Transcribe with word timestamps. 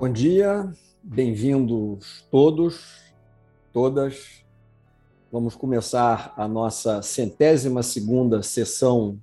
Bom 0.00 0.10
dia, 0.10 0.72
bem-vindos 1.02 2.24
todos, 2.30 3.02
todas. 3.70 4.42
Vamos 5.30 5.54
começar 5.54 6.32
a 6.38 6.48
nossa 6.48 7.02
centésima 7.02 7.82
segunda 7.82 8.42
sessão 8.42 9.20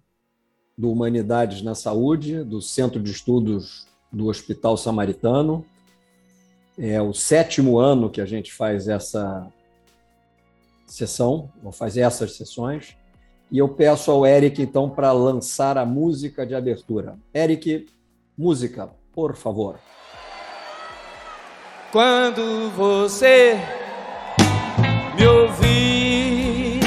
do 0.77 0.91
Humanidades 0.91 1.63
na 1.63 1.73
Saúde, 1.73 2.43
do 2.43 2.61
Centro 2.61 3.01
de 3.01 3.09
Estudos 3.09 3.87
do 4.13 4.27
Hospital 4.27 4.77
Samaritano. 4.77 5.65
É 6.77 7.01
o 7.01 7.11
sétimo 7.11 7.79
ano 7.79 8.07
que 8.07 8.21
a 8.21 8.25
gente 8.27 8.53
faz 8.53 8.87
essa 8.87 9.51
sessão, 10.85 11.51
ou 11.63 11.71
faz 11.71 11.97
essas 11.97 12.33
sessões. 12.33 12.95
E 13.51 13.57
eu 13.57 13.67
peço 13.67 14.11
ao 14.11 14.27
Eric, 14.27 14.61
então, 14.61 14.91
para 14.91 15.11
lançar 15.11 15.75
a 15.75 15.87
música 15.87 16.45
de 16.45 16.53
abertura. 16.53 17.17
Eric, 17.33 17.87
música, 18.37 18.91
por 19.11 19.35
favor. 19.35 19.79
Quando 21.89 22.69
você 22.75 23.57
me 25.15 25.25
ouvir 25.25 26.81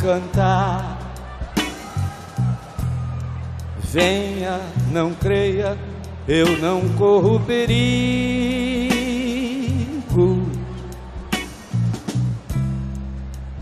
cantar, 0.00 0.98
venha, 3.78 4.60
não 4.90 5.14
creia, 5.14 5.78
eu 6.26 6.58
não 6.58 6.88
corro 6.94 7.38
perigo. 7.38 7.78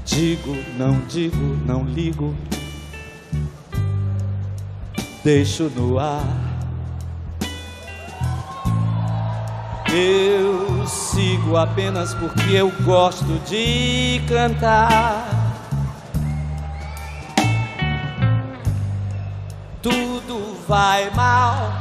Digo, 0.07 0.57
não 0.79 1.01
digo, 1.01 1.59
não 1.67 1.85
ligo, 1.85 2.35
deixo 5.23 5.65
no 5.77 5.99
ar 5.99 6.56
Eu 9.99 10.87
sigo 10.87 11.57
apenas 11.57 12.13
porque 12.13 12.53
eu 12.53 12.71
gosto 12.85 13.41
de 13.49 14.21
cantar. 14.29 15.27
Tudo 19.81 20.59
vai 20.69 21.09
mal. 21.15 21.73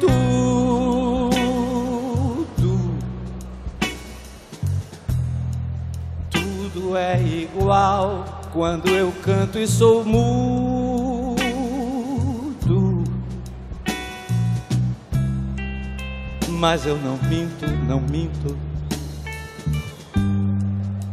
Tudo. 0.00 1.30
Tudo 6.30 6.96
é 6.96 7.20
igual 7.20 8.24
quando 8.50 8.88
eu 8.88 9.12
canto 9.22 9.58
e 9.58 9.66
sou 9.66 10.02
mudo. 10.06 10.99
Mas 16.60 16.84
eu 16.84 16.96
não 16.98 17.16
minto, 17.22 17.66
não 17.88 18.00
minto. 18.02 18.54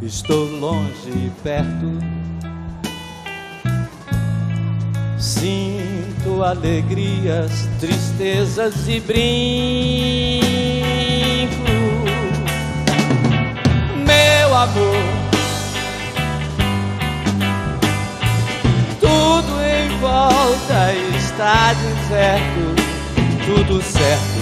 Estou 0.01 0.43
longe 0.59 1.09
e 1.09 1.31
perto. 1.41 1.87
Sinto 5.17 6.43
alegrias, 6.43 7.69
tristezas 7.79 8.89
e 8.89 8.99
brinco. 8.99 9.21
Meu 14.05 14.53
amor, 14.53 15.03
tudo 18.99 19.61
em 19.61 19.97
volta 19.99 20.93
está 21.17 21.73
deserto, 21.73 22.75
tudo 23.45 23.81
certo 23.81 24.36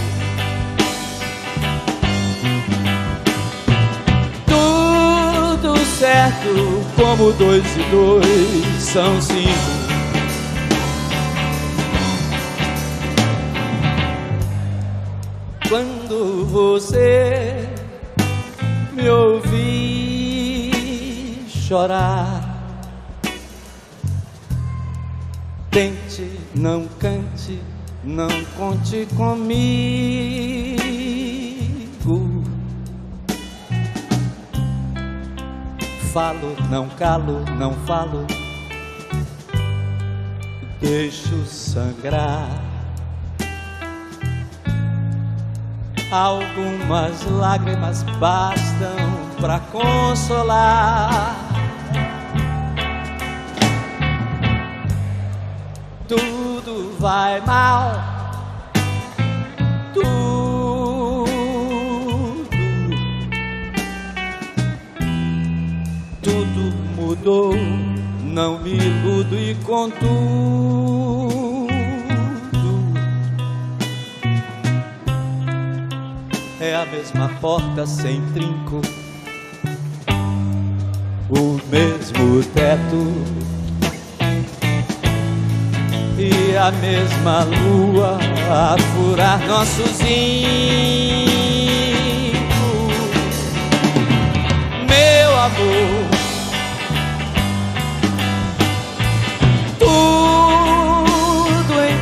certo 5.98 6.84
como 6.98 7.32
dois 7.34 7.66
e 7.78 7.84
dois 7.90 8.84
são 8.84 9.22
cinco. 9.22 9.86
Quando 15.70 16.46
você 16.48 17.68
me 18.94 19.10
ouvir 19.10 20.74
chorar, 21.48 22.42
tente, 25.72 26.30
não 26.54 26.88
cante, 27.00 27.60
não 28.04 28.28
conte 28.58 29.08
comigo. 29.16 30.85
Falo, 36.16 36.56
não 36.70 36.88
calo, 36.88 37.44
não 37.58 37.74
falo. 37.86 38.26
Deixo 40.80 41.46
sangrar. 41.46 42.48
Algumas 46.10 47.22
lágrimas 47.26 48.04
bastam 48.18 48.96
para 49.42 49.60
consolar. 49.60 51.36
Tudo 56.08 56.96
vai 56.98 57.42
mal 57.42 58.15
mudou, 67.16 67.54
não 68.24 68.60
me 68.60 68.72
iludo 68.72 69.38
e 69.38 69.56
contudo 69.64 70.06
é 76.60 76.76
a 76.76 76.86
mesma 76.86 77.30
porta 77.42 77.86
sem 77.86 78.22
trinco, 78.34 78.82
o 81.30 81.60
mesmo 81.70 82.44
teto 82.54 83.14
e 86.18 86.58
a 86.58 86.72
mesma 86.72 87.44
lua 87.44 88.18
a 88.50 88.78
furar 88.94 89.46
nossos 89.48 90.00
hinos. 90.02 90.16
Meu 94.88 95.40
amor 95.40 96.15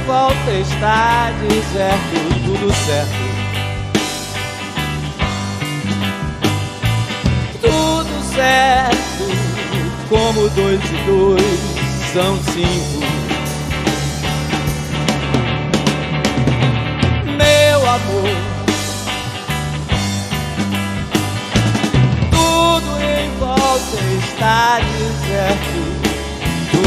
volta 0.05 0.51
está 0.51 1.31
deserto, 1.41 2.17
tudo 2.45 2.73
certo. 2.85 3.23
Tudo 7.61 8.23
certo, 8.35 9.25
como 10.09 10.49
dois 10.49 10.81
e 10.83 10.97
dois 11.05 11.59
são 12.13 12.37
cinco. 12.51 13.03
Meu 17.37 17.79
amor, 17.89 18.29
tudo 22.31 22.91
em 23.01 23.29
volta 23.39 23.97
está 24.19 24.79
deserto, 24.79 25.92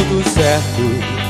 tudo 0.09 0.23
certo. 0.31 1.27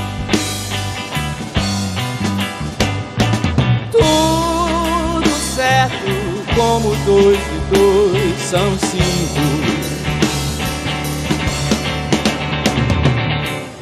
certo 5.55 6.55
como 6.55 6.95
dois 7.07 7.39
e 7.39 7.75
dois 7.75 8.39
são 8.41 8.79
cinco. 8.79 9.41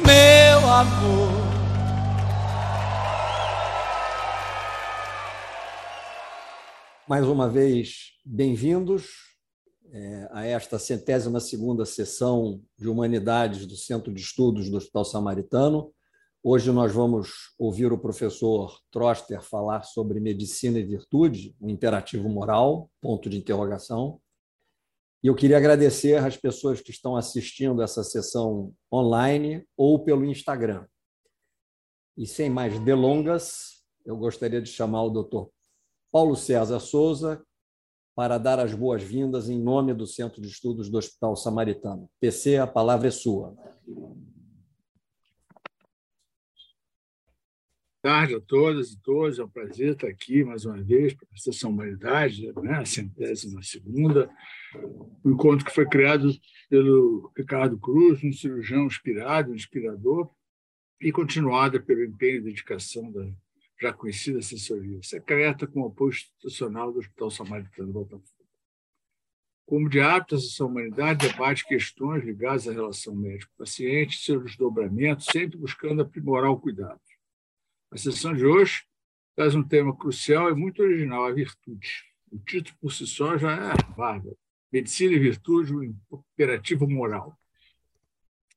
Meu 0.05 0.69
amor. 0.69 1.45
Mais 7.07 7.25
uma 7.25 7.49
vez, 7.49 8.13
bem-vindos 8.25 9.24
a 10.31 10.45
esta 10.45 10.77
centésima 10.79 11.39
segunda 11.39 11.85
sessão 11.85 12.61
de 12.77 12.87
Humanidades 12.87 13.65
do 13.65 13.75
Centro 13.75 14.13
de 14.13 14.21
Estudos 14.21 14.69
do 14.69 14.77
Hospital 14.77 15.05
Samaritano. 15.05 15.93
Hoje 16.43 16.71
nós 16.71 16.93
vamos 16.93 17.53
ouvir 17.57 17.91
o 17.91 17.97
professor 17.97 18.79
Troster 18.91 19.41
falar 19.41 19.83
sobre 19.83 20.19
medicina 20.19 20.77
e 20.77 20.83
virtude, 20.83 21.55
um 21.61 21.69
imperativo 21.69 22.29
moral, 22.29 22.89
ponto 23.01 23.29
de 23.29 23.37
interrogação. 23.37 24.19
E 25.23 25.27
eu 25.27 25.35
queria 25.35 25.57
agradecer 25.57 26.23
às 26.23 26.37
pessoas 26.37 26.81
que 26.81 26.91
estão 26.91 27.15
assistindo 27.15 27.81
essa 27.81 28.03
sessão 28.03 28.73
online 28.93 29.65
ou 29.75 30.03
pelo 30.03 30.25
Instagram. 30.25 30.85
E 32.17 32.27
sem 32.27 32.49
mais 32.49 32.77
delongas, 32.79 33.83
eu 34.05 34.15
gostaria 34.15 34.61
de 34.61 34.69
chamar 34.69 35.03
o 35.03 35.09
Dr. 35.09 35.49
Paulo 36.11 36.35
César 36.35 36.79
Souza 36.79 37.43
para 38.15 38.37
dar 38.37 38.59
as 38.59 38.73
boas-vindas 38.73 39.49
em 39.49 39.61
nome 39.61 39.93
do 39.93 40.07
Centro 40.07 40.41
de 40.41 40.47
Estudos 40.47 40.89
do 40.89 40.97
Hospital 40.97 41.35
Samaritano. 41.35 42.09
PC, 42.19 42.55
a 42.57 42.65
palavra 42.65 43.09
é 43.09 43.11
sua. 43.11 43.53
Boa 43.85 44.15
tarde 48.01 48.35
a 48.35 48.39
todas 48.39 48.91
e 48.91 49.01
todos. 49.01 49.37
É 49.37 49.43
um 49.43 49.49
prazer 49.49 49.93
estar 49.93 50.07
aqui 50.07 50.43
mais 50.43 50.63
uma 50.63 50.81
vez 50.81 51.13
para 51.13 51.27
a 51.33 51.37
Sessão 51.37 51.71
Humanidade, 51.71 52.53
né? 52.61 52.77
a 52.77 52.85
centésima 52.85 53.61
segunda. 53.61 54.29
Um 55.25 55.31
encontro 55.31 55.65
que 55.65 55.73
foi 55.73 55.87
criado 55.87 56.31
pelo 56.69 57.31
Ricardo 57.35 57.77
Cruz, 57.79 58.23
um 58.23 58.31
cirurgião 58.31 58.85
inspirado, 58.85 59.51
um 59.51 59.55
inspirador, 59.55 60.29
e 61.01 61.11
continuada 61.11 61.81
pelo 61.81 62.03
empenho 62.03 62.37
e 62.37 62.41
dedicação 62.41 63.11
da 63.11 63.27
já 63.79 63.91
conhecida 63.93 64.39
assessoria 64.39 65.01
secreta 65.03 65.67
com 65.67 65.85
apoio 65.85 66.11
institucional 66.11 66.91
do 66.91 66.99
Hospital 66.99 67.31
Samaritano 67.31 67.91
Botafogo. 67.91 68.35
Como 69.65 69.89
de 69.89 69.99
hábito, 69.99 70.35
a 70.35 70.39
Sessão 70.39 70.67
Humanidade 70.67 71.27
debate 71.27 71.65
questões 71.65 72.23
ligadas 72.23 72.67
à 72.67 72.71
relação 72.71 73.15
médico-paciente, 73.15 74.23
seus 74.23 74.43
desdobramentos, 74.43 75.25
sempre 75.25 75.57
buscando 75.57 76.03
aprimorar 76.03 76.51
o 76.51 76.59
cuidado. 76.59 77.01
A 77.91 77.97
sessão 77.97 78.33
de 78.35 78.45
hoje 78.45 78.83
traz 79.35 79.55
um 79.55 79.63
tema 79.63 79.95
crucial 79.95 80.49
e 80.51 80.55
muito 80.55 80.83
original, 80.83 81.25
a 81.25 81.31
virtude. 81.31 82.03
O 82.31 82.37
título 82.37 82.77
por 82.79 82.91
si 82.91 83.07
só 83.07 83.37
já 83.37 83.51
é 83.53 83.95
bárbaro. 83.95 84.37
Medicina 84.71 85.13
e 85.13 85.19
virtude, 85.19 85.73
um 85.73 85.83
imperativo 85.83 86.87
moral. 86.87 87.37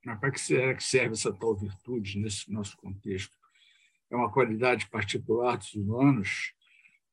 Mas 0.05 0.21
para 0.21 0.37
será 0.37 0.75
que 0.75 0.85
serve 0.85 1.13
essa 1.13 1.33
tal 1.33 1.57
virtude 1.57 2.19
nesse 2.19 2.51
nosso 2.53 2.77
contexto? 2.77 3.37
É 4.11 4.17
uma 4.17 4.31
qualidade 4.31 4.89
particular 4.89 5.57
dos 5.57 5.75
humanos? 5.75 6.53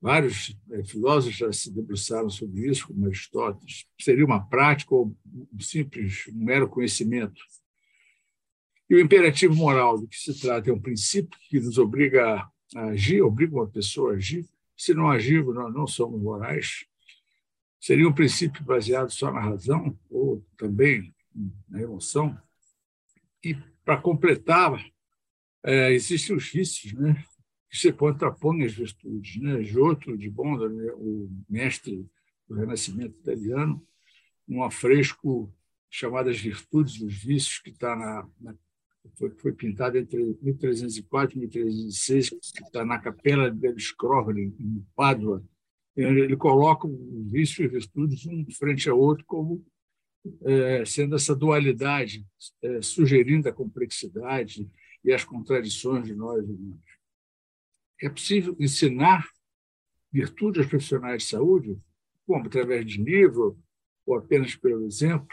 Vários 0.02 0.56
é, 0.72 0.84
filósofos 0.84 1.36
já 1.36 1.52
se 1.52 1.74
debruçaram 1.74 2.30
sobre 2.30 2.70
isso, 2.70 2.88
como 2.88 3.06
Aristóteles. 3.06 3.86
Seria 4.00 4.26
uma 4.26 4.46
prática 4.46 4.94
ou 4.94 5.16
um 5.54 5.60
simples, 5.60 6.28
um 6.28 6.44
mero 6.44 6.70
conhecimento? 6.70 7.42
E 8.90 8.96
o 8.96 9.00
imperativo 9.00 9.56
moral 9.56 10.00
do 10.00 10.08
que 10.08 10.16
se 10.16 10.40
trata 10.40 10.70
é 10.70 10.74
um 10.74 10.80
princípio 10.80 11.38
que 11.50 11.60
nos 11.60 11.78
obriga 11.78 12.48
a 12.76 12.82
agir, 12.90 13.22
obriga 13.22 13.56
uma 13.56 13.68
pessoa 13.68 14.14
a 14.14 14.16
agir. 14.16 14.46
Se 14.78 14.94
não 14.94 15.10
agirmos, 15.10 15.56
nós 15.56 15.74
não 15.74 15.88
somos 15.88 16.22
morais. 16.22 16.86
Seria 17.80 18.08
um 18.08 18.14
princípio 18.14 18.64
baseado 18.64 19.10
só 19.10 19.32
na 19.32 19.40
razão 19.40 19.98
ou 20.10 20.46
também 20.58 21.14
na 21.68 21.82
emoção. 21.82 22.38
E, 23.44 23.56
para 23.84 23.98
completar, 23.98 24.84
é, 25.66 25.92
existem 25.92 26.36
os 26.36 26.50
vícios, 26.50 26.94
né? 26.94 27.24
que 27.70 27.78
se 27.78 27.92
contrapõem 27.92 28.64
às 28.64 28.74
virtudes. 28.74 29.42
Né? 29.42 29.64
Giotto 29.64 30.16
de 30.16 30.30
Bonda, 30.30 30.68
o 30.96 31.30
mestre 31.50 32.06
do 32.48 32.56
Renascimento 32.56 33.18
italiano, 33.20 33.86
um 34.48 34.64
afresco 34.64 35.52
chamado 35.90 36.30
As 36.30 36.40
Virtudes 36.40 37.00
dos 37.00 37.14
Vícios, 37.16 37.60
que 37.60 37.72
está 37.72 37.96
na, 37.96 38.28
na 38.40 38.56
foi, 39.18 39.30
foi 39.38 39.54
pintado 39.54 39.98
entre 39.98 40.38
1304 40.42 41.36
e 41.36 41.40
1306, 41.42 42.30
que 42.30 42.64
está 42.64 42.84
na 42.84 43.00
Capela 43.00 43.52
del 43.52 43.80
Scrovoli, 43.80 44.54
em 44.60 44.86
Pádua. 44.96 45.44
Ele 45.96 46.36
coloca 46.36 46.88
o 46.88 47.24
vício 47.26 47.64
e 47.64 47.68
virtudes 47.68 48.26
um 48.26 48.46
frente 48.52 48.90
ao 48.90 49.00
outro 49.00 49.24
como 49.26 49.66
é, 50.44 50.84
sendo 50.86 51.16
essa 51.16 51.36
dualidade, 51.36 52.26
é, 52.62 52.82
sugerindo 52.82 53.48
a 53.48 53.54
complexidade 53.54 54.68
e 55.06 55.14
as 55.14 55.24
contradições 55.24 56.06
de 56.06 56.16
nós 56.16 56.44
humanos. 56.44 56.84
É 58.02 58.10
possível 58.10 58.56
ensinar 58.60 59.30
virtude 60.12 60.60
aos 60.60 60.68
profissionais 60.68 61.24
de 61.24 61.30
saúde, 61.30 61.80
como 62.26 62.48
através 62.48 62.86
de 62.86 63.02
livro 63.02 63.58
ou 64.06 64.18
apenas 64.18 64.56
pelo 64.56 64.86
exemplo? 64.86 65.28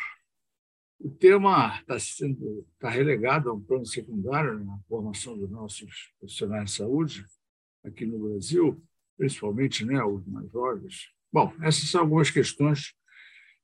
O 1.01 1.11
tema 1.11 1.79
está 1.81 1.99
sendo 1.99 2.67
está 2.75 2.89
relegado 2.89 3.51
a 3.51 3.55
um 3.55 3.61
plano 3.61 3.87
secundário 3.87 4.63
na 4.65 4.79
formação 4.89 5.37
dos 5.37 5.51
nossos 5.51 6.13
profissionais 6.19 6.71
de 6.71 6.77
saúde 6.77 7.27
aqui 7.83 8.07
no 8.07 8.19
Brasil, 8.19 8.81
principalmente 9.17 9.85
né, 9.85 10.03
os 10.05 10.25
mais 10.27 10.51
jovens. 10.53 11.11
Bom, 11.33 11.53
essas 11.63 11.89
são 11.91 12.03
algumas 12.03 12.31
questões 12.31 12.95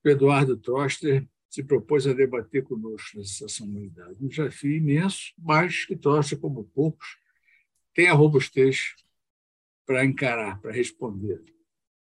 que 0.03 0.09
Eduardo 0.09 0.57
Troster 0.57 1.29
se 1.49 1.63
propôs 1.63 2.07
a 2.07 2.13
debater 2.13 2.63
conosco 2.63 3.17
nessa 3.17 3.49
sessão 3.49 3.67
humanidade. 3.67 4.17
Um 4.21 4.29
desafio 4.29 4.73
imenso, 4.73 5.33
mas 5.39 5.85
que 5.85 5.97
Troster, 5.97 6.39
como 6.39 6.65
poucos, 6.65 7.17
tem 7.95 8.09
a 8.09 8.15
robustez 8.15 8.95
para 9.87 10.05
encarar, 10.05 10.61
para 10.61 10.73
responder. 10.73 11.43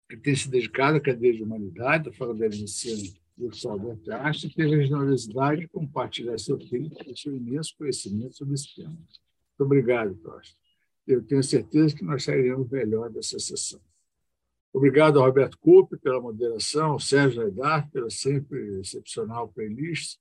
Ele 0.08 0.20
tem 0.20 0.36
se 0.36 0.48
dedicado 0.48 0.96
à 0.96 1.00
cadeia 1.00 1.32
de 1.32 1.42
humanidade, 1.42 2.08
à 2.08 2.12
faculdade 2.12 2.58
de 2.58 2.64
ensino 2.64 3.12
do 3.36 3.54
Salvador 3.54 3.98
Arte, 4.12 4.54
teve 4.54 4.76
a 4.76 4.82
generosidade 4.84 5.62
de 5.62 5.68
compartilhar 5.68 6.38
seu 6.38 6.56
tempo 6.56 6.94
e 7.04 7.16
seu 7.18 7.34
imenso 7.34 7.74
conhecimento 7.76 8.36
sobre 8.36 8.54
esse 8.54 8.74
tema. 8.76 8.90
Muito 8.90 9.60
obrigado, 9.60 10.14
Costa. 10.16 10.56
Eu 11.06 11.22
tenho 11.22 11.42
certeza 11.42 11.94
que 11.94 12.04
nós 12.04 12.22
sairemos 12.22 12.70
melhor 12.70 13.10
dessa 13.10 13.38
sessão. 13.38 13.80
Obrigado 14.74 15.20
ao 15.20 15.26
Roberto 15.26 15.56
Coupe 15.56 15.96
pela 15.96 16.20
moderação, 16.20 16.92
ao 16.92 16.98
Sérgio 16.98 17.40
Leidar 17.40 17.88
pela 17.92 18.10
sempre 18.10 18.80
excepcional 18.80 19.46
playlist, 19.46 20.18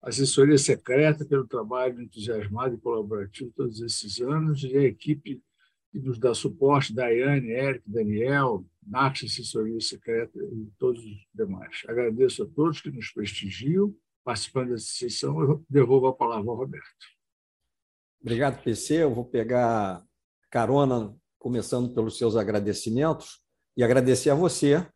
assessoria 0.00 0.56
secreta 0.56 1.26
pelo 1.26 1.46
trabalho 1.46 2.00
entusiasmado 2.00 2.74
e 2.74 2.78
colaborativo 2.78 3.52
todos 3.54 3.82
esses 3.82 4.18
anos 4.18 4.64
e 4.64 4.74
a 4.74 4.82
equipe 4.82 5.42
que 5.92 5.98
nos 5.98 6.18
dá 6.18 6.32
suporte, 6.32 6.94
Daiane, 6.94 7.50
Eric, 7.50 7.82
Daniel, 7.86 8.64
Nath, 8.82 9.24
assessoria 9.24 9.78
secreta 9.78 10.38
e 10.38 10.70
todos 10.78 11.04
os 11.04 11.26
demais. 11.34 11.82
Agradeço 11.86 12.44
a 12.44 12.46
todos 12.46 12.80
que 12.80 12.90
nos 12.90 13.10
prestigiam 13.12 13.94
participando 14.24 14.70
dessa 14.70 14.86
sessão. 14.86 15.38
Eu 15.42 15.64
devolvo 15.68 16.06
a 16.06 16.14
palavra 16.14 16.50
ao 16.50 16.56
Roberto. 16.56 17.06
Obrigado, 18.22 18.62
PC. 18.62 19.02
Eu 19.02 19.14
vou 19.14 19.26
pegar 19.26 20.02
carona, 20.50 21.14
começando 21.38 21.92
pelos 21.92 22.16
seus 22.16 22.36
agradecimentos, 22.36 23.44
e 23.76 23.84
agradecer 23.84 24.30
a 24.30 24.34
você 24.34 24.86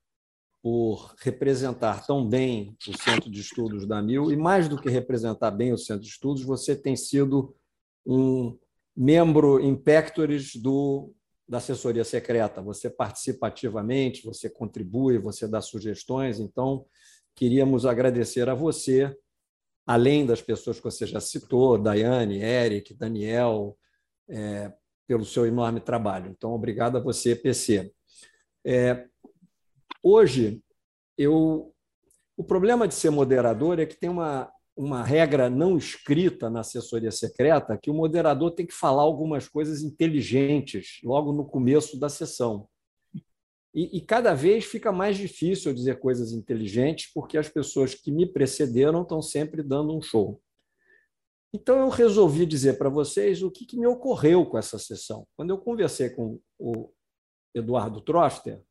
por 0.63 1.15
representar 1.19 2.07
tão 2.07 2.27
bem 2.27 2.77
o 2.87 2.97
Centro 2.97 3.31
de 3.31 3.41
Estudos 3.41 3.87
da 3.87 4.03
MIL, 4.03 4.31
e 4.31 4.37
mais 4.37 4.69
do 4.69 4.81
que 4.81 4.91
representar 4.91 5.51
bem 5.51 5.73
o 5.73 5.79
Centro 5.79 6.03
de 6.03 6.09
Estudos, 6.09 6.43
você 6.43 6.77
tem 6.77 6.97
sido 6.97 7.55
um 8.07 8.59
membro 8.97 9.61
in 9.61 9.81
do 10.63 11.15
da 11.49 11.59
assessoria 11.59 12.05
secreta. 12.05 12.63
Você 12.63 12.89
participa 12.89 13.49
ativamente, 13.49 14.25
você 14.25 14.49
contribui, 14.49 15.19
você 15.19 15.49
dá 15.49 15.61
sugestões. 15.61 16.39
Então, 16.39 16.87
queríamos 17.35 17.85
agradecer 17.85 18.49
a 18.49 18.55
você, 18.55 19.13
além 19.85 20.25
das 20.25 20.41
pessoas 20.41 20.77
que 20.77 20.85
você 20.85 21.07
já 21.07 21.21
citou, 21.21 21.77
Daiane, 21.77 22.41
Eric, 22.41 22.95
Daniel, 22.95 23.77
é, 24.29 24.73
pelo 25.09 25.25
seu 25.25 25.45
enorme 25.45 25.81
trabalho. 25.81 26.31
Então, 26.31 26.53
obrigado 26.53 26.97
a 26.97 27.01
você, 27.01 27.35
PC. 27.35 27.93
É, 28.65 29.07
hoje, 30.03 30.63
eu, 31.17 31.75
o 32.37 32.45
problema 32.45 32.87
de 32.87 32.95
ser 32.95 33.11
moderador 33.11 33.79
é 33.79 33.87
que 33.87 33.99
tem 33.99 34.11
uma 34.11 34.53
uma 34.81 35.03
regra 35.05 35.51
não 35.51 35.77
escrita 35.77 36.49
na 36.49 36.61
assessoria 36.61 37.11
secreta 37.11 37.77
que 37.77 37.91
o 37.91 37.95
moderador 37.95 38.53
tem 38.53 38.65
que 38.65 38.73
falar 38.73 39.03
algumas 39.03 39.47
coisas 39.47 39.83
inteligentes 39.83 41.01
logo 41.05 41.33
no 41.33 41.45
começo 41.45 42.01
da 42.01 42.09
sessão. 42.09 42.67
E, 43.75 43.99
e, 43.99 44.01
cada 44.01 44.35
vez 44.35 44.65
fica 44.65 44.91
mais 44.91 45.17
difícil 45.17 45.73
dizer 45.73 46.01
coisas 46.01 46.33
inteligentes, 46.33 47.13
porque 47.13 47.39
as 47.39 47.49
pessoas 47.49 47.95
que 47.95 48.11
me 48.11 48.27
precederam 48.27 49.03
estão 49.03 49.23
sempre 49.23 49.63
dando 49.63 49.97
um 49.97 50.03
show. 50.03 50.41
Então, 51.53 51.79
eu 51.79 51.89
resolvi 51.89 52.47
dizer 52.47 52.79
para 52.79 52.89
vocês 52.89 53.43
o 53.43 53.51
que, 53.51 53.65
que, 53.67 53.79
me 53.79 53.87
ocorreu 53.87 54.47
com 54.47 54.59
essa 54.59 54.79
sessão. 54.79 55.27
Quando 55.37 55.51
eu 55.51 55.59
conversei 55.59 56.11
com 56.11 56.41
o 56.59 56.91
Eduardo 57.55 58.01
Troster, 58.01 58.63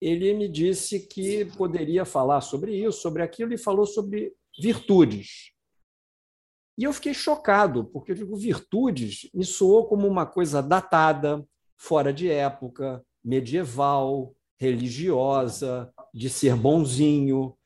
ele 0.00 0.32
me 0.34 0.48
disse 0.48 1.00
que 1.00 1.44
poderia 1.56 2.04
falar 2.04 2.40
sobre 2.40 2.74
isso, 2.74 3.00
sobre 3.00 3.22
aquilo, 3.22 3.52
e 3.52 3.58
falou 3.58 3.86
sobre 3.86 4.32
virtudes. 4.58 5.52
E 6.78 6.84
eu 6.84 6.92
fiquei 6.92 7.12
chocado, 7.12 7.84
porque 7.84 8.12
eu 8.12 8.16
digo, 8.16 8.36
virtudes 8.36 9.28
me 9.34 9.44
soou 9.44 9.88
como 9.88 10.06
uma 10.06 10.24
coisa 10.24 10.62
datada, 10.62 11.44
fora 11.76 12.12
de 12.12 12.30
época, 12.30 13.04
medieval, 13.24 14.32
religiosa, 14.56 15.92
de 16.14 16.30
ser 16.30 16.54
bonzinho. 16.54 17.57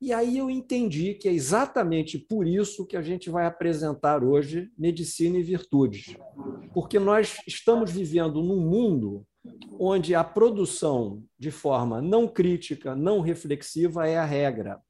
E 0.00 0.12
aí 0.12 0.36
eu 0.36 0.50
entendi 0.50 1.14
que 1.14 1.28
é 1.28 1.32
exatamente 1.32 2.18
por 2.18 2.46
isso 2.46 2.86
que 2.86 2.96
a 2.96 3.02
gente 3.02 3.30
vai 3.30 3.46
apresentar 3.46 4.22
hoje 4.22 4.70
medicina 4.78 5.38
e 5.38 5.42
virtudes. 5.42 6.14
Porque 6.74 6.98
nós 6.98 7.38
estamos 7.46 7.90
vivendo 7.90 8.42
num 8.42 8.60
mundo 8.60 9.26
onde 9.78 10.14
a 10.14 10.22
produção 10.22 11.22
de 11.38 11.50
forma 11.50 12.02
não 12.02 12.28
crítica, 12.28 12.94
não 12.94 13.20
reflexiva 13.20 14.06
é 14.06 14.18
a 14.18 14.24
regra. 14.24 14.80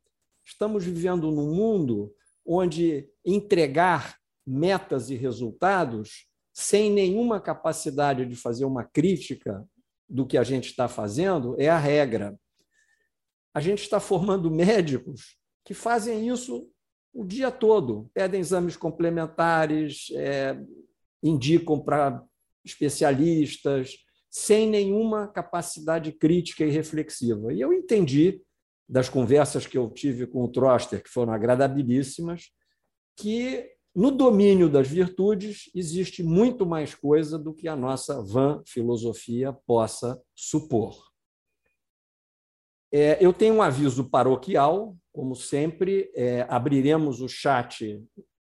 Estamos 0.44 0.84
vivendo 0.84 1.30
num 1.30 1.54
mundo 1.54 2.12
onde 2.44 3.08
entregar 3.24 4.16
metas 4.46 5.10
e 5.10 5.14
resultados 5.14 6.26
sem 6.52 6.90
nenhuma 6.90 7.40
capacidade 7.40 8.24
de 8.24 8.34
fazer 8.34 8.64
uma 8.64 8.84
crítica 8.84 9.64
do 10.08 10.26
que 10.26 10.38
a 10.38 10.42
gente 10.42 10.70
está 10.70 10.88
fazendo 10.88 11.54
é 11.58 11.68
a 11.68 11.78
regra. 11.78 12.38
A 13.56 13.60
gente 13.60 13.80
está 13.80 13.98
formando 13.98 14.50
médicos 14.50 15.38
que 15.64 15.72
fazem 15.72 16.28
isso 16.28 16.70
o 17.10 17.24
dia 17.24 17.50
todo, 17.50 18.10
pedem 18.12 18.38
exames 18.38 18.76
complementares, 18.76 20.08
é, 20.12 20.54
indicam 21.22 21.80
para 21.80 22.22
especialistas, 22.62 23.96
sem 24.30 24.68
nenhuma 24.68 25.26
capacidade 25.26 26.12
crítica 26.12 26.66
e 26.66 26.70
reflexiva. 26.70 27.50
E 27.50 27.58
eu 27.58 27.72
entendi, 27.72 28.42
das 28.86 29.08
conversas 29.08 29.66
que 29.66 29.78
eu 29.78 29.88
tive 29.88 30.26
com 30.26 30.44
o 30.44 30.52
Troster, 30.52 31.02
que 31.02 31.08
foram 31.08 31.32
agradabilíssimas, 31.32 32.50
que 33.16 33.70
no 33.94 34.10
domínio 34.10 34.68
das 34.68 34.86
virtudes 34.86 35.70
existe 35.74 36.22
muito 36.22 36.66
mais 36.66 36.94
coisa 36.94 37.38
do 37.38 37.54
que 37.54 37.68
a 37.68 37.74
nossa 37.74 38.22
vã 38.22 38.62
filosofia 38.66 39.54
possa 39.66 40.20
supor. 40.34 41.05
É, 42.92 43.18
eu 43.24 43.32
tenho 43.32 43.54
um 43.54 43.62
aviso 43.62 44.08
paroquial, 44.08 44.96
como 45.12 45.34
sempre, 45.34 46.10
é, 46.14 46.46
abriremos 46.48 47.20
o 47.20 47.28
chat 47.28 48.02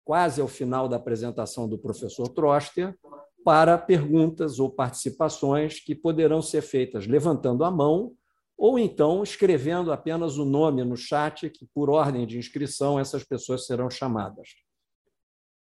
quase 0.04 0.42
ao 0.42 0.48
final 0.48 0.88
da 0.88 0.98
apresentação 0.98 1.68
do 1.68 1.78
professor 1.78 2.28
Troster 2.30 2.98
para 3.44 3.78
perguntas 3.78 4.60
ou 4.60 4.70
participações 4.70 5.80
que 5.80 5.96
poderão 5.96 6.42
ser 6.42 6.62
feitas 6.62 7.08
levantando 7.08 7.64
a 7.64 7.72
mão 7.72 8.14
ou 8.58 8.78
então 8.78 9.24
escrevendo 9.24 9.92
apenas 9.92 10.38
o 10.38 10.46
nome 10.46 10.84
no 10.84 10.96
chat, 10.96 11.50
que 11.50 11.66
por 11.74 11.90
ordem 11.90 12.28
de 12.28 12.38
inscrição 12.38 13.00
essas 13.00 13.24
pessoas 13.24 13.66
serão 13.66 13.90
chamadas. 13.90 14.50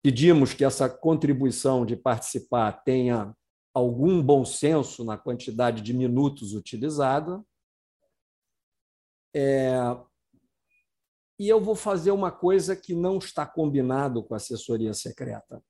Pedimos 0.04 0.54
que 0.54 0.64
essa 0.64 0.88
contribuição 0.88 1.84
de 1.84 1.96
participar 1.96 2.70
tenha 2.84 3.34
algum 3.74 4.22
bom 4.22 4.44
senso 4.44 5.04
na 5.04 5.18
quantidade 5.18 5.82
de 5.82 5.92
minutos 5.92 6.54
utilizada. 6.54 7.42
É... 9.38 9.74
E 11.38 11.46
eu 11.46 11.60
vou 11.60 11.74
fazer 11.74 12.10
uma 12.10 12.32
coisa 12.32 12.74
que 12.74 12.94
não 12.94 13.18
está 13.18 13.44
combinado 13.44 14.24
com 14.24 14.32
a 14.32 14.38
assessoria 14.38 14.94
secreta. 14.94 15.62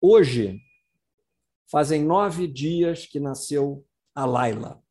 Hoje, 0.00 0.60
fazem 1.70 2.04
nove 2.04 2.48
dias 2.48 3.06
que 3.06 3.20
nasceu 3.20 3.86
a 4.12 4.24
Laila. 4.24 4.82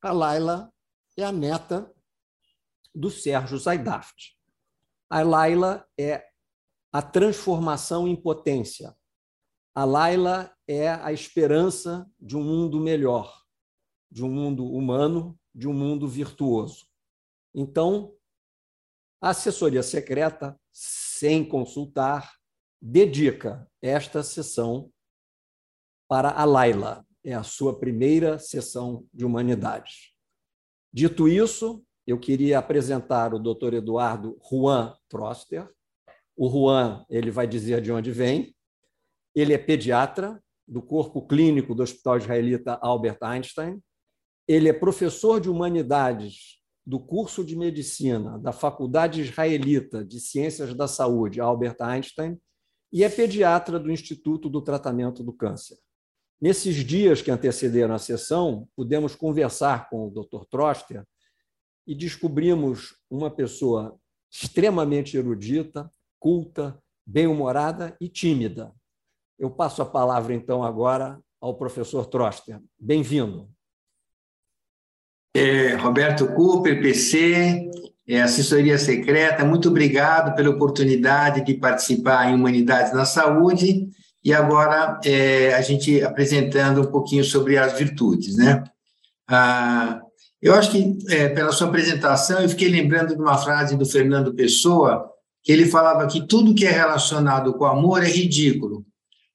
A 0.00 0.12
Laila 0.12 0.72
é 1.16 1.24
a 1.24 1.32
neta 1.32 1.92
do 2.94 3.10
Sérgio 3.10 3.58
Zaidaft. 3.58 4.38
A 5.10 5.22
Laila 5.22 5.84
é 5.98 6.24
a 6.92 7.02
transformação 7.02 8.06
em 8.06 8.14
potência. 8.14 8.96
A 9.74 9.84
Laila 9.84 10.56
é 10.68 10.88
a 10.88 11.12
esperança 11.12 12.08
de 12.16 12.36
um 12.36 12.44
mundo 12.44 12.78
melhor, 12.78 13.42
de 14.08 14.24
um 14.24 14.30
mundo 14.30 14.64
humano, 14.64 15.39
de 15.54 15.68
um 15.68 15.72
mundo 15.72 16.06
virtuoso. 16.08 16.86
Então, 17.54 18.14
a 19.20 19.30
assessoria 19.30 19.82
secreta, 19.82 20.58
sem 20.72 21.46
consultar, 21.46 22.32
dedica 22.80 23.68
esta 23.82 24.22
sessão 24.22 24.90
para 26.08 26.30
a 26.30 26.44
Laila. 26.44 27.04
É 27.22 27.34
a 27.34 27.42
sua 27.42 27.78
primeira 27.78 28.38
sessão 28.38 29.06
de 29.12 29.24
humanidades. 29.24 30.14
Dito 30.92 31.28
isso, 31.28 31.84
eu 32.06 32.18
queria 32.18 32.58
apresentar 32.58 33.34
o 33.34 33.38
Dr. 33.38 33.74
Eduardo 33.74 34.38
Juan 34.50 34.96
Troster, 35.08 35.70
o 36.36 36.48
Juan, 36.48 37.04
ele 37.10 37.30
vai 37.30 37.46
dizer 37.46 37.82
de 37.82 37.92
onde 37.92 38.10
vem. 38.10 38.56
Ele 39.34 39.52
é 39.52 39.58
pediatra 39.58 40.42
do 40.66 40.80
corpo 40.80 41.26
clínico 41.26 41.74
do 41.74 41.82
Hospital 41.82 42.16
Israelita 42.16 42.78
Albert 42.80 43.18
Einstein. 43.20 43.78
Ele 44.52 44.68
é 44.68 44.72
professor 44.72 45.40
de 45.40 45.48
humanidades 45.48 46.58
do 46.84 46.98
curso 46.98 47.44
de 47.44 47.54
medicina 47.54 48.36
da 48.36 48.50
Faculdade 48.50 49.20
Israelita 49.20 50.04
de 50.04 50.18
Ciências 50.18 50.74
da 50.74 50.88
Saúde 50.88 51.40
Albert 51.40 51.76
Einstein 51.78 52.36
e 52.92 53.04
é 53.04 53.08
pediatra 53.08 53.78
do 53.78 53.92
Instituto 53.92 54.48
do 54.48 54.60
Tratamento 54.60 55.22
do 55.22 55.32
Câncer. 55.32 55.78
Nesses 56.40 56.74
dias 56.84 57.22
que 57.22 57.30
antecederam 57.30 57.94
a 57.94 57.98
sessão, 58.00 58.68
pudemos 58.74 59.14
conversar 59.14 59.88
com 59.88 60.08
o 60.08 60.10
Dr. 60.10 60.44
Troster 60.50 61.06
e 61.86 61.94
descobrimos 61.94 62.96
uma 63.08 63.30
pessoa 63.30 63.96
extremamente 64.28 65.16
erudita, 65.16 65.88
culta, 66.18 66.76
bem-humorada 67.06 67.96
e 68.00 68.08
tímida. 68.08 68.74
Eu 69.38 69.48
passo 69.48 69.80
a 69.80 69.86
palavra, 69.86 70.34
então, 70.34 70.64
agora 70.64 71.22
ao 71.40 71.56
professor 71.56 72.04
Troster. 72.06 72.60
Bem-vindo. 72.76 73.48
É, 75.34 75.74
Roberto 75.74 76.26
Cooper, 76.28 76.80
PC, 76.82 77.70
é, 78.08 78.20
assessoria 78.22 78.76
secreta, 78.76 79.44
muito 79.44 79.68
obrigado 79.68 80.34
pela 80.34 80.50
oportunidade 80.50 81.44
de 81.44 81.54
participar 81.54 82.28
em 82.28 82.34
Humanidades 82.34 82.92
na 82.92 83.04
Saúde 83.04 83.88
e 84.24 84.32
agora 84.34 84.98
é, 85.04 85.54
a 85.54 85.62
gente 85.62 86.02
apresentando 86.02 86.82
um 86.82 86.90
pouquinho 86.90 87.24
sobre 87.24 87.56
as 87.56 87.78
virtudes, 87.78 88.36
né? 88.36 88.64
Ah, 89.28 90.00
eu 90.42 90.54
acho 90.54 90.72
que 90.72 90.98
é, 91.08 91.28
pela 91.28 91.52
sua 91.52 91.68
apresentação 91.68 92.40
eu 92.40 92.48
fiquei 92.48 92.68
lembrando 92.68 93.14
de 93.14 93.20
uma 93.20 93.38
frase 93.38 93.76
do 93.76 93.86
Fernando 93.86 94.34
Pessoa 94.34 95.08
que 95.42 95.52
ele 95.52 95.66
falava 95.66 96.06
que 96.08 96.26
tudo 96.26 96.54
que 96.54 96.66
é 96.66 96.70
relacionado 96.70 97.54
com 97.54 97.64
amor 97.64 98.02
é 98.02 98.08
ridículo, 98.08 98.84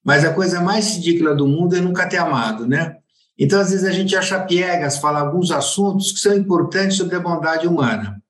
mas 0.04 0.24
a 0.24 0.34
coisa 0.34 0.60
mais 0.60 0.96
ridícula 0.96 1.34
do 1.34 1.48
mundo 1.48 1.74
é 1.74 1.80
nunca 1.80 2.06
ter 2.06 2.18
amado, 2.18 2.66
né? 2.66 2.96
Então, 3.38 3.60
às 3.60 3.70
vezes, 3.70 3.84
a 3.84 3.92
gente 3.92 4.16
acha 4.16 4.40
piegas, 4.40 4.98
fala 4.98 5.20
alguns 5.20 5.50
assuntos 5.50 6.12
que 6.12 6.18
são 6.18 6.34
importantes 6.34 6.96
sobre 6.96 7.16
a 7.16 7.20
bondade 7.20 7.66
humana. 7.66 8.20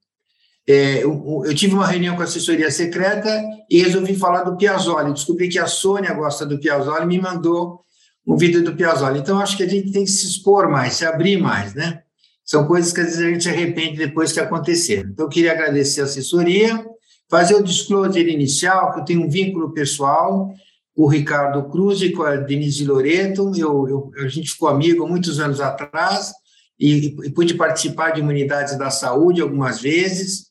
É, 0.69 1.05
eu, 1.05 1.43
eu, 1.45 1.55
tive 1.55 1.75
uma 1.75 1.87
reunião 1.87 2.17
com 2.17 2.23
a 2.23 2.25
assessoria 2.25 2.71
secreta 2.73 3.45
e 3.71 3.81
resolvi 3.81 4.17
falar 4.17 4.43
do 4.43 4.57
Piazzoli. 4.57 5.13
Descobri 5.13 5.49
que 5.49 5.61
a 5.61 5.67
Sônia 5.67 6.13
gosta 6.13 6.45
do 6.45 6.59
Piazzoli 6.59 7.05
e 7.05 7.07
me 7.07 7.21
mandou 7.21 7.81
um 8.27 8.37
vídeo 8.37 8.65
do 8.65 8.75
Piazzoli. 8.75 9.21
Então, 9.21 9.39
acho 9.39 9.57
que 9.57 9.63
a 9.63 9.69
gente 9.69 9.93
tem 9.93 10.05
que 10.05 10.11
se 10.11 10.27
expor 10.27 10.69
mais, 10.69 10.95
se 10.95 11.07
abrir 11.07 11.41
mais, 11.41 11.73
né? 11.75 12.01
São 12.45 12.67
coisas 12.67 12.93
que 12.93 13.01
às 13.01 13.07
vezes 13.07 13.23
a 13.23 13.29
gente 13.29 13.45
se 13.45 13.49
arrepende 13.49 13.97
depois 13.97 14.33
que 14.33 14.41
aconteceram. 14.41 15.11
Então, 15.11 15.27
eu 15.27 15.31
queria 15.31 15.53
agradecer 15.53 16.01
a 16.01 16.05
assessoria 16.05 16.85
fazer 17.29 17.55
o 17.55 17.63
disclosure 17.63 18.33
inicial, 18.33 18.93
que 18.93 19.01
eu 19.01 19.05
tenho 19.05 19.23
um 19.25 19.29
vínculo 19.29 19.73
pessoal 19.73 20.53
o 20.97 21.07
Ricardo 21.07 21.69
Cruz 21.69 22.01
e 22.01 22.11
com 22.11 22.23
a 22.23 22.37
Denise 22.37 22.87
Loreto, 22.87 23.53
eu, 23.55 23.87
eu, 23.87 24.11
a 24.19 24.29
gente 24.29 24.53
ficou 24.53 24.69
amigo 24.69 25.07
muitos 25.07 25.39
anos 25.39 25.61
atrás 25.61 26.33
e, 26.81 27.15
e, 27.23 27.31
pude 27.31 27.53
participar 27.53 28.13
de 28.13 28.21
imunidades 28.21 28.79
da 28.79 28.89
saúde 28.89 29.43
algumas 29.43 29.79
vezes. 29.79 30.47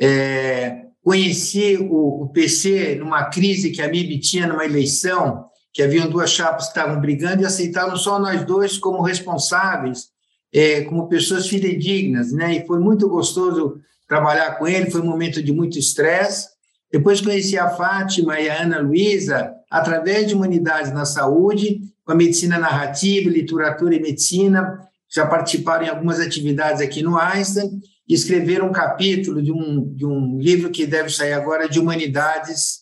É, 0.00 0.86
conheci 1.02 1.76
o, 1.76 2.22
o, 2.22 2.28
PC 2.30 2.94
numa 2.94 3.24
crise 3.24 3.70
que 3.70 3.82
a 3.82 3.88
MIB 3.88 4.18
tinha 4.18 4.46
numa 4.46 4.64
eleição, 4.64 5.44
que 5.74 5.82
haviam 5.82 6.08
duas 6.08 6.30
chapas 6.30 6.64
que 6.64 6.70
estavam 6.70 6.98
brigando 6.98 7.42
e 7.42 7.46
aceitaram 7.46 7.96
só 7.96 8.18
nós 8.18 8.46
dois 8.46 8.78
como 8.78 9.02
responsáveis, 9.02 10.06
é, 10.54 10.82
como 10.82 11.06
pessoas 11.06 11.48
fidedignas, 11.48 12.32
né? 12.32 12.56
E 12.56 12.66
foi 12.66 12.80
muito 12.80 13.10
gostoso 13.10 13.78
trabalhar 14.08 14.52
com 14.52 14.66
ele, 14.66 14.90
foi 14.90 15.02
um 15.02 15.06
momento 15.06 15.42
de 15.42 15.52
muito 15.52 15.78
estresse. 15.78 16.48
Depois 16.90 17.20
conheci 17.20 17.58
a 17.58 17.68
Fátima 17.68 18.40
e 18.40 18.48
a 18.48 18.62
Ana 18.62 18.80
Luísa 18.80 19.55
através 19.70 20.26
de 20.26 20.34
humanidades 20.34 20.92
na 20.92 21.04
saúde, 21.04 21.80
com 22.04 22.12
a 22.12 22.16
medicina 22.16 22.58
narrativa, 22.58 23.28
literatura 23.28 23.94
e 23.94 24.00
medicina, 24.00 24.80
já 25.08 25.26
participaram 25.26 25.86
em 25.86 25.88
algumas 25.88 26.20
atividades 26.20 26.80
aqui 26.80 27.02
no 27.02 27.18
Einstein 27.18 27.80
e 28.08 28.14
escreveram 28.14 28.68
um 28.68 28.72
capítulo 28.72 29.42
de 29.42 29.52
um, 29.52 29.92
de 29.94 30.06
um 30.06 30.38
livro 30.38 30.70
que 30.70 30.86
deve 30.86 31.10
sair 31.10 31.32
agora 31.32 31.68
de 31.68 31.80
humanidades 31.80 32.80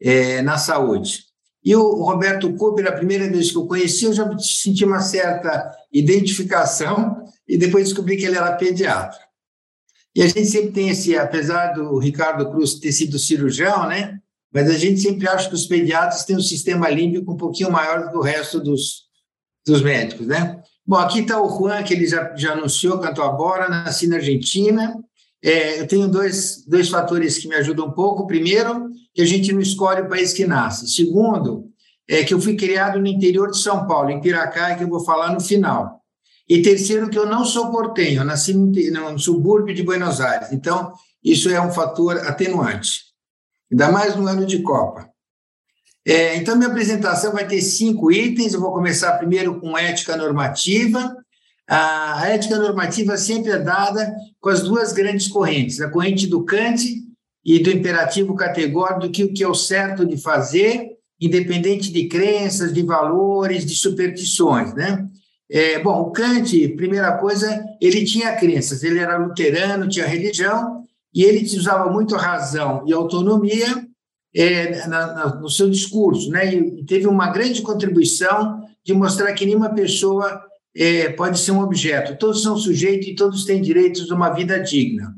é, 0.00 0.42
na 0.42 0.58
saúde. 0.58 1.24
E 1.64 1.74
o 1.74 2.04
Roberto 2.04 2.54
Cooper, 2.54 2.86
a 2.86 2.92
primeira 2.92 3.28
vez 3.28 3.50
que 3.50 3.58
eu 3.58 3.66
conheci, 3.66 4.04
eu 4.04 4.12
já 4.12 4.38
senti 4.38 4.84
uma 4.84 5.00
certa 5.00 5.70
identificação 5.92 7.24
e 7.48 7.58
depois 7.58 7.88
descobri 7.88 8.16
que 8.16 8.24
ele 8.24 8.36
era 8.36 8.56
pediatra. 8.56 9.18
E 10.14 10.22
a 10.22 10.28
gente 10.28 10.46
sempre 10.46 10.70
tem 10.70 10.88
esse, 10.88 11.16
apesar 11.16 11.72
do 11.72 11.98
Ricardo 11.98 12.48
Cruz 12.50 12.74
ter 12.74 12.92
sido 12.92 13.18
cirurgião, 13.18 13.88
né? 13.88 14.18
Mas 14.56 14.70
a 14.70 14.78
gente 14.78 15.02
sempre 15.02 15.28
acha 15.28 15.50
que 15.50 15.54
os 15.54 15.66
pediatras 15.66 16.24
têm 16.24 16.34
um 16.34 16.40
sistema 16.40 16.88
límbico 16.88 17.30
um 17.30 17.36
pouquinho 17.36 17.70
maior 17.70 18.02
do 18.02 18.10
que 18.10 18.16
o 18.16 18.22
resto 18.22 18.58
dos, 18.58 19.02
dos 19.66 19.82
médicos, 19.82 20.26
né? 20.26 20.62
Bom, 20.86 20.96
aqui 20.96 21.20
está 21.20 21.38
o 21.38 21.46
Juan, 21.46 21.82
que 21.82 21.92
ele 21.92 22.06
já, 22.06 22.34
já 22.34 22.52
anunciou, 22.52 22.98
cantou 22.98 23.22
agora, 23.22 23.68
nasci 23.68 24.06
na 24.06 24.16
Argentina. 24.16 24.96
É, 25.44 25.80
eu 25.80 25.86
tenho 25.86 26.08
dois, 26.08 26.64
dois 26.66 26.88
fatores 26.88 27.36
que 27.36 27.46
me 27.46 27.54
ajudam 27.56 27.88
um 27.88 27.90
pouco. 27.90 28.26
Primeiro, 28.26 28.88
que 29.12 29.20
a 29.20 29.26
gente 29.26 29.52
não 29.52 29.60
escolhe 29.60 30.00
o 30.00 30.08
país 30.08 30.32
que 30.32 30.46
nasce. 30.46 30.88
Segundo, 30.88 31.66
é 32.08 32.24
que 32.24 32.32
eu 32.32 32.40
fui 32.40 32.56
criado 32.56 32.98
no 32.98 33.06
interior 33.06 33.50
de 33.50 33.58
São 33.58 33.86
Paulo, 33.86 34.08
em 34.08 34.22
Piracá, 34.22 34.74
que 34.74 34.84
eu 34.84 34.88
vou 34.88 35.04
falar 35.04 35.34
no 35.34 35.40
final. 35.40 36.00
E 36.48 36.62
terceiro, 36.62 37.10
que 37.10 37.18
eu 37.18 37.26
não 37.26 37.44
sou 37.44 37.70
portenho, 37.70 38.22
eu 38.22 38.24
nasci 38.24 38.54
no 38.54 39.18
subúrbio 39.18 39.74
de 39.74 39.82
Buenos 39.82 40.18
Aires. 40.18 40.50
Então, 40.50 40.94
isso 41.22 41.50
é 41.50 41.60
um 41.60 41.70
fator 41.70 42.16
atenuante. 42.20 43.05
Ainda 43.70 43.90
mais 43.90 44.16
no 44.16 44.26
ano 44.26 44.46
de 44.46 44.62
Copa. 44.62 45.10
É, 46.06 46.36
então, 46.36 46.56
minha 46.56 46.68
apresentação 46.68 47.32
vai 47.32 47.46
ter 47.46 47.60
cinco 47.60 48.12
itens. 48.12 48.54
Eu 48.54 48.60
vou 48.60 48.72
começar 48.72 49.18
primeiro 49.18 49.60
com 49.60 49.76
ética 49.76 50.16
normativa. 50.16 51.16
A 51.68 52.28
ética 52.28 52.58
normativa 52.58 53.16
sempre 53.16 53.50
é 53.50 53.58
dada 53.58 54.14
com 54.40 54.48
as 54.48 54.62
duas 54.62 54.92
grandes 54.92 55.26
correntes, 55.26 55.80
a 55.80 55.90
corrente 55.90 56.28
do 56.28 56.44
Kant 56.44 56.80
e 57.44 57.58
do 57.58 57.70
imperativo 57.70 58.36
categórico 58.36 59.00
do 59.00 59.10
que 59.10 59.24
o 59.24 59.32
que 59.32 59.42
é 59.42 59.48
o 59.48 59.54
certo 59.54 60.06
de 60.06 60.16
fazer, 60.16 60.90
independente 61.20 61.92
de 61.92 62.06
crenças, 62.06 62.72
de 62.72 62.82
valores, 62.82 63.66
de 63.66 63.74
superstições, 63.74 64.74
né? 64.74 65.08
É, 65.50 65.80
bom, 65.80 66.02
o 66.02 66.10
Kant, 66.12 66.68
primeira 66.76 67.12
coisa, 67.18 67.64
ele 67.80 68.04
tinha 68.04 68.34
crenças, 68.36 68.84
ele 68.84 68.98
era 68.98 69.16
luterano, 69.16 69.88
tinha 69.88 70.06
religião, 70.06 70.84
e 71.16 71.24
ele 71.24 71.42
usava 71.56 71.90
muito 71.90 72.14
razão 72.14 72.84
e 72.86 72.92
autonomia 72.92 73.88
é, 74.34 74.86
na, 74.86 75.14
na, 75.14 75.34
no 75.36 75.48
seu 75.48 75.70
discurso, 75.70 76.28
né? 76.30 76.54
E 76.54 76.84
teve 76.84 77.06
uma 77.06 77.30
grande 77.30 77.62
contribuição 77.62 78.60
de 78.84 78.92
mostrar 78.92 79.32
que 79.32 79.46
nenhuma 79.46 79.72
pessoa 79.72 80.42
é, 80.76 81.08
pode 81.08 81.38
ser 81.38 81.52
um 81.52 81.62
objeto, 81.62 82.18
todos 82.18 82.42
são 82.42 82.54
sujeitos 82.54 83.08
e 83.08 83.14
todos 83.14 83.46
têm 83.46 83.62
direitos 83.62 84.12
a 84.12 84.14
uma 84.14 84.28
vida 84.28 84.60
digna. 84.60 85.16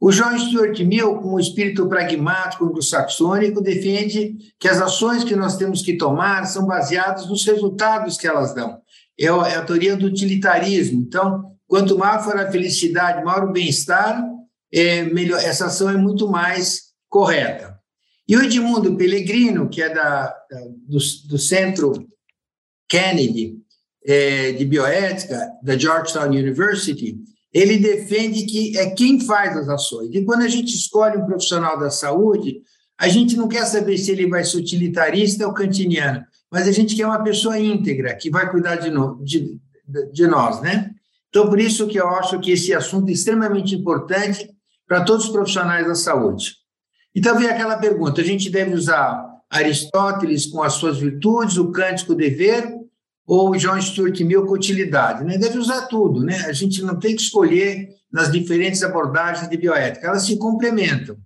O 0.00 0.10
John 0.10 0.36
Stuart 0.36 0.80
Mill, 0.80 1.18
com 1.18 1.34
o 1.34 1.40
espírito 1.40 1.88
pragmático 1.88 2.64
anglo-saxônico, 2.64 3.62
defende 3.62 4.36
que 4.58 4.66
as 4.66 4.82
ações 4.82 5.22
que 5.22 5.36
nós 5.36 5.56
temos 5.56 5.80
que 5.80 5.96
tomar 5.96 6.44
são 6.46 6.66
baseadas 6.66 7.28
nos 7.28 7.46
resultados 7.46 8.16
que 8.16 8.26
elas 8.26 8.52
dão. 8.52 8.80
É 9.18 9.28
a, 9.28 9.48
é 9.48 9.56
a 9.58 9.64
teoria 9.64 9.96
do 9.96 10.06
utilitarismo. 10.06 11.00
Então, 11.00 11.52
quanto 11.68 11.96
maior 11.96 12.20
for 12.24 12.36
a 12.36 12.50
felicidade, 12.50 13.24
maior 13.24 13.44
o 13.44 13.52
bem-estar, 13.52 14.33
é, 14.74 15.04
melhor, 15.04 15.40
essa 15.40 15.66
ação 15.66 15.88
é 15.88 15.96
muito 15.96 16.28
mais 16.28 16.92
correta. 17.08 17.78
E 18.26 18.36
o 18.36 18.42
Edmundo 18.42 18.96
Pellegrino, 18.96 19.68
que 19.68 19.80
é 19.80 19.88
da, 19.88 20.34
da 20.50 20.60
do, 20.88 20.98
do, 21.28 21.38
Centro 21.38 21.92
Kennedy 22.88 23.56
é, 24.04 24.52
de 24.52 24.64
Bioética, 24.64 25.48
da 25.62 25.78
Georgetown 25.78 26.26
University, 26.26 27.16
ele 27.52 27.78
defende 27.78 28.46
que 28.46 28.76
é 28.76 28.90
quem 28.90 29.20
faz 29.20 29.56
as 29.56 29.68
ações. 29.68 30.10
E 30.12 30.24
quando 30.24 30.42
a 30.42 30.48
gente 30.48 30.74
escolhe 30.74 31.18
um 31.18 31.26
profissional 31.26 31.78
da 31.78 31.90
saúde, 31.90 32.60
a 32.98 33.08
gente 33.08 33.36
não 33.36 33.46
quer 33.46 33.66
saber 33.66 33.96
se 33.96 34.10
ele 34.10 34.28
vai 34.28 34.42
ser 34.42 34.56
utilitarista 34.56 35.46
ou 35.46 35.54
cantiniano, 35.54 36.24
mas 36.50 36.66
a 36.66 36.72
gente 36.72 36.96
quer 36.96 37.06
uma 37.06 37.22
pessoa 37.22 37.60
íntegra, 37.60 38.16
que 38.16 38.30
vai 38.30 38.50
cuidar 38.50 38.76
de, 38.76 38.90
no, 38.90 39.22
de, 39.22 39.56
de 40.12 40.26
nós, 40.26 40.60
né? 40.62 40.90
Então, 41.28 41.48
por 41.48 41.60
isso 41.60 41.86
que 41.86 41.98
eu 41.98 42.08
acho 42.08 42.40
que 42.40 42.52
esse 42.52 42.72
assunto 42.72 43.08
é 43.08 43.12
extremamente 43.12 43.74
importante 43.74 44.53
para 44.86 45.04
todos 45.04 45.26
os 45.26 45.32
profissionais 45.32 45.86
da 45.86 45.94
saúde. 45.94 46.56
Então 47.14 47.38
vem 47.38 47.48
aquela 47.48 47.78
pergunta: 47.78 48.20
a 48.20 48.24
gente 48.24 48.50
deve 48.50 48.74
usar 48.74 49.24
Aristóteles 49.50 50.46
com 50.46 50.62
as 50.62 50.74
suas 50.74 50.98
virtudes, 50.98 51.56
o 51.56 51.70
cântico 51.70 52.14
dever, 52.14 52.74
ou 53.26 53.56
John 53.56 53.80
Stuart 53.80 54.18
Mill 54.20 54.46
com 54.46 54.54
utilidade? 54.54 55.24
Né? 55.24 55.38
Deve 55.38 55.58
usar 55.58 55.82
tudo, 55.86 56.24
né? 56.24 56.44
A 56.46 56.52
gente 56.52 56.82
não 56.82 56.98
tem 56.98 57.14
que 57.14 57.22
escolher 57.22 57.88
nas 58.12 58.30
diferentes 58.30 58.82
abordagens 58.82 59.48
de 59.48 59.56
bioética, 59.56 60.06
elas 60.06 60.24
se 60.24 60.38
complementam. 60.38 61.16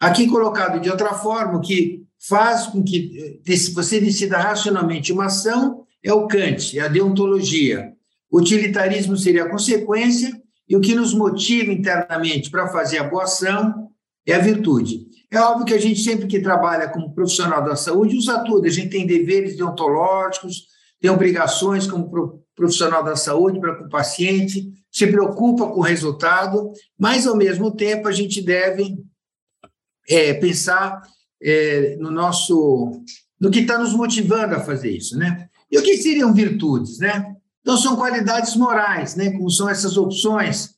Aqui 0.00 0.26
colocado 0.26 0.80
de 0.80 0.90
outra 0.90 1.14
forma, 1.14 1.58
o 1.58 1.60
que 1.60 2.04
faz 2.18 2.66
com 2.66 2.82
que 2.82 3.40
eh, 3.46 3.56
você 3.74 4.00
decida 4.00 4.38
racionalmente 4.38 5.12
uma 5.12 5.26
ação 5.26 5.84
é 6.02 6.12
o 6.12 6.26
Kant, 6.26 6.78
é 6.78 6.82
a 6.82 6.88
deontologia. 6.88 7.92
O 8.30 8.38
utilitarismo 8.38 9.16
seria 9.16 9.44
a 9.44 9.50
consequência, 9.50 10.42
e 10.68 10.76
o 10.76 10.80
que 10.80 10.94
nos 10.94 11.12
motiva 11.12 11.72
internamente 11.72 12.50
para 12.50 12.68
fazer 12.68 12.98
a 12.98 13.04
boa 13.04 13.24
ação 13.24 13.90
é 14.26 14.34
a 14.34 14.38
virtude. 14.38 15.06
É 15.30 15.38
óbvio 15.38 15.66
que 15.66 15.74
a 15.74 15.80
gente, 15.80 16.00
sempre 16.00 16.26
que 16.26 16.40
trabalha 16.40 16.88
como 16.88 17.14
profissional 17.14 17.62
da 17.64 17.76
saúde, 17.76 18.16
usa 18.16 18.42
tudo. 18.44 18.66
A 18.66 18.70
gente 18.70 18.90
tem 18.90 19.06
deveres 19.06 19.56
deontológicos, 19.56 20.66
tem 21.00 21.10
obrigações 21.10 21.86
como 21.86 22.42
profissional 22.54 23.02
da 23.02 23.16
saúde 23.16 23.60
para 23.60 23.74
com 23.74 23.84
o 23.84 23.88
paciente, 23.90 24.72
se 24.90 25.06
preocupa 25.08 25.66
com 25.66 25.80
o 25.80 25.82
resultado, 25.82 26.70
mas, 26.98 27.26
ao 27.26 27.36
mesmo 27.36 27.74
tempo, 27.74 28.06
a 28.06 28.12
gente 28.12 28.40
deve 28.40 28.96
é, 30.08 30.34
pensar 30.34 31.02
é, 31.42 31.96
no 31.98 32.10
nosso 32.10 33.02
no 33.40 33.50
que 33.50 33.60
está 33.60 33.76
nos 33.76 33.92
motivando 33.92 34.54
a 34.54 34.60
fazer 34.60 34.90
isso, 34.90 35.18
né? 35.18 35.48
E 35.70 35.76
o 35.76 35.82
que 35.82 35.96
seriam 35.98 36.32
virtudes, 36.32 36.98
né? 36.98 37.34
Então 37.64 37.76
são 37.76 37.96
qualidades 37.96 38.54
morais, 38.56 39.16
né? 39.16 39.30
Como 39.32 39.50
são 39.50 39.68
essas 39.68 39.96
opções 39.96 40.74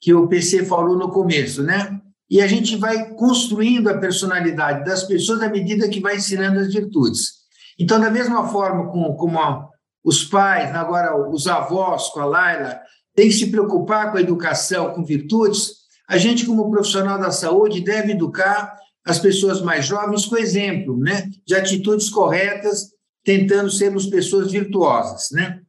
que 0.00 0.14
o 0.14 0.26
PC 0.26 0.64
falou 0.64 0.96
no 0.96 1.10
começo, 1.10 1.62
né? 1.62 2.00
e 2.30 2.40
a 2.40 2.46
gente 2.46 2.76
vai 2.76 3.12
construindo 3.14 3.88
a 3.88 3.98
personalidade 3.98 4.84
das 4.84 5.02
pessoas 5.02 5.42
à 5.42 5.48
medida 5.48 5.88
que 5.88 6.00
vai 6.00 6.16
ensinando 6.16 6.60
as 6.60 6.72
virtudes. 6.72 7.40
Então, 7.76 7.98
da 7.98 8.08
mesma 8.08 8.48
forma 8.48 8.88
como, 8.88 9.16
como 9.16 9.68
os 10.04 10.24
pais, 10.24 10.72
agora 10.74 11.28
os 11.28 11.48
avós 11.48 12.08
com 12.10 12.20
a 12.20 12.24
Laila, 12.24 12.80
têm 13.16 13.28
que 13.28 13.34
se 13.34 13.50
preocupar 13.50 14.12
com 14.12 14.18
a 14.18 14.20
educação, 14.20 14.92
com 14.94 15.04
virtudes, 15.04 15.80
a 16.08 16.16
gente, 16.16 16.46
como 16.46 16.70
profissional 16.70 17.18
da 17.18 17.32
saúde, 17.32 17.80
deve 17.80 18.12
educar 18.12 18.76
as 19.04 19.18
pessoas 19.18 19.60
mais 19.60 19.86
jovens 19.86 20.26
com 20.26 20.36
exemplo, 20.36 20.96
né, 20.96 21.28
de 21.44 21.54
atitudes 21.54 22.08
corretas, 22.08 22.90
tentando 23.24 23.70
sermos 23.70 24.06
pessoas 24.06 24.52
virtuosas, 24.52 25.28
né? 25.32 25.60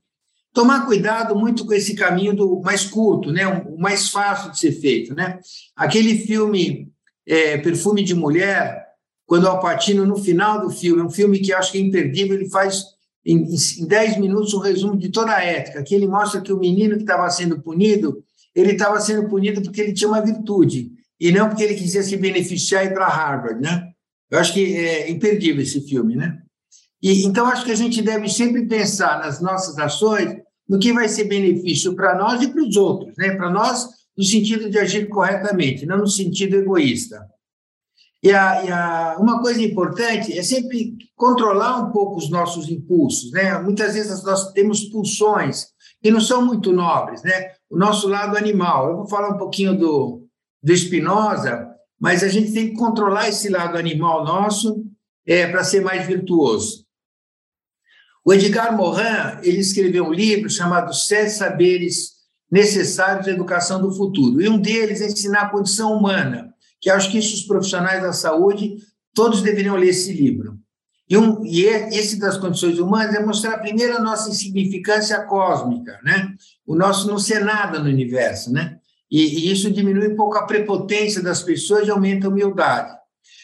Tomar 0.54 0.86
cuidado 0.86 1.36
muito 1.36 1.66
com 1.66 1.74
esse 1.74 1.96
caminho 1.96 2.36
do 2.36 2.62
mais 2.62 2.86
curto, 2.86 3.32
né, 3.32 3.48
o 3.48 3.78
mais 3.78 4.10
fácil 4.10 4.52
de 4.52 4.60
ser 4.60 4.72
feito, 4.74 5.16
né? 5.16 5.40
Aquele 5.76 6.18
filme 6.20 6.90
é, 7.26 7.58
Perfume 7.58 8.04
de 8.04 8.14
Mulher, 8.14 8.86
quando 9.26 9.46
o 9.46 9.48
Alpatino 9.48 10.06
no 10.06 10.18
final 10.18 10.62
do 10.62 10.70
filme, 10.70 11.02
é 11.02 11.06
um 11.06 11.10
filme 11.10 11.40
que 11.40 11.54
acho 11.54 11.72
que 11.72 11.78
é 11.78 11.82
imperdível, 11.82 12.36
ele 12.36 12.50
faz 12.50 12.84
em, 13.26 13.46
em 13.80 13.88
10 13.88 14.18
minutos 14.18 14.54
um 14.54 14.60
resumo 14.60 14.98
de 14.98 15.10
toda 15.10 15.34
a 15.34 15.44
ética, 15.44 15.84
que 15.84 15.96
ele 15.96 16.08
mostra 16.08 16.42
que 16.42 16.52
o 16.52 16.60
menino 16.60 16.96
que 16.96 17.04
estava 17.04 17.30
sendo 17.30 17.62
punido, 17.62 18.24
ele 18.54 18.74
estava 18.74 19.00
sendo 19.00 19.30
punido 19.30 19.62
porque 19.62 19.80
ele 19.80 19.94
tinha 19.94 20.10
uma 20.10 20.22
virtude 20.22 20.92
e 21.20 21.32
não 21.32 21.48
porque 21.48 21.64
ele 21.64 21.76
quisia 21.76 22.04
se 22.04 22.18
beneficiar 22.18 22.84
e 22.84 22.88
ir 22.88 22.94
para 22.94 23.08
Harvard, 23.08 23.62
né? 23.62 23.90
Eu 24.30 24.40
acho 24.40 24.54
que 24.54 24.76
é 24.76 25.10
imperdível 25.10 25.62
esse 25.62 25.82
filme, 25.88 26.16
né? 26.16 26.42
E, 27.02 27.26
então, 27.26 27.48
acho 27.48 27.66
que 27.66 27.72
a 27.72 27.76
gente 27.76 28.02
deve 28.02 28.30
sempre 28.30 28.66
pensar 28.68 29.20
nas 29.20 29.42
nossas 29.42 29.78
ações 29.78 30.38
no 30.70 30.80
que 30.80 30.94
vai 30.94 31.10
ser 31.10 31.26
benefício 31.26 31.96
para 31.96 32.16
nós 32.16 32.42
e 32.42 32.48
para 32.48 32.62
os 32.62 32.76
outros, 32.78 33.14
né? 33.18 33.36
Para 33.36 33.50
nós, 33.50 33.90
no 34.18 34.24
sentido 34.24 34.70
de 34.70 34.78
agir 34.78 35.10
corretamente, 35.10 35.86
não 35.86 35.98
no 35.98 36.08
sentido 36.08 36.56
egoísta. 36.56 37.28
E, 38.24 38.32
a, 38.32 38.64
e 38.64 38.72
a, 38.72 39.18
uma 39.20 39.42
coisa 39.42 39.62
importante 39.62 40.38
é 40.38 40.44
sempre 40.44 40.96
controlar 41.16 41.78
um 41.80 41.92
pouco 41.92 42.18
os 42.18 42.30
nossos 42.30 42.70
impulsos, 42.70 43.32
né? 43.32 43.60
Muitas 43.60 43.96
vezes 43.96 44.24
nós 44.24 44.52
temos 44.54 44.86
pulsões 44.86 45.68
que 46.02 46.12
não 46.12 46.22
são 46.22 46.46
muito 46.46 46.72
nobres, 46.72 47.24
né? 47.24 47.52
O 47.70 47.78
nosso 47.78 48.08
lado 48.08 48.38
animal. 48.38 48.90
Eu 48.90 48.98
vou 48.98 49.08
falar 49.08 49.30
um 49.30 49.38
pouquinho 49.38 49.78
do, 49.78 50.28
do 50.62 50.78
Spinoza, 50.78 51.68
mas 52.00 52.24
a 52.24 52.28
gente 52.28 52.54
tem 52.54 52.70
que 52.70 52.78
controlar 52.78 53.28
esse 53.28 53.50
lado 53.50 53.78
animal 53.78 54.24
nosso 54.24 54.86
é, 55.26 55.48
para 55.48 55.64
ser 55.64 55.82
mais 55.82 56.06
virtuoso. 56.06 56.86
O 58.24 58.34
Edgar 58.34 58.76
Morin 58.76 59.40
ele 59.42 59.60
escreveu 59.60 60.06
um 60.06 60.14
livro 60.14 60.50
chamado 60.50 60.94
Sete 60.94 61.32
Saberes 61.32 62.12
Necessários 62.52 63.28
à 63.28 63.32
Educação 63.32 63.82
do 63.82 63.92
Futuro. 63.92 64.42
E 64.42 64.48
um 64.48 64.60
deles 64.60 65.02
é 65.02 65.08
ensinar 65.08 65.42
a 65.44 65.50
condição 65.50 65.94
humana, 65.94 66.54
que 66.80 66.90
acho 66.90 67.10
que 67.12 67.18
isso 67.18 67.36
os 67.36 67.44
profissionais 67.44 68.02
da 68.02 68.14
saúde 68.14 68.76
todos 69.14 69.42
deveriam 69.42 69.76
ler 69.76 69.90
esse 69.90 70.14
livro. 70.14 70.60
E, 71.10 71.18
um, 71.18 71.44
e 71.46 71.68
é, 71.68 71.90
esse 71.90 72.18
das 72.18 72.38
condições 72.38 72.80
humanas 72.80 73.14
é 73.16 73.26
mostrar 73.26 73.58
primeiro 73.58 73.98
a 73.98 74.02
nossa 74.02 74.30
insignificância 74.30 75.20
cósmica, 75.26 76.00
né? 76.04 76.34
O 76.66 76.76
nosso 76.76 77.08
não 77.08 77.20
ser 77.20 77.44
nada 77.44 77.80
no 77.80 77.90
universo, 77.90 78.52
né? 78.52 78.78
E, 79.10 79.22
e 79.22 79.52
isso 79.52 79.70
diminui 79.72 80.08
um 80.08 80.16
pouco 80.16 80.38
a 80.38 80.46
prepotência 80.46 81.22
das 81.22 81.44
pessoas 81.44 81.86
e 81.86 81.92
aumenta 81.92 82.28
a 82.28 82.30
humildade. 82.30 82.96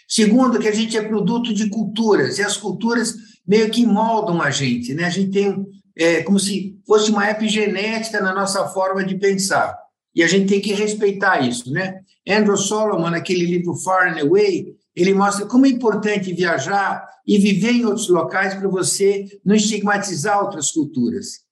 Segundo, 0.08 0.60
que 0.60 0.68
a 0.70 0.74
gente 0.74 0.98
é 0.98 1.02
produto 1.02 1.54
de 1.54 1.70
culturas, 1.70 2.38
e 2.38 2.42
as 2.42 2.56
culturas 2.56 3.14
meio 3.48 3.70
que 3.72 3.86
moldam 3.86 4.42
a 4.42 4.52
gente, 4.52 4.94
né? 4.94 5.06
A 5.06 5.10
gente 5.10 5.32
tem 5.32 5.66
é, 5.96 6.22
como 6.24 6.40
se 6.40 6.78
fosse 6.86 7.10
uma 7.10 7.30
epigenética 7.30 8.22
na 8.22 8.34
nossa 8.34 8.68
forma 8.68 9.04
de 9.04 9.16
pensar. 9.16 9.78
E 10.14 10.24
a 10.24 10.28
gente 10.28 10.48
tem 10.48 10.60
que 10.60 10.74
respeitar 10.74 11.40
isso, 11.42 11.72
né? 11.72 12.02
Andrew 12.28 12.58
Solomon, 12.58 13.10
naquele 13.10 13.46
livro 13.46 13.76
Far 13.76 14.12
and 14.12 14.22
Away, 14.22 14.76
ele 14.96 15.14
mostra 15.14 15.46
como 15.46 15.66
é 15.66 15.70
importante 15.70 16.34
viajar 16.34 17.08
e 17.26 17.38
viver 17.38 17.72
em 17.72 17.86
outros 17.86 18.10
locais 18.10 18.56
para 18.56 18.68
você 18.68 19.26
não 19.46 19.56
estigmatizar 19.56 20.44
outras 20.44 20.72
culturas. 20.72 21.46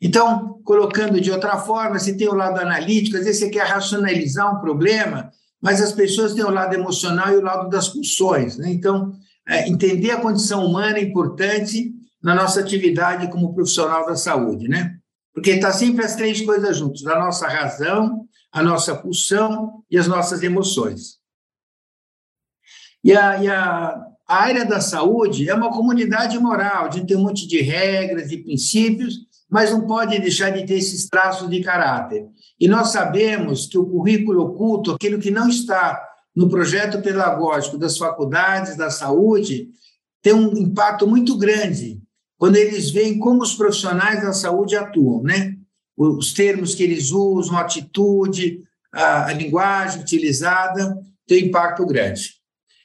Então, 0.00 0.60
colocando 0.64 1.20
de 1.20 1.30
outra 1.30 1.58
forma, 1.58 1.98
você 1.98 2.16
tem 2.16 2.28
o 2.28 2.34
lado 2.34 2.58
analítico, 2.58 3.16
às 3.16 3.24
vezes 3.24 3.40
você 3.40 3.50
quer 3.50 3.66
racionalizar 3.66 4.56
um 4.56 4.60
problema, 4.60 5.30
mas 5.60 5.80
as 5.80 5.92
pessoas 5.92 6.34
têm 6.34 6.44
o 6.44 6.50
lado 6.50 6.74
emocional 6.74 7.32
e 7.32 7.36
o 7.36 7.42
lado 7.42 7.68
das 7.68 7.88
pulsões. 7.88 8.56
Né? 8.56 8.72
Então, 8.72 9.12
é, 9.48 9.68
entender 9.68 10.10
a 10.10 10.20
condição 10.20 10.64
humana 10.64 10.98
é 10.98 11.02
importante 11.02 11.92
na 12.22 12.34
nossa 12.34 12.60
atividade 12.60 13.30
como 13.30 13.54
profissional 13.54 14.06
da 14.06 14.14
saúde, 14.14 14.68
né? 14.68 14.96
Porque 15.34 15.50
está 15.50 15.72
sempre 15.72 16.04
as 16.04 16.14
três 16.14 16.40
coisas 16.40 16.76
juntas: 16.76 17.06
a 17.06 17.18
nossa 17.18 17.48
razão, 17.48 18.26
a 18.52 18.62
nossa 18.62 18.94
pulsão 18.94 19.82
e 19.90 19.98
as 19.98 20.06
nossas 20.06 20.42
emoções. 20.42 21.20
E 23.02 23.12
a, 23.16 23.42
e 23.42 23.48
a 23.48 24.12
a 24.32 24.36
área 24.36 24.64
da 24.64 24.80
saúde 24.80 25.50
é 25.50 25.54
uma 25.54 25.70
comunidade 25.70 26.38
moral, 26.38 26.88
de 26.88 27.06
ter 27.06 27.16
um 27.16 27.22
monte 27.22 27.46
de 27.46 27.60
regras 27.60 28.30
e 28.30 28.38
princípios, 28.38 29.18
mas 29.50 29.70
não 29.70 29.86
pode 29.86 30.18
deixar 30.18 30.48
de 30.48 30.64
ter 30.64 30.78
esses 30.78 31.06
traços 31.06 31.50
de 31.50 31.60
caráter. 31.60 32.26
E 32.58 32.66
nós 32.66 32.88
sabemos 32.88 33.66
que 33.66 33.76
o 33.76 33.84
currículo 33.84 34.44
oculto, 34.44 34.92
aquilo 34.92 35.18
que 35.18 35.30
não 35.30 35.50
está 35.50 36.02
no 36.34 36.48
projeto 36.48 37.02
pedagógico 37.02 37.76
das 37.76 37.98
faculdades 37.98 38.76
da 38.76 38.90
saúde, 38.90 39.68
tem 40.22 40.32
um 40.32 40.56
impacto 40.56 41.06
muito 41.06 41.36
grande 41.36 42.00
quando 42.38 42.56
eles 42.56 42.90
veem 42.90 43.18
como 43.18 43.42
os 43.42 43.54
profissionais 43.54 44.22
da 44.22 44.32
saúde 44.32 44.74
atuam, 44.76 45.22
né? 45.22 45.56
Os 45.96 46.32
termos 46.32 46.74
que 46.74 46.82
eles 46.82 47.12
usam, 47.12 47.56
a 47.56 47.60
atitude, 47.60 48.64
a, 48.92 49.26
a 49.26 49.32
linguagem 49.32 50.00
utilizada, 50.00 50.98
tem 51.26 51.44
um 51.44 51.46
impacto 51.46 51.86
grande. 51.86 52.34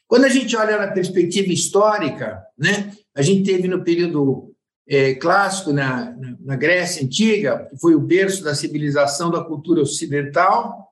Quando 0.07 0.25
a 0.25 0.29
gente 0.29 0.55
olha 0.55 0.77
na 0.77 0.91
perspectiva 0.91 1.51
histórica, 1.51 2.43
né, 2.57 2.91
a 3.15 3.21
gente 3.21 3.43
teve 3.43 3.67
no 3.67 3.83
período 3.83 4.53
é, 4.87 5.15
clássico, 5.15 5.73
na, 5.73 6.15
na 6.39 6.55
Grécia 6.55 7.03
Antiga, 7.03 7.67
que 7.69 7.77
foi 7.77 7.95
o 7.95 7.99
berço 7.99 8.43
da 8.43 8.55
civilização 8.55 9.29
da 9.31 9.43
cultura 9.43 9.81
ocidental, 9.81 10.86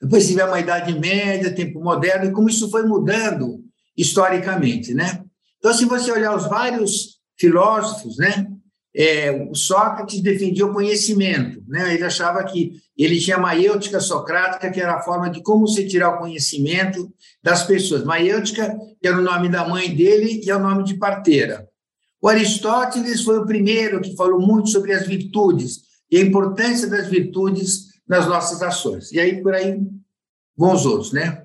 depois 0.00 0.26
tivemos 0.26 0.54
a 0.54 0.60
Idade 0.60 0.98
Média, 0.98 1.54
tempo 1.54 1.80
moderno, 1.80 2.26
e 2.26 2.32
como 2.32 2.48
isso 2.48 2.70
foi 2.70 2.84
mudando 2.84 3.60
historicamente. 3.96 4.92
Né? 4.94 5.22
Então, 5.58 5.72
se 5.72 5.84
você 5.84 6.10
olhar 6.12 6.36
os 6.36 6.46
vários 6.46 7.16
filósofos, 7.38 8.16
né, 8.18 8.46
é, 8.94 9.30
o 9.50 9.54
Sócrates 9.54 10.22
defendia 10.22 10.66
o 10.66 10.72
conhecimento, 10.72 11.62
né? 11.68 11.94
ele 11.94 12.04
achava 12.04 12.42
que 12.44 12.72
ele 12.96 13.20
tinha 13.20 13.36
a 13.36 13.40
maiêutica 13.40 14.00
socrática, 14.00 14.70
que 14.70 14.80
era 14.80 14.94
a 14.94 15.02
forma 15.02 15.28
de 15.28 15.42
como 15.42 15.68
se 15.68 15.86
tirar 15.86 16.14
o 16.14 16.18
conhecimento 16.18 17.12
das 17.42 17.62
pessoas. 17.64 18.04
Maiêutica 18.04 18.74
era 19.02 19.18
o 19.18 19.22
nome 19.22 19.50
da 19.50 19.68
mãe 19.68 19.94
dele 19.94 20.40
e 20.42 20.50
é 20.50 20.56
o 20.56 20.62
nome 20.62 20.82
de 20.82 20.94
parteira. 20.94 21.68
O 22.22 22.28
Aristóteles 22.28 23.22
foi 23.22 23.38
o 23.38 23.44
primeiro 23.44 24.00
que 24.00 24.16
falou 24.16 24.40
muito 24.40 24.70
sobre 24.70 24.92
as 24.92 25.06
virtudes 25.06 25.80
e 26.10 26.16
a 26.16 26.22
importância 26.22 26.88
das 26.88 27.08
virtudes 27.08 27.95
nas 28.08 28.26
nossas 28.26 28.62
ações. 28.62 29.10
E 29.12 29.20
aí, 29.20 29.42
por 29.42 29.54
aí, 29.54 29.80
vão 30.56 30.74
os 30.74 30.86
outros, 30.86 31.12
né? 31.12 31.44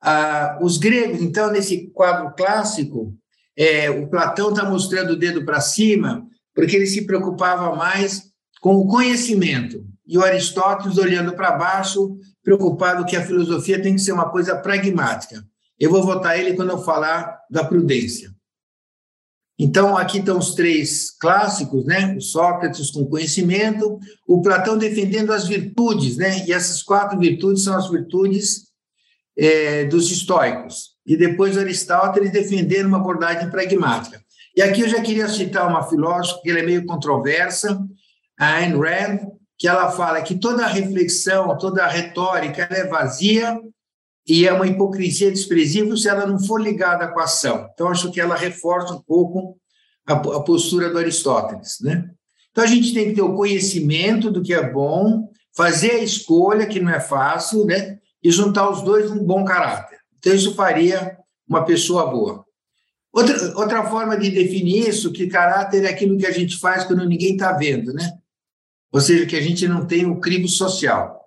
Ah, 0.00 0.58
os 0.60 0.78
gregos, 0.78 1.20
então, 1.20 1.50
nesse 1.50 1.88
quadro 1.90 2.34
clássico, 2.34 3.14
é, 3.56 3.90
o 3.90 4.08
Platão 4.08 4.50
está 4.50 4.68
mostrando 4.68 5.10
o 5.10 5.18
dedo 5.18 5.44
para 5.44 5.60
cima, 5.60 6.26
porque 6.54 6.76
ele 6.76 6.86
se 6.86 7.06
preocupava 7.06 7.74
mais 7.76 8.32
com 8.60 8.76
o 8.76 8.86
conhecimento, 8.86 9.84
e 10.06 10.18
o 10.18 10.24
Aristóteles 10.24 10.98
olhando 10.98 11.34
para 11.34 11.52
baixo, 11.52 12.16
preocupado 12.42 13.04
que 13.04 13.16
a 13.16 13.24
filosofia 13.24 13.80
tem 13.80 13.94
que 13.94 14.00
ser 14.00 14.12
uma 14.12 14.30
coisa 14.30 14.56
pragmática. 14.56 15.44
Eu 15.78 15.90
vou 15.90 16.02
votar 16.02 16.38
ele 16.38 16.54
quando 16.54 16.70
eu 16.70 16.78
falar 16.78 17.38
da 17.50 17.64
prudência. 17.64 18.31
Então, 19.58 19.96
aqui 19.96 20.18
estão 20.18 20.38
os 20.38 20.54
três 20.54 21.10
clássicos, 21.10 21.84
né? 21.84 22.14
O 22.16 22.20
Sócrates 22.20 22.90
com 22.90 23.06
conhecimento, 23.06 23.98
o 24.26 24.40
Platão 24.40 24.76
defendendo 24.76 25.32
as 25.32 25.46
virtudes, 25.46 26.16
né? 26.16 26.44
E 26.46 26.52
essas 26.52 26.82
quatro 26.82 27.18
virtudes 27.18 27.64
são 27.64 27.76
as 27.76 27.88
virtudes 27.88 28.72
é, 29.36 29.84
dos 29.84 30.10
estoicos. 30.10 30.92
E 31.06 31.16
depois 31.16 31.58
Aristóteles 31.58 32.30
defendendo 32.30 32.86
uma 32.86 32.98
abordagem 32.98 33.50
pragmática. 33.50 34.22
E 34.56 34.62
aqui 34.62 34.82
eu 34.82 34.88
já 34.88 35.00
queria 35.00 35.28
citar 35.28 35.68
uma 35.68 35.88
filósofa 35.88 36.40
que 36.42 36.50
é 36.50 36.62
meio 36.62 36.84
controversa, 36.84 37.78
a 38.38 38.54
Ayn 38.54 38.78
Rand, 38.78 39.20
que 39.58 39.68
ela 39.68 39.90
fala 39.90 40.22
que 40.22 40.34
toda 40.38 40.66
reflexão, 40.66 41.56
toda 41.56 41.86
retórica 41.86 42.66
é 42.70 42.86
vazia 42.86 43.58
e 44.26 44.46
é 44.46 44.52
uma 44.52 44.66
hipocrisia 44.66 45.30
desprezível 45.30 45.96
se 45.96 46.08
ela 46.08 46.26
não 46.26 46.38
for 46.38 46.60
ligada 46.60 47.08
com 47.08 47.20
a 47.20 47.24
ação. 47.24 47.68
Então, 47.72 47.88
acho 47.88 48.10
que 48.12 48.20
ela 48.20 48.36
reforça 48.36 48.94
um 48.94 49.02
pouco 49.02 49.56
a, 50.06 50.12
a 50.12 50.40
postura 50.40 50.90
do 50.90 50.98
Aristóteles. 50.98 51.78
Né? 51.80 52.08
Então, 52.50 52.62
a 52.62 52.66
gente 52.66 52.94
tem 52.94 53.08
que 53.08 53.14
ter 53.14 53.22
o 53.22 53.34
conhecimento 53.34 54.30
do 54.30 54.42
que 54.42 54.54
é 54.54 54.70
bom, 54.70 55.28
fazer 55.56 55.92
a 55.92 56.02
escolha, 56.02 56.66
que 56.66 56.80
não 56.80 56.90
é 56.90 57.00
fácil, 57.00 57.64
né? 57.64 57.98
e 58.22 58.30
juntar 58.30 58.70
os 58.70 58.82
dois 58.82 59.10
num 59.10 59.24
bom 59.24 59.44
caráter. 59.44 59.98
Então, 60.18 60.32
isso 60.32 60.54
faria 60.54 61.18
uma 61.48 61.64
pessoa 61.64 62.06
boa. 62.06 62.44
Outra, 63.12 63.58
outra 63.58 63.84
forma 63.90 64.16
de 64.16 64.30
definir 64.30 64.88
isso, 64.88 65.12
que 65.12 65.26
caráter 65.26 65.84
é 65.84 65.88
aquilo 65.88 66.16
que 66.16 66.26
a 66.26 66.30
gente 66.30 66.56
faz 66.58 66.84
quando 66.84 67.06
ninguém 67.06 67.32
está 67.32 67.52
vendo, 67.52 67.92
né? 67.92 68.10
Ou 68.90 69.00
seja, 69.00 69.26
que 69.26 69.36
a 69.36 69.40
gente 69.40 69.66
não 69.66 69.86
tem 69.86 70.06
o 70.06 70.20
crivo 70.20 70.48
social. 70.48 71.21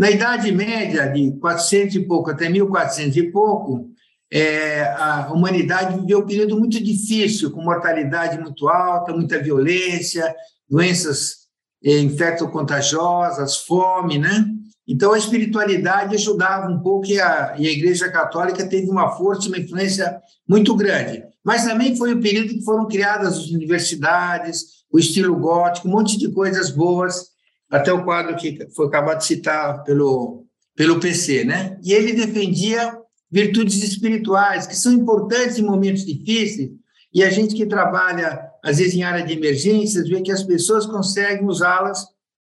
Na 0.00 0.10
Idade 0.10 0.50
Média, 0.50 1.08
de 1.08 1.32
400 1.32 1.96
e 1.96 2.00
pouco 2.00 2.30
até 2.30 2.48
1400 2.48 3.18
e 3.18 3.30
pouco, 3.30 3.90
é, 4.32 4.84
a 4.96 5.30
humanidade 5.30 6.00
viveu 6.00 6.20
um 6.20 6.26
período 6.26 6.58
muito 6.58 6.82
difícil, 6.82 7.50
com 7.50 7.60
mortalidade 7.60 8.40
muito 8.40 8.66
alta, 8.66 9.12
muita 9.12 9.38
violência, 9.38 10.34
doenças 10.66 11.40
é, 11.84 11.98
infecto-contagiosas, 11.98 13.58
fome, 13.58 14.18
né? 14.18 14.46
Então, 14.88 15.12
a 15.12 15.18
espiritualidade 15.18 16.14
ajudava 16.14 16.66
um 16.66 16.80
pouco 16.80 17.06
e 17.06 17.20
a, 17.20 17.54
e 17.58 17.68
a 17.68 17.70
Igreja 17.70 18.10
Católica 18.10 18.66
teve 18.66 18.88
uma 18.88 19.10
força, 19.10 19.48
uma 19.48 19.58
influência 19.58 20.18
muito 20.48 20.74
grande. 20.74 21.24
Mas 21.44 21.66
também 21.66 21.94
foi 21.94 22.14
o 22.14 22.22
período 22.22 22.54
que 22.54 22.64
foram 22.64 22.88
criadas 22.88 23.36
as 23.36 23.50
universidades, 23.50 24.64
o 24.90 24.98
estilo 24.98 25.36
gótico, 25.36 25.88
um 25.88 25.90
monte 25.92 26.16
de 26.16 26.32
coisas 26.32 26.70
boas 26.70 27.38
até 27.70 27.92
o 27.92 28.04
quadro 28.04 28.36
que 28.36 28.66
foi 28.74 28.86
acabado 28.86 29.18
de 29.18 29.26
citar 29.26 29.84
pelo, 29.84 30.44
pelo 30.74 30.98
PC, 30.98 31.44
né? 31.44 31.78
E 31.82 31.92
ele 31.92 32.12
defendia 32.12 32.98
virtudes 33.30 33.82
espirituais, 33.82 34.66
que 34.66 34.76
são 34.76 34.92
importantes 34.92 35.58
em 35.58 35.62
momentos 35.62 36.04
difíceis, 36.04 36.70
e 37.14 37.22
a 37.22 37.30
gente 37.30 37.54
que 37.54 37.66
trabalha, 37.66 38.40
às 38.64 38.78
vezes, 38.78 38.94
em 38.94 39.02
área 39.02 39.24
de 39.24 39.32
emergências, 39.32 40.08
vê 40.08 40.20
que 40.20 40.32
as 40.32 40.42
pessoas 40.42 40.86
conseguem 40.86 41.46
usá-las 41.46 42.06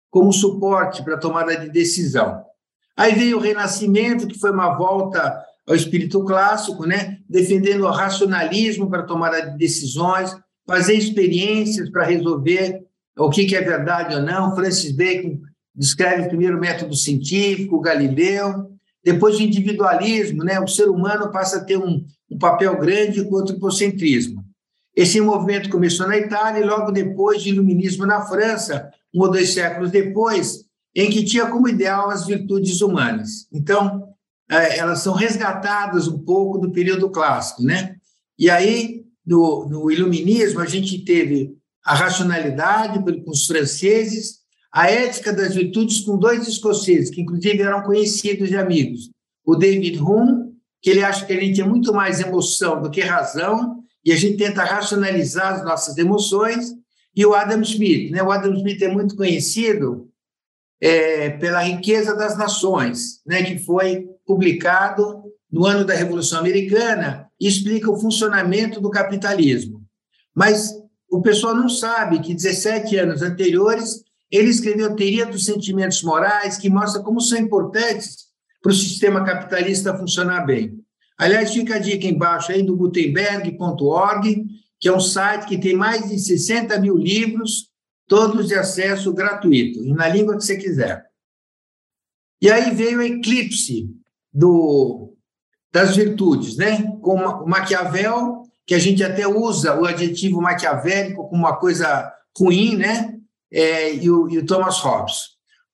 como 0.09 0.33
suporte 0.33 1.03
para 1.03 1.15
a 1.15 1.19
tomada 1.19 1.55
de 1.55 1.69
decisão. 1.69 2.43
Aí 2.95 3.13
veio 3.13 3.37
o 3.37 3.41
Renascimento, 3.41 4.27
que 4.27 4.39
foi 4.39 4.51
uma 4.51 4.75
volta 4.75 5.41
ao 5.67 5.75
espírito 5.75 6.23
clássico, 6.25 6.85
né? 6.85 7.19
defendendo 7.29 7.85
o 7.85 7.91
racionalismo 7.91 8.89
para 8.89 9.01
a 9.01 9.05
tomada 9.05 9.51
de 9.51 9.57
decisões, 9.57 10.35
fazer 10.67 10.95
experiências 10.95 11.89
para 11.89 12.05
resolver 12.05 12.85
o 13.25 13.29
que, 13.29 13.55
é 13.55 13.61
verdade 13.61 14.15
ou 14.15 14.21
não. 14.21 14.55
Francis 14.55 14.91
Bacon 14.91 15.39
descreve 15.75 16.23
o 16.23 16.29
primeiro 16.29 16.59
método 16.59 16.95
científico, 16.95 17.81
Galileu. 17.81 18.69
Depois 19.03 19.37
o 19.37 19.41
individualismo, 19.41 20.43
né? 20.43 20.59
o 20.59 20.67
ser 20.67 20.89
humano 20.89 21.31
passa 21.31 21.57
a 21.57 21.63
ter 21.63 21.77
um, 21.77 22.05
um 22.29 22.37
papel 22.37 22.77
grande 22.77 23.23
com 23.23 23.35
o 23.35 23.39
antropocentrismo. 23.39 24.43
Esse 24.95 25.21
movimento 25.21 25.69
começou 25.69 26.07
na 26.07 26.17
Itália 26.17 26.61
e 26.61 26.65
logo 26.65 26.91
depois 26.91 27.41
de 27.41 27.49
iluminismo 27.49 28.05
na 28.05 28.21
França, 28.21 28.89
um 29.13 29.21
ou 29.21 29.31
dois 29.31 29.53
séculos 29.53 29.91
depois, 29.91 30.65
em 30.95 31.09
que 31.09 31.23
tinha 31.23 31.45
como 31.47 31.67
ideal 31.67 32.09
as 32.09 32.25
virtudes 32.25 32.81
humanas. 32.81 33.47
Então, 33.53 34.09
é, 34.49 34.77
elas 34.77 34.99
são 34.99 35.13
resgatadas 35.13 36.07
um 36.07 36.19
pouco 36.19 36.57
do 36.57 36.71
período 36.71 37.09
clássico, 37.09 37.63
né? 37.63 37.95
E 38.37 38.49
aí, 38.49 39.05
no, 39.25 39.67
no 39.69 39.91
iluminismo, 39.91 40.59
a 40.59 40.65
gente 40.65 41.03
teve 41.05 41.55
a 41.85 41.95
racionalidade 41.95 42.99
com 43.03 43.31
os 43.31 43.45
franceses, 43.45 44.39
a 44.71 44.89
ética 44.89 45.33
das 45.33 45.55
virtudes 45.55 46.01
com 46.01 46.17
dois 46.17 46.47
escoceses, 46.47 47.09
que 47.09 47.21
inclusive 47.21 47.61
eram 47.61 47.81
conhecidos 47.83 48.51
e 48.51 48.55
amigos. 48.55 49.09
O 49.45 49.55
David 49.55 49.99
Hume, 49.99 50.53
que 50.81 50.89
ele 50.89 51.03
acha 51.03 51.25
que 51.25 51.33
a 51.33 51.39
gente 51.39 51.59
é 51.59 51.65
muito 51.65 51.93
mais 51.93 52.19
emoção 52.19 52.81
do 52.81 52.91
que 52.91 53.01
razão, 53.01 53.83
e 54.05 54.11
a 54.11 54.15
gente 54.15 54.37
tenta 54.37 54.63
racionalizar 54.63 55.55
as 55.55 55.63
nossas 55.63 55.97
emoções, 55.97 56.73
e 57.15 57.25
o 57.25 57.33
Adam 57.33 57.61
Smith. 57.61 58.11
Né? 58.11 58.21
O 58.23 58.31
Adam 58.31 58.53
Smith 58.53 58.81
é 58.81 58.87
muito 58.87 59.15
conhecido 59.15 60.09
é, 60.81 61.31
pela 61.31 61.61
Riqueza 61.61 62.15
das 62.15 62.37
Nações, 62.37 63.21
né? 63.25 63.43
que 63.43 63.57
foi 63.59 64.07
publicado 64.25 65.23
no 65.51 65.65
ano 65.65 65.83
da 65.83 65.95
Revolução 65.95 66.39
Americana 66.39 67.27
e 67.39 67.47
explica 67.47 67.91
o 67.91 67.99
funcionamento 67.99 68.79
do 68.79 68.89
capitalismo. 68.89 69.83
Mas 70.35 70.71
o 71.09 71.21
pessoal 71.21 71.55
não 71.55 71.69
sabe 71.69 72.19
que 72.19 72.33
17 72.33 72.95
anos 72.97 73.21
anteriores 73.21 74.03
ele 74.31 74.49
escreveu 74.49 74.95
Teoria 74.95 75.25
dos 75.25 75.45
Sentimentos 75.45 76.03
Morais, 76.03 76.57
que 76.57 76.69
mostra 76.69 77.01
como 77.01 77.19
são 77.19 77.37
importantes 77.37 78.29
para 78.61 78.71
o 78.71 78.75
sistema 78.75 79.23
capitalista 79.23 79.97
funcionar 79.97 80.45
bem. 80.45 80.79
Aliás, 81.17 81.51
fica 81.51 81.75
a 81.75 81.79
dica 81.79 82.05
embaixo 82.05 82.51
aí 82.51 82.61
do 82.61 82.77
Gutenberg.org, 82.77 84.45
que 84.79 84.87
é 84.87 84.95
um 84.95 84.99
site 84.99 85.47
que 85.47 85.57
tem 85.57 85.75
mais 85.75 86.07
de 86.07 86.17
60 86.17 86.79
mil 86.79 86.95
livros, 86.95 87.69
todos 88.07 88.47
de 88.47 88.55
acesso 88.55 89.13
gratuito, 89.13 89.83
e 89.83 89.93
na 89.93 90.07
língua 90.07 90.37
que 90.37 90.43
você 90.43 90.57
quiser. 90.57 91.05
E 92.41 92.49
aí 92.49 92.73
veio 92.73 92.99
o 92.99 93.01
eclipse 93.01 93.89
do, 94.31 95.13
das 95.73 95.95
virtudes, 95.95 96.55
né? 96.55 96.83
Com 97.01 97.17
Maquiavel, 97.45 98.43
que 98.69 98.75
a 98.75 98.79
gente 98.79 99.03
até 99.03 99.27
usa 99.27 99.81
o 99.81 99.85
adjetivo 99.87 100.39
maquiavélico 100.39 101.27
como 101.27 101.41
uma 101.41 101.55
coisa 101.55 102.13
ruim, 102.37 102.77
né? 102.77 103.15
É, 103.51 103.95
e, 103.95 104.07
o, 104.11 104.29
e, 104.29 104.37
o, 104.37 104.45
Thomas 104.45 104.77
Hobbes. 104.77 105.21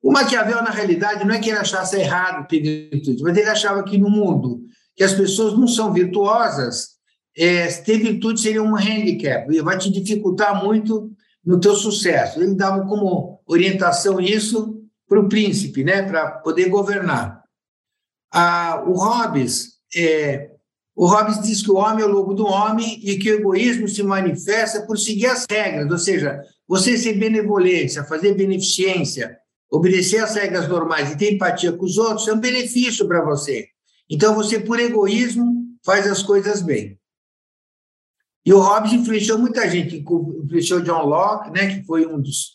O 0.02 0.14
Maquiavel, 0.14 0.64
na 0.64 0.70
realidade, 0.70 1.26
não 1.26 1.36
é 1.36 1.40
que 1.40 1.50
ele 1.50 1.60
achasse 1.60 2.00
errado 2.00 2.48
ter 2.48 2.62
virtude, 2.62 3.22
mas 3.22 3.36
ele 3.38 3.50
achava 3.50 3.84
que 3.84 3.98
no 3.98 4.10
mundo 4.10 4.62
que 4.96 5.04
as 5.04 5.12
pessoas 5.12 5.60
não 5.60 5.68
são 5.68 5.92
virtuosas, 5.92 6.92
é, 7.38 7.68
ter 7.68 7.98
virtude 7.98 8.40
seria 8.40 8.64
um 8.64 8.78
handicap, 8.78 9.54
e 9.54 9.62
vai 9.62 9.78
te 9.78 9.92
dificultar 9.92 10.64
muito 10.64 11.12
no 11.46 11.60
teu 11.60 11.76
sucesso. 11.76 12.42
Ele 12.42 12.56
dava 12.56 12.86
como 12.86 13.42
orientação 13.46 14.22
isso 14.22 14.82
para 15.06 15.20
o 15.20 15.28
príncipe, 15.28 15.84
né, 15.84 16.02
para 16.04 16.32
poder 16.32 16.70
governar. 16.70 17.44
Ah, 18.32 18.82
o 18.88 18.94
Hobbes, 18.94 19.74
é, 19.94 20.55
o 20.96 21.08
Hobbes 21.08 21.42
diz 21.42 21.62
que 21.62 21.70
o 21.70 21.76
homem 21.76 22.04
é 22.04 22.08
o 22.08 22.12
lobo 22.12 22.34
do 22.34 22.46
homem 22.46 23.02
e 23.04 23.18
que 23.18 23.30
o 23.30 23.36
egoísmo 23.36 23.88
se 23.88 24.02
manifesta 24.02 24.86
por 24.86 24.98
seguir 24.98 25.26
as 25.26 25.46
regras, 25.50 25.92
ou 25.92 25.98
seja, 25.98 26.42
você 26.66 26.98
ser 26.98 27.20
benevolência, 27.20 28.06
fazer 28.06 28.34
beneficência, 28.34 29.38
obedecer 29.70 30.24
às 30.24 30.36
regras 30.36 30.70
normais 30.70 31.12
e 31.12 31.18
ter 31.18 31.34
empatia 31.34 31.74
com 31.74 31.84
os 31.84 31.98
outros 31.98 32.28
é 32.30 32.34
um 32.34 32.40
benefício 32.40 33.06
para 33.08 33.26
você. 33.26 33.68
Então, 34.10 34.36
você, 34.36 34.60
por 34.60 34.80
egoísmo, 34.80 35.66
faz 35.84 36.08
as 36.08 36.24
coisas 36.24 36.62
bem. 36.62 36.98
E 38.46 38.54
o 38.54 38.60
Hobbes 38.60 38.94
influenciou 38.94 39.38
muita 39.38 39.70
gente, 39.70 39.98
influenciou 39.98 40.80
John 40.82 41.04
Locke, 41.04 41.50
né, 41.50 41.76
que 41.76 41.86
foi 41.86 42.06
um 42.06 42.22
dos, 42.22 42.54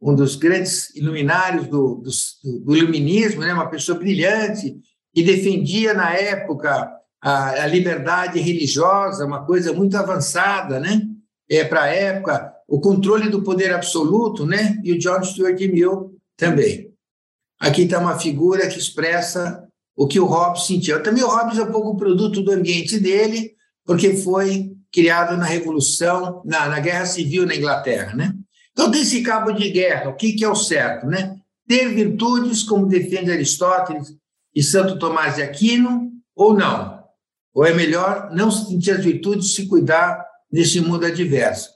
um 0.00 0.14
dos 0.14 0.36
grandes 0.36 0.94
iluminários 0.94 1.66
do, 1.66 1.96
do, 1.96 2.60
do 2.60 2.76
iluminismo, 2.76 3.40
né, 3.40 3.52
uma 3.52 3.70
pessoa 3.70 3.98
brilhante, 3.98 4.76
que 5.12 5.22
defendia, 5.24 5.92
na 5.92 6.14
época, 6.14 6.99
a, 7.22 7.64
a 7.64 7.66
liberdade 7.66 8.40
religiosa, 8.40 9.26
uma 9.26 9.44
coisa 9.44 9.72
muito 9.72 9.96
avançada 9.96 10.80
né, 10.80 11.02
é, 11.48 11.64
para 11.64 11.82
a 11.82 11.88
época, 11.88 12.52
o 12.66 12.80
controle 12.80 13.28
do 13.28 13.42
poder 13.42 13.72
absoluto, 13.72 14.46
né, 14.46 14.78
e 14.82 14.92
o 14.92 14.98
John 14.98 15.22
Stuart 15.22 15.60
Mill 15.60 16.16
também. 16.36 16.90
Aqui 17.60 17.82
está 17.82 17.98
uma 17.98 18.18
figura 18.18 18.68
que 18.68 18.78
expressa 18.78 19.68
o 19.94 20.06
que 20.06 20.18
o 20.18 20.24
Hobbes 20.24 20.66
sentia. 20.66 20.98
Também 21.00 21.22
o 21.22 21.28
Hobbes 21.28 21.58
é 21.58 21.62
um 21.62 21.72
pouco 21.72 21.96
produto 21.96 22.40
do 22.40 22.52
ambiente 22.52 22.98
dele, 22.98 23.52
porque 23.84 24.14
foi 24.14 24.72
criado 24.92 25.36
na 25.36 25.44
Revolução, 25.44 26.40
na, 26.44 26.68
na 26.68 26.80
Guerra 26.80 27.04
Civil 27.06 27.44
na 27.44 27.54
Inglaterra, 27.54 28.14
né? 28.14 28.34
Então, 28.72 28.90
tem 28.90 29.02
esse 29.02 29.22
cabo 29.22 29.52
de 29.52 29.68
guerra, 29.68 30.08
o 30.10 30.16
que, 30.16 30.32
que 30.32 30.44
é 30.44 30.48
o 30.48 30.54
certo, 30.54 31.06
né? 31.06 31.36
Ter 31.68 31.92
virtudes, 31.92 32.62
como 32.62 32.86
defende 32.86 33.30
Aristóteles 33.30 34.16
e 34.54 34.62
Santo 34.62 34.98
Tomás 34.98 35.36
de 35.36 35.42
Aquino, 35.42 36.10
ou 36.34 36.54
não? 36.54 36.99
Ou 37.54 37.64
é 37.64 37.74
melhor 37.74 38.30
não 38.32 38.50
sentir 38.50 38.92
as 38.92 39.04
virtudes 39.04 39.54
se 39.54 39.66
cuidar 39.66 40.24
nesse 40.50 40.80
mundo 40.80 41.06
adverso? 41.06 41.70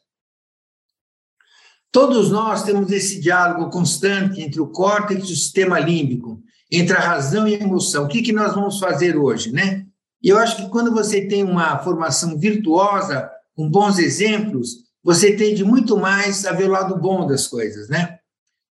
Todos 1.90 2.30
nós 2.30 2.64
temos 2.64 2.90
esse 2.90 3.20
diálogo 3.20 3.70
constante 3.70 4.40
entre 4.40 4.60
o 4.60 4.66
córtex 4.66 5.28
e 5.28 5.32
o 5.32 5.37
sistema 5.37 5.78
límbico, 5.78 6.42
entre 6.70 6.96
a 6.96 7.00
razão 7.00 7.46
e 7.46 7.54
a 7.54 7.60
emoção. 7.60 8.04
O 8.04 8.08
que, 8.08 8.20
que 8.20 8.32
nós 8.32 8.52
vamos 8.52 8.80
fazer 8.80 9.16
hoje, 9.16 9.52
né? 9.52 9.87
E 10.20 10.28
eu 10.28 10.38
acho 10.38 10.56
que 10.56 10.68
quando 10.70 10.92
você 10.92 11.28
tem 11.28 11.44
uma 11.44 11.78
formação 11.78 12.37
virtuosa, 12.37 13.30
com 13.54 13.70
bons 13.70 13.98
exemplos, 13.98 14.84
você 15.04 15.37
tende 15.37 15.62
muito 15.62 15.96
mais 15.96 16.44
a 16.46 16.52
ver 16.52 16.68
o 16.68 16.72
lado 16.72 16.98
bom 16.98 17.26
das 17.26 17.46
coisas, 17.46 17.88
né? 17.88 18.18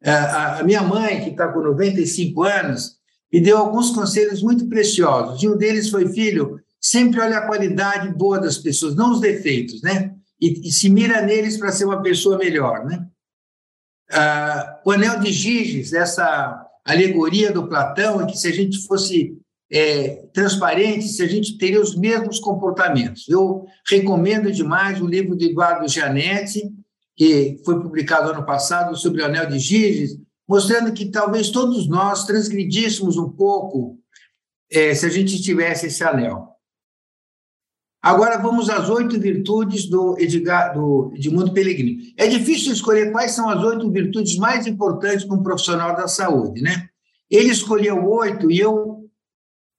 A 0.04 0.62
minha 0.64 0.82
mãe, 0.84 1.24
que 1.24 1.30
está 1.30 1.48
com 1.48 1.62
95 1.62 2.44
anos, 2.44 2.98
me 3.32 3.40
deu 3.40 3.58
alguns 3.58 3.92
conselhos 3.92 4.42
muito 4.44 4.68
preciosos. 4.68 5.42
E 5.42 5.48
um 5.48 5.58
deles 5.58 5.90
foi, 5.90 6.08
filho, 6.10 6.55
sempre 6.86 7.20
olha 7.20 7.40
a 7.40 7.48
qualidade 7.48 8.14
boa 8.14 8.40
das 8.40 8.60
pessoas, 8.60 8.96
não 8.96 9.12
os 9.12 9.20
defeitos, 9.20 9.82
né? 9.82 10.14
E, 10.40 10.68
e 10.68 10.72
se 10.72 10.88
mira 10.88 11.20
neles 11.22 11.58
para 11.58 11.72
ser 11.72 11.86
uma 11.86 12.02
pessoa 12.04 12.38
melhor, 12.38 12.86
né? 12.86 13.08
Ah, 14.12 14.80
o 14.86 14.92
anel 14.92 15.20
de 15.20 15.34
Giges, 15.34 15.94
essa 15.94 16.64
alegoria 16.86 17.52
do 17.52 17.68
Platão, 17.68 18.22
é 18.22 18.28
que 18.28 18.38
se 18.38 18.48
a 18.48 18.52
gente 18.52 18.86
fosse 18.86 19.36
é, 19.72 20.28
transparentes, 20.32 21.20
a 21.20 21.26
gente 21.26 21.58
teria 21.58 21.82
os 21.82 21.96
mesmos 21.96 22.40
comportamentos. 22.40 23.28
Eu 23.28 23.66
recomendo 23.90 24.52
demais 24.52 25.02
o 25.02 25.08
livro 25.08 25.36
de 25.36 25.46
Eduardo 25.46 25.88
Gianetti, 25.88 26.72
que 27.18 27.60
foi 27.66 27.82
publicado 27.82 28.30
ano 28.30 28.46
passado, 28.46 28.96
sobre 28.96 29.24
o 29.24 29.26
Anel 29.26 29.48
de 29.48 29.58
Giges, 29.58 30.20
mostrando 30.48 30.94
que 30.94 31.08
talvez 31.08 31.50
todos 31.50 31.88
nós 31.88 32.26
transgredíssemos 32.26 33.18
um 33.18 33.30
pouco 33.32 33.98
é, 34.72 34.94
se 34.94 35.04
a 35.08 35.10
gente 35.10 35.42
tivesse 35.42 35.88
esse 35.88 36.04
anel. 36.04 36.55
Agora 38.06 38.38
vamos 38.38 38.70
às 38.70 38.88
oito 38.88 39.20
virtudes 39.20 39.90
do, 39.90 40.16
do 40.76 41.12
Edmundo 41.16 41.52
Pellegrini. 41.52 42.14
É 42.16 42.28
difícil 42.28 42.72
escolher 42.72 43.12
quais 43.12 43.32
são 43.32 43.50
as 43.50 43.64
oito 43.64 43.90
virtudes 43.90 44.38
mais 44.38 44.68
importantes 44.68 45.26
para 45.26 45.36
um 45.36 45.42
profissional 45.42 45.96
da 45.96 46.08
saúde, 46.08 46.62
né? 46.62 46.88
Ele 47.32 47.50
escolheu 47.50 48.08
oito 48.08 48.52
e 48.52 48.60
eu 48.60 49.10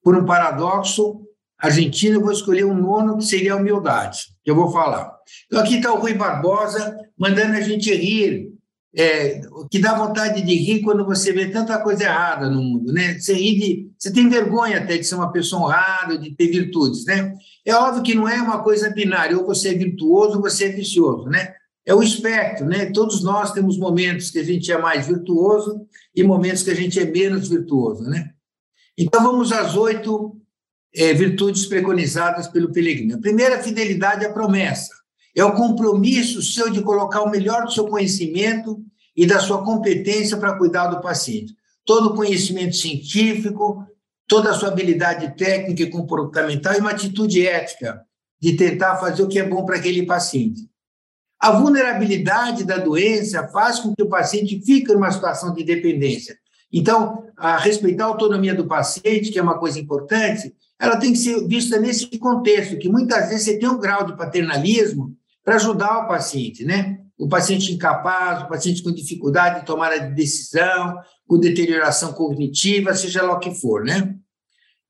por 0.03 0.13
um 0.17 0.25
paradoxo 0.25 1.21
argentino, 1.57 2.19
vou 2.19 2.33
escolher 2.33 2.65
um 2.65 2.75
nono 2.75 3.17
que 3.17 3.23
seria 3.23 3.53
a 3.53 3.55
humildade, 3.55 4.19
que 4.43 4.51
eu 4.51 4.55
vou 4.55 4.73
falar. 4.73 5.09
Então, 5.45 5.61
aqui 5.61 5.77
está 5.77 5.93
o 5.93 5.99
Rui 5.99 6.13
Barbosa 6.13 6.97
mandando 7.17 7.55
a 7.55 7.61
gente 7.61 7.95
rir, 7.95 8.51
é, 8.93 9.39
que 9.71 9.79
dá 9.79 9.93
vontade 9.93 10.41
de 10.41 10.53
rir 10.53 10.81
quando 10.81 11.05
você 11.05 11.31
vê 11.31 11.47
tanta 11.49 11.79
coisa 11.79 12.03
errada 12.03 12.49
no 12.49 12.61
mundo, 12.61 12.91
né? 12.91 13.17
Você 13.17 13.33
ri 13.33 13.57
de, 13.57 13.91
você 13.97 14.11
tem 14.11 14.27
vergonha 14.27 14.79
até 14.79 14.97
de 14.97 15.05
ser 15.05 15.15
uma 15.15 15.31
pessoa 15.31 15.61
honrada, 15.63 16.17
de 16.17 16.31
ter 16.35 16.47
virtudes, 16.47 17.05
né? 17.05 17.33
É 17.67 17.75
óbvio 17.75 18.01
que 18.01 18.15
não 18.15 18.29
é 18.29 18.41
uma 18.41 18.63
coisa 18.63 18.89
binária, 18.89 19.37
ou 19.37 19.45
você 19.45 19.71
é 19.71 19.73
virtuoso 19.73 20.37
ou 20.37 20.41
você 20.41 20.67
é 20.67 20.69
vicioso, 20.69 21.27
né? 21.27 21.53
É 21.85 21.93
o 21.93 22.01
espectro, 22.01 22.65
né? 22.65 22.85
Todos 22.93 23.21
nós 23.21 23.51
temos 23.51 23.77
momentos 23.77 24.31
que 24.31 24.39
a 24.39 24.43
gente 24.43 24.71
é 24.71 24.77
mais 24.77 25.05
virtuoso 25.05 25.85
e 26.15 26.23
momentos 26.23 26.63
que 26.63 26.71
a 26.71 26.73
gente 26.73 26.97
é 26.97 27.03
menos 27.03 27.49
virtuoso, 27.49 28.03
né? 28.03 28.29
Então, 28.97 29.21
vamos 29.21 29.51
às 29.51 29.75
oito 29.75 30.39
é, 30.95 31.13
virtudes 31.13 31.65
preconizadas 31.65 32.47
pelo 32.47 32.71
Pellegrino. 32.71 33.15
A 33.15 33.19
primeira, 33.19 33.61
fidelidade 33.61 34.25
à 34.25 34.31
promessa. 34.31 34.93
É 35.35 35.43
o 35.43 35.53
compromisso 35.53 36.41
seu 36.41 36.69
de 36.69 36.81
colocar 36.81 37.21
o 37.21 37.29
melhor 37.29 37.65
do 37.65 37.73
seu 37.73 37.85
conhecimento 37.85 38.81
e 39.13 39.25
da 39.25 39.41
sua 39.41 39.61
competência 39.65 40.37
para 40.37 40.57
cuidar 40.57 40.87
do 40.87 41.01
paciente. 41.01 41.53
Todo 41.85 42.15
conhecimento 42.15 42.77
científico, 42.77 43.85
toda 44.27 44.51
a 44.51 44.53
sua 44.53 44.69
habilidade 44.69 45.35
técnica 45.35 45.83
e 45.83 45.89
comportamental 45.89 46.73
e 46.73 46.79
uma 46.79 46.91
atitude 46.91 47.45
ética 47.47 48.01
de 48.39 48.55
tentar 48.55 48.97
fazer 48.97 49.23
o 49.23 49.27
que 49.27 49.39
é 49.39 49.47
bom 49.47 49.65
para 49.65 49.77
aquele 49.77 50.05
paciente. 50.05 50.69
A 51.39 51.51
vulnerabilidade 51.51 52.63
da 52.63 52.77
doença 52.77 53.47
faz 53.47 53.79
com 53.79 53.93
que 53.95 54.03
o 54.03 54.09
paciente 54.09 54.59
fique 54.61 54.91
numa 54.91 55.11
situação 55.11 55.53
de 55.53 55.63
dependência. 55.63 56.37
Então, 56.71 57.23
a 57.37 57.57
respeitar 57.57 58.05
a 58.05 58.07
autonomia 58.07 58.53
do 58.53 58.67
paciente, 58.67 59.31
que 59.31 59.39
é 59.39 59.41
uma 59.41 59.57
coisa 59.57 59.79
importante, 59.79 60.53
ela 60.79 60.97
tem 60.97 61.13
que 61.13 61.19
ser 61.19 61.47
vista 61.47 61.79
nesse 61.79 62.07
contexto, 62.19 62.77
que 62.77 62.89
muitas 62.89 63.29
vezes 63.29 63.45
você 63.45 63.57
tem 63.57 63.69
um 63.69 63.79
grau 63.79 64.05
de 64.05 64.17
paternalismo 64.17 65.15
para 65.43 65.55
ajudar 65.55 65.99
o 65.99 66.07
paciente, 66.07 66.65
né? 66.65 66.99
O 67.17 67.27
paciente 67.27 67.73
incapaz, 67.73 68.43
o 68.43 68.47
paciente 68.47 68.83
com 68.83 68.91
dificuldade 68.91 69.61
de 69.61 69.65
tomar 69.65 69.97
de 69.97 70.13
decisão, 70.13 70.95
com 71.27 71.39
deterioração 71.39 72.13
cognitiva, 72.13 72.93
seja 72.93 73.23
lá 73.23 73.33
o 73.33 73.39
que 73.39 73.53
for, 73.55 73.83
né? 73.83 74.15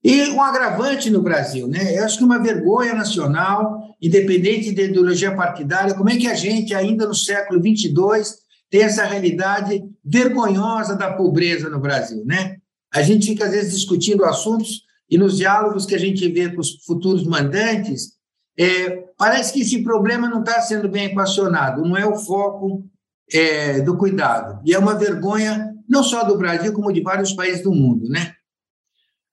E 0.03 0.29
um 0.29 0.41
agravante 0.41 1.09
no 1.09 1.21
Brasil, 1.21 1.67
né? 1.67 1.97
Eu 1.97 2.05
acho 2.05 2.17
que 2.17 2.23
uma 2.23 2.41
vergonha 2.41 2.93
nacional, 2.93 3.95
independente 4.01 4.71
da 4.71 4.83
ideologia 4.83 5.35
partidária, 5.35 5.95
como 5.95 6.09
é 6.09 6.17
que 6.17 6.27
a 6.27 6.35
gente, 6.35 6.73
ainda 6.73 7.07
no 7.07 7.15
século 7.15 7.61
22, 7.61 8.35
tem 8.69 8.83
essa 8.83 9.05
realidade 9.05 9.83
vergonhosa 10.03 10.95
da 10.95 11.13
pobreza 11.13 11.69
no 11.69 11.79
Brasil, 11.79 12.23
né? 12.25 12.57
A 12.93 13.01
gente 13.01 13.27
fica, 13.27 13.45
às 13.45 13.51
vezes, 13.51 13.73
discutindo 13.73 14.23
assuntos 14.23 14.83
e 15.09 15.17
nos 15.17 15.37
diálogos 15.37 15.85
que 15.85 15.95
a 15.95 15.99
gente 15.99 16.27
vê 16.29 16.49
com 16.49 16.61
os 16.61 16.83
futuros 16.85 17.25
mandantes, 17.25 18.13
é, 18.57 19.06
parece 19.17 19.51
que 19.51 19.61
esse 19.61 19.83
problema 19.83 20.29
não 20.29 20.41
está 20.41 20.61
sendo 20.61 20.87
bem 20.87 21.05
equacionado, 21.05 21.83
não 21.83 21.97
é 21.97 22.05
o 22.05 22.15
foco 22.15 22.85
é, 23.31 23.81
do 23.81 23.97
cuidado. 23.97 24.61
E 24.65 24.73
é 24.73 24.79
uma 24.79 24.95
vergonha, 24.95 25.73
não 25.89 26.03
só 26.03 26.23
do 26.23 26.37
Brasil, 26.37 26.71
como 26.73 26.93
de 26.93 27.01
vários 27.01 27.33
países 27.33 27.63
do 27.63 27.73
mundo, 27.73 28.07
né? 28.07 28.33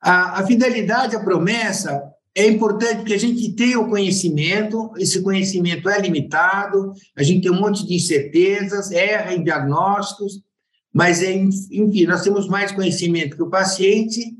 A, 0.00 0.40
a 0.40 0.46
fidelidade 0.46 1.16
à 1.16 1.20
promessa 1.20 2.02
é 2.34 2.48
importante 2.48 3.04
que 3.04 3.14
a 3.14 3.18
gente 3.18 3.52
tenha 3.52 3.78
o 3.78 3.88
conhecimento, 3.88 4.92
esse 4.96 5.22
conhecimento 5.22 5.88
é 5.88 6.00
limitado, 6.00 6.92
a 7.16 7.22
gente 7.22 7.42
tem 7.42 7.52
um 7.52 7.60
monte 7.60 7.86
de 7.86 7.94
incertezas, 7.94 8.90
erra 8.90 9.34
em 9.34 9.44
diagnósticos, 9.44 10.42
mas, 10.92 11.22
é, 11.22 11.32
enfim, 11.32 12.06
nós 12.06 12.22
temos 12.22 12.48
mais 12.48 12.72
conhecimento 12.72 13.36
que 13.36 13.42
o 13.42 13.50
paciente, 13.50 14.36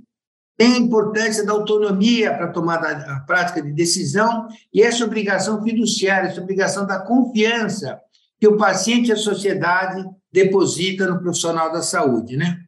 tem 0.56 0.74
a 0.74 0.78
importância 0.78 1.44
da 1.44 1.52
autonomia 1.52 2.32
para 2.32 2.52
tomar 2.52 2.84
a 2.84 3.20
prática 3.20 3.60
de 3.60 3.72
decisão 3.72 4.46
e 4.72 4.82
essa 4.82 5.04
obrigação 5.04 5.62
fiduciária, 5.62 6.28
essa 6.28 6.40
obrigação 6.40 6.86
da 6.86 7.00
confiança 7.00 8.00
que 8.38 8.46
o 8.46 8.56
paciente 8.56 9.08
e 9.08 9.12
a 9.12 9.16
sociedade 9.16 10.04
deposita 10.32 11.06
no 11.06 11.20
profissional 11.20 11.72
da 11.72 11.82
saúde, 11.82 12.36
né? 12.36 12.58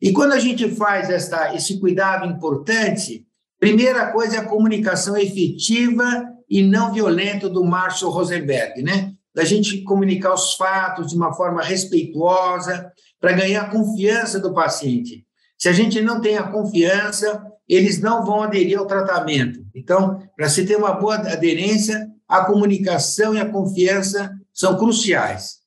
E 0.00 0.12
quando 0.12 0.32
a 0.32 0.38
gente 0.38 0.70
faz 0.76 1.10
esta, 1.10 1.54
esse 1.54 1.80
cuidado 1.80 2.26
importante, 2.26 3.26
Primeira 3.58 4.12
coisa 4.12 4.36
é 4.36 4.38
a 4.38 4.46
comunicação 4.46 5.16
efetiva 5.16 6.04
e 6.48 6.62
não 6.62 6.92
violenta 6.92 7.48
do 7.48 7.64
Marshall 7.64 8.12
Rosenberg, 8.12 8.82
né? 8.82 9.14
Da 9.34 9.44
gente 9.44 9.82
comunicar 9.82 10.32
os 10.32 10.54
fatos 10.54 11.08
de 11.08 11.16
uma 11.16 11.34
forma 11.34 11.62
respeituosa 11.62 12.92
para 13.20 13.32
ganhar 13.32 13.62
a 13.62 13.70
confiança 13.70 14.38
do 14.38 14.54
paciente. 14.54 15.26
Se 15.58 15.68
a 15.68 15.72
gente 15.72 16.00
não 16.00 16.20
tem 16.20 16.38
a 16.38 16.44
confiança, 16.44 17.44
eles 17.68 18.00
não 18.00 18.24
vão 18.24 18.42
aderir 18.42 18.78
ao 18.78 18.86
tratamento. 18.86 19.60
Então, 19.74 20.22
para 20.36 20.48
se 20.48 20.64
ter 20.64 20.76
uma 20.76 20.92
boa 20.92 21.16
aderência, 21.16 22.08
a 22.28 22.44
comunicação 22.44 23.34
e 23.34 23.40
a 23.40 23.50
confiança 23.50 24.30
são 24.54 24.76
cruciais. 24.78 25.58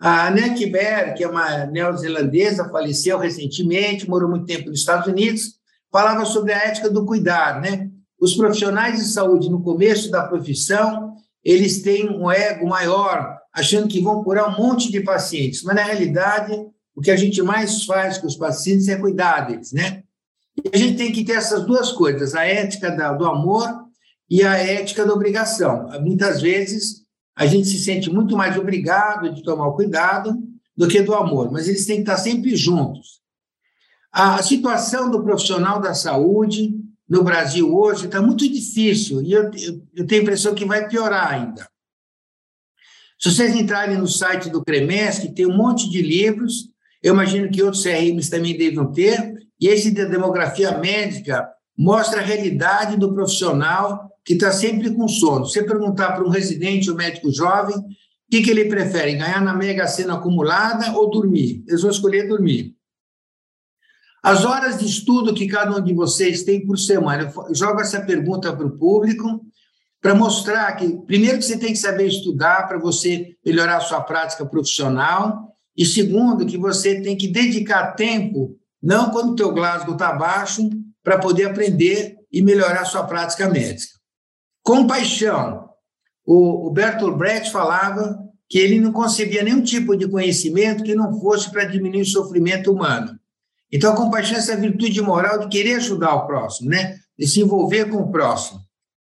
A 0.00 0.28
Annette 0.28 0.64
Berg, 0.66 1.14
que 1.14 1.22
é 1.22 1.28
uma 1.28 1.66
neozelandesa, 1.66 2.70
faleceu 2.70 3.18
recentemente, 3.18 4.08
morou 4.08 4.30
muito 4.30 4.46
tempo 4.46 4.70
nos 4.70 4.80
Estados 4.80 5.06
Unidos, 5.06 5.60
falava 5.92 6.24
sobre 6.24 6.54
a 6.54 6.68
ética 6.68 6.88
do 6.88 7.04
cuidar, 7.04 7.60
né? 7.60 7.90
Os 8.18 8.34
profissionais 8.34 8.98
de 8.98 9.04
saúde, 9.12 9.50
no 9.50 9.62
começo 9.62 10.10
da 10.10 10.26
profissão, 10.26 11.14
eles 11.44 11.82
têm 11.82 12.08
um 12.08 12.30
ego 12.30 12.66
maior, 12.66 13.38
achando 13.52 13.88
que 13.88 14.00
vão 14.00 14.24
curar 14.24 14.48
um 14.48 14.62
monte 14.62 14.90
de 14.90 15.00
pacientes, 15.00 15.62
mas, 15.62 15.76
na 15.76 15.82
realidade, 15.82 16.52
o 17.00 17.02
que 17.02 17.10
a 17.10 17.16
gente 17.16 17.40
mais 17.40 17.86
faz 17.86 18.18
com 18.18 18.26
os 18.26 18.36
pacientes 18.36 18.86
é 18.86 18.94
cuidar 18.98 19.46
deles, 19.46 19.72
né? 19.72 20.02
E 20.62 20.68
a 20.70 20.76
gente 20.76 20.98
tem 20.98 21.10
que 21.10 21.24
ter 21.24 21.32
essas 21.32 21.64
duas 21.64 21.90
coisas, 21.92 22.34
a 22.34 22.44
ética 22.44 22.90
do 22.90 23.24
amor 23.24 23.66
e 24.28 24.42
a 24.42 24.58
ética 24.58 25.06
da 25.06 25.14
obrigação. 25.14 25.88
Muitas 26.02 26.42
vezes, 26.42 27.06
a 27.34 27.46
gente 27.46 27.66
se 27.68 27.78
sente 27.78 28.10
muito 28.10 28.36
mais 28.36 28.58
obrigado 28.58 29.32
de 29.32 29.42
tomar 29.42 29.68
o 29.68 29.76
cuidado 29.76 30.36
do 30.76 30.86
que 30.88 31.00
do 31.00 31.14
amor, 31.14 31.50
mas 31.50 31.68
eles 31.68 31.86
têm 31.86 31.96
que 31.96 32.02
estar 32.02 32.18
sempre 32.18 32.54
juntos. 32.54 33.22
A 34.12 34.42
situação 34.42 35.10
do 35.10 35.24
profissional 35.24 35.80
da 35.80 35.94
saúde 35.94 36.74
no 37.08 37.24
Brasil 37.24 37.74
hoje 37.74 38.04
está 38.04 38.20
muito 38.20 38.46
difícil 38.46 39.22
e 39.22 39.32
eu, 39.32 39.50
eu 39.94 40.06
tenho 40.06 40.20
a 40.20 40.24
impressão 40.24 40.54
que 40.54 40.66
vai 40.66 40.86
piorar 40.86 41.32
ainda. 41.32 41.66
Se 43.18 43.30
vocês 43.30 43.56
entrarem 43.56 43.96
no 43.96 44.06
site 44.06 44.50
do 44.50 44.62
CREMES, 44.62 45.30
tem 45.34 45.46
um 45.46 45.56
monte 45.56 45.88
de 45.88 46.02
livros, 46.02 46.69
eu 47.02 47.14
imagino 47.14 47.50
que 47.50 47.62
outros 47.62 47.82
CRMs 47.82 48.28
também 48.28 48.56
devem 48.56 48.92
ter, 48.92 49.34
e 49.60 49.68
esse 49.68 49.90
da 49.90 50.04
demografia 50.04 50.76
médica 50.78 51.48
mostra 51.76 52.20
a 52.20 52.24
realidade 52.24 52.96
do 52.96 53.14
profissional 53.14 54.10
que 54.24 54.34
está 54.34 54.52
sempre 54.52 54.90
com 54.94 55.08
sono. 55.08 55.46
Você 55.46 55.62
perguntar 55.62 56.12
para 56.12 56.24
um 56.24 56.28
residente 56.28 56.90
ou 56.90 56.96
médico 56.96 57.32
jovem, 57.32 57.76
o 57.76 57.82
que, 58.30 58.42
que 58.42 58.50
ele 58.50 58.66
prefere, 58.66 59.16
ganhar 59.16 59.42
na 59.42 59.54
mega 59.54 59.86
sena 59.88 60.14
acumulada 60.14 60.92
ou 60.92 61.10
dormir? 61.10 61.64
Eles 61.66 61.82
vão 61.82 61.90
escolher 61.90 62.28
dormir. 62.28 62.76
As 64.22 64.44
horas 64.44 64.78
de 64.78 64.86
estudo 64.86 65.34
que 65.34 65.48
cada 65.48 65.76
um 65.76 65.82
de 65.82 65.94
vocês 65.94 66.42
tem 66.42 66.64
por 66.64 66.78
semana, 66.78 67.32
eu 67.48 67.54
jogo 67.54 67.80
essa 67.80 68.02
pergunta 68.02 68.54
para 68.54 68.66
o 68.66 68.78
público, 68.78 69.40
para 70.00 70.14
mostrar 70.14 70.72
que, 70.76 70.88
primeiro, 71.06 71.38
que 71.38 71.44
você 71.44 71.58
tem 71.58 71.72
que 71.72 71.78
saber 71.78 72.06
estudar 72.06 72.68
para 72.68 72.78
você 72.78 73.34
melhorar 73.44 73.78
a 73.78 73.80
sua 73.80 74.00
prática 74.02 74.44
profissional, 74.44 75.49
e 75.76 75.84
segundo, 75.84 76.46
que 76.46 76.58
você 76.58 77.00
tem 77.00 77.16
que 77.16 77.28
dedicar 77.28 77.92
tempo, 77.92 78.56
não 78.82 79.10
quando 79.10 79.32
o 79.32 79.36
teu 79.36 79.52
Glasgow 79.52 79.94
está 79.94 80.12
baixo, 80.12 80.68
para 81.02 81.18
poder 81.18 81.44
aprender 81.46 82.16
e 82.30 82.42
melhorar 82.42 82.82
a 82.82 82.84
sua 82.84 83.04
prática 83.04 83.48
médica. 83.48 83.92
Compaixão. 84.62 85.68
O, 86.24 86.68
o 86.68 86.70
Bertolt 86.70 87.16
Brecht 87.16 87.50
falava 87.50 88.18
que 88.48 88.58
ele 88.58 88.80
não 88.80 88.92
concebia 88.92 89.42
nenhum 89.42 89.62
tipo 89.62 89.96
de 89.96 90.08
conhecimento 90.08 90.84
que 90.84 90.94
não 90.94 91.18
fosse 91.20 91.50
para 91.50 91.64
diminuir 91.64 92.02
o 92.02 92.06
sofrimento 92.06 92.72
humano. 92.72 93.18
Então, 93.72 93.92
a 93.92 93.96
compaixão 93.96 94.36
é 94.36 94.38
essa 94.38 94.56
virtude 94.56 95.00
moral 95.00 95.38
de 95.38 95.48
querer 95.48 95.76
ajudar 95.76 96.14
o 96.14 96.26
próximo, 96.26 96.70
né? 96.70 96.98
de 97.16 97.26
se 97.26 97.40
envolver 97.40 97.88
com 97.90 97.98
o 97.98 98.10
próximo. 98.10 98.60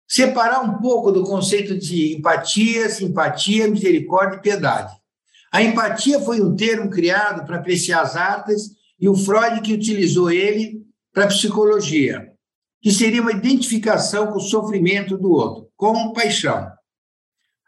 Separar 0.08 0.62
um 0.62 0.80
pouco 0.80 1.12
do 1.12 1.24
conceito 1.24 1.78
de 1.78 2.18
empatia, 2.18 2.90
simpatia, 2.90 3.70
misericórdia 3.70 4.38
e 4.38 4.42
piedade. 4.42 4.94
A 5.52 5.62
empatia 5.62 6.20
foi 6.22 6.42
um 6.42 6.56
termo 6.56 6.90
criado 6.90 7.46
para 7.46 7.58
apreciar 7.58 8.02
as 8.02 8.16
artes 8.16 8.72
e 9.00 9.10
o 9.10 9.16
Freud 9.16 9.62
que 9.62 9.74
utilizou 9.74 10.32
ele 10.32 10.82
para 11.14 11.26
a 11.26 11.28
psicologia, 11.28 12.32
que 12.82 12.92
seria 12.92 13.22
uma 13.22 13.34
identificação 13.34 14.28
com 14.28 14.38
o 14.38 14.42
sofrimento 14.42 15.18
do 15.18 15.32
outro, 15.32 15.70
compaixão. 15.76 16.72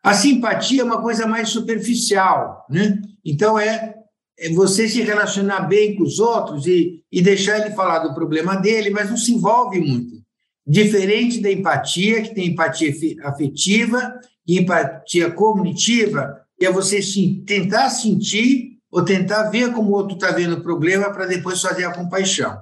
A 0.02 0.14
simpatia 0.14 0.82
é 0.82 0.86
uma 0.86 1.02
coisa 1.02 1.26
mais 1.26 1.50
superficial, 1.50 2.66
né? 2.70 3.02
Então 3.24 3.60
é 3.60 3.94
é 4.38 4.50
você 4.50 4.88
se 4.88 5.02
relacionar 5.02 5.62
bem 5.62 5.96
com 5.96 6.04
os 6.04 6.20
outros 6.20 6.66
e, 6.66 7.04
e 7.12 7.22
deixar 7.22 7.60
ele 7.60 7.76
falar 7.76 8.00
do 8.00 8.14
problema 8.14 8.56
dele, 8.56 8.90
mas 8.90 9.10
não 9.10 9.18
se 9.18 9.32
envolve 9.32 9.80
muito. 9.80 10.22
Diferente 10.66 11.42
da 11.42 11.52
empatia, 11.52 12.22
que 12.22 12.34
tem 12.34 12.48
empatia 12.48 12.92
afetiva 13.24 14.20
e 14.48 14.60
empatia 14.60 15.30
cognitiva, 15.32 16.42
que 16.58 16.66
é 16.66 16.72
você 16.72 17.00
tentar 17.46 17.90
sentir 17.90 18.74
ou 18.92 19.04
tentar 19.04 19.50
ver 19.50 19.74
como 19.74 19.90
o 19.90 19.94
outro 19.94 20.16
está 20.16 20.32
vendo 20.32 20.58
o 20.58 20.62
problema 20.62 21.12
para 21.12 21.26
depois 21.26 21.60
fazer 21.62 21.86
a 21.86 21.94
compaixão. 21.94 22.62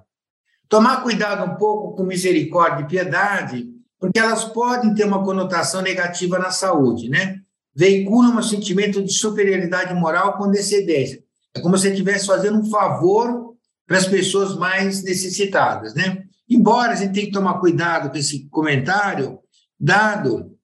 Tomar 0.69 1.03
cuidado 1.03 1.51
um 1.51 1.55
pouco 1.57 1.95
com 1.95 2.03
misericórdia 2.03 2.83
e 2.83 2.87
piedade, 2.87 3.67
porque 3.99 4.17
elas 4.17 4.45
podem 4.45 4.93
ter 4.93 5.03
uma 5.03 5.23
conotação 5.23 5.81
negativa 5.81 6.39
na 6.39 6.49
saúde, 6.49 7.09
né? 7.09 7.39
Veiculam 7.75 8.37
um 8.37 8.41
sentimento 8.41 9.03
de 9.03 9.11
superioridade 9.11 9.93
moral 9.93 10.37
com 10.37 10.49
decedência. 10.49 11.21
É 11.53 11.59
como 11.59 11.77
se 11.77 11.89
estivesse 11.89 12.25
fazendo 12.25 12.59
um 12.59 12.69
favor 12.69 13.55
para 13.85 13.97
as 13.97 14.07
pessoas 14.07 14.55
mais 14.55 15.03
necessitadas, 15.03 15.93
né? 15.93 16.23
Embora 16.49 16.93
a 16.93 16.95
gente 16.95 17.13
tenha 17.13 17.25
que 17.25 17.33
tomar 17.33 17.59
cuidado 17.59 18.09
com 18.09 18.17
esse 18.17 18.47
comentário, 18.49 19.39
dado 19.77 20.57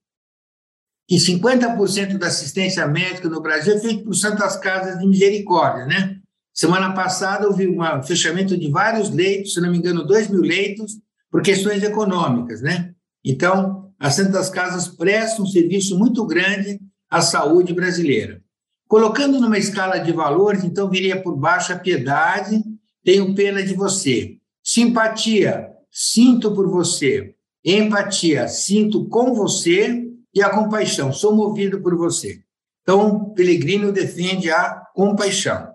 que 1.08 1.16
50% 1.16 2.18
da 2.18 2.26
assistência 2.26 2.86
médica 2.86 3.30
no 3.30 3.40
Brasil 3.40 3.74
é 3.74 3.80
feita 3.80 4.04
por 4.04 4.14
Santas 4.14 4.56
Casas 4.56 4.98
de 4.98 5.06
Misericórdia, 5.06 5.86
né? 5.86 6.18
Semana 6.52 6.92
passada 6.92 7.46
houve 7.46 7.66
um 7.66 8.02
fechamento 8.02 8.58
de 8.58 8.70
vários 8.70 9.08
leitos, 9.08 9.54
se 9.54 9.60
não 9.60 9.70
me 9.70 9.78
engano, 9.78 10.06
2 10.06 10.28
mil 10.28 10.42
leitos, 10.42 10.98
por 11.30 11.40
questões 11.40 11.82
econômicas, 11.82 12.60
né? 12.60 12.92
Então, 13.24 13.90
as 13.98 14.16
Santas 14.16 14.50
Casas 14.50 14.86
prestam 14.86 15.46
um 15.46 15.48
serviço 15.48 15.98
muito 15.98 16.26
grande 16.26 16.78
à 17.10 17.22
saúde 17.22 17.72
brasileira. 17.72 18.42
Colocando 18.86 19.40
numa 19.40 19.58
escala 19.58 19.98
de 19.98 20.12
valores, 20.12 20.62
então 20.62 20.90
viria 20.90 21.22
por 21.22 21.36
baixo 21.36 21.72
a 21.72 21.78
piedade, 21.78 22.62
tenho 23.02 23.34
pena 23.34 23.62
de 23.62 23.72
você. 23.72 24.36
Simpatia, 24.62 25.68
sinto 25.90 26.54
por 26.54 26.68
você. 26.68 27.34
Empatia, 27.64 28.46
sinto 28.46 29.06
com 29.08 29.32
você. 29.34 30.07
E 30.38 30.42
a 30.42 30.50
compaixão, 30.50 31.12
sou 31.12 31.34
movido 31.34 31.80
por 31.80 31.96
você. 31.96 32.38
Então, 32.82 33.30
Pelegrino 33.30 33.90
defende 33.90 34.48
a 34.52 34.84
compaixão. 34.94 35.74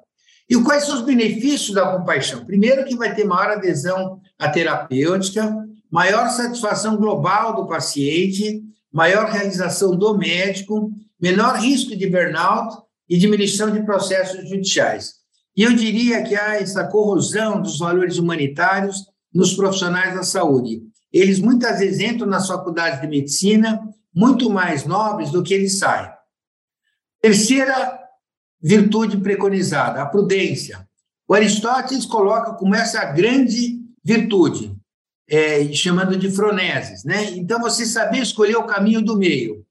E 0.50 0.56
quais 0.64 0.86
são 0.86 0.96
os 0.96 1.02
benefícios 1.02 1.76
da 1.76 1.98
compaixão? 1.98 2.46
Primeiro, 2.46 2.86
que 2.86 2.96
vai 2.96 3.14
ter 3.14 3.26
maior 3.26 3.58
adesão 3.58 4.22
à 4.40 4.48
terapêutica, 4.48 5.54
maior 5.92 6.30
satisfação 6.30 6.96
global 6.96 7.58
do 7.58 7.68
paciente, 7.68 8.64
maior 8.90 9.30
realização 9.30 9.98
do 9.98 10.18
médico, 10.18 10.90
menor 11.20 11.58
risco 11.58 11.94
de 11.94 12.10
burnout 12.10 12.78
e 13.10 13.18
diminuição 13.18 13.70
de 13.70 13.84
processos 13.84 14.48
judiciais. 14.48 15.16
E 15.58 15.64
eu 15.64 15.74
diria 15.76 16.24
que 16.24 16.38
há 16.38 16.56
essa 16.56 16.88
corrosão 16.88 17.62
dos 17.62 17.80
valores 17.80 18.18
humanitários 18.18 19.04
nos 19.34 19.54
profissionais 19.54 20.16
da 20.16 20.24
saúde. 20.24 20.84
Eles 21.12 21.42
muitas 21.42 21.80
vezes 21.80 22.00
entram 22.00 22.28
nas 22.28 22.48
faculdades 22.48 23.02
de 23.02 23.08
medicina 23.08 23.78
muito 24.14 24.50
mais 24.50 24.86
nobres 24.86 25.32
do 25.32 25.44
que 25.44 25.54
eles 25.54 25.80
saem. 25.80 26.12
Terceira 27.22 28.00
virtude 28.62 29.18
preconizada, 29.18 30.02
a 30.02 30.06
prudência. 30.06 30.88
O 31.28 31.34
Aristóteles 31.34 32.06
coloca 32.06 32.54
como 32.54 32.76
essa 32.76 33.04
grande 33.06 33.80
virtude, 34.04 34.76
é, 35.30 35.72
chamando 35.74 36.18
de 36.18 36.30
froneses. 36.30 37.04
Né? 37.04 37.32
Então, 37.32 37.60
você 37.60 37.86
saber 37.86 38.20
escolher 38.20 38.58
o 38.58 38.66
caminho 38.68 39.02
do 39.02 39.18
meio. 39.18 39.66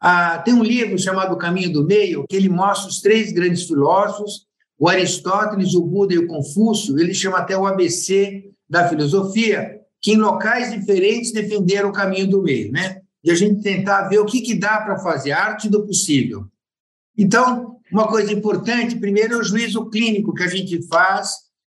Ah, 0.00 0.38
tem 0.38 0.54
um 0.54 0.62
livro 0.62 0.98
chamado 0.98 1.34
O 1.34 1.38
Caminho 1.38 1.70
do 1.70 1.84
Meio, 1.84 2.24
que 2.26 2.34
ele 2.34 2.48
mostra 2.48 2.88
os 2.88 3.02
três 3.02 3.32
grandes 3.32 3.64
filósofos, 3.64 4.46
o 4.78 4.88
Aristóteles, 4.88 5.74
o 5.74 5.84
Buda 5.84 6.14
e 6.14 6.18
o 6.18 6.26
Confúcio, 6.26 6.98
ele 6.98 7.12
chama 7.12 7.36
até 7.36 7.54
o 7.54 7.66
ABC 7.66 8.50
da 8.66 8.88
filosofia, 8.88 9.78
que 10.00 10.12
em 10.12 10.16
locais 10.16 10.72
diferentes 10.72 11.32
defenderam 11.32 11.90
o 11.90 11.92
caminho 11.92 12.26
do 12.26 12.42
meio, 12.42 12.72
né? 12.72 12.99
E 13.22 13.30
a 13.30 13.34
gente 13.34 13.62
tentar 13.62 14.08
ver 14.08 14.18
o 14.18 14.24
que, 14.24 14.40
que 14.40 14.54
dá 14.54 14.80
para 14.80 14.98
fazer, 14.98 15.32
arte 15.32 15.68
do 15.68 15.86
possível. 15.86 16.46
Então, 17.16 17.76
uma 17.92 18.08
coisa 18.08 18.32
importante, 18.32 18.96
primeiro, 18.96 19.34
é 19.34 19.36
o 19.36 19.44
juízo 19.44 19.90
clínico 19.90 20.32
que 20.32 20.42
a 20.42 20.48
gente 20.48 20.86
faz 20.86 21.32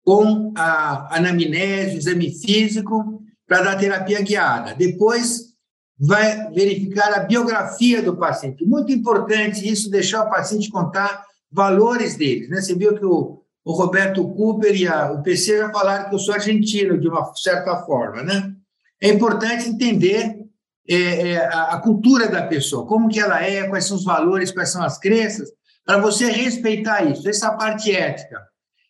com 0.05 0.53
a 0.57 1.17
anamnese, 1.17 1.97
o 1.97 1.99
exame 1.99 2.31
físico, 2.31 3.23
para 3.47 3.63
dar 3.63 3.79
terapia 3.79 4.21
guiada. 4.21 4.75
Depois, 4.75 5.53
vai 5.99 6.51
verificar 6.51 7.13
a 7.15 7.21
biografia 7.21 8.03
do 8.03 8.17
paciente. 8.17 8.65
Muito 8.65 8.93
importante 8.93 9.67
isso, 9.67 9.91
deixar 9.91 10.25
o 10.25 10.31
paciente 10.31 10.71
contar 10.71 11.25
valores 11.51 12.17
dele. 12.17 12.49
Né? 12.49 12.61
Você 12.61 12.75
viu 12.75 12.95
que 12.95 13.05
o, 13.05 13.43
o 13.65 13.73
Roberto 13.73 14.27
Cooper 14.35 14.75
e 14.75 14.89
a, 14.89 15.13
o 15.13 15.23
PC 15.23 15.59
já 15.59 15.71
falaram 15.71 16.09
que 16.09 16.15
eu 16.15 16.19
sou 16.19 16.35
argentino, 16.35 16.99
de 16.99 17.09
uma 17.09 17.33
certa 17.35 17.77
forma. 17.85 18.23
Né? 18.23 18.53
É 19.01 19.09
importante 19.09 19.69
entender 19.69 20.42
é, 20.89 21.31
é, 21.31 21.47
a, 21.47 21.75
a 21.75 21.81
cultura 21.81 22.29
da 22.29 22.47
pessoa, 22.47 22.87
como 22.87 23.09
que 23.09 23.21
ela 23.21 23.43
é, 23.43 23.69
quais 23.69 23.85
são 23.85 23.97
os 23.97 24.05
valores, 24.05 24.51
quais 24.51 24.71
são 24.71 24.83
as 24.83 24.99
crenças, 24.99 25.49
para 25.85 25.99
você 25.99 26.31
respeitar 26.31 27.05
isso, 27.05 27.29
essa 27.29 27.53
parte 27.53 27.95
ética. 27.95 28.41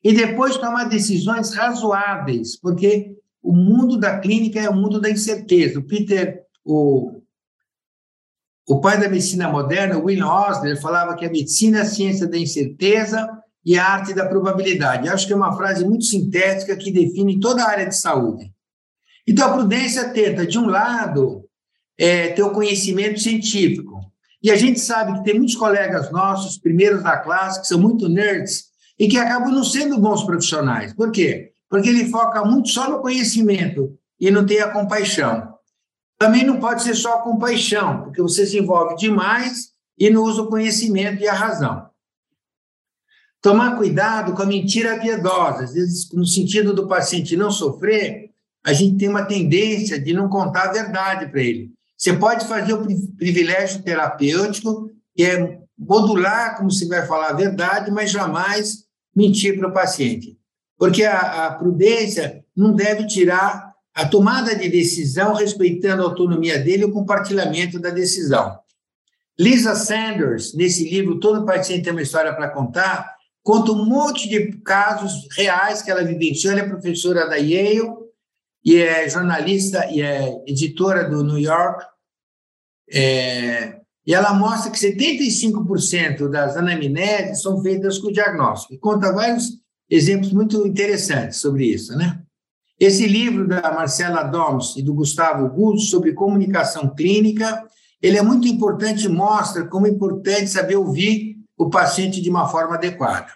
E 0.04 0.12
depois 0.12 0.56
tomar 0.56 0.84
decisões 0.84 1.54
razoáveis, 1.54 2.58
porque 2.58 3.14
o 3.42 3.52
mundo 3.52 3.96
da 3.98 4.18
clínica 4.18 4.60
é 4.60 4.68
o 4.68 4.74
mundo 4.74 5.00
da 5.00 5.10
incerteza. 5.10 5.78
O 5.78 5.84
Peter, 5.84 6.42
o, 6.64 7.20
o 8.68 8.80
pai 8.80 9.00
da 9.00 9.08
medicina 9.08 9.48
moderna, 9.48 9.98
William 9.98 10.28
Osler, 10.28 10.80
falava 10.80 11.14
que 11.14 11.24
a 11.24 11.30
medicina 11.30 11.78
é 11.78 11.82
a 11.82 11.86
ciência 11.86 12.26
da 12.26 12.38
incerteza 12.38 13.28
e 13.64 13.78
a 13.78 13.84
arte 13.84 14.12
da 14.12 14.26
probabilidade. 14.26 15.06
Eu 15.06 15.14
acho 15.14 15.26
que 15.26 15.32
é 15.32 15.36
uma 15.36 15.56
frase 15.56 15.84
muito 15.84 16.04
sintética 16.04 16.76
que 16.76 16.92
define 16.92 17.38
toda 17.38 17.62
a 17.62 17.68
área 17.68 17.86
de 17.86 17.96
saúde. 17.96 18.52
Então, 19.26 19.48
a 19.48 19.52
prudência 19.52 20.10
tenta, 20.10 20.44
de 20.46 20.58
um 20.58 20.66
lado, 20.66 21.41
é, 22.02 22.30
ter 22.30 22.42
o 22.42 22.50
conhecimento 22.50 23.20
científico. 23.20 24.00
E 24.42 24.50
a 24.50 24.56
gente 24.56 24.80
sabe 24.80 25.12
que 25.12 25.24
tem 25.24 25.34
muitos 25.34 25.54
colegas 25.54 26.10
nossos, 26.10 26.58
primeiros 26.58 27.00
da 27.00 27.16
classe, 27.16 27.60
que 27.60 27.68
são 27.68 27.78
muito 27.78 28.08
nerds 28.08 28.64
e 28.98 29.06
que 29.06 29.16
acabam 29.16 29.52
não 29.52 29.62
sendo 29.62 30.00
bons 30.00 30.24
profissionais. 30.24 30.92
Por 30.92 31.12
quê? 31.12 31.52
Porque 31.70 31.88
ele 31.88 32.10
foca 32.10 32.44
muito 32.44 32.70
só 32.70 32.90
no 32.90 33.00
conhecimento 33.00 33.96
e 34.18 34.32
não 34.32 34.44
tem 34.44 34.58
a 34.58 34.72
compaixão. 34.72 35.54
Também 36.18 36.44
não 36.44 36.58
pode 36.58 36.82
ser 36.82 36.96
só 36.96 37.18
a 37.18 37.22
compaixão, 37.22 38.02
porque 38.02 38.20
você 38.20 38.44
se 38.46 38.58
envolve 38.58 38.96
demais 38.96 39.68
e 39.96 40.10
não 40.10 40.24
usa 40.24 40.42
o 40.42 40.48
conhecimento 40.48 41.22
e 41.22 41.28
a 41.28 41.32
razão. 41.32 41.86
Tomar 43.40 43.76
cuidado 43.76 44.32
com 44.32 44.42
a 44.42 44.46
mentira 44.46 44.98
piedosa, 44.98 45.62
às 45.62 45.74
vezes, 45.74 46.12
no 46.12 46.26
sentido 46.26 46.74
do 46.74 46.88
paciente 46.88 47.36
não 47.36 47.50
sofrer, 47.50 48.30
a 48.64 48.72
gente 48.72 48.98
tem 48.98 49.08
uma 49.08 49.24
tendência 49.24 50.00
de 50.00 50.12
não 50.12 50.28
contar 50.28 50.64
a 50.64 50.72
verdade 50.72 51.30
para 51.30 51.40
ele. 51.40 51.72
Você 52.02 52.14
pode 52.14 52.48
fazer 52.48 52.72
o 52.72 52.84
privilégio 53.16 53.80
terapêutico, 53.80 54.90
que 55.14 55.22
é 55.22 55.60
modular 55.78 56.56
como 56.56 56.68
se 56.68 56.88
vai 56.88 57.06
falar 57.06 57.28
a 57.28 57.34
verdade, 57.34 57.92
mas 57.92 58.10
jamais 58.10 58.78
mentir 59.14 59.56
para 59.56 59.68
o 59.68 59.72
paciente. 59.72 60.36
Porque 60.76 61.04
a, 61.04 61.46
a 61.46 61.54
prudência 61.54 62.44
não 62.56 62.74
deve 62.74 63.06
tirar 63.06 63.72
a 63.94 64.04
tomada 64.04 64.52
de 64.56 64.68
decisão 64.68 65.34
respeitando 65.34 66.02
a 66.02 66.06
autonomia 66.06 66.58
dele 66.58 66.82
e 66.82 66.86
o 66.86 66.92
compartilhamento 66.92 67.78
da 67.78 67.90
decisão. 67.90 68.58
Lisa 69.38 69.76
Sanders, 69.76 70.54
nesse 70.54 70.90
livro 70.90 71.20
Todo 71.20 71.46
Paciente 71.46 71.84
tem 71.84 71.92
uma 71.92 72.02
História 72.02 72.34
para 72.34 72.50
Contar, 72.50 73.14
conta 73.44 73.70
um 73.70 73.86
monte 73.86 74.28
de 74.28 74.50
casos 74.64 75.28
reais 75.36 75.82
que 75.82 75.90
ela 75.90 76.02
vivenciou. 76.02 76.52
Ela 76.52 76.62
é 76.62 76.68
professora 76.68 77.28
da 77.28 77.36
Yale 77.36 78.01
e 78.64 78.76
é 78.76 79.08
jornalista 79.08 79.86
e 79.90 80.00
é 80.00 80.42
editora 80.46 81.08
do 81.08 81.22
New 81.24 81.38
York. 81.38 81.84
É, 82.90 83.80
e 84.06 84.14
ela 84.14 84.34
mostra 84.34 84.70
que 84.70 84.78
75% 84.78 86.28
das 86.28 86.56
anamneses 86.56 87.42
são 87.42 87.62
feitas 87.62 87.98
com 87.98 88.12
diagnóstico. 88.12 88.74
E 88.74 88.78
conta 88.78 89.12
vários 89.12 89.60
exemplos 89.88 90.32
muito 90.32 90.66
interessantes 90.66 91.38
sobre 91.38 91.66
isso, 91.66 91.96
né? 91.96 92.20
Esse 92.78 93.06
livro 93.06 93.46
da 93.46 93.72
Marcela 93.72 94.24
Doms 94.24 94.74
e 94.76 94.82
do 94.82 94.92
Gustavo 94.92 95.48
Gusto 95.48 95.88
sobre 95.88 96.14
comunicação 96.14 96.92
clínica, 96.94 97.64
ele 98.00 98.18
é 98.18 98.22
muito 98.22 98.48
importante 98.48 99.04
e 99.04 99.08
mostra 99.08 99.64
como 99.68 99.86
é 99.86 99.90
importante 99.90 100.48
saber 100.48 100.74
ouvir 100.74 101.36
o 101.56 101.70
paciente 101.70 102.20
de 102.20 102.28
uma 102.28 102.48
forma 102.48 102.74
adequada. 102.74 103.28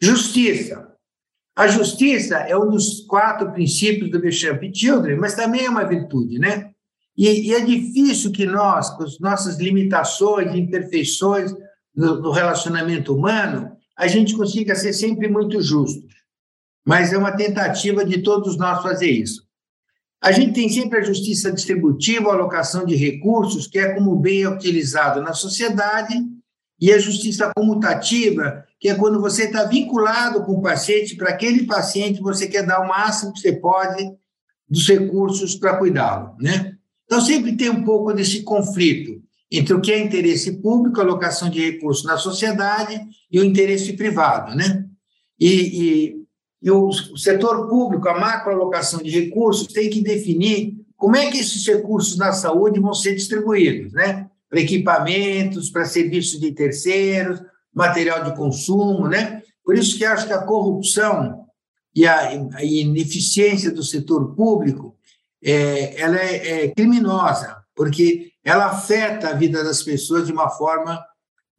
Justiça. 0.00 0.93
A 1.56 1.68
justiça 1.68 2.36
é 2.38 2.56
um 2.56 2.68
dos 2.68 3.00
quatro 3.06 3.52
princípios 3.52 4.10
do 4.10 4.20
Bishop 4.20 4.70
Children, 4.74 5.18
mas 5.18 5.34
também 5.34 5.64
é 5.66 5.70
uma 5.70 5.84
virtude, 5.84 6.38
né? 6.38 6.70
E, 7.16 7.28
e, 7.48 7.54
é 7.54 7.60
difícil 7.60 8.32
que 8.32 8.44
nós, 8.44 8.90
com 8.90 9.04
as 9.04 9.20
nossas 9.20 9.58
limitações, 9.58 10.52
imperfeições 10.52 11.52
no, 11.94 12.20
no 12.20 12.32
relacionamento 12.32 13.14
humano, 13.14 13.70
a 13.96 14.08
gente 14.08 14.34
consiga 14.36 14.74
ser 14.74 14.92
sempre 14.92 15.28
muito 15.28 15.62
justo. 15.62 16.04
Mas 16.84 17.12
é 17.12 17.18
uma 17.18 17.36
tentativa 17.36 18.04
de 18.04 18.20
todos 18.20 18.58
nós 18.58 18.82
fazer 18.82 19.10
isso. 19.10 19.44
A 20.20 20.32
gente 20.32 20.54
tem 20.54 20.68
sempre 20.68 20.98
a 20.98 21.02
justiça 21.02 21.52
distributiva, 21.52 22.30
a 22.30 22.34
alocação 22.34 22.84
de 22.84 22.96
recursos, 22.96 23.68
que 23.68 23.78
é 23.78 23.94
como 23.94 24.12
o 24.12 24.18
bem 24.18 24.42
é 24.42 24.48
utilizado 24.48 25.22
na 25.22 25.34
sociedade, 25.34 26.14
e 26.84 26.92
a 26.92 26.98
justiça 26.98 27.50
comutativa, 27.56 28.62
que 28.78 28.90
é 28.90 28.94
quando 28.94 29.18
você 29.18 29.44
está 29.44 29.64
vinculado 29.64 30.44
com 30.44 30.52
o 30.52 30.60
paciente, 30.60 31.16
para 31.16 31.30
aquele 31.30 31.64
paciente 31.64 32.20
você 32.20 32.46
quer 32.46 32.66
dar 32.66 32.80
o 32.80 32.88
máximo 32.88 33.32
que 33.32 33.40
você 33.40 33.52
pode 33.54 34.12
dos 34.68 34.86
recursos 34.86 35.54
para 35.54 35.78
cuidá-lo, 35.78 36.36
né? 36.38 36.76
Então, 37.06 37.22
sempre 37.22 37.56
tem 37.56 37.70
um 37.70 37.84
pouco 37.84 38.12
desse 38.12 38.42
conflito 38.42 39.22
entre 39.50 39.72
o 39.72 39.80
que 39.80 39.92
é 39.92 39.98
interesse 39.98 40.60
público, 40.60 41.00
alocação 41.00 41.48
de 41.48 41.70
recursos 41.70 42.04
na 42.04 42.18
sociedade, 42.18 43.00
e 43.32 43.40
o 43.40 43.44
interesse 43.44 43.94
privado, 43.94 44.54
né? 44.54 44.84
E, 45.40 45.48
e, 45.48 46.16
e 46.64 46.70
o 46.70 46.92
setor 47.16 47.66
público, 47.66 48.06
a 48.10 48.20
macroalocação 48.20 49.02
de 49.02 49.08
recursos, 49.08 49.68
tem 49.68 49.88
que 49.88 50.02
definir 50.02 50.74
como 50.98 51.16
é 51.16 51.30
que 51.30 51.38
esses 51.38 51.66
recursos 51.66 52.18
na 52.18 52.34
saúde 52.34 52.78
vão 52.78 52.92
ser 52.92 53.14
distribuídos, 53.14 53.94
né? 53.94 54.28
Para 54.54 54.60
equipamentos, 54.60 55.68
para 55.68 55.84
serviços 55.84 56.38
de 56.38 56.52
terceiros, 56.52 57.42
material 57.74 58.22
de 58.22 58.36
consumo, 58.36 59.08
né? 59.08 59.42
Por 59.64 59.76
isso 59.76 59.98
que 59.98 60.04
acho 60.04 60.28
que 60.28 60.32
a 60.32 60.42
corrupção 60.42 61.44
e 61.92 62.06
a, 62.06 62.28
a 62.54 62.64
ineficiência 62.64 63.72
do 63.72 63.82
setor 63.82 64.32
público 64.36 64.96
é, 65.42 66.00
ela 66.00 66.16
é, 66.16 66.66
é 66.66 66.68
criminosa, 66.68 67.56
porque 67.74 68.30
ela 68.44 68.66
afeta 68.66 69.30
a 69.30 69.32
vida 69.32 69.64
das 69.64 69.82
pessoas 69.82 70.24
de 70.24 70.32
uma 70.32 70.48
forma 70.48 71.04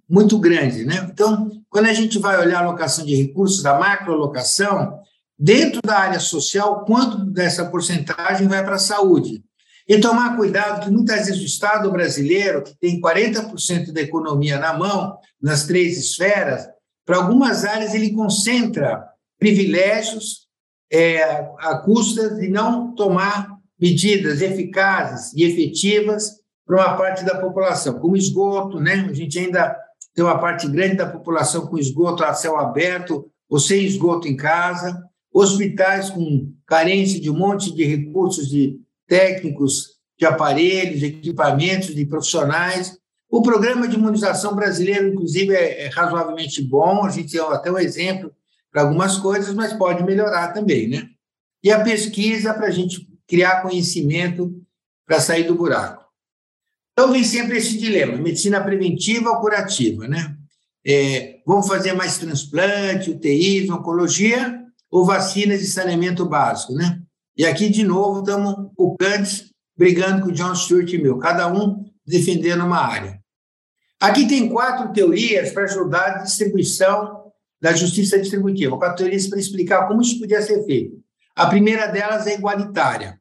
muito 0.10 0.40
grande. 0.40 0.86
Né? 0.86 1.06
Então, 1.12 1.52
quando 1.70 1.88
a 1.88 1.94
gente 1.94 2.18
vai 2.18 2.40
olhar 2.40 2.60
a 2.60 2.64
alocação 2.64 3.06
de 3.06 3.14
recursos, 3.14 3.62
da 3.62 3.78
macroalocação, 3.78 5.02
dentro 5.38 5.82
da 5.82 6.00
área 6.00 6.20
social, 6.22 6.86
quanto 6.86 7.26
dessa 7.26 7.66
porcentagem 7.66 8.48
vai 8.48 8.64
para 8.64 8.76
a 8.76 8.80
saúde? 8.80 9.44
E 9.88 10.00
tomar 10.00 10.36
cuidado 10.36 10.84
que 10.84 10.92
muitas 10.92 11.28
vezes 11.28 11.42
o 11.42 11.46
Estado 11.46 11.92
brasileiro, 11.92 12.64
que 12.64 12.76
tem 12.78 13.00
40% 13.00 13.92
da 13.92 14.02
economia 14.02 14.58
na 14.58 14.74
mão, 14.74 15.18
nas 15.40 15.68
três 15.68 15.98
esferas, 15.98 16.68
para 17.06 17.18
algumas 17.18 17.64
áreas 17.64 17.94
ele 17.94 18.12
concentra 18.12 19.08
privilégios 19.38 20.48
é, 20.92 21.24
a 21.60 21.78
custas 21.78 22.38
de 22.38 22.48
não 22.48 22.96
tomar 22.96 23.56
medidas 23.80 24.42
eficazes 24.42 25.34
e 25.34 25.44
efetivas 25.44 26.32
para 26.66 26.78
uma 26.78 26.98
parte 26.98 27.24
da 27.24 27.40
população, 27.40 28.00
como 28.00 28.18
esgoto, 28.18 28.80
né? 28.80 29.06
A 29.08 29.14
gente 29.14 29.38
ainda 29.38 29.76
tem 30.16 30.24
uma 30.26 30.40
parte 30.40 30.68
grande 30.68 30.96
da 30.96 31.06
população 31.06 31.68
com 31.68 31.78
esgoto 31.78 32.24
a 32.24 32.34
céu 32.34 32.58
aberto 32.58 33.30
ou 33.48 33.60
sem 33.60 33.86
esgoto 33.86 34.28
em 34.28 34.36
casa, 34.36 35.04
hospitais 35.32 36.10
com 36.10 36.52
carência 36.66 37.20
de 37.20 37.30
um 37.30 37.38
monte 37.38 37.76
de 37.76 37.84
recursos 37.84 38.50
de 38.50 38.80
técnicos, 39.08 39.96
de 40.18 40.26
aparelhos, 40.26 41.00
de 41.00 41.08
equipamentos, 41.08 41.94
de 41.94 42.06
profissionais. 42.06 42.98
O 43.30 43.42
programa 43.42 43.88
de 43.88 43.96
imunização 43.96 44.56
brasileiro, 44.56 45.10
inclusive, 45.10 45.54
é, 45.54 45.86
é 45.86 45.88
razoavelmente 45.88 46.62
bom, 46.62 47.04
a 47.04 47.10
gente 47.10 47.32
tem 47.32 47.42
até 47.42 47.72
um 47.72 47.80
exemplo 47.80 48.32
para 48.72 48.84
algumas 48.84 49.18
coisas, 49.18 49.54
mas 49.54 49.74
pode 49.74 50.04
melhorar 50.04 50.54
também, 50.54 50.88
né? 50.88 51.10
E 51.64 51.72
a 51.72 51.84
pesquisa 51.84 52.54
para 52.54 52.68
a 52.68 52.72
gente 52.72 53.08
criar 53.28 53.62
conhecimento 53.62 54.54
para 55.06 55.20
sair 55.20 55.46
do 55.46 55.56
buraco. 55.56 56.06
Então, 56.94 57.12
vem 57.12 57.24
sempre 57.24 57.58
esse 57.58 57.78
dilema: 57.78 58.18
medicina 58.18 58.64
preventiva 58.64 59.30
ou 59.30 59.42
curativa, 59.42 60.08
né? 60.08 60.36
É, 60.86 61.40
vamos 61.46 61.68
fazer 61.68 61.94
mais 61.94 62.18
transplante, 62.18 63.10
UTIs, 63.10 63.70
oncologia 63.70 64.62
ou 64.92 65.04
vacinas 65.04 65.60
de 65.60 65.66
saneamento 65.66 66.26
básico, 66.26 66.74
né? 66.74 67.02
E 67.38 67.46
aqui, 67.46 67.70
de 67.70 67.84
novo, 67.84 68.20
estamos 68.20 68.72
o 68.78 68.96
Cantes 68.96 69.52
brigando 69.78 70.24
com 70.24 70.30
o 70.30 70.32
John 70.32 70.54
e 70.88 70.98
meu, 70.98 71.18
cada 71.18 71.52
um 71.52 71.84
defendendo 72.06 72.64
uma 72.64 72.80
área. 72.80 73.20
Aqui 74.00 74.28
tem 74.28 74.48
quatro 74.50 74.94
teorias 74.94 75.52
para 75.52 75.64
ajudar 75.64 76.06
a 76.06 76.24
distribuição 76.24 77.32
da 77.62 77.74
justiça 77.74 78.20
distributiva, 78.20 78.78
quatro 78.78 78.98
teorias 78.98 79.28
para 79.28 79.40
explicar 79.40 79.88
como 79.88 80.02
isso 80.02 80.20
podia 80.20 80.42
ser 80.42 80.64
feito. 80.66 80.98
A 81.36 81.48
primeira 81.48 81.88
delas 81.88 82.26
é 82.28 82.36
igualitária. 82.36 83.20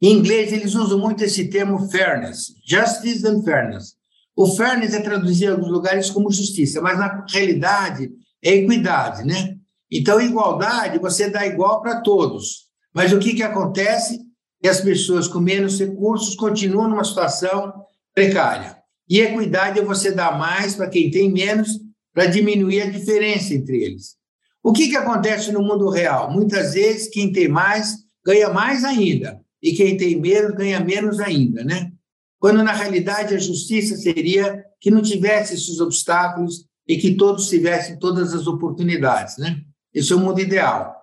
Em 0.00 0.14
inglês, 0.18 0.52
eles 0.52 0.74
usam 0.74 0.98
muito 0.98 1.22
esse 1.22 1.48
termo 1.48 1.88
fairness, 1.88 2.54
justice 2.66 3.24
and 3.24 3.42
fairness. 3.44 3.94
O 4.34 4.56
fairness 4.56 4.94
é 4.94 5.00
traduzido 5.00 5.52
em 5.52 5.54
alguns 5.54 5.70
lugares 5.70 6.10
como 6.10 6.32
justiça, 6.32 6.80
mas 6.80 6.98
na 6.98 7.24
realidade 7.28 8.10
é 8.42 8.50
equidade, 8.54 9.24
né? 9.24 9.56
Então, 9.88 10.20
igualdade, 10.20 10.98
você 10.98 11.30
dá 11.30 11.46
igual 11.46 11.80
para 11.80 12.00
todos. 12.00 12.71
Mas 12.94 13.12
o 13.12 13.18
que, 13.18 13.34
que 13.34 13.42
acontece? 13.42 14.20
Que 14.60 14.68
as 14.68 14.80
pessoas 14.80 15.26
com 15.26 15.40
menos 15.40 15.78
recursos 15.78 16.34
continuam 16.34 16.88
numa 16.88 17.04
situação 17.04 17.72
precária. 18.14 18.76
E 19.08 19.20
equidade 19.20 19.78
é 19.78 19.84
você 19.84 20.12
dar 20.12 20.38
mais 20.38 20.74
para 20.74 20.88
quem 20.88 21.10
tem 21.10 21.30
menos, 21.32 21.80
para 22.14 22.26
diminuir 22.26 22.82
a 22.82 22.90
diferença 22.90 23.54
entre 23.54 23.82
eles. 23.82 24.16
O 24.62 24.72
que, 24.72 24.88
que 24.88 24.96
acontece 24.96 25.50
no 25.50 25.62
mundo 25.62 25.88
real? 25.88 26.30
Muitas 26.30 26.74
vezes, 26.74 27.08
quem 27.08 27.32
tem 27.32 27.48
mais 27.48 27.96
ganha 28.24 28.50
mais 28.50 28.84
ainda, 28.84 29.40
e 29.60 29.72
quem 29.72 29.96
tem 29.96 30.20
menos 30.20 30.54
ganha 30.54 30.80
menos 30.80 31.18
ainda, 31.20 31.64
né? 31.64 31.90
Quando, 32.38 32.62
na 32.62 32.72
realidade, 32.72 33.34
a 33.34 33.38
justiça 33.38 33.96
seria 33.96 34.64
que 34.80 34.90
não 34.90 35.02
tivesse 35.02 35.54
esses 35.54 35.80
obstáculos 35.80 36.66
e 36.88 36.96
que 36.96 37.14
todos 37.14 37.48
tivessem 37.48 37.98
todas 37.98 38.34
as 38.34 38.46
oportunidades, 38.46 39.38
né? 39.38 39.60
Esse 39.94 40.12
é 40.12 40.16
o 40.16 40.20
mundo 40.20 40.40
ideal. 40.40 41.01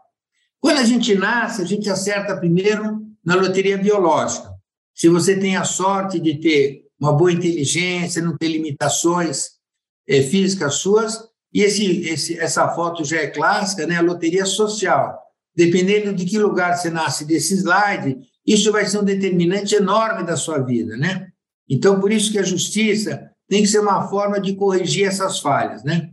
Quando 0.62 0.78
a 0.78 0.84
gente 0.84 1.16
nasce, 1.16 1.62
a 1.62 1.66
gente 1.66 1.90
acerta 1.90 2.38
primeiro 2.38 3.02
na 3.24 3.36
loteria 3.36 3.78
biológica. 3.78 4.54
Se 4.94 5.08
você 5.08 5.38
tem 5.40 5.56
a 5.56 5.64
sorte 5.64 6.20
de 6.20 6.40
ter 6.40 6.86
uma 7.00 7.14
boa 7.14 7.32
inteligência, 7.32 8.22
não 8.22 8.38
ter 8.38 8.50
limitações 8.50 9.52
é, 10.08 10.22
físicas 10.22 10.76
suas, 10.76 11.30
e 11.54 11.62
esse, 11.64 12.02
esse, 12.02 12.40
essa 12.40 12.68
foto 12.70 13.04
já 13.04 13.18
é 13.18 13.28
clássica, 13.28 13.88
né? 13.88 13.96
a 13.96 14.02
loteria 14.02 14.46
social. 14.46 15.18
Dependendo 15.56 16.14
de 16.14 16.26
que 16.26 16.38
lugar 16.38 16.78
você 16.78 16.90
nasce 16.90 17.26
desse 17.26 17.56
slide, 17.56 18.18
isso 18.46 18.72
vai 18.72 18.86
ser 18.86 19.00
um 19.00 19.04
determinante 19.04 19.76
enorme 19.76 20.24
da 20.24 20.36
sua 20.36 20.60
vida. 20.60 20.96
Né? 20.98 21.28
Então, 21.68 22.00
por 22.00 22.12
isso 22.12 22.32
que 22.32 22.40
a 22.40 22.44
justiça 22.44 23.32
tem 23.48 23.62
que 23.62 23.68
ser 23.68 23.80
uma 23.80 24.08
forma 24.08 24.40
de 24.40 24.56
corrigir 24.56 25.08
essas 25.08 25.40
falhas. 25.40 25.84
Né? 25.84 26.12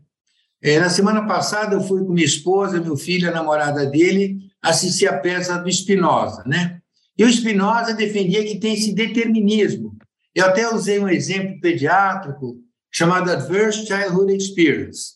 É, 0.63 0.79
na 0.81 0.89
semana 0.89 1.27
passada, 1.27 1.75
eu 1.75 1.81
fui 1.81 2.05
com 2.05 2.13
minha 2.13 2.27
esposa, 2.27 2.81
meu 2.81 2.97
filho, 2.97 3.29
a 3.29 3.33
namorada 3.33 3.87
dele, 3.87 4.39
assistir 4.63 5.07
a 5.07 5.19
peça 5.19 5.59
do 5.59 5.71
Spinoza. 5.71 6.43
Né? 6.47 6.81
E 7.17 7.25
o 7.25 7.33
Spinoza 7.33 7.95
defendia 7.95 8.45
que 8.45 8.59
tem 8.59 8.75
esse 8.75 8.95
determinismo. 8.95 9.97
Eu 10.35 10.47
até 10.47 10.73
usei 10.73 10.99
um 10.99 11.09
exemplo 11.09 11.61
pediátrico 11.61 12.59
chamado 12.91 13.31
Adverse 13.31 13.87
Childhood 13.87 14.35
Experience. 14.35 15.15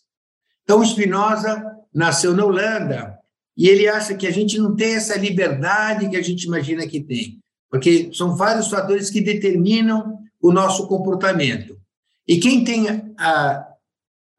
Então, 0.62 0.80
o 0.80 0.86
Spinoza 0.86 1.62
nasceu 1.93 2.34
na 2.34 2.45
Holanda 2.45 3.18
e 3.57 3.68
ele 3.68 3.88
acha 3.88 4.14
que 4.14 4.26
a 4.26 4.30
gente 4.30 4.59
não 4.59 4.74
tem 4.74 4.95
essa 4.95 5.18
liberdade 5.18 6.09
que 6.09 6.16
a 6.16 6.22
gente 6.22 6.45
imagina 6.45 6.86
que 6.86 7.01
tem, 7.01 7.38
porque 7.70 8.11
são 8.12 8.36
vários 8.36 8.68
fatores 8.68 9.11
que 9.11 9.20
determinam 9.20 10.18
o 10.41 10.53
nosso 10.53 10.86
comportamento. 10.86 11.78
E 12.26 12.38
quem 12.38 12.64
tem 12.64 12.86
a 13.18 13.69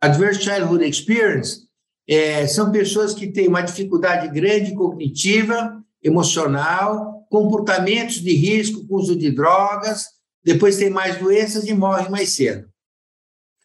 Adverse 0.01 0.41
Childhood 0.41 0.83
Experience 0.83 1.67
é, 2.07 2.47
são 2.47 2.71
pessoas 2.71 3.13
que 3.13 3.27
têm 3.27 3.47
uma 3.47 3.61
dificuldade 3.61 4.27
grande 4.29 4.73
cognitiva, 4.73 5.81
emocional, 6.03 7.25
comportamentos 7.29 8.15
de 8.15 8.33
risco 8.33 8.83
uso 8.89 9.15
de 9.15 9.31
drogas, 9.31 10.05
depois 10.43 10.77
tem 10.77 10.89
mais 10.89 11.17
doenças 11.17 11.67
e 11.67 11.73
morrem 11.73 12.09
mais 12.09 12.31
cedo. 12.31 12.67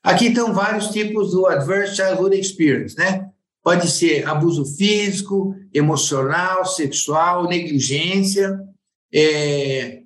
Aqui 0.02 0.26
estão 0.26 0.52
vários 0.52 0.88
tipos 0.88 1.32
do 1.32 1.46
Adverse 1.46 1.96
Childhood 1.96 2.38
Experience, 2.38 2.96
né? 2.96 3.28
Pode 3.62 3.90
ser 3.90 4.28
abuso 4.28 4.64
físico, 4.76 5.52
emocional, 5.74 6.64
sexual, 6.64 7.48
negligência, 7.48 8.60
é, 9.12 10.02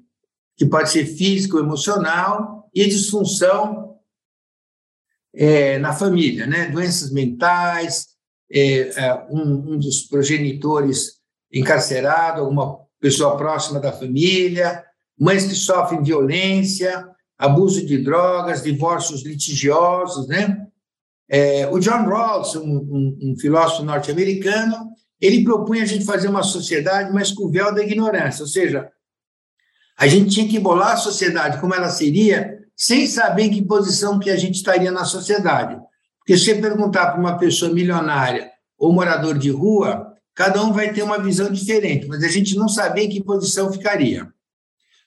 que 0.57 0.65
pode 0.65 0.91
ser 0.91 1.05
físico, 1.05 1.59
emocional, 1.59 2.71
e 2.75 2.87
disfunção 2.87 3.90
é, 5.35 5.79
na 5.79 5.93
família, 5.93 6.47
né? 6.47 6.67
Doenças 6.67 7.11
mentais, 7.11 8.09
é, 8.51 9.05
é 9.05 9.27
um, 9.31 9.73
um 9.73 9.79
dos 9.79 10.03
progenitores 10.03 11.21
encarcerado, 11.53 12.41
alguma 12.41 12.81
pessoa 13.01 13.37
próxima 13.37 13.81
da 13.81 13.93
família, 13.93 14.85
mães 15.19 15.47
que 15.47 15.55
sofrem 15.55 16.03
violência, 16.03 17.09
abuso 17.39 17.85
de 17.85 17.99
drogas, 17.99 18.63
divórcios 18.63 19.25
litigiosos, 19.25 20.29
né? 20.29 20.67
É, 21.29 21.69
o 21.69 21.79
John 21.79 22.09
Rawls, 22.09 22.57
um, 22.57 22.77
um, 22.77 23.19
um 23.23 23.37
filósofo 23.39 23.85
norte-americano, 23.85 24.91
ele 25.21 25.45
propunha 25.45 25.83
a 25.85 25.87
gente 25.87 26.05
fazer 26.05 26.29
uma 26.29 26.43
sociedade 26.43 27.13
mais 27.13 27.31
com 27.31 27.45
o 27.45 27.51
véu 27.51 27.73
da 27.73 27.83
ignorância, 27.83 28.43
ou 28.43 28.49
seja, 28.49 28.91
a 29.97 30.07
gente 30.07 30.31
tinha 30.31 30.49
que 30.49 30.59
bolar 30.59 30.93
a 30.93 30.97
sociedade 30.97 31.61
como 31.61 31.75
ela 31.75 31.91
seria, 31.91 32.59
sem 32.81 33.07
saber 33.07 33.45
em 33.45 33.51
que 33.51 33.63
posição 33.63 34.19
que 34.19 34.31
a 34.31 34.37
gente 34.37 34.55
estaria 34.55 34.91
na 34.91 35.05
sociedade. 35.05 35.79
Porque 36.19 36.37
se 36.37 36.45
você 36.45 36.55
perguntar 36.55 37.11
para 37.11 37.21
uma 37.21 37.39
pessoa 37.39 37.73
milionária 37.73 38.51
ou 38.79 38.93
morador 38.93 39.37
de 39.37 39.51
rua, 39.51 40.11
Cada 40.41 40.65
um 40.65 40.73
vai 40.73 40.91
ter 40.91 41.03
uma 41.03 41.19
visão 41.19 41.51
diferente, 41.51 42.07
mas 42.07 42.23
a 42.23 42.29
gente 42.29 42.57
não 42.57 42.67
sabia 42.67 43.05
em 43.05 43.11
que 43.11 43.23
posição 43.23 43.71
ficaria. 43.71 44.27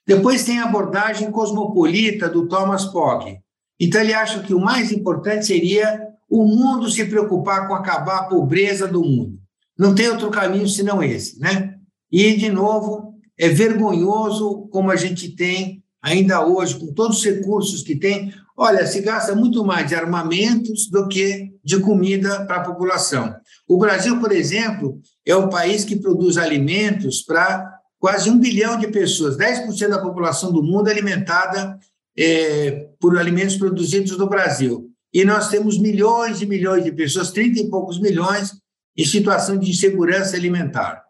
Depois 0.05 0.43
tem 0.43 0.59
a 0.59 0.65
abordagem 0.65 1.31
cosmopolita 1.31 2.29
do 2.29 2.47
Thomas 2.47 2.85
Pogge. 2.85 3.39
Então, 3.79 3.99
ele 3.99 4.13
acha 4.13 4.43
que 4.43 4.53
o 4.53 4.59
mais 4.59 4.91
importante 4.91 5.47
seria 5.47 6.07
o 6.29 6.45
mundo 6.45 6.87
se 6.87 7.03
preocupar 7.05 7.67
com 7.67 7.73
acabar 7.73 8.19
a 8.19 8.23
pobreza 8.25 8.87
do 8.87 9.01
mundo. 9.01 9.39
Não 9.75 9.95
tem 9.95 10.07
outro 10.07 10.29
caminho 10.29 10.67
senão 10.67 11.01
esse, 11.01 11.39
né? 11.39 11.75
E, 12.11 12.35
de 12.35 12.51
novo, 12.51 13.15
é 13.35 13.49
vergonhoso 13.49 14.67
como 14.71 14.91
a 14.91 14.95
gente 14.95 15.29
tem 15.29 15.82
ainda 16.03 16.45
hoje, 16.45 16.77
com 16.77 16.93
todos 16.93 17.19
os 17.19 17.23
recursos 17.23 17.81
que 17.81 17.95
tem. 17.95 18.33
Olha, 18.55 18.85
se 18.85 19.01
gasta 19.01 19.33
muito 19.33 19.63
mais 19.63 19.87
de 19.87 19.95
armamentos 19.95 20.87
do 20.87 21.07
que 21.07 21.53
de 21.63 21.79
comida 21.79 22.45
para 22.45 22.57
a 22.57 22.63
população. 22.63 23.33
O 23.67 23.77
Brasil, 23.77 24.19
por 24.19 24.33
exemplo, 24.33 24.99
é 25.25 25.33
o 25.33 25.49
país 25.49 25.85
que 25.85 25.95
produz 25.95 26.37
alimentos 26.37 27.21
para 27.21 27.79
quase 27.97 28.29
um 28.29 28.37
bilhão 28.37 28.77
de 28.77 28.87
pessoas. 28.87 29.37
10% 29.37 29.87
da 29.87 30.01
população 30.01 30.51
do 30.51 30.61
mundo 30.61 30.89
é 30.89 30.91
alimentada 30.91 31.79
é, 32.17 32.89
por 32.99 33.17
alimentos 33.17 33.55
produzidos 33.55 34.17
no 34.17 34.27
Brasil. 34.27 34.91
E 35.13 35.23
nós 35.23 35.47
temos 35.47 35.79
milhões 35.79 36.41
e 36.41 36.45
milhões 36.45 36.83
de 36.83 36.91
pessoas, 36.91 37.31
30 37.31 37.61
e 37.61 37.69
poucos 37.69 37.99
milhões, 37.99 38.51
em 38.97 39.05
situação 39.05 39.57
de 39.57 39.69
insegurança 39.69 40.35
alimentar. 40.35 41.03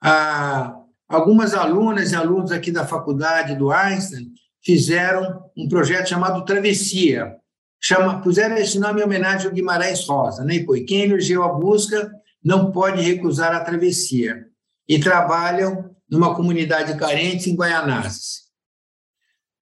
Ah, 0.00 0.81
algumas 1.12 1.52
alunas 1.52 2.10
e 2.10 2.16
alunos 2.16 2.50
aqui 2.50 2.72
da 2.72 2.86
faculdade 2.86 3.54
do 3.54 3.70
Einstein 3.70 4.32
fizeram 4.64 5.44
um 5.56 5.68
projeto 5.68 6.08
chamado 6.08 6.44
Travessia. 6.44 7.36
Chama, 7.80 8.22
puseram 8.22 8.56
esse 8.56 8.78
nome 8.78 9.00
em 9.00 9.04
homenagem 9.04 9.48
ao 9.48 9.52
Guimarães 9.52 10.06
Rosa, 10.06 10.44
né? 10.44 10.54
E 10.54 10.84
quem 10.84 11.02
elegeu 11.02 11.42
a 11.42 11.52
busca 11.52 12.10
não 12.42 12.70
pode 12.70 13.02
recusar 13.02 13.54
a 13.54 13.60
travessia. 13.60 14.46
E 14.88 15.00
trabalham 15.00 15.90
numa 16.08 16.34
comunidade 16.34 16.96
carente 16.96 17.50
em 17.50 17.56
Guaianazes. 17.56 18.42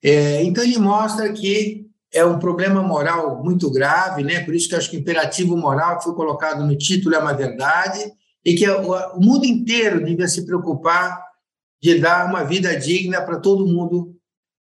É, 0.03 0.43
então, 0.45 0.63
ele 0.63 0.79
mostra 0.79 1.33
que 1.33 1.87
é 2.13 2.25
um 2.25 2.39
problema 2.39 2.83
moral 2.83 3.43
muito 3.43 3.71
grave, 3.71 4.23
né? 4.23 4.45
por 4.45 4.55
isso 4.55 4.69
que 4.69 4.75
acho 4.75 4.91
que 4.91 4.97
o 4.97 5.01
imperativo 5.01 5.57
moral 5.57 6.03
foi 6.03 6.15
colocado 6.15 6.65
no 6.67 6.77
título, 6.77 7.15
é 7.15 7.19
uma 7.19 7.33
verdade, 7.33 8.01
e 8.45 8.55
que 8.55 8.69
o 8.69 9.21
mundo 9.21 9.45
inteiro 9.45 10.05
devia 10.05 10.27
se 10.27 10.45
preocupar 10.45 11.30
de 11.83 11.99
dar 11.99 12.27
uma 12.27 12.45
vida 12.45 12.77
digna 12.77 13.23
para 13.23 13.41
todo 13.41 13.67
mundo 13.67 14.17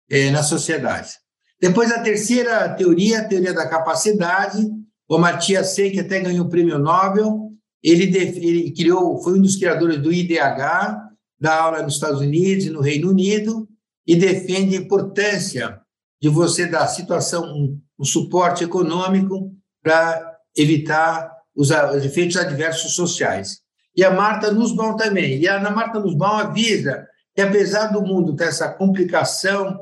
é, 0.10 0.30
na 0.32 0.44
sociedade. 0.44 1.12
Depois, 1.60 1.92
a 1.92 2.02
terceira 2.02 2.70
teoria, 2.70 3.20
a 3.20 3.28
teoria 3.28 3.54
da 3.54 3.68
capacidade, 3.68 4.68
o 5.08 5.16
Amartya 5.16 5.64
Sen, 5.64 5.92
que 5.92 6.00
até 6.00 6.20
ganhou 6.20 6.46
o 6.46 6.50
prêmio 6.50 6.80
Nobel, 6.80 7.52
ele, 7.84 8.16
ele 8.16 8.72
criou, 8.72 9.22
foi 9.22 9.38
um 9.38 9.42
dos 9.42 9.56
criadores 9.56 9.98
do 9.98 10.12
IDH, 10.12 10.98
dá 11.40 11.62
aula 11.62 11.82
nos 11.82 11.96
Estados 11.96 12.22
Unidos 12.22 12.66
e 12.66 12.70
no 12.70 12.82
Reino 12.82 13.10
Unido, 13.10 13.68
e 14.06 14.16
defende 14.16 14.76
a 14.76 14.80
importância 14.80 15.80
de 16.22 16.30
você 16.30 16.68
dar 16.68 16.88
situação, 16.88 17.44
um, 17.46 17.80
um 18.00 18.06
suporte 18.06 18.64
econômico 18.64 19.52
para 19.84 20.38
evitar 20.56 21.32
os, 21.56 21.72
efeitos 22.04 22.38
adversos 22.38 22.94
sociais. 22.94 23.61
E 23.96 24.04
a 24.04 24.12
Marta 24.12 24.52
Nussbaum 24.52 24.96
também. 24.96 25.40
E 25.40 25.48
a 25.48 25.58
Ana 25.58 25.70
Marta 25.70 26.00
Nussbaum 26.00 26.38
avisa 26.38 27.08
que, 27.36 27.42
apesar 27.42 27.88
do 27.88 28.02
mundo 28.02 28.36
ter 28.36 28.46
essa 28.46 28.70
complicação 28.70 29.80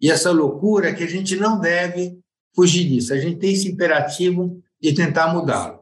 e 0.00 0.10
essa 0.10 0.30
loucura, 0.30 0.94
que 0.94 1.04
a 1.04 1.08
gente 1.08 1.36
não 1.36 1.58
deve 1.58 2.18
fugir 2.54 2.88
disso. 2.88 3.12
A 3.12 3.18
gente 3.18 3.38
tem 3.38 3.52
esse 3.52 3.68
imperativo 3.68 4.60
de 4.80 4.94
tentar 4.94 5.32
mudá-lo. 5.32 5.80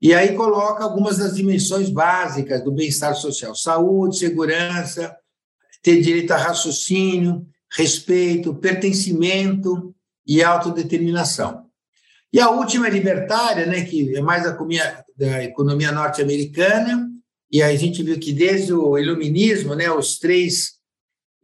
E 0.00 0.12
aí 0.12 0.34
coloca 0.36 0.84
algumas 0.84 1.18
das 1.18 1.34
dimensões 1.34 1.88
básicas 1.88 2.62
do 2.62 2.70
bem-estar 2.70 3.14
social: 3.14 3.54
saúde, 3.54 4.18
segurança, 4.18 5.16
ter 5.82 6.00
direito 6.02 6.32
a 6.32 6.36
raciocínio, 6.36 7.46
respeito, 7.72 8.54
pertencimento 8.54 9.94
e 10.26 10.42
autodeterminação. 10.42 11.63
E 12.34 12.40
a 12.40 12.50
última 12.50 12.88
é 12.88 12.90
libertária, 12.90 13.64
né, 13.64 13.84
que 13.84 14.16
é 14.16 14.20
mais 14.20 14.42
da 14.42 14.50
economia, 14.50 15.04
da 15.16 15.44
economia 15.44 15.92
norte-americana, 15.92 17.08
e 17.48 17.62
a 17.62 17.72
gente 17.76 18.02
viu 18.02 18.18
que 18.18 18.32
desde 18.32 18.72
o 18.72 18.98
iluminismo, 18.98 19.76
né, 19.76 19.88
os 19.88 20.18
três 20.18 20.72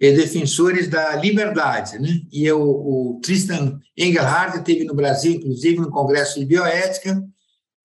eh, 0.01 0.11
defensores 0.11 0.89
da 0.89 1.15
liberdade, 1.15 1.97
né? 2.01 2.09
E 2.33 2.51
o, 2.51 2.61
o 2.61 3.21
Tristan 3.23 3.79
Engelhardt 3.97 4.65
teve 4.65 4.83
no 4.83 4.93
Brasil, 4.93 5.35
inclusive 5.35 5.77
no 5.77 5.93
Congresso 5.93 6.41
de 6.41 6.45
Bioética, 6.45 7.23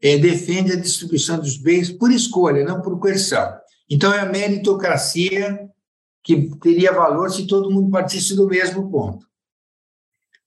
é, 0.01 0.17
defende 0.17 0.71
a 0.71 0.75
distribuição 0.75 1.37
dos 1.37 1.57
bens 1.57 1.91
por 1.91 2.11
escolha, 2.11 2.65
não 2.65 2.81
por 2.81 2.99
coerção. 2.99 3.53
Então, 3.87 4.11
é 4.11 4.21
a 4.21 4.25
meritocracia 4.25 5.69
que 6.23 6.49
teria 6.59 6.91
valor 6.91 7.29
se 7.29 7.45
todo 7.45 7.69
mundo 7.69 7.91
partisse 7.91 8.35
do 8.35 8.47
mesmo 8.47 8.89
ponto. 8.89 9.27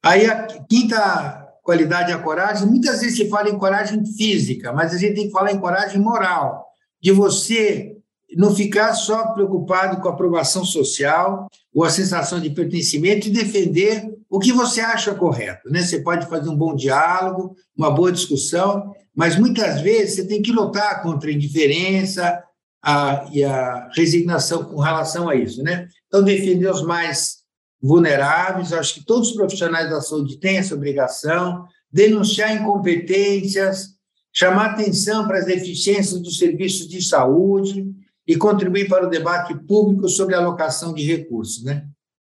Aí, 0.02 0.26
a 0.26 0.44
quinta 0.68 1.47
qualidade 1.68 2.10
é 2.10 2.14
a 2.14 2.18
coragem. 2.18 2.66
Muitas 2.66 3.00
vezes 3.00 3.18
se 3.18 3.28
fala 3.28 3.50
em 3.50 3.58
coragem 3.58 4.02
física, 4.16 4.72
mas 4.72 4.94
a 4.94 4.96
gente 4.96 5.16
tem 5.16 5.26
que 5.26 5.32
falar 5.32 5.52
em 5.52 5.60
coragem 5.60 6.00
moral, 6.00 6.64
de 6.98 7.12
você 7.12 7.94
não 8.34 8.54
ficar 8.54 8.94
só 8.94 9.34
preocupado 9.34 10.00
com 10.00 10.08
a 10.08 10.12
aprovação 10.12 10.64
social 10.64 11.46
ou 11.74 11.84
a 11.84 11.90
sensação 11.90 12.40
de 12.40 12.48
pertencimento 12.48 13.28
e 13.28 13.30
defender 13.30 14.02
o 14.30 14.38
que 14.38 14.50
você 14.50 14.80
acha 14.80 15.14
correto. 15.14 15.68
Né? 15.70 15.82
Você 15.82 16.00
pode 16.00 16.26
fazer 16.26 16.48
um 16.48 16.56
bom 16.56 16.74
diálogo, 16.74 17.54
uma 17.76 17.90
boa 17.90 18.10
discussão, 18.10 18.90
mas 19.14 19.38
muitas 19.38 19.82
vezes 19.82 20.14
você 20.14 20.26
tem 20.26 20.40
que 20.40 20.50
lutar 20.50 21.02
contra 21.02 21.28
a 21.28 21.34
indiferença, 21.34 22.42
a, 22.82 23.28
e 23.30 23.44
a 23.44 23.90
resignação 23.94 24.64
com 24.64 24.80
relação 24.80 25.28
a 25.28 25.34
isso, 25.34 25.62
né? 25.62 25.86
Então, 26.06 26.22
defender 26.22 26.70
os 26.70 26.82
mais 26.82 27.37
vulneráveis, 27.80 28.72
acho 28.72 28.94
que 28.94 29.04
todos 29.04 29.30
os 29.30 29.34
profissionais 29.34 29.90
da 29.90 30.00
saúde 30.00 30.38
têm 30.38 30.58
essa 30.58 30.74
obrigação, 30.74 31.64
denunciar 31.90 32.54
incompetências, 32.54 33.96
chamar 34.32 34.72
atenção 34.72 35.26
para 35.26 35.38
as 35.38 35.46
deficiências 35.46 36.20
dos 36.20 36.38
serviços 36.38 36.88
de 36.88 37.02
saúde 37.02 37.86
e 38.26 38.36
contribuir 38.36 38.88
para 38.88 39.06
o 39.06 39.10
debate 39.10 39.54
público 39.66 40.08
sobre 40.08 40.34
a 40.34 40.38
alocação 40.38 40.92
de 40.92 41.02
recursos, 41.04 41.64
né? 41.64 41.86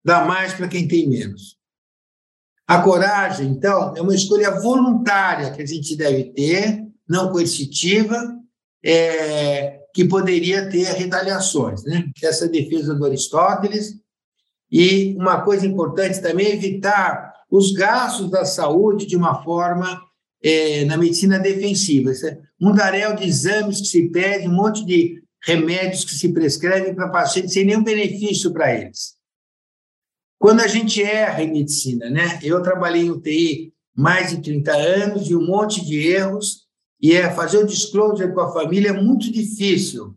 Dá 0.04 0.24
mais 0.24 0.54
para 0.54 0.68
quem 0.68 0.88
tem 0.88 1.10
menos. 1.10 1.58
A 2.68 2.82
coragem, 2.82 3.48
então, 3.50 3.96
é 3.98 4.02
uma 4.02 4.14
escolha 4.14 4.52
voluntária 4.62 5.52
que 5.52 5.62
a 5.62 5.66
gente 5.66 5.96
deve 5.96 6.26
ter, 6.26 6.86
não 7.08 7.32
coercitiva, 7.32 8.38
é, 8.86 9.80
que 9.94 10.06
poderia 10.06 10.70
ter 10.70 10.84
retaliações, 10.94 11.84
né? 11.84 12.06
Essa 12.22 12.48
defesa 12.48 12.94
do 12.94 13.06
Aristóteles. 13.06 13.96
E 14.72 15.16
uma 15.16 15.42
coisa 15.42 15.66
importante 15.66 16.22
também 16.22 16.48
é 16.48 16.54
evitar 16.54 17.34
os 17.50 17.72
gastos 17.72 18.30
da 18.30 18.46
saúde 18.46 19.06
de 19.06 19.16
uma 19.16 19.44
forma 19.44 20.02
é, 20.44 20.86
na 20.86 20.98
medicina 20.98 21.40
defensiva. 21.40 22.12
É 22.12 22.40
um 22.62 22.74
daréu 22.74 23.16
de 23.16 23.28
exames 23.28 23.82
que 23.82 23.88
se 23.88 24.10
pede, 24.10 24.48
um 24.48 24.54
monte 24.54 24.86
de 24.86 25.22
remédios 25.44 26.04
que 26.04 26.14
se 26.14 26.32
prescrevem 26.34 26.94
para 26.94 27.10
pacientes 27.10 27.54
sem 27.54 27.66
nenhum 27.66 27.84
benefício 27.84 28.52
para 28.52 28.74
eles. 28.76 29.18
Quando 30.38 30.62
a 30.62 30.68
gente 30.68 31.02
erra 31.04 31.44
em 31.44 31.52
medicina, 31.52 32.10
né? 32.10 32.40
Eu 32.44 32.62
trabalhei 32.62 33.04
em 33.04 33.12
UTI 33.12 33.74
mais 33.96 34.30
de 34.30 34.42
30 34.42 34.72
anos 34.72 35.30
e 35.30 35.36
um 35.36 35.46
monte 35.46 35.86
de 35.86 36.08
erros, 36.08 36.70
e 37.02 37.14
é 37.14 37.30
fazer 37.30 37.58
o 37.58 37.66
disclosure 37.66 38.34
com 38.34 38.42
a 38.42 38.54
família 38.54 38.90
é 38.90 38.94
muito 38.94 39.32
difícil, 39.32 40.16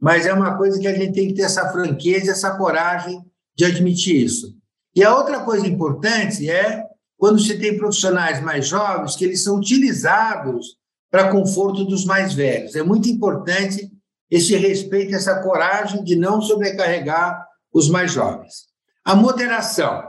mas 0.00 0.26
é 0.26 0.32
uma 0.32 0.56
coisa 0.56 0.78
que 0.78 0.86
a 0.86 0.94
gente 0.94 1.12
tem 1.12 1.28
que 1.28 1.34
ter 1.34 1.42
essa 1.42 1.70
franqueza, 1.70 2.32
essa 2.32 2.56
coragem 2.56 3.22
de 3.58 3.64
admitir 3.64 4.24
isso. 4.24 4.56
E 4.94 5.02
a 5.02 5.14
outra 5.14 5.40
coisa 5.40 5.66
importante 5.66 6.48
é 6.48 6.84
quando 7.16 7.40
você 7.40 7.58
tem 7.58 7.76
profissionais 7.76 8.40
mais 8.40 8.68
jovens 8.68 9.16
que 9.16 9.24
eles 9.24 9.42
são 9.42 9.56
utilizados 9.56 10.78
para 11.10 11.32
conforto 11.32 11.84
dos 11.84 12.04
mais 12.04 12.32
velhos. 12.32 12.76
É 12.76 12.82
muito 12.82 13.08
importante 13.08 13.90
esse 14.30 14.54
respeito, 14.56 15.14
essa 15.14 15.40
coragem 15.40 16.04
de 16.04 16.14
não 16.14 16.40
sobrecarregar 16.40 17.44
os 17.72 17.88
mais 17.88 18.12
jovens. 18.12 18.68
A 19.04 19.16
moderação. 19.16 20.04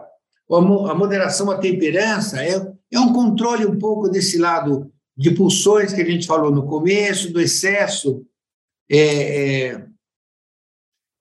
A 0.52 0.96
moderação, 0.96 1.50
a 1.50 1.58
temperança 1.58 2.44
é, 2.44 2.56
é 2.92 3.00
um 3.00 3.14
controle 3.14 3.66
um 3.66 3.78
pouco 3.78 4.10
desse 4.10 4.38
lado 4.38 4.92
de 5.16 5.32
pulsões 5.32 5.94
que 5.94 6.02
a 6.02 6.06
gente 6.06 6.28
falou 6.28 6.52
no 6.52 6.66
começo, 6.66 7.32
do 7.32 7.40
excesso 7.40 8.24
é, 8.90 9.68
é, 9.68 9.86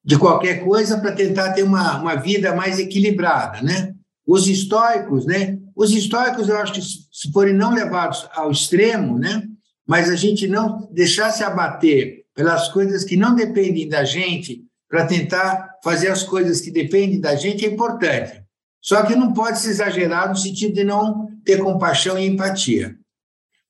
de 0.09 0.19
qualquer 0.19 0.65
coisa 0.65 0.97
para 0.97 1.13
tentar 1.13 1.53
ter 1.53 1.63
uma, 1.63 2.01
uma 2.01 2.15
vida 2.15 2.55
mais 2.55 2.79
equilibrada, 2.79 3.61
né? 3.61 3.95
Os 4.27 4.49
estoicos, 4.49 5.27
né? 5.27 5.59
Os 5.77 5.91
estoicos, 5.91 6.49
eu 6.49 6.57
acho 6.57 6.73
que 6.73 6.81
se 6.81 7.31
forem 7.31 7.53
não 7.53 7.75
levados 7.75 8.27
ao 8.33 8.51
extremo, 8.51 9.19
né? 9.19 9.43
Mas 9.87 10.09
a 10.09 10.17
gente 10.17 10.49
não 10.49 10.89
deixar 10.91 11.31
se 11.31 11.45
abater 11.45 12.25
pelas 12.35 12.69
coisas 12.69 13.05
que 13.05 13.19
não 13.19 13.35
dependem 13.35 13.87
da 13.87 14.03
gente 14.03 14.65
para 14.89 15.05
tentar 15.05 15.75
fazer 15.85 16.09
as 16.09 16.23
coisas 16.23 16.63
que 16.63 16.71
dependem 16.71 17.21
da 17.21 17.37
gente 17.37 17.67
é 17.67 17.69
importante. 17.69 18.43
Só 18.81 19.03
que 19.03 19.15
não 19.15 19.35
pode 19.35 19.59
se 19.59 19.69
exagerar 19.69 20.31
no 20.31 20.37
sentido 20.37 20.73
de 20.73 20.85
não 20.85 21.29
ter 21.45 21.63
compaixão 21.63 22.19
e 22.19 22.27
empatia. 22.27 22.97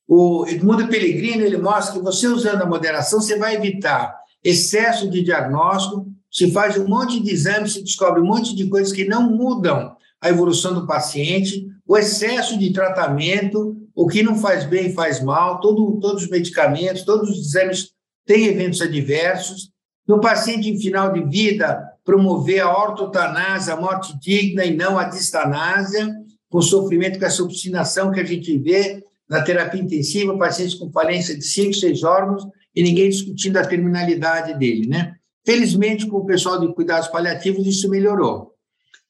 O 0.07 0.47
Edmundo 0.47 0.87
Pellegrino 0.87 1.43
ele 1.43 1.59
mostra 1.59 1.95
que 1.95 2.05
você 2.05 2.29
usando 2.29 2.63
a 2.63 2.67
moderação, 2.67 3.21
você 3.21 3.37
vai 3.37 3.57
evitar 3.57 4.17
excesso 4.45 5.11
de 5.11 5.25
diagnóstico, 5.25 6.07
se 6.31 6.51
faz 6.53 6.77
um 6.77 6.87
monte 6.87 7.21
de 7.21 7.31
exames, 7.31 7.75
se 7.75 7.83
descobre 7.83 8.21
um 8.21 8.27
monte 8.27 8.55
de 8.55 8.69
coisas 8.69 8.93
que 8.93 9.05
não 9.05 9.31
mudam 9.31 9.97
a 10.21 10.29
evolução 10.29 10.75
do 10.75 10.87
paciente, 10.87 11.67
o 11.87 11.97
excesso 11.97 12.59
de 12.59 12.73
tratamento, 12.73 13.77
o 13.95 14.07
que 14.07 14.23
não 14.23 14.37
faz 14.37 14.65
bem 14.65 14.93
faz 14.93 15.23
mal, 15.23 15.61
todo, 15.61 15.99
todos 16.01 16.25
os 16.25 16.31
medicamentos, 16.31 17.03
todos 17.03 17.31
os 17.31 17.49
exames 17.49 17.91
têm 18.27 18.47
eventos 18.47 18.83
adversos. 18.83 19.71
No 20.07 20.21
paciente 20.21 20.69
em 20.69 20.79
final 20.79 21.13
de 21.13 21.25
vida, 21.25 21.83
promover 22.05 22.61
a 22.61 22.73
ortotanásia, 22.73 23.75
a 23.75 23.81
morte 23.81 24.19
digna 24.21 24.65
e 24.65 24.77
não 24.77 24.99
a 24.99 25.05
distanásia, 25.05 26.15
com 26.49 26.61
sofrimento 26.63 27.19
com 27.19 27.27
essa 27.27 27.43
obstinação 27.43 28.11
que 28.11 28.21
a 28.21 28.25
gente 28.25 28.57
vê 28.59 29.03
na 29.29 29.43
terapia 29.43 29.83
intensiva, 29.83 30.39
pacientes 30.39 30.75
com 30.75 30.91
falência 30.91 31.37
de 31.37 31.45
cinco, 31.45 31.75
seis 31.75 32.03
órgãos 32.03 32.47
e 32.75 32.83
ninguém 32.83 33.11
discutindo 33.11 33.59
a 33.59 33.67
terminalidade 33.67 34.59
dele, 34.59 34.89
né? 34.89 35.18
Felizmente, 35.49 36.07
com 36.07 36.19
o 36.19 36.27
pessoal 36.27 36.61
de 36.61 36.71
cuidados 36.75 37.09
paliativos, 37.09 37.67
isso 37.67 37.89
melhorou. 37.89 38.53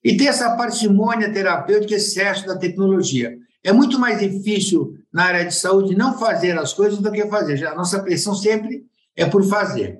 E 0.04 0.16
tem 0.16 0.28
essa 0.28 0.54
parcimônia 0.54 1.32
terapêutica, 1.32 1.96
excesso 1.96 2.46
da 2.46 2.56
tecnologia. 2.56 3.36
É 3.64 3.72
muito 3.72 3.98
mais 3.98 4.20
difícil 4.20 4.94
na 5.12 5.24
área 5.24 5.44
de 5.44 5.52
saúde 5.52 5.96
não 5.96 6.16
fazer 6.16 6.56
as 6.56 6.72
coisas 6.72 7.00
do 7.00 7.10
que 7.10 7.26
fazer. 7.26 7.66
A 7.66 7.74
nossa 7.74 8.00
pressão 8.00 8.36
sempre 8.36 8.84
é 9.16 9.26
por 9.26 9.42
fazer. 9.48 9.98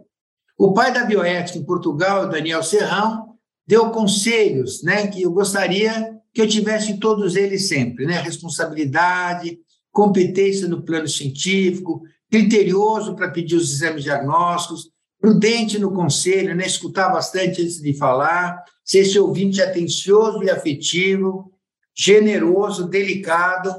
O 0.56 0.72
pai 0.72 0.92
da 0.92 1.04
bioética 1.04 1.58
em 1.58 1.64
Portugal, 1.64 2.28
Daniel 2.28 2.62
Serrão, 2.62 3.34
deu 3.66 3.90
conselhos 3.90 4.80
né, 4.84 5.08
que 5.08 5.22
eu 5.22 5.32
gostaria 5.32 6.20
que 6.32 6.40
eu 6.40 6.46
tivesse 6.46 7.00
todos 7.00 7.34
eles 7.34 7.66
sempre. 7.66 8.06
Né? 8.06 8.20
Responsabilidade, 8.20 9.58
competência 9.90 10.68
no 10.68 10.82
plano 10.82 11.08
científico, 11.08 12.00
criterioso 12.30 13.16
para 13.16 13.28
pedir 13.28 13.56
os 13.56 13.72
exames 13.72 14.04
diagnósticos, 14.04 14.96
prudente 15.20 15.78
no 15.78 15.92
conselho, 15.92 16.54
né? 16.54 16.66
escutar 16.66 17.10
bastante 17.10 17.62
antes 17.62 17.80
de 17.80 17.92
falar, 17.94 18.62
ser 18.84 19.00
esse 19.00 19.18
ouvinte 19.18 19.60
atencioso 19.60 20.42
e 20.42 20.50
afetivo, 20.50 21.52
generoso, 21.94 22.88
delicado, 22.88 23.76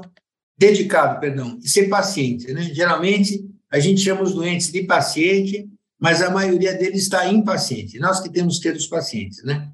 dedicado, 0.56 1.18
perdão, 1.18 1.58
e 1.62 1.68
ser 1.68 1.88
paciente. 1.88 2.52
Né? 2.52 2.70
Geralmente, 2.74 3.48
a 3.70 3.78
gente 3.78 4.02
chama 4.02 4.22
os 4.22 4.34
doentes 4.34 4.70
de 4.70 4.82
paciente, 4.82 5.66
mas 5.98 6.20
a 6.20 6.30
maioria 6.30 6.74
deles 6.74 7.02
está 7.02 7.30
impaciente. 7.32 7.98
Nós 7.98 8.20
que 8.20 8.30
temos 8.30 8.58
que 8.58 8.64
ter 8.68 8.76
os 8.76 8.86
pacientes, 8.86 9.42
né? 9.44 9.68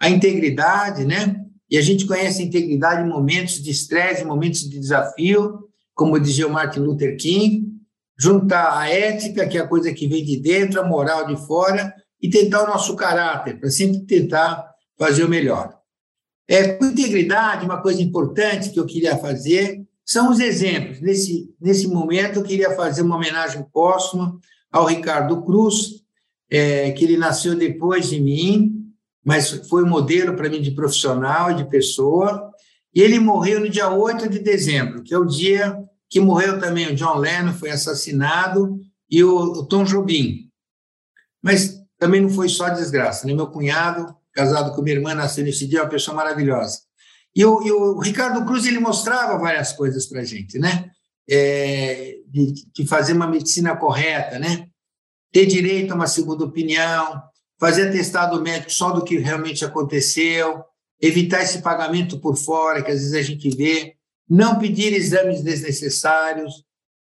A 0.00 0.08
integridade, 0.08 1.04
né? 1.04 1.44
E 1.70 1.76
a 1.76 1.82
gente 1.82 2.06
conhece 2.06 2.42
a 2.42 2.44
integridade 2.44 3.02
em 3.02 3.10
momentos 3.10 3.62
de 3.62 3.70
estresse, 3.70 4.24
momentos 4.24 4.68
de 4.68 4.78
desafio, 4.78 5.68
como 5.94 6.18
dizia 6.18 6.46
o 6.46 6.52
Martin 6.52 6.80
Luther 6.80 7.16
King, 7.16 7.71
juntar 8.22 8.78
a 8.78 8.88
ética, 8.88 9.48
que 9.48 9.58
é 9.58 9.60
a 9.60 9.66
coisa 9.66 9.92
que 9.92 10.06
vem 10.06 10.24
de 10.24 10.36
dentro, 10.36 10.80
a 10.80 10.86
moral 10.86 11.26
de 11.26 11.36
fora, 11.44 11.92
e 12.20 12.30
tentar 12.30 12.62
o 12.62 12.68
nosso 12.68 12.94
caráter, 12.94 13.58
para 13.58 13.68
sempre 13.68 14.06
tentar 14.06 14.64
fazer 14.96 15.24
o 15.24 15.28
melhor. 15.28 15.76
É, 16.46 16.68
com 16.68 16.84
integridade, 16.84 17.64
uma 17.64 17.82
coisa 17.82 18.00
importante 18.00 18.70
que 18.70 18.78
eu 18.78 18.86
queria 18.86 19.18
fazer 19.18 19.82
são 20.04 20.30
os 20.30 20.38
exemplos. 20.38 21.00
Nesse, 21.00 21.52
nesse 21.60 21.88
momento, 21.88 22.38
eu 22.38 22.44
queria 22.44 22.76
fazer 22.76 23.02
uma 23.02 23.16
homenagem 23.16 23.66
póstuma 23.72 24.38
ao 24.70 24.86
Ricardo 24.86 25.42
Cruz, 25.42 26.04
é, 26.48 26.92
que 26.92 27.04
ele 27.04 27.16
nasceu 27.16 27.56
depois 27.56 28.08
de 28.08 28.20
mim, 28.20 28.84
mas 29.24 29.50
foi 29.68 29.82
um 29.82 29.88
modelo 29.88 30.36
para 30.36 30.48
mim 30.48 30.62
de 30.62 30.70
profissional 30.70 31.52
de 31.52 31.68
pessoa. 31.68 32.52
E 32.94 33.00
ele 33.00 33.18
morreu 33.18 33.58
no 33.58 33.68
dia 33.68 33.90
8 33.90 34.28
de 34.28 34.38
dezembro, 34.38 35.02
que 35.02 35.12
é 35.12 35.18
o 35.18 35.24
dia 35.24 35.76
que 36.12 36.20
morreu 36.20 36.60
também 36.60 36.88
o 36.88 36.94
John 36.94 37.16
Lennon, 37.16 37.54
foi 37.54 37.70
assassinado, 37.70 38.78
e 39.10 39.24
o, 39.24 39.34
o 39.34 39.66
Tom 39.66 39.82
Jobim. 39.82 40.50
Mas 41.42 41.80
também 41.98 42.20
não 42.20 42.28
foi 42.28 42.50
só 42.50 42.68
desgraça, 42.68 43.26
né? 43.26 43.32
Meu 43.32 43.46
cunhado, 43.46 44.14
casado 44.34 44.76
com 44.76 44.82
minha 44.82 44.96
irmã, 44.96 45.14
nasceu 45.14 45.42
nesse 45.42 45.66
dia, 45.66 45.82
uma 45.82 45.88
pessoa 45.88 46.14
maravilhosa. 46.14 46.80
E 47.34 47.42
o, 47.46 47.62
e 47.62 47.72
o 47.72 47.98
Ricardo 47.98 48.44
Cruz, 48.44 48.66
ele 48.66 48.78
mostrava 48.78 49.38
várias 49.38 49.72
coisas 49.72 50.04
para 50.04 50.20
a 50.20 50.24
gente, 50.24 50.58
né? 50.58 50.90
É, 51.30 52.16
de, 52.28 52.52
de 52.74 52.86
fazer 52.86 53.14
uma 53.14 53.26
medicina 53.26 53.74
correta, 53.74 54.38
né? 54.38 54.66
Ter 55.32 55.46
direito 55.46 55.92
a 55.92 55.94
uma 55.94 56.06
segunda 56.06 56.44
opinião, 56.44 57.22
fazer 57.58 57.88
atestado 57.88 58.42
médico 58.42 58.70
só 58.70 58.90
do 58.90 59.02
que 59.02 59.16
realmente 59.16 59.64
aconteceu, 59.64 60.62
evitar 61.00 61.40
esse 61.42 61.62
pagamento 61.62 62.20
por 62.20 62.36
fora, 62.36 62.82
que 62.82 62.90
às 62.90 62.98
vezes 62.98 63.14
a 63.14 63.22
gente 63.22 63.48
vê, 63.56 63.94
não 64.32 64.58
pedir 64.58 64.94
exames 64.94 65.42
desnecessários, 65.42 66.64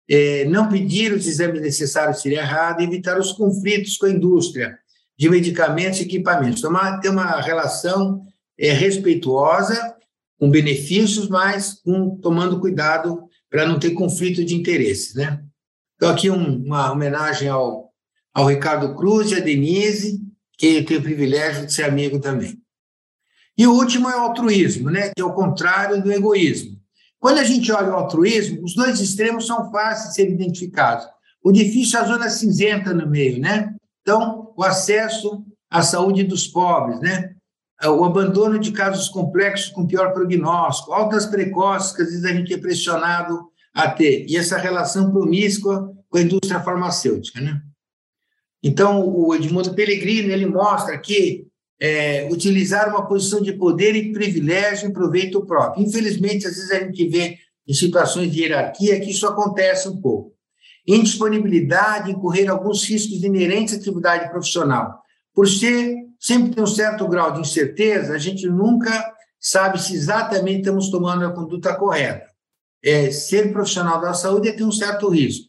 é, 0.08 0.44
não 0.44 0.68
pedir 0.68 1.12
os 1.12 1.26
exames 1.26 1.60
necessários 1.60 2.22
seria 2.22 2.42
errado, 2.42 2.80
evitar 2.80 3.18
os 3.18 3.32
conflitos 3.32 3.96
com 3.96 4.06
a 4.06 4.10
indústria 4.10 4.78
de 5.18 5.28
medicamentos 5.28 5.98
e 5.98 6.04
equipamentos. 6.04 6.60
Tomar, 6.60 7.00
ter 7.00 7.08
uma 7.08 7.40
relação 7.40 8.22
é, 8.56 8.70
respeituosa, 8.70 9.96
com 10.38 10.48
benefícios, 10.48 11.28
mas 11.28 11.80
com, 11.82 12.16
tomando 12.20 12.60
cuidado 12.60 13.24
para 13.50 13.66
não 13.66 13.80
ter 13.80 13.90
conflito 13.90 14.44
de 14.44 14.54
interesses. 14.54 15.16
Né? 15.16 15.42
Então, 15.96 16.10
aqui 16.10 16.30
um, 16.30 16.62
uma 16.64 16.92
homenagem 16.92 17.48
ao, 17.48 17.92
ao 18.32 18.46
Ricardo 18.46 18.94
Cruz 18.94 19.32
e 19.32 19.34
a 19.34 19.40
Denise, 19.40 20.20
que 20.56 20.84
tenho 20.84 21.00
o 21.00 21.02
privilégio 21.02 21.66
de 21.66 21.72
ser 21.72 21.82
amigo 21.82 22.20
também. 22.20 22.56
E 23.56 23.66
o 23.66 23.72
último 23.72 24.08
é 24.08 24.16
o 24.16 24.20
altruísmo, 24.20 24.88
né? 24.88 25.08
que 25.08 25.20
é 25.20 25.24
o 25.24 25.34
contrário 25.34 26.00
do 26.00 26.12
egoísmo. 26.12 26.77
Quando 27.20 27.38
a 27.38 27.44
gente 27.44 27.70
olha 27.72 27.90
o 27.90 27.94
altruísmo, 27.94 28.62
os 28.62 28.74
dois 28.74 29.00
extremos 29.00 29.46
são 29.46 29.70
fáceis 29.70 30.10
de 30.10 30.14
serem 30.14 30.34
identificados. 30.34 31.06
O 31.42 31.50
difícil 31.50 31.98
é 31.98 32.02
a 32.02 32.06
zona 32.06 32.30
cinzenta 32.30 32.94
no 32.94 33.08
meio, 33.08 33.40
né? 33.40 33.74
Então, 34.02 34.52
o 34.56 34.62
acesso 34.62 35.44
à 35.70 35.82
saúde 35.82 36.24
dos 36.24 36.46
pobres, 36.46 37.00
né? 37.00 37.34
o 37.86 38.04
abandono 38.04 38.58
de 38.58 38.72
casos 38.72 39.08
complexos 39.08 39.70
com 39.70 39.86
pior 39.86 40.12
prognóstico, 40.12 40.92
altas 40.92 41.26
precoces 41.26 41.94
que 41.94 42.02
às 42.02 42.08
vezes 42.08 42.24
a 42.24 42.32
gente 42.32 42.52
é 42.52 42.58
pressionado 42.58 43.50
a 43.72 43.88
ter, 43.88 44.26
e 44.28 44.36
essa 44.36 44.58
relação 44.58 45.12
promíscua 45.12 45.94
com 46.08 46.18
a 46.18 46.22
indústria 46.22 46.60
farmacêutica. 46.60 47.40
Né? 47.40 47.60
Então, 48.62 49.06
o 49.06 49.32
Edmundo 49.34 49.74
Pellegrino 49.74 50.32
ele 50.32 50.46
mostra 50.46 50.98
que 50.98 51.46
é, 51.80 52.28
utilizar 52.30 52.88
uma 52.88 53.06
posição 53.06 53.40
de 53.40 53.52
poder 53.52 53.94
e 53.94 54.12
privilégio 54.12 54.88
em 54.88 54.92
proveito 54.92 55.44
próprio. 55.46 55.84
Infelizmente, 55.84 56.46
às 56.46 56.56
vezes 56.56 56.70
a 56.70 56.80
gente 56.80 57.08
vê 57.08 57.38
em 57.66 57.74
situações 57.74 58.32
de 58.32 58.42
hierarquia 58.42 58.98
que 59.00 59.10
isso 59.10 59.26
acontece 59.26 59.88
um 59.88 60.00
pouco. 60.00 60.32
Indisponibilidade 60.86 62.10
em 62.10 62.18
correr 62.18 62.48
alguns 62.48 62.84
riscos 62.84 63.22
inerentes 63.22 63.74
à 63.74 63.76
atividade 63.76 64.30
profissional. 64.30 65.00
Por 65.34 65.46
ser 65.46 65.94
sempre 66.18 66.54
tem 66.54 66.64
um 66.64 66.66
certo 66.66 67.06
grau 67.06 67.32
de 67.32 67.40
incerteza, 67.40 68.14
a 68.14 68.18
gente 68.18 68.46
nunca 68.48 69.14
sabe 69.38 69.80
se 69.80 69.94
exatamente 69.94 70.60
estamos 70.60 70.90
tomando 70.90 71.24
a 71.24 71.32
conduta 71.32 71.74
correta. 71.76 72.26
É, 72.82 73.10
ser 73.10 73.52
profissional 73.52 74.00
da 74.00 74.14
saúde 74.14 74.48
é 74.48 74.52
ter 74.52 74.64
um 74.64 74.72
certo 74.72 75.08
risco. 75.08 75.46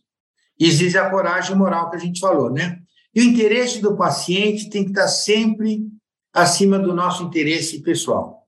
Exige 0.60 0.98
a 0.98 1.10
coragem 1.10 1.56
moral 1.56 1.90
que 1.90 1.96
a 1.96 2.00
gente 2.00 2.20
falou, 2.20 2.52
né? 2.52 2.78
E 3.16 3.22
o 3.22 3.24
interesse 3.24 3.82
do 3.82 3.96
paciente 3.96 4.70
tem 4.70 4.84
que 4.84 4.92
estar 4.92 5.08
sempre 5.08 5.88
acima 6.34 6.78
do 6.78 6.94
nosso 6.94 7.24
interesse 7.24 7.82
pessoal. 7.82 8.48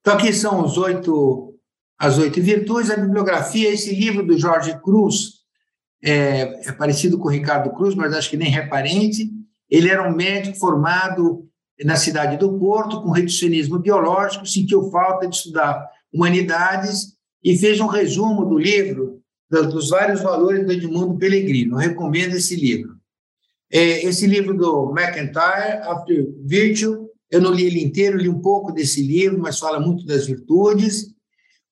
Então, 0.00 0.14
aqui 0.14 0.32
são 0.32 0.64
os 0.64 0.76
oito, 0.78 1.54
as 1.98 2.18
oito 2.18 2.40
virtudes. 2.40 2.90
A 2.90 2.96
bibliografia, 2.96 3.70
esse 3.70 3.94
livro 3.94 4.24
do 4.24 4.38
Jorge 4.38 4.78
Cruz, 4.80 5.38
é, 6.02 6.68
é 6.68 6.72
parecido 6.72 7.18
com 7.18 7.28
o 7.28 7.30
Ricardo 7.30 7.74
Cruz, 7.74 7.94
mas 7.94 8.12
acho 8.12 8.30
que 8.30 8.36
nem 8.36 8.56
é 8.56 8.66
parente. 8.66 9.30
Ele 9.68 9.88
era 9.88 10.08
um 10.08 10.14
médico 10.14 10.58
formado 10.58 11.48
na 11.84 11.96
cidade 11.96 12.36
do 12.36 12.58
Porto, 12.58 13.02
com 13.02 13.10
reducionismo 13.10 13.78
biológico, 13.78 14.46
sentiu 14.46 14.90
falta 14.90 15.28
de 15.28 15.36
estudar 15.36 15.88
humanidades 16.12 17.14
e 17.42 17.56
fez 17.56 17.80
um 17.80 17.86
resumo 17.86 18.44
do 18.44 18.58
livro, 18.58 19.20
dos 19.50 19.90
vários 19.90 20.20
valores 20.20 20.66
do 20.66 20.72
Edmundo 20.72 21.16
Pellegrino. 21.16 21.74
Eu 21.74 21.78
recomendo 21.90 22.34
esse 22.34 22.56
livro. 22.56 22.97
É, 23.70 24.04
esse 24.04 24.26
livro 24.26 24.56
do 24.56 24.94
McIntyre, 24.96 25.82
After 25.82 26.26
Virtue, 26.44 27.08
eu 27.30 27.40
não 27.40 27.52
li 27.52 27.66
ele 27.66 27.82
inteiro, 27.82 28.16
li 28.16 28.28
um 28.28 28.40
pouco 28.40 28.72
desse 28.72 29.02
livro, 29.02 29.38
mas 29.38 29.58
fala 29.58 29.78
muito 29.78 30.06
das 30.06 30.26
virtudes. 30.26 31.08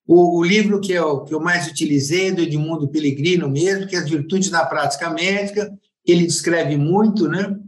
O, 0.07 0.39
o 0.39 0.45
livro 0.45 0.81
que 0.81 0.93
eu, 0.93 1.25
que 1.25 1.35
eu 1.35 1.41
mais 1.41 1.67
utilizei, 1.67 2.31
do 2.31 2.43
Edmundo 2.43 2.89
Pellegrino 2.89 3.49
mesmo, 3.49 3.87
que 3.87 3.97
é 3.97 3.99
As 3.99 4.09
Virtudes 4.09 4.51
da 4.51 4.65
Prática 4.65 5.11
Médica, 5.11 5.73
ele 6.07 6.27
descreve 6.27 6.77
muito, 6.77 7.29
né? 7.29 7.59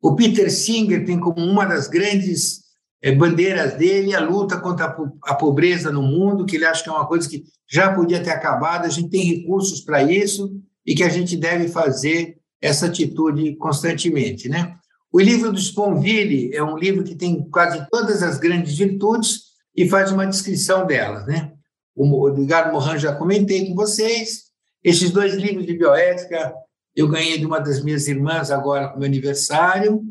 O 0.00 0.14
Peter 0.14 0.50
Singer 0.50 1.04
tem 1.04 1.18
como 1.18 1.44
uma 1.44 1.66
das 1.66 1.88
grandes 1.88 2.60
é, 3.02 3.12
bandeiras 3.12 3.74
dele 3.74 4.14
a 4.14 4.20
luta 4.20 4.58
contra 4.58 4.96
a 5.24 5.34
pobreza 5.34 5.92
no 5.92 6.02
mundo, 6.02 6.46
que 6.46 6.56
ele 6.56 6.64
acha 6.64 6.82
que 6.82 6.88
é 6.88 6.92
uma 6.92 7.06
coisa 7.06 7.28
que 7.28 7.44
já 7.68 7.92
podia 7.92 8.22
ter 8.22 8.30
acabado, 8.30 8.86
a 8.86 8.88
gente 8.88 9.10
tem 9.10 9.24
recursos 9.24 9.80
para 9.80 10.02
isso 10.02 10.56
e 10.86 10.94
que 10.94 11.02
a 11.02 11.08
gente 11.08 11.36
deve 11.36 11.68
fazer 11.68 12.37
essa 12.60 12.86
atitude 12.86 13.56
constantemente, 13.56 14.48
né? 14.48 14.76
O 15.10 15.20
livro 15.20 15.52
do 15.52 15.58
Sponville 15.58 16.54
é 16.54 16.62
um 16.62 16.76
livro 16.76 17.02
que 17.02 17.14
tem 17.14 17.48
quase 17.50 17.86
todas 17.90 18.22
as 18.22 18.38
grandes 18.38 18.76
virtudes 18.76 19.48
e 19.74 19.88
faz 19.88 20.12
uma 20.12 20.26
descrição 20.26 20.86
delas, 20.86 21.26
né? 21.26 21.52
O 21.94 22.28
Edgar 22.28 22.72
Morin 22.72 22.98
já 22.98 23.14
comentei 23.14 23.66
com 23.66 23.74
vocês. 23.74 24.48
Esses 24.84 25.10
dois 25.10 25.34
livros 25.34 25.66
de 25.66 25.76
bioética 25.76 26.54
eu 26.94 27.08
ganhei 27.08 27.38
de 27.38 27.46
uma 27.46 27.60
das 27.60 27.82
minhas 27.82 28.08
irmãs 28.08 28.50
agora 28.50 28.88
com 28.88 28.98
meu 28.98 29.06
aniversário. 29.06 30.02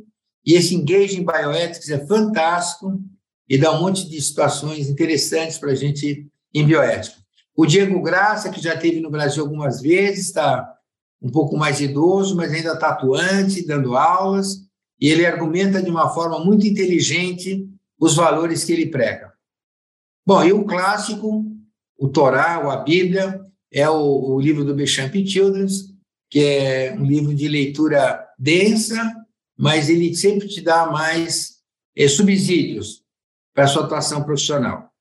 E 0.45 0.53
esse 0.53 0.73
Engage 0.73 1.19
em 1.19 1.25
Bioethics 1.25 1.89
é 1.89 2.05
fantástico 2.05 3.01
e 3.47 3.57
dá 3.57 3.71
um 3.71 3.81
monte 3.81 4.09
de 4.09 4.21
situações 4.21 4.89
interessantes 4.89 5.57
para 5.57 5.71
a 5.71 5.75
gente 5.75 6.27
em 6.53 6.65
bioética. 6.65 7.17
O 7.55 7.65
Diego 7.65 8.01
Graça, 8.01 8.49
que 8.49 8.61
já 8.61 8.73
esteve 8.73 8.99
no 8.99 9.11
Brasil 9.11 9.43
algumas 9.43 9.81
vezes, 9.81 10.27
está 10.27 10.76
um 11.21 11.29
pouco 11.29 11.57
mais 11.57 11.81
idoso, 11.81 12.35
mas 12.35 12.51
ainda 12.51 12.73
está 12.73 12.89
atuante, 12.89 13.65
dando 13.65 13.95
aulas, 13.95 14.61
e 14.99 15.09
ele 15.09 15.25
argumenta 15.25 15.81
de 15.81 15.89
uma 15.89 16.09
forma 16.09 16.43
muito 16.43 16.65
inteligente 16.65 17.67
os 17.99 18.15
valores 18.15 18.63
que 18.63 18.73
ele 18.73 18.87
prega. 18.87 19.33
Bom, 20.25 20.43
e 20.43 20.51
o 20.51 20.65
clássico, 20.65 21.45
o 21.97 22.07
Torá, 22.07 22.61
ou 22.63 22.69
a 22.69 22.77
Bíblia, 22.77 23.41
é 23.71 23.89
o, 23.89 24.35
o 24.35 24.39
livro 24.39 24.63
do 24.63 24.75
Bechamp 24.75 25.13
Children's, 25.25 25.93
que 26.29 26.39
é 26.43 26.93
um 26.93 27.05
livro 27.05 27.33
de 27.33 27.47
leitura 27.47 28.25
densa, 28.37 29.15
mas 29.57 29.89
ele 29.89 30.13
sempre 30.15 30.47
te 30.47 30.61
dá 30.61 30.87
mais 30.91 31.57
é, 31.95 32.07
subsídios 32.07 33.01
para 33.53 33.63
a 33.63 33.67
sua 33.67 33.85
atuação 33.85 34.23
profissional. 34.23 34.91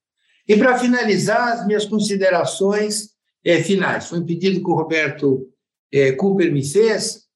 E 0.48 0.56
para 0.56 0.78
finalizar, 0.78 1.52
as 1.52 1.66
minhas 1.66 1.84
considerações 1.84 3.10
é, 3.44 3.62
finais. 3.62 4.06
Foi 4.06 4.20
um 4.20 4.26
pedido 4.26 4.60
que 4.60 4.70
o 4.70 4.74
Roberto 4.74 5.46
é, 5.92 6.12
Cooper 6.12 6.52
me 6.52 6.64
fez 6.64 7.26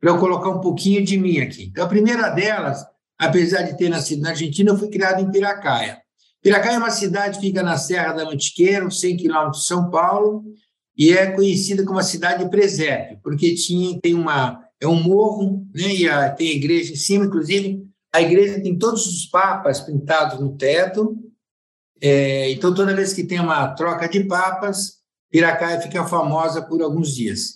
para 0.00 0.10
eu 0.10 0.18
colocar 0.18 0.50
um 0.50 0.60
pouquinho 0.60 1.04
de 1.04 1.16
mim 1.18 1.38
aqui. 1.38 1.64
Então, 1.64 1.84
a 1.84 1.88
primeira 1.88 2.28
delas, 2.28 2.84
apesar 3.18 3.62
de 3.62 3.76
ter 3.76 3.88
nascido 3.88 4.22
na 4.22 4.30
Argentina, 4.30 4.70
eu 4.70 4.78
fui 4.78 4.88
criado 4.88 5.22
em 5.22 5.30
Piracaia. 5.30 6.00
Piracaia 6.42 6.76
é 6.76 6.78
uma 6.78 6.90
cidade 6.90 7.38
que 7.38 7.46
fica 7.46 7.62
na 7.62 7.76
Serra 7.76 8.12
da 8.12 8.24
Mantiqueira, 8.24 8.88
100 8.88 9.16
quilômetros 9.16 9.62
de 9.62 9.66
São 9.66 9.90
Paulo, 9.90 10.44
e 10.96 11.12
é 11.12 11.30
conhecida 11.32 11.84
como 11.84 11.98
a 11.98 12.04
cidade 12.04 12.44
de 12.44 12.50
presépio, 12.50 13.18
porque 13.22 13.54
tinha, 13.54 13.98
tem 14.00 14.14
uma, 14.14 14.64
é 14.80 14.86
um 14.86 15.02
morro, 15.02 15.66
né, 15.74 15.94
e 15.94 16.08
a, 16.08 16.30
tem 16.30 16.50
a 16.50 16.54
igreja 16.54 16.92
em 16.92 16.96
cima, 16.96 17.26
inclusive 17.26 17.84
a 18.14 18.22
igreja 18.22 18.62
tem 18.62 18.78
todos 18.78 19.06
os 19.06 19.26
papas 19.26 19.80
pintados 19.80 20.40
no 20.40 20.56
teto, 20.56 21.18
é, 22.00 22.50
então 22.50 22.74
toda 22.74 22.94
vez 22.94 23.12
que 23.12 23.24
tem 23.24 23.40
uma 23.40 23.68
troca 23.74 24.08
de 24.08 24.24
papas, 24.24 24.96
Piracaia 25.30 25.80
fica 25.80 26.06
famosa 26.06 26.62
por 26.62 26.80
alguns 26.80 27.14
dias. 27.14 27.55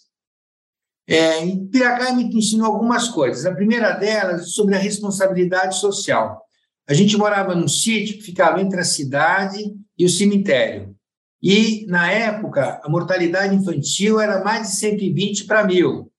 É, 1.13 1.45
Piracaia 1.73 2.15
me 2.15 2.23
ensinou 2.37 2.67
algumas 2.69 3.09
coisas. 3.09 3.45
A 3.45 3.53
primeira 3.53 3.91
delas 3.91 4.43
é 4.43 4.45
sobre 4.45 4.77
a 4.77 4.79
responsabilidade 4.79 5.77
social. 5.77 6.41
A 6.89 6.95
gente 6.95 7.17
morava 7.17 7.53
num 7.53 7.67
sítio 7.67 8.17
que 8.17 8.23
ficava 8.23 8.61
entre 8.61 8.79
a 8.79 8.85
cidade 8.85 9.59
e 9.99 10.05
o 10.05 10.09
cemitério. 10.09 10.95
E, 11.43 11.85
na 11.89 12.13
época, 12.13 12.81
a 12.85 12.89
mortalidade 12.89 13.57
infantil 13.57 14.21
era 14.21 14.45
mais 14.45 14.69
de 14.69 14.77
120 14.77 15.47
para 15.47 15.65
mil. 15.65 16.13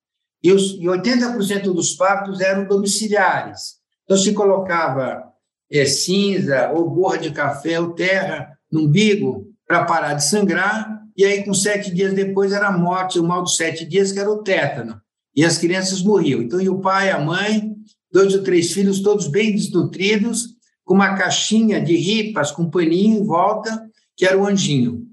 E, 0.44 0.52
os, 0.52 0.72
e 0.74 0.84
80% 0.84 1.74
dos 1.74 1.94
partos 1.94 2.42
eram 2.42 2.68
domiciliares. 2.68 3.76
Então, 4.04 4.18
se 4.18 4.34
colocava 4.34 5.24
é, 5.72 5.86
cinza, 5.86 6.70
ou 6.72 6.90
borra 6.90 7.18
de 7.18 7.32
café, 7.32 7.80
ou 7.80 7.94
terra 7.94 8.58
no 8.70 8.82
umbigo 8.82 9.48
para 9.66 9.86
parar 9.86 10.16
de 10.16 10.26
sangrar, 10.26 11.01
e 11.18 11.26
aí, 11.26 11.44
com 11.44 11.54
sete 11.54 11.94
dias 11.94 12.14
depois, 12.14 12.52
era 12.52 12.68
a 12.68 12.78
morte, 12.78 13.20
o 13.20 13.24
mal 13.24 13.42
dos 13.42 13.56
sete 13.56 13.86
dias, 13.86 14.12
que 14.12 14.20
era 14.20 14.30
o 14.30 14.44
tétano. 14.44 15.02
E 15.36 15.46
as 15.46 15.58
crianças 15.58 16.02
morriam. 16.02 16.42
Então, 16.42 16.60
e 16.60 16.70
o 16.70 16.80
pai, 16.80 17.10
a 17.10 17.20
mãe, 17.20 17.76
dois 18.12 18.34
ou 18.34 18.44
três 18.44 18.72
filhos, 18.72 19.02
todos 19.02 19.28
bem 19.28 19.54
desnutridos, 19.54 20.56
com 20.84 20.94
uma 20.94 21.16
caixinha 21.16 21.82
de 21.82 21.96
ripas 21.96 22.52
com 22.52 22.70
paninho 22.70 23.20
em 23.20 23.26
volta, 23.26 23.90
que 24.16 24.26
era 24.26 24.38
o 24.38 24.46
anjinho. 24.46 25.08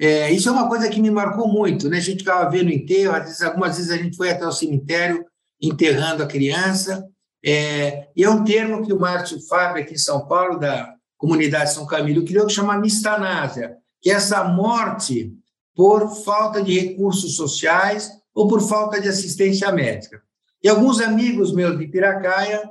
É, 0.00 0.30
isso 0.32 0.48
é 0.48 0.52
uma 0.52 0.68
coisa 0.68 0.88
que 0.88 1.00
me 1.00 1.10
marcou 1.10 1.46
muito, 1.46 1.88
né? 1.88 1.98
A 1.98 2.00
gente 2.00 2.18
ficava 2.18 2.50
vendo 2.50 2.70
enterro, 2.70 3.12
vezes, 3.12 3.40
algumas 3.42 3.76
vezes 3.76 3.92
a 3.92 3.96
gente 3.96 4.16
foi 4.16 4.30
até 4.30 4.44
o 4.44 4.52
cemitério 4.52 5.24
enterrando 5.62 6.22
a 6.22 6.26
criança. 6.26 7.06
É, 7.44 8.08
e 8.16 8.24
é 8.24 8.28
um 8.28 8.42
termo 8.42 8.84
que 8.84 8.92
o 8.92 8.98
Márcio 8.98 9.40
Fábio, 9.46 9.82
aqui 9.82 9.94
em 9.94 9.98
São 9.98 10.26
Paulo, 10.26 10.58
da 10.58 10.94
comunidade 11.16 11.72
São 11.72 11.86
Camilo, 11.86 12.24
criou, 12.24 12.46
que 12.46 12.52
chama 12.52 12.78
mistanásia, 12.78 13.76
que 14.04 14.10
essa 14.10 14.44
morte 14.44 15.34
por 15.74 16.14
falta 16.24 16.62
de 16.62 16.78
recursos 16.78 17.36
sociais 17.36 18.10
ou 18.34 18.46
por 18.46 18.60
falta 18.60 19.00
de 19.00 19.08
assistência 19.08 19.72
médica. 19.72 20.22
E 20.62 20.68
alguns 20.68 21.00
amigos 21.00 21.54
meus 21.54 21.78
de 21.78 21.88
Piracaia 21.88 22.62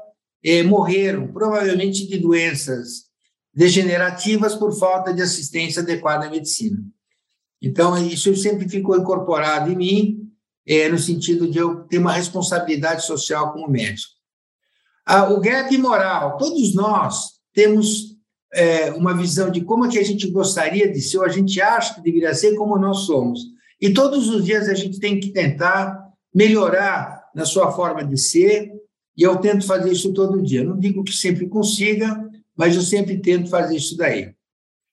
eh, 0.44 0.62
morreram, 0.62 1.34
provavelmente 1.34 2.08
de 2.08 2.20
doenças 2.20 3.06
degenerativas 3.52 4.54
por 4.54 4.78
falta 4.78 5.12
de 5.12 5.24
assistência 5.24 5.82
adequada 5.82 6.28
à 6.28 6.30
medicina. 6.30 6.78
Então, 7.60 7.98
isso 7.98 8.36
sempre 8.36 8.70
ficou 8.70 8.96
incorporado 8.96 9.72
em 9.72 9.76
mim, 9.76 10.32
é, 10.68 10.88
no 10.88 11.00
sentido 11.00 11.50
de 11.50 11.58
eu 11.58 11.84
ter 11.86 11.98
uma 11.98 12.14
responsabilidade 12.14 13.06
social 13.06 13.54
como 13.54 13.70
médico. 13.70 14.14
Ah, 15.04 15.30
o 15.32 15.40
gap 15.40 15.76
moral, 15.80 16.38
todos 16.38 16.76
nós 16.76 17.40
temos 17.54 18.13
é, 18.54 18.92
uma 18.92 19.16
visão 19.16 19.50
de 19.50 19.62
como 19.62 19.86
é 19.86 19.90
que 19.90 20.00
a 20.00 20.04
gente 20.04 20.30
gostaria 20.30 20.92
de 20.92 21.02
ser, 21.02 21.18
ou 21.18 21.26
a 21.26 21.30
gente 21.30 21.60
acha 21.62 21.96
que 21.96 22.02
deveria 22.02 22.34
ser 22.34 22.56
como 22.56 22.78
nós 22.78 23.00
somos. 23.00 23.42
E 23.82 23.94
todos 23.94 24.30
os 24.30 24.46
dias 24.46 24.70
a 24.70 24.74
gente 24.74 25.00
tem 25.00 25.20
que 25.20 25.30
tentar 25.30 26.10
melhorar 26.34 27.24
na 27.36 27.46
sua 27.46 27.72
forma 27.72 28.04
de 28.04 28.18
ser, 28.18 28.72
e 29.18 29.24
eu 29.24 29.38
tento 29.38 29.66
fazer 29.66 29.92
isso 29.92 30.14
todo 30.14 30.42
dia. 30.42 30.64
Não 30.64 30.78
digo 30.78 31.04
que 31.04 31.14
sempre 31.14 31.48
consiga, 31.48 32.30
mas 32.56 32.76
eu 32.76 32.82
sempre 32.82 33.18
tento 33.18 33.50
fazer 33.50 33.76
isso 33.76 33.98
daí. 33.98 34.34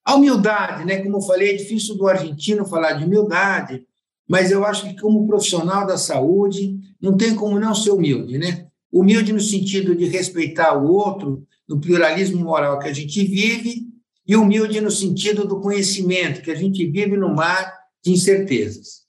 A 0.05 0.15
humildade, 0.15 0.85
né? 0.85 0.99
Como 1.03 1.19
eu 1.19 1.23
falei, 1.23 1.51
é 1.51 1.57
difícil 1.57 1.97
do 1.97 2.09
argentino 2.09 2.67
falar 2.67 2.95
de 2.95 3.05
humildade, 3.05 3.85
mas 4.29 4.51
eu 4.51 4.65
acho 4.65 4.89
que 4.89 5.01
como 5.01 5.27
profissional 5.27 5.87
da 5.87 5.97
saúde 5.97 6.79
não 7.01 7.17
tem 7.17 7.35
como 7.35 7.59
não 7.59 7.75
ser 7.75 7.91
humilde, 7.91 8.39
né? 8.39 8.67
humilde 8.93 9.33
no 9.33 9.41
sentido 9.41 9.95
de 9.95 10.07
respeitar 10.07 10.77
o 10.77 10.91
outro, 10.91 11.47
no 11.71 11.81
pluralismo 11.81 12.45
moral 12.45 12.81
que 12.81 12.89
a 12.89 12.93
gente 12.93 13.25
vive, 13.25 13.89
e 14.27 14.37
humilde 14.37 14.81
no 14.81 14.91
sentido 14.91 15.47
do 15.47 15.61
conhecimento, 15.61 16.43
que 16.43 16.51
a 16.51 16.55
gente 16.55 16.85
vive 16.87 17.17
no 17.17 17.33
mar 17.35 17.73
de 18.05 18.11
incertezas. 18.13 19.01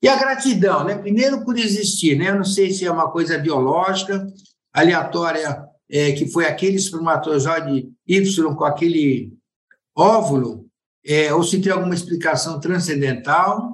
E 0.00 0.08
a 0.08 0.16
gratidão, 0.16 0.84
né? 0.84 0.96
Primeiro 0.96 1.44
por 1.44 1.58
existir, 1.58 2.16
né? 2.16 2.30
Eu 2.30 2.36
não 2.36 2.44
sei 2.44 2.72
se 2.72 2.84
é 2.84 2.90
uma 2.90 3.10
coisa 3.10 3.38
biológica, 3.38 4.26
aleatória, 4.72 5.64
é, 5.90 6.12
que 6.12 6.26
foi 6.28 6.46
aquele 6.46 6.76
espermatozoide 6.76 7.88
Y 8.06 8.54
com 8.54 8.64
aquele 8.64 9.32
óvulo, 9.96 10.66
é, 11.04 11.32
ou 11.34 11.42
se 11.42 11.60
tem 11.60 11.72
alguma 11.72 11.94
explicação 11.94 12.60
transcendental. 12.60 13.72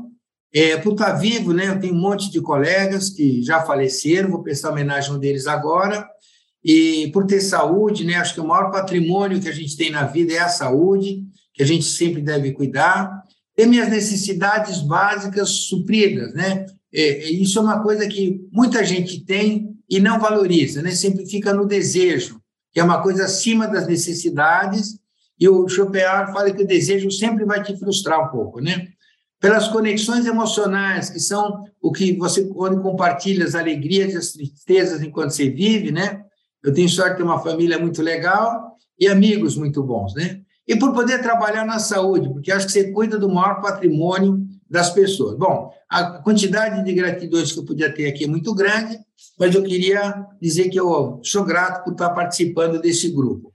É, 0.53 0.77
por 0.77 0.93
estar 0.93 1.13
vivo, 1.13 1.53
né? 1.53 1.69
Eu 1.69 1.79
tenho 1.79 1.95
um 1.95 2.01
monte 2.01 2.31
de 2.31 2.41
colegas 2.41 3.09
que 3.11 3.43
já 3.43 3.63
faleceram, 3.63 4.31
vou 4.31 4.43
prestar 4.43 4.71
homenagem 4.71 5.11
a 5.11 5.15
um 5.15 5.19
deles 5.19 5.47
agora. 5.47 6.09
E 6.65 7.11
por 7.13 7.27
ter 7.27 7.41
saúde, 7.41 8.05
né? 8.05 8.17
Acho 8.17 8.35
que 8.35 8.41
o 8.41 8.47
maior 8.47 8.71
patrimônio 8.71 9.41
que 9.41 9.49
a 9.49 9.53
gente 9.53 9.77
tem 9.77 9.91
na 9.91 10.05
vida 10.05 10.33
é 10.33 10.39
a 10.39 10.49
saúde, 10.49 11.23
que 11.55 11.63
a 11.63 11.67
gente 11.67 11.85
sempre 11.85 12.21
deve 12.21 12.53
cuidar 12.53 13.25
ter 13.61 13.67
minhas 13.67 13.91
necessidades 13.91 14.81
básicas 14.81 15.51
supridas, 15.51 16.33
né? 16.33 16.65
É, 16.93 17.31
isso 17.31 17.59
é 17.59 17.63
uma 17.63 17.83
coisa 17.83 18.09
que 18.09 18.41
muita 18.51 18.83
gente 18.83 19.25
tem 19.25 19.77
e 19.89 20.01
não 20.01 20.19
valoriza, 20.19 20.81
né? 20.81 20.93
Sempre 20.93 21.27
fica 21.27 21.53
no 21.53 21.67
desejo, 21.67 22.41
que 22.73 22.81
é 22.81 22.83
uma 22.83 23.03
coisa 23.03 23.25
acima 23.25 23.69
das 23.69 23.87
necessidades. 23.87 24.99
E 25.39 25.47
o 25.47 25.69
Schopenhauer 25.69 26.33
fala 26.33 26.51
que 26.51 26.63
o 26.63 26.67
desejo 26.67 27.11
sempre 27.11 27.45
vai 27.45 27.63
te 27.63 27.77
frustrar 27.79 28.27
um 28.27 28.31
pouco, 28.31 28.61
né? 28.61 28.89
Pelas 29.39 29.69
conexões 29.69 30.25
emocionais, 30.25 31.11
que 31.11 31.21
são 31.21 31.65
o 31.83 31.93
que 31.93 32.17
você 32.17 32.47
quando 32.47 32.81
compartilha 32.81 33.45
as 33.45 33.55
alegrias 33.55 34.15
e 34.15 34.17
as 34.17 34.33
tristezas 34.33 35.03
enquanto 35.03 35.33
você 35.33 35.51
vive, 35.51 35.93
né? 35.93 36.25
Eu 36.63 36.73
tenho 36.75 36.89
sorte 36.89 37.13
de 37.13 37.17
ter 37.19 37.23
uma 37.23 37.39
família 37.39 37.79
muito 37.79 38.03
legal 38.03 38.77
e 38.99 39.09
amigos 39.09 39.57
muito 39.57 39.83
bons, 39.83 40.15
né? 40.15 40.43
e 40.71 40.77
por 40.77 40.93
poder 40.93 41.21
trabalhar 41.21 41.67
na 41.67 41.81
saúde, 41.81 42.29
porque 42.29 42.53
acho 42.53 42.67
que 42.67 42.73
você 42.73 42.93
cuida 42.93 43.19
do 43.19 43.29
maior 43.29 43.61
patrimônio 43.61 44.47
das 44.71 44.89
pessoas. 44.89 45.37
Bom, 45.37 45.75
a 45.89 46.21
quantidade 46.23 46.85
de 46.85 46.93
gratidões 46.93 47.51
que 47.51 47.59
eu 47.59 47.65
podia 47.65 47.93
ter 47.93 48.07
aqui 48.07 48.23
é 48.23 48.29
muito 48.29 48.55
grande, 48.55 48.97
mas 49.37 49.53
eu 49.53 49.65
queria 49.65 50.25
dizer 50.41 50.69
que 50.69 50.79
eu 50.79 51.21
sou 51.25 51.45
grato 51.45 51.83
por 51.83 51.91
estar 51.91 52.11
participando 52.11 52.81
desse 52.81 53.11
grupo. 53.11 53.53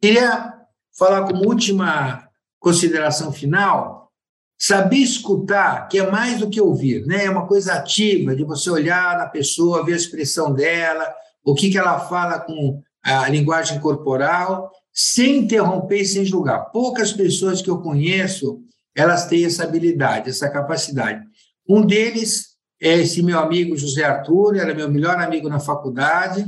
Queria 0.00 0.54
falar 0.96 1.26
como 1.26 1.48
última 1.48 2.28
consideração 2.60 3.32
final, 3.32 4.12
saber 4.56 4.98
escutar, 4.98 5.88
que 5.88 5.98
é 5.98 6.08
mais 6.08 6.38
do 6.38 6.48
que 6.48 6.60
ouvir, 6.60 7.04
né? 7.06 7.24
É 7.24 7.30
uma 7.30 7.48
coisa 7.48 7.74
ativa 7.74 8.36
de 8.36 8.44
você 8.44 8.70
olhar 8.70 9.18
na 9.18 9.26
pessoa, 9.26 9.84
ver 9.84 9.94
a 9.94 9.96
expressão 9.96 10.54
dela, 10.54 11.12
o 11.44 11.54
que 11.54 11.70
que 11.70 11.78
ela 11.78 12.00
fala 12.00 12.40
com 12.40 12.80
a 13.02 13.28
linguagem 13.28 13.78
corporal 13.80 14.70
sem 14.92 15.38
interromper 15.38 16.00
e 16.00 16.06
sem 16.06 16.24
julgar. 16.24 16.70
Poucas 16.70 17.12
pessoas 17.12 17.60
que 17.60 17.68
eu 17.68 17.78
conheço, 17.78 18.60
elas 18.96 19.26
têm 19.26 19.44
essa 19.44 19.64
habilidade, 19.64 20.30
essa 20.30 20.48
capacidade. 20.48 21.22
Um 21.68 21.84
deles 21.84 22.54
é 22.80 23.00
esse 23.00 23.22
meu 23.22 23.38
amigo 23.38 23.76
José 23.76 24.04
Arthur, 24.04 24.56
era 24.56 24.74
meu 24.74 24.88
melhor 24.88 25.18
amigo 25.18 25.48
na 25.48 25.58
faculdade, 25.58 26.46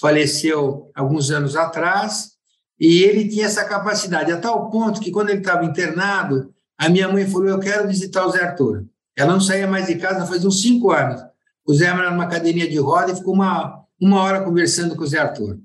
faleceu 0.00 0.90
alguns 0.94 1.30
anos 1.30 1.54
atrás, 1.54 2.32
e 2.80 3.02
ele 3.04 3.28
tinha 3.28 3.46
essa 3.46 3.64
capacidade, 3.64 4.32
a 4.32 4.40
tal 4.40 4.70
ponto 4.70 5.00
que 5.00 5.10
quando 5.10 5.30
ele 5.30 5.38
estava 5.38 5.64
internado, 5.64 6.52
a 6.76 6.88
minha 6.88 7.08
mãe 7.08 7.26
falou, 7.26 7.48
eu 7.48 7.60
quero 7.60 7.86
visitar 7.86 8.26
o 8.26 8.30
Zé 8.30 8.42
Arthur. 8.42 8.86
Ela 9.16 9.32
não 9.32 9.40
saía 9.40 9.66
mais 9.66 9.86
de 9.86 9.96
casa 9.96 10.26
faz 10.26 10.44
uns 10.44 10.62
cinco 10.62 10.90
anos. 10.90 11.22
O 11.64 11.74
Zé 11.74 11.86
era 11.86 12.10
numa 12.10 12.26
cadeirinha 12.26 12.68
de 12.68 12.78
roda 12.78 13.12
e 13.12 13.16
ficou 13.16 13.34
uma, 13.34 13.81
uma 14.02 14.20
hora 14.20 14.42
conversando 14.42 14.96
com 14.96 15.04
o 15.04 15.06
Zé 15.06 15.18
Arthur. 15.18 15.58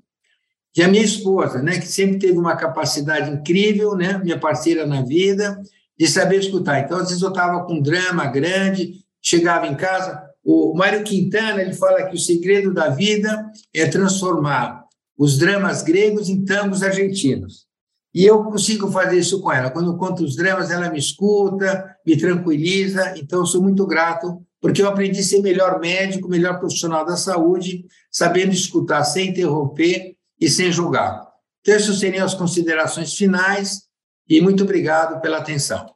E 0.76 0.82
a 0.82 0.86
minha 0.86 1.02
esposa, 1.02 1.60
né, 1.60 1.80
que 1.80 1.88
sempre 1.88 2.18
teve 2.18 2.38
uma 2.38 2.54
capacidade 2.56 3.30
incrível, 3.30 3.96
né, 3.96 4.18
minha 4.22 4.38
parceira 4.38 4.86
na 4.86 5.02
vida, 5.02 5.60
de 5.98 6.06
saber 6.06 6.38
escutar. 6.38 6.80
Então, 6.80 6.98
às 6.98 7.08
vezes 7.08 7.22
eu 7.22 7.30
estava 7.30 7.64
com 7.64 7.74
um 7.74 7.82
drama 7.82 8.26
grande, 8.26 9.04
chegava 9.20 9.66
em 9.66 9.74
casa, 9.74 10.22
o 10.44 10.72
Mário 10.74 11.02
Quintana, 11.02 11.60
ele 11.60 11.74
fala 11.74 12.04
que 12.04 12.14
o 12.14 12.18
segredo 12.18 12.72
da 12.72 12.88
vida 12.88 13.50
é 13.74 13.86
transformar 13.86 14.84
os 15.18 15.36
dramas 15.36 15.82
gregos 15.82 16.28
em 16.28 16.44
tangos 16.44 16.82
argentinos. 16.82 17.66
E 18.14 18.24
eu 18.24 18.44
consigo 18.44 18.90
fazer 18.90 19.18
isso 19.18 19.40
com 19.40 19.52
ela. 19.52 19.70
Quando 19.70 19.90
eu 19.90 19.98
conto 19.98 20.22
os 20.22 20.36
dramas, 20.36 20.70
ela 20.70 20.90
me 20.90 20.98
escuta, 20.98 21.94
me 22.06 22.16
tranquiliza. 22.16 23.14
Então, 23.18 23.40
eu 23.40 23.46
sou 23.46 23.60
muito 23.60 23.84
grato, 23.84 24.40
porque 24.60 24.80
eu 24.80 24.88
aprendi 24.88 25.18
a 25.20 25.22
ser 25.22 25.42
melhor 25.42 25.78
médico, 25.80 26.28
melhor 26.28 26.58
profissional 26.58 27.04
da 27.04 27.16
saúde, 27.16 27.84
sabendo 28.18 28.52
escutar 28.52 29.04
sem 29.04 29.28
interromper 29.28 30.16
e 30.40 30.50
sem 30.50 30.72
julgar. 30.72 31.32
Então, 31.60 31.78
seriam 31.78 32.26
as 32.26 32.34
considerações 32.34 33.14
finais 33.14 33.88
e 34.28 34.40
muito 34.40 34.64
obrigado 34.64 35.20
pela 35.20 35.38
atenção. 35.38 35.94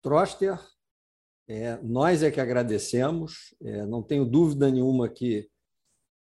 Troster, 0.00 0.60
é, 1.48 1.80
nós 1.82 2.22
é 2.22 2.30
que 2.30 2.40
agradecemos, 2.40 3.52
é, 3.60 3.84
não 3.84 4.00
tenho 4.00 4.24
dúvida 4.24 4.70
nenhuma 4.70 5.08
que 5.08 5.48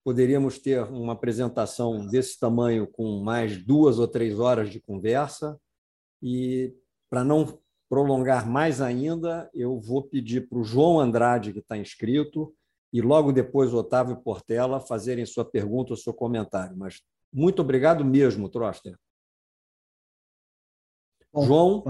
poderíamos 0.03 0.59
ter 0.59 0.83
uma 0.83 1.13
apresentação 1.13 2.05
desse 2.05 2.39
tamanho 2.39 2.85
com 2.85 3.23
mais 3.23 3.57
duas 3.65 3.97
ou 3.97 4.07
três 4.07 4.39
horas 4.39 4.69
de 4.69 4.79
conversa 4.79 5.59
e 6.21 6.71
para 7.09 7.23
não 7.23 7.59
prolongar 7.89 8.47
mais 8.47 8.79
ainda, 8.79 9.49
eu 9.55 9.79
vou 9.79 10.03
pedir 10.03 10.47
para 10.47 10.59
o 10.59 10.63
João 10.63 10.99
Andrade, 10.99 11.51
que 11.51 11.59
está 11.59 11.75
inscrito, 11.75 12.55
e 12.91 13.01
logo 13.01 13.31
depois 13.31 13.73
o 13.73 13.77
Otávio 13.77 14.17
Portela 14.17 14.79
fazerem 14.79 15.25
sua 15.25 15.45
pergunta 15.45 15.93
ou 15.93 15.97
seu 15.97 16.13
comentário. 16.13 16.75
Mas 16.75 17.01
muito 17.31 17.61
obrigado 17.61 18.03
mesmo, 18.03 18.49
Troster. 18.49 18.97
Bom, 21.31 21.45
João? 21.45 21.83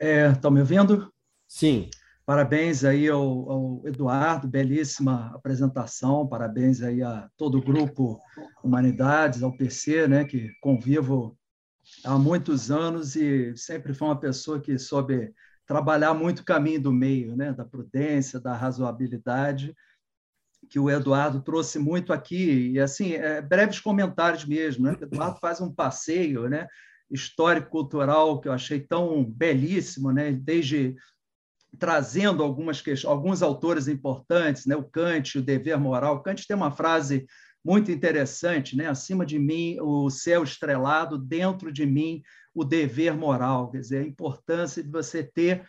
Estão 0.00 0.50
é, 0.50 0.54
me 0.54 0.60
ouvindo? 0.60 1.12
Sim. 1.48 1.90
Parabéns 2.24 2.84
aí 2.84 3.08
ao, 3.08 3.50
ao, 3.50 3.82
Eduardo, 3.84 4.48
belíssima 4.48 5.32
apresentação. 5.34 6.26
Parabéns 6.26 6.80
aí 6.80 7.02
a 7.02 7.28
todo 7.36 7.58
o 7.58 7.62
grupo 7.62 8.18
Humanidades, 8.62 9.42
ao 9.42 9.54
PC, 9.54 10.08
né, 10.08 10.24
que 10.24 10.50
convivo 10.60 11.36
há 12.02 12.16
muitos 12.16 12.70
anos 12.70 13.14
e 13.14 13.54
sempre 13.56 13.92
foi 13.92 14.08
uma 14.08 14.18
pessoa 14.18 14.58
que 14.58 14.78
soube 14.78 15.34
trabalhar 15.66 16.14
muito 16.14 16.40
o 16.40 16.44
caminho 16.44 16.80
do 16.80 16.92
meio, 16.92 17.36
né, 17.36 17.52
da 17.52 17.64
prudência, 17.64 18.40
da 18.40 18.54
razoabilidade 18.54 19.74
que 20.74 20.80
o 20.80 20.90
Eduardo 20.90 21.40
trouxe 21.40 21.78
muito 21.78 22.12
aqui, 22.12 22.72
e 22.72 22.80
assim, 22.80 23.12
é, 23.12 23.40
breves 23.40 23.78
comentários 23.78 24.44
mesmo, 24.44 24.86
né? 24.86 24.96
O 25.00 25.04
Eduardo 25.04 25.38
faz 25.40 25.60
um 25.60 25.72
passeio, 25.72 26.48
né? 26.48 26.66
histórico-cultural 27.08 28.40
que 28.40 28.48
eu 28.48 28.52
achei 28.52 28.80
tão 28.80 29.24
belíssimo, 29.24 30.10
né? 30.10 30.32
Desde 30.32 30.96
trazendo 31.78 32.42
algumas 32.42 32.82
alguns 33.04 33.40
autores 33.40 33.86
importantes, 33.86 34.66
né? 34.66 34.74
O 34.74 34.82
Kant, 34.82 35.38
o 35.38 35.42
dever 35.42 35.78
moral. 35.78 36.16
O 36.16 36.22
Kant 36.24 36.44
tem 36.44 36.56
uma 36.56 36.72
frase 36.72 37.24
muito 37.64 37.92
interessante, 37.92 38.76
né? 38.76 38.88
Acima 38.88 39.24
de 39.24 39.38
mim 39.38 39.78
o 39.80 40.10
céu 40.10 40.42
estrelado, 40.42 41.16
dentro 41.16 41.70
de 41.70 41.86
mim 41.86 42.20
o 42.52 42.64
dever 42.64 43.16
moral. 43.16 43.70
Quer 43.70 43.78
dizer, 43.78 43.98
a 43.98 44.08
importância 44.08 44.82
de 44.82 44.90
você 44.90 45.22
ter 45.22 45.64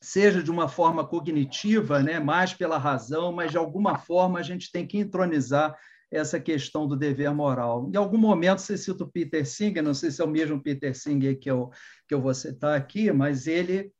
seja 0.00 0.42
de 0.42 0.50
uma 0.50 0.68
forma 0.68 1.06
cognitiva, 1.06 2.02
né, 2.02 2.18
mais 2.18 2.54
pela 2.54 2.78
razão, 2.78 3.32
mas 3.32 3.50
de 3.50 3.58
alguma 3.58 3.98
forma 3.98 4.38
a 4.38 4.42
gente 4.42 4.72
tem 4.72 4.86
que 4.86 4.98
entronizar 4.98 5.76
essa 6.10 6.40
questão 6.40 6.88
do 6.88 6.96
dever 6.96 7.32
moral. 7.32 7.88
Em 7.92 7.96
algum 7.96 8.18
momento 8.18 8.60
você 8.60 8.76
cita 8.76 9.04
o 9.04 9.10
Peter 9.10 9.46
Singer, 9.46 9.82
não 9.82 9.94
sei 9.94 10.10
se 10.10 10.20
é 10.20 10.24
o 10.24 10.30
mesmo 10.30 10.60
Peter 10.60 10.96
Singer 10.96 11.38
que 11.38 11.50
eu, 11.50 11.70
que 12.08 12.14
eu 12.14 12.20
vou 12.20 12.34
citar 12.34 12.76
aqui, 12.76 13.12
mas 13.12 13.46
ele, 13.46 13.92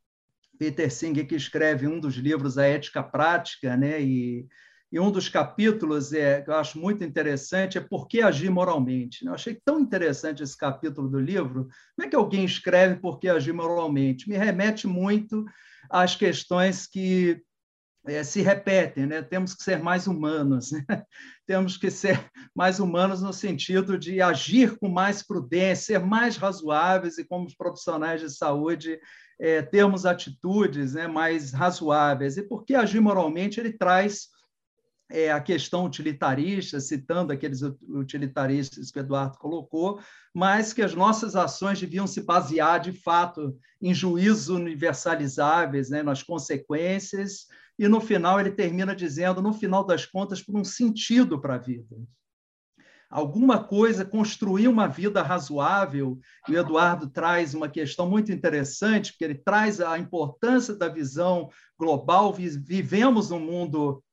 Peter 0.58 0.90
Singer, 0.90 1.26
que 1.26 1.36
escreve 1.36 1.86
um 1.86 2.00
dos 2.00 2.16
livros, 2.16 2.58
A 2.58 2.66
Ética 2.66 3.02
Prática, 3.02 3.76
né, 3.76 4.02
e, 4.02 4.48
e 4.92 4.98
um 4.98 5.10
dos 5.10 5.28
capítulos 5.28 6.12
é, 6.12 6.42
que 6.42 6.50
eu 6.50 6.54
acho 6.54 6.78
muito 6.78 7.04
interessante 7.04 7.78
é 7.78 7.80
Por 7.80 8.08
que 8.08 8.20
agir 8.20 8.50
moralmente. 8.50 9.24
Eu 9.24 9.32
achei 9.32 9.58
tão 9.64 9.78
interessante 9.78 10.42
esse 10.42 10.56
capítulo 10.56 11.08
do 11.08 11.20
livro. 11.20 11.68
Como 11.94 12.06
é 12.06 12.08
que 12.08 12.16
alguém 12.16 12.44
escreve 12.44 12.96
Por 12.96 13.20
que 13.20 13.28
agir 13.28 13.52
moralmente? 13.52 14.28
Me 14.28 14.36
remete 14.36 14.88
muito 14.88 15.44
às 15.88 16.16
questões 16.16 16.86
que 16.86 17.40
é, 18.06 18.24
se 18.24 18.40
repetem, 18.40 19.06
né? 19.06 19.22
Temos 19.22 19.54
que 19.54 19.62
ser 19.62 19.80
mais 19.80 20.06
humanos, 20.06 20.72
né? 20.72 20.84
temos 21.46 21.76
que 21.76 21.90
ser 21.90 22.28
mais 22.54 22.80
humanos 22.80 23.22
no 23.22 23.32
sentido 23.32 23.98
de 23.98 24.20
agir 24.20 24.76
com 24.78 24.88
mais 24.88 25.22
prudência, 25.22 25.98
ser 25.98 26.00
mais 26.00 26.36
razoáveis 26.36 27.18
e, 27.18 27.24
como 27.24 27.54
profissionais 27.56 28.20
de 28.20 28.30
saúde, 28.30 28.98
é, 29.38 29.62
termos 29.62 30.04
atitudes 30.04 30.94
né, 30.94 31.06
mais 31.06 31.52
razoáveis. 31.52 32.36
E 32.36 32.42
porque 32.42 32.74
agir 32.74 33.00
moralmente 33.00 33.60
ele 33.60 33.72
traz 33.72 34.28
é, 35.10 35.30
a 35.30 35.40
questão 35.40 35.84
utilitarista, 35.84 36.80
citando 36.80 37.32
aqueles 37.32 37.62
utilitaristas 37.88 38.90
que 38.90 38.98
o 38.98 39.00
Eduardo 39.00 39.38
colocou, 39.38 40.00
mas 40.32 40.72
que 40.72 40.82
as 40.82 40.94
nossas 40.94 41.34
ações 41.34 41.80
deviam 41.80 42.06
se 42.06 42.22
basear, 42.22 42.80
de 42.80 42.92
fato, 42.92 43.56
em 43.82 43.92
juízos 43.92 44.48
universalizáveis, 44.48 45.90
né, 45.90 46.02
nas 46.02 46.22
consequências 46.22 47.46
e 47.80 47.88
no 47.88 47.98
final 47.98 48.38
ele 48.38 48.50
termina 48.50 48.94
dizendo, 48.94 49.40
no 49.40 49.54
final 49.54 49.82
das 49.82 50.04
contas, 50.04 50.42
por 50.42 50.54
um 50.54 50.62
sentido 50.62 51.40
para 51.40 51.54
a 51.54 51.58
vida. 51.58 51.96
Alguma 53.08 53.64
coisa, 53.64 54.04
construir 54.04 54.68
uma 54.68 54.86
vida 54.86 55.22
razoável, 55.22 56.20
e 56.46 56.52
o 56.52 56.58
Eduardo 56.58 57.08
traz 57.08 57.54
uma 57.54 57.70
questão 57.70 58.06
muito 58.06 58.30
interessante, 58.30 59.12
porque 59.12 59.24
ele 59.24 59.34
traz 59.34 59.80
a 59.80 59.98
importância 59.98 60.76
da 60.76 60.88
visão 60.88 61.48
global. 61.78 62.34
Vivemos 62.34 63.30
num 63.30 63.40
mundo 63.40 64.04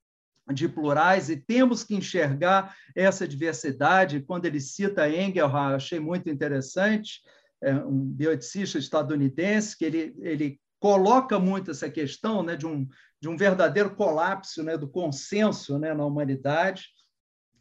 de 0.53 0.67
plurais 0.67 1.29
e 1.29 1.37
temos 1.37 1.83
que 1.83 1.95
enxergar 1.95 2.75
essa 2.95 3.27
diversidade. 3.27 4.21
Quando 4.21 4.45
ele 4.45 4.59
cita 4.59 5.09
Engel, 5.09 5.47
achei 5.55 5.99
muito 5.99 6.29
interessante, 6.29 7.21
é 7.61 7.73
um 7.73 8.05
bioeticista 8.05 8.77
estadunidense, 8.77 9.77
que 9.77 9.85
ele, 9.85 10.15
ele 10.19 10.59
coloca 10.79 11.39
muito 11.39 11.71
essa 11.71 11.89
questão 11.89 12.43
né, 12.43 12.55
de, 12.55 12.65
um, 12.65 12.87
de 13.19 13.27
um 13.27 13.35
verdadeiro 13.35 13.95
colapso 13.95 14.63
né, 14.63 14.77
do 14.77 14.87
consenso 14.87 15.77
né, 15.79 15.93
na 15.93 16.05
humanidade 16.05 16.89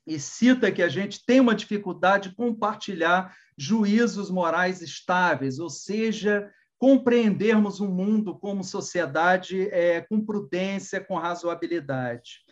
e 0.07 0.21
cita 0.21 0.71
que 0.71 0.83
a 0.83 0.89
gente 0.89 1.25
tem 1.27 1.41
uma 1.41 1.55
dificuldade 1.55 2.29
de 2.29 2.37
compartilhar 2.37 3.35
juízos 3.59 4.31
morais 4.31 4.81
estáveis, 4.81 5.59
ou 5.59 5.69
seja, 5.69 6.49
compreendermos 6.79 7.81
o 7.81 7.89
mundo 7.89 8.39
como 8.39 8.63
sociedade 8.63 9.69
é, 9.71 10.03
com 10.03 10.25
prudência, 10.25 11.01
com 11.01 11.17
razoabilidade. 11.17 12.46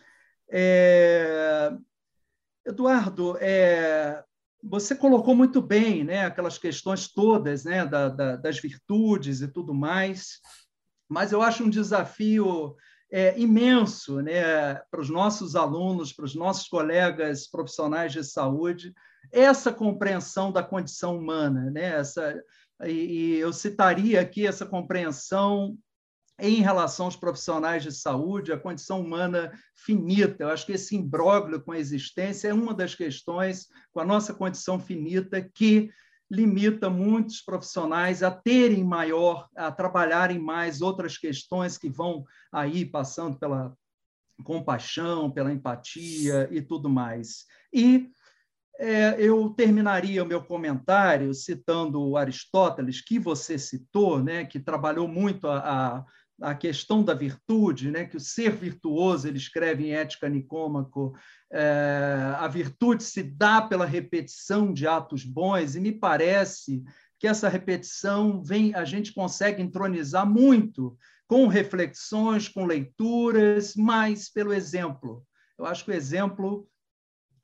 É... 0.49 1.71
Eduardo, 2.65 3.37
é... 3.39 4.23
você 4.63 4.95
colocou 4.95 5.35
muito 5.35 5.61
bem 5.61 6.03
né, 6.03 6.25
aquelas 6.25 6.57
questões 6.57 7.07
todas 7.07 7.63
né, 7.63 7.85
da, 7.85 8.09
da, 8.09 8.35
das 8.35 8.59
virtudes 8.59 9.41
e 9.41 9.47
tudo 9.47 9.73
mais, 9.73 10.39
mas 11.07 11.31
eu 11.31 11.41
acho 11.41 11.63
um 11.63 11.69
desafio 11.69 12.75
é, 13.11 13.39
imenso 13.39 14.21
né, 14.21 14.75
para 14.89 14.99
os 14.99 15.09
nossos 15.09 15.55
alunos, 15.55 16.11
para 16.11 16.25
os 16.25 16.35
nossos 16.35 16.67
colegas 16.67 17.47
profissionais 17.47 18.11
de 18.11 18.23
saúde, 18.23 18.93
essa 19.31 19.71
compreensão 19.71 20.51
da 20.51 20.63
condição 20.63 21.17
humana. 21.17 21.69
Né, 21.71 21.97
essa, 21.97 22.35
e, 22.83 22.91
e 22.91 23.35
eu 23.37 23.53
citaria 23.53 24.19
aqui 24.21 24.45
essa 24.45 24.65
compreensão 24.65 25.77
em 26.39 26.61
relação 26.61 27.05
aos 27.05 27.15
profissionais 27.15 27.83
de 27.83 27.91
saúde, 27.91 28.51
a 28.51 28.59
condição 28.59 29.01
humana 29.01 29.51
finita. 29.73 30.43
Eu 30.43 30.49
acho 30.49 30.65
que 30.65 30.73
esse 30.73 30.95
imbróglio 30.95 31.61
com 31.61 31.71
a 31.71 31.79
existência 31.79 32.49
é 32.49 32.53
uma 32.53 32.73
das 32.73 32.93
questões 32.93 33.67
com 33.91 33.99
a 33.99 34.05
nossa 34.05 34.33
condição 34.33 34.79
finita 34.79 35.41
que 35.41 35.89
limita 36.29 36.89
muitos 36.89 37.41
profissionais 37.41 38.23
a 38.23 38.31
terem 38.31 38.83
maior, 38.83 39.47
a 39.55 39.71
trabalharem 39.71 40.39
mais 40.39 40.81
outras 40.81 41.17
questões 41.17 41.77
que 41.77 41.89
vão 41.89 42.25
aí 42.51 42.83
passando 42.83 43.37
pela 43.37 43.75
compaixão, 44.43 45.31
pela 45.31 45.53
empatia 45.53 46.49
e 46.51 46.61
tudo 46.61 46.89
mais. 46.89 47.45
E 47.71 48.09
é, 48.77 49.15
eu 49.17 49.49
terminaria 49.51 50.23
o 50.23 50.27
meu 50.27 50.43
comentário 50.43 51.33
citando 51.33 52.17
Aristóteles, 52.17 53.01
que 53.01 53.17
você 53.17 53.57
citou, 53.57 54.21
né, 54.21 54.43
que 54.43 54.59
trabalhou 54.59 55.07
muito 55.07 55.47
a, 55.47 55.59
a 55.59 56.05
a 56.41 56.53
questão 56.53 57.03
da 57.03 57.13
virtude, 57.13 57.91
né, 57.91 58.05
que 58.05 58.17
o 58.17 58.19
ser 58.19 58.51
virtuoso, 58.51 59.27
ele 59.27 59.37
escreve 59.37 59.85
em 59.85 59.93
Ética 59.93 60.27
Nicômaco, 60.27 61.13
é, 61.51 62.35
a 62.37 62.47
virtude 62.47 63.03
se 63.03 63.23
dá 63.23 63.61
pela 63.61 63.85
repetição 63.85 64.73
de 64.73 64.85
atos 64.85 65.23
bons, 65.23 65.75
e 65.75 65.79
me 65.79 65.91
parece 65.91 66.83
que 67.19 67.27
essa 67.27 67.47
repetição 67.47 68.43
vem, 68.43 68.75
a 68.75 68.83
gente 68.83 69.13
consegue 69.13 69.61
entronizar 69.61 70.29
muito 70.29 70.97
com 71.27 71.47
reflexões, 71.47 72.47
com 72.47 72.65
leituras, 72.65 73.73
mas 73.75 74.29
pelo 74.29 74.53
exemplo. 74.53 75.25
Eu 75.57 75.65
acho 75.65 75.85
que 75.85 75.91
o 75.91 75.93
exemplo 75.93 76.67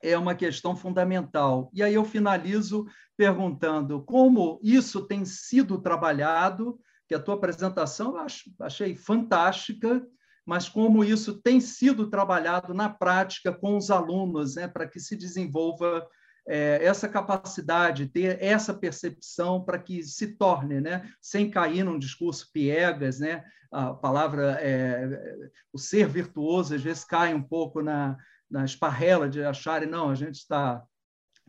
é 0.02 0.16
uma 0.18 0.34
questão 0.34 0.76
fundamental. 0.76 1.70
E 1.72 1.82
aí 1.82 1.94
eu 1.94 2.04
finalizo 2.04 2.86
perguntando 3.16 4.02
como 4.02 4.60
isso 4.62 5.06
tem 5.06 5.24
sido 5.24 5.80
trabalhado 5.80 6.78
que 7.12 7.16
a 7.16 7.20
tua 7.20 7.34
apresentação 7.34 8.12
eu 8.12 8.20
acho, 8.20 8.50
achei 8.58 8.96
fantástica, 8.96 10.02
mas 10.46 10.66
como 10.66 11.04
isso 11.04 11.42
tem 11.42 11.60
sido 11.60 12.08
trabalhado 12.08 12.72
na 12.72 12.88
prática 12.88 13.52
com 13.52 13.76
os 13.76 13.90
alunos, 13.90 14.56
né, 14.56 14.66
para 14.66 14.88
que 14.88 14.98
se 14.98 15.14
desenvolva 15.14 16.08
é, 16.48 16.82
essa 16.82 17.06
capacidade, 17.06 18.08
ter 18.08 18.42
essa 18.42 18.72
percepção 18.72 19.62
para 19.62 19.78
que 19.78 20.02
se 20.02 20.38
torne, 20.38 20.80
né, 20.80 21.06
sem 21.20 21.50
cair 21.50 21.84
num 21.84 21.98
discurso 21.98 22.50
piegas, 22.50 23.20
né, 23.20 23.44
a 23.70 23.92
palavra, 23.92 24.58
é, 24.62 25.50
o 25.70 25.78
ser 25.78 26.08
virtuoso 26.08 26.74
às 26.74 26.82
vezes 26.82 27.04
cai 27.04 27.34
um 27.34 27.42
pouco 27.42 27.82
na, 27.82 28.16
na 28.50 28.64
esparrela 28.64 29.28
de 29.28 29.44
acharem, 29.44 29.88
não, 29.88 30.08
a 30.08 30.14
gente 30.14 30.36
está 30.36 30.82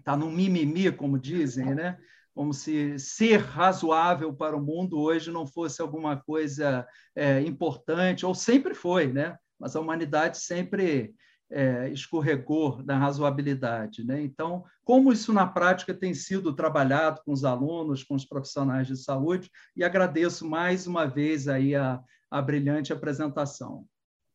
tá 0.04 0.18
num 0.18 0.30
mimimi, 0.30 0.92
como 0.92 1.18
dizem, 1.18 1.74
né? 1.74 1.98
Como 2.34 2.54
se 2.54 2.98
ser 2.98 3.38
razoável 3.38 4.34
para 4.34 4.56
o 4.56 4.62
mundo 4.62 5.00
hoje 5.00 5.32
não 5.32 5.46
fosse 5.46 5.82
alguma 5.82 6.18
coisa 6.18 6.86
é, 7.16 7.42
importante, 7.42 8.26
ou 8.26 8.34
sempre 8.34 8.74
foi, 8.74 9.08
né? 9.08 9.38
mas 9.60 9.76
a 9.76 9.80
humanidade 9.80 10.38
sempre 10.40 11.14
é, 11.50 11.90
escorregou 11.90 12.82
na 12.84 12.98
razoabilidade. 12.98 14.04
Né? 14.04 14.22
Então, 14.24 14.64
como 14.84 15.14
isso 15.14 15.32
na 15.32 15.46
prática 15.46 15.94
tem 15.94 16.14
sido 16.14 16.54
trabalhado 16.54 17.22
com 17.24 17.32
os 17.32 17.46
alunos, 17.46 18.04
com 18.04 18.16
os 18.16 18.26
profissionais 18.26 18.88
de 18.88 18.98
saúde, 18.98 19.50
e 19.76 19.84
agradeço 19.84 20.50
mais 20.50 20.88
uma 20.88 21.06
vez 21.06 21.48
aí 21.48 21.76
a, 21.76 22.02
a 22.30 22.42
brilhante 22.42 22.92
apresentação. 22.92 23.86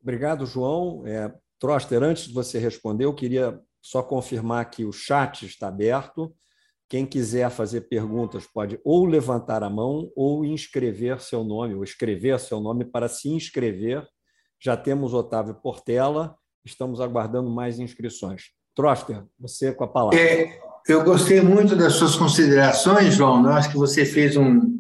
Obrigado, 0.01 0.47
João. 0.47 1.05
É, 1.05 1.35
Troster, 1.59 2.03
antes 2.03 2.29
de 2.29 2.33
você 2.33 2.59
responder, 2.59 3.05
eu 3.05 3.15
queria 3.15 3.61
só 3.83 4.03
confirmar 4.03 4.71
que 4.71 4.85
o 4.85 4.93
chat 4.93 5.45
está 5.45 5.69
aberto. 5.69 6.33
Quem 6.89 7.05
quiser 7.05 7.51
fazer 7.51 7.83
perguntas 7.83 8.47
pode 8.47 8.81
ou 8.83 9.05
levantar 9.05 9.63
a 9.63 9.69
mão 9.69 10.11
ou 10.17 10.45
inscrever 10.45 11.21
seu 11.21 11.45
nome, 11.45 11.75
ou 11.75 11.85
escrever 11.85 12.41
seu 12.41 12.61
nome 12.61 12.85
para 12.85 13.09
se 13.09 13.29
inscrever. 13.29 14.07
Já 14.59 14.77
temos 14.77 15.13
Otávio 15.13 15.55
Portela, 15.55 16.35
estamos 16.65 17.01
aguardando 17.01 17.51
mais 17.51 17.79
inscrições. 17.79 18.45
Troster, 18.75 19.23
você 19.39 19.73
com 19.73 19.85
a 19.85 19.89
palavra. 19.89 20.19
É, 20.19 20.61
eu 20.89 21.05
gostei 21.05 21.43
muito 21.43 21.77
das 21.77 21.95
suas 21.95 22.17
considerações, 22.17 23.15
João. 23.15 23.45
Eu 23.45 23.53
acho 23.53 23.71
que 23.71 23.77
você 23.77 24.07
fez 24.07 24.37
um, 24.37 24.79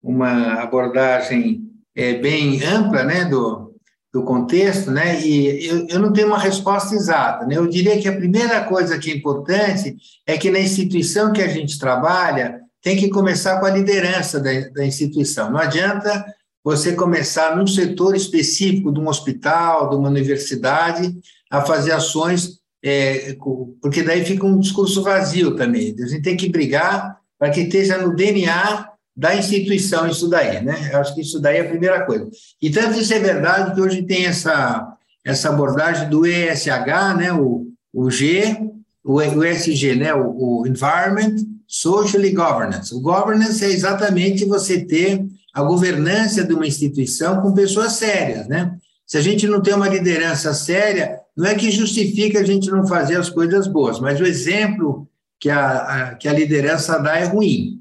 uma 0.00 0.62
abordagem 0.62 1.68
é, 1.96 2.14
bem 2.14 2.62
ampla 2.62 3.02
né, 3.02 3.24
do, 3.24 3.69
do 4.12 4.24
contexto, 4.24 4.90
né? 4.90 5.20
E 5.24 5.66
eu, 5.66 5.86
eu 5.88 5.98
não 6.00 6.12
tenho 6.12 6.26
uma 6.26 6.38
resposta 6.38 6.94
exata, 6.94 7.46
né? 7.46 7.56
Eu 7.56 7.66
diria 7.68 8.00
que 8.00 8.08
a 8.08 8.16
primeira 8.16 8.64
coisa 8.64 8.98
que 8.98 9.10
é 9.10 9.14
importante 9.14 9.96
é 10.26 10.36
que 10.36 10.50
na 10.50 10.58
instituição 10.58 11.32
que 11.32 11.40
a 11.40 11.48
gente 11.48 11.78
trabalha 11.78 12.60
tem 12.82 12.96
que 12.96 13.08
começar 13.08 13.60
com 13.60 13.66
a 13.66 13.70
liderança 13.70 14.40
da, 14.40 14.50
da 14.70 14.84
instituição. 14.84 15.50
Não 15.50 15.60
adianta 15.60 16.24
você 16.64 16.92
começar 16.94 17.56
num 17.56 17.66
setor 17.66 18.16
específico 18.16 18.92
de 18.92 19.00
um 19.00 19.08
hospital, 19.08 19.88
de 19.88 19.96
uma 19.96 20.08
universidade, 20.08 21.14
a 21.50 21.62
fazer 21.62 21.92
ações, 21.92 22.58
é, 22.82 23.36
porque 23.80 24.02
daí 24.02 24.24
fica 24.24 24.46
um 24.46 24.58
discurso 24.58 25.02
vazio 25.02 25.54
também. 25.56 25.94
A 26.02 26.06
gente 26.06 26.22
tem 26.22 26.36
que 26.36 26.48
brigar 26.48 27.18
para 27.38 27.50
que 27.50 27.60
esteja 27.60 27.98
no 27.98 28.14
DNA 28.14 28.88
da 29.20 29.36
instituição 29.36 30.08
isso 30.08 30.28
daí, 30.28 30.64
né? 30.64 30.88
Eu 30.90 30.98
acho 30.98 31.14
que 31.14 31.20
isso 31.20 31.38
daí 31.38 31.58
é 31.58 31.60
a 31.60 31.68
primeira 31.68 32.06
coisa. 32.06 32.26
E 32.60 32.70
tanto 32.70 32.98
isso 32.98 33.12
é 33.12 33.18
verdade 33.18 33.74
que 33.74 33.80
hoje 33.82 34.02
tem 34.02 34.24
essa, 34.24 34.96
essa 35.22 35.50
abordagem 35.50 36.08
do 36.08 36.26
ESH, 36.26 36.66
né? 37.18 37.30
O, 37.30 37.66
o 37.92 38.10
G, 38.10 38.58
o, 39.04 39.20
ESG, 39.20 39.96
né? 39.96 40.14
O, 40.14 40.62
o 40.62 40.66
Environment, 40.66 41.36
Social 41.66 42.24
e 42.24 42.32
Governance. 42.32 42.94
O 42.94 43.00
governance 43.02 43.62
é 43.62 43.68
exatamente 43.68 44.46
você 44.46 44.86
ter 44.86 45.22
a 45.52 45.62
governança 45.62 46.42
de 46.42 46.54
uma 46.54 46.66
instituição 46.66 47.42
com 47.42 47.52
pessoas 47.52 47.92
sérias, 47.92 48.48
né? 48.48 48.74
Se 49.06 49.18
a 49.18 49.20
gente 49.20 49.46
não 49.46 49.60
tem 49.60 49.74
uma 49.74 49.88
liderança 49.88 50.54
séria, 50.54 51.18
não 51.36 51.44
é 51.44 51.54
que 51.54 51.70
justifica 51.70 52.40
a 52.40 52.44
gente 52.44 52.70
não 52.70 52.86
fazer 52.86 53.16
as 53.16 53.28
coisas 53.28 53.66
boas, 53.66 54.00
mas 54.00 54.18
o 54.18 54.24
exemplo 54.24 55.06
que 55.38 55.50
a, 55.50 55.78
a 55.78 56.14
que 56.14 56.26
a 56.26 56.32
liderança 56.32 56.98
dá 56.98 57.18
é 57.18 57.24
ruim. 57.24 57.80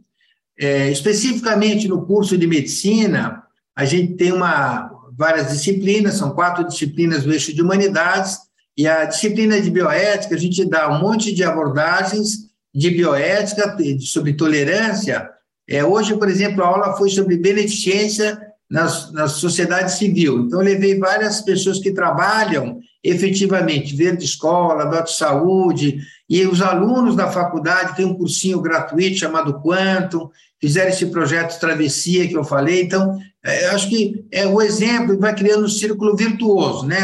É, 0.59 0.91
especificamente 0.91 1.87
no 1.87 2.05
curso 2.05 2.37
de 2.37 2.45
medicina, 2.45 3.43
a 3.73 3.85
gente 3.85 4.15
tem 4.15 4.33
uma, 4.33 4.91
várias 5.17 5.51
disciplinas, 5.51 6.15
são 6.15 6.31
quatro 6.31 6.67
disciplinas 6.67 7.23
do 7.23 7.31
eixo 7.31 7.53
de 7.53 7.61
humanidades, 7.61 8.37
e 8.77 8.85
a 8.85 9.05
disciplina 9.05 9.59
de 9.61 9.71
bioética, 9.71 10.35
a 10.35 10.37
gente 10.37 10.65
dá 10.65 10.89
um 10.89 10.99
monte 10.99 11.33
de 11.33 11.43
abordagens 11.43 12.49
de 12.73 12.89
bioética, 12.89 13.77
sobre 14.01 14.33
tolerância. 14.33 15.29
É, 15.67 15.83
hoje, 15.83 16.17
por 16.17 16.29
exemplo, 16.29 16.63
a 16.63 16.67
aula 16.67 16.97
foi 16.97 17.09
sobre 17.09 17.37
beneficência 17.37 18.39
na, 18.69 18.85
na 19.11 19.27
sociedade 19.27 19.93
civil. 19.93 20.45
Então, 20.45 20.59
levei 20.59 20.99
várias 20.99 21.41
pessoas 21.41 21.79
que 21.79 21.91
trabalham 21.91 22.79
efetivamente, 23.03 23.95
Verde 23.95 24.25
Escola, 24.25 24.85
Dote 24.85 25.13
Saúde, 25.13 25.99
e 26.29 26.45
os 26.45 26.61
alunos 26.61 27.15
da 27.15 27.31
faculdade 27.31 27.95
têm 27.95 28.05
um 28.05 28.15
cursinho 28.15 28.61
gratuito 28.61 29.17
chamado 29.17 29.61
Quantum, 29.61 30.29
fizeram 30.61 30.89
esse 30.89 31.05
projeto 31.07 31.59
Travessia 31.59 32.27
que 32.27 32.35
eu 32.35 32.43
falei. 32.43 32.83
Então, 32.83 33.17
é, 33.43 33.65
eu 33.65 33.71
acho 33.71 33.89
que 33.89 34.25
é 34.31 34.45
o 34.45 34.61
exemplo 34.61 35.17
vai 35.19 35.35
criando 35.35 35.65
um 35.65 35.69
círculo 35.69 36.15
virtuoso, 36.15 36.85
né? 36.85 36.97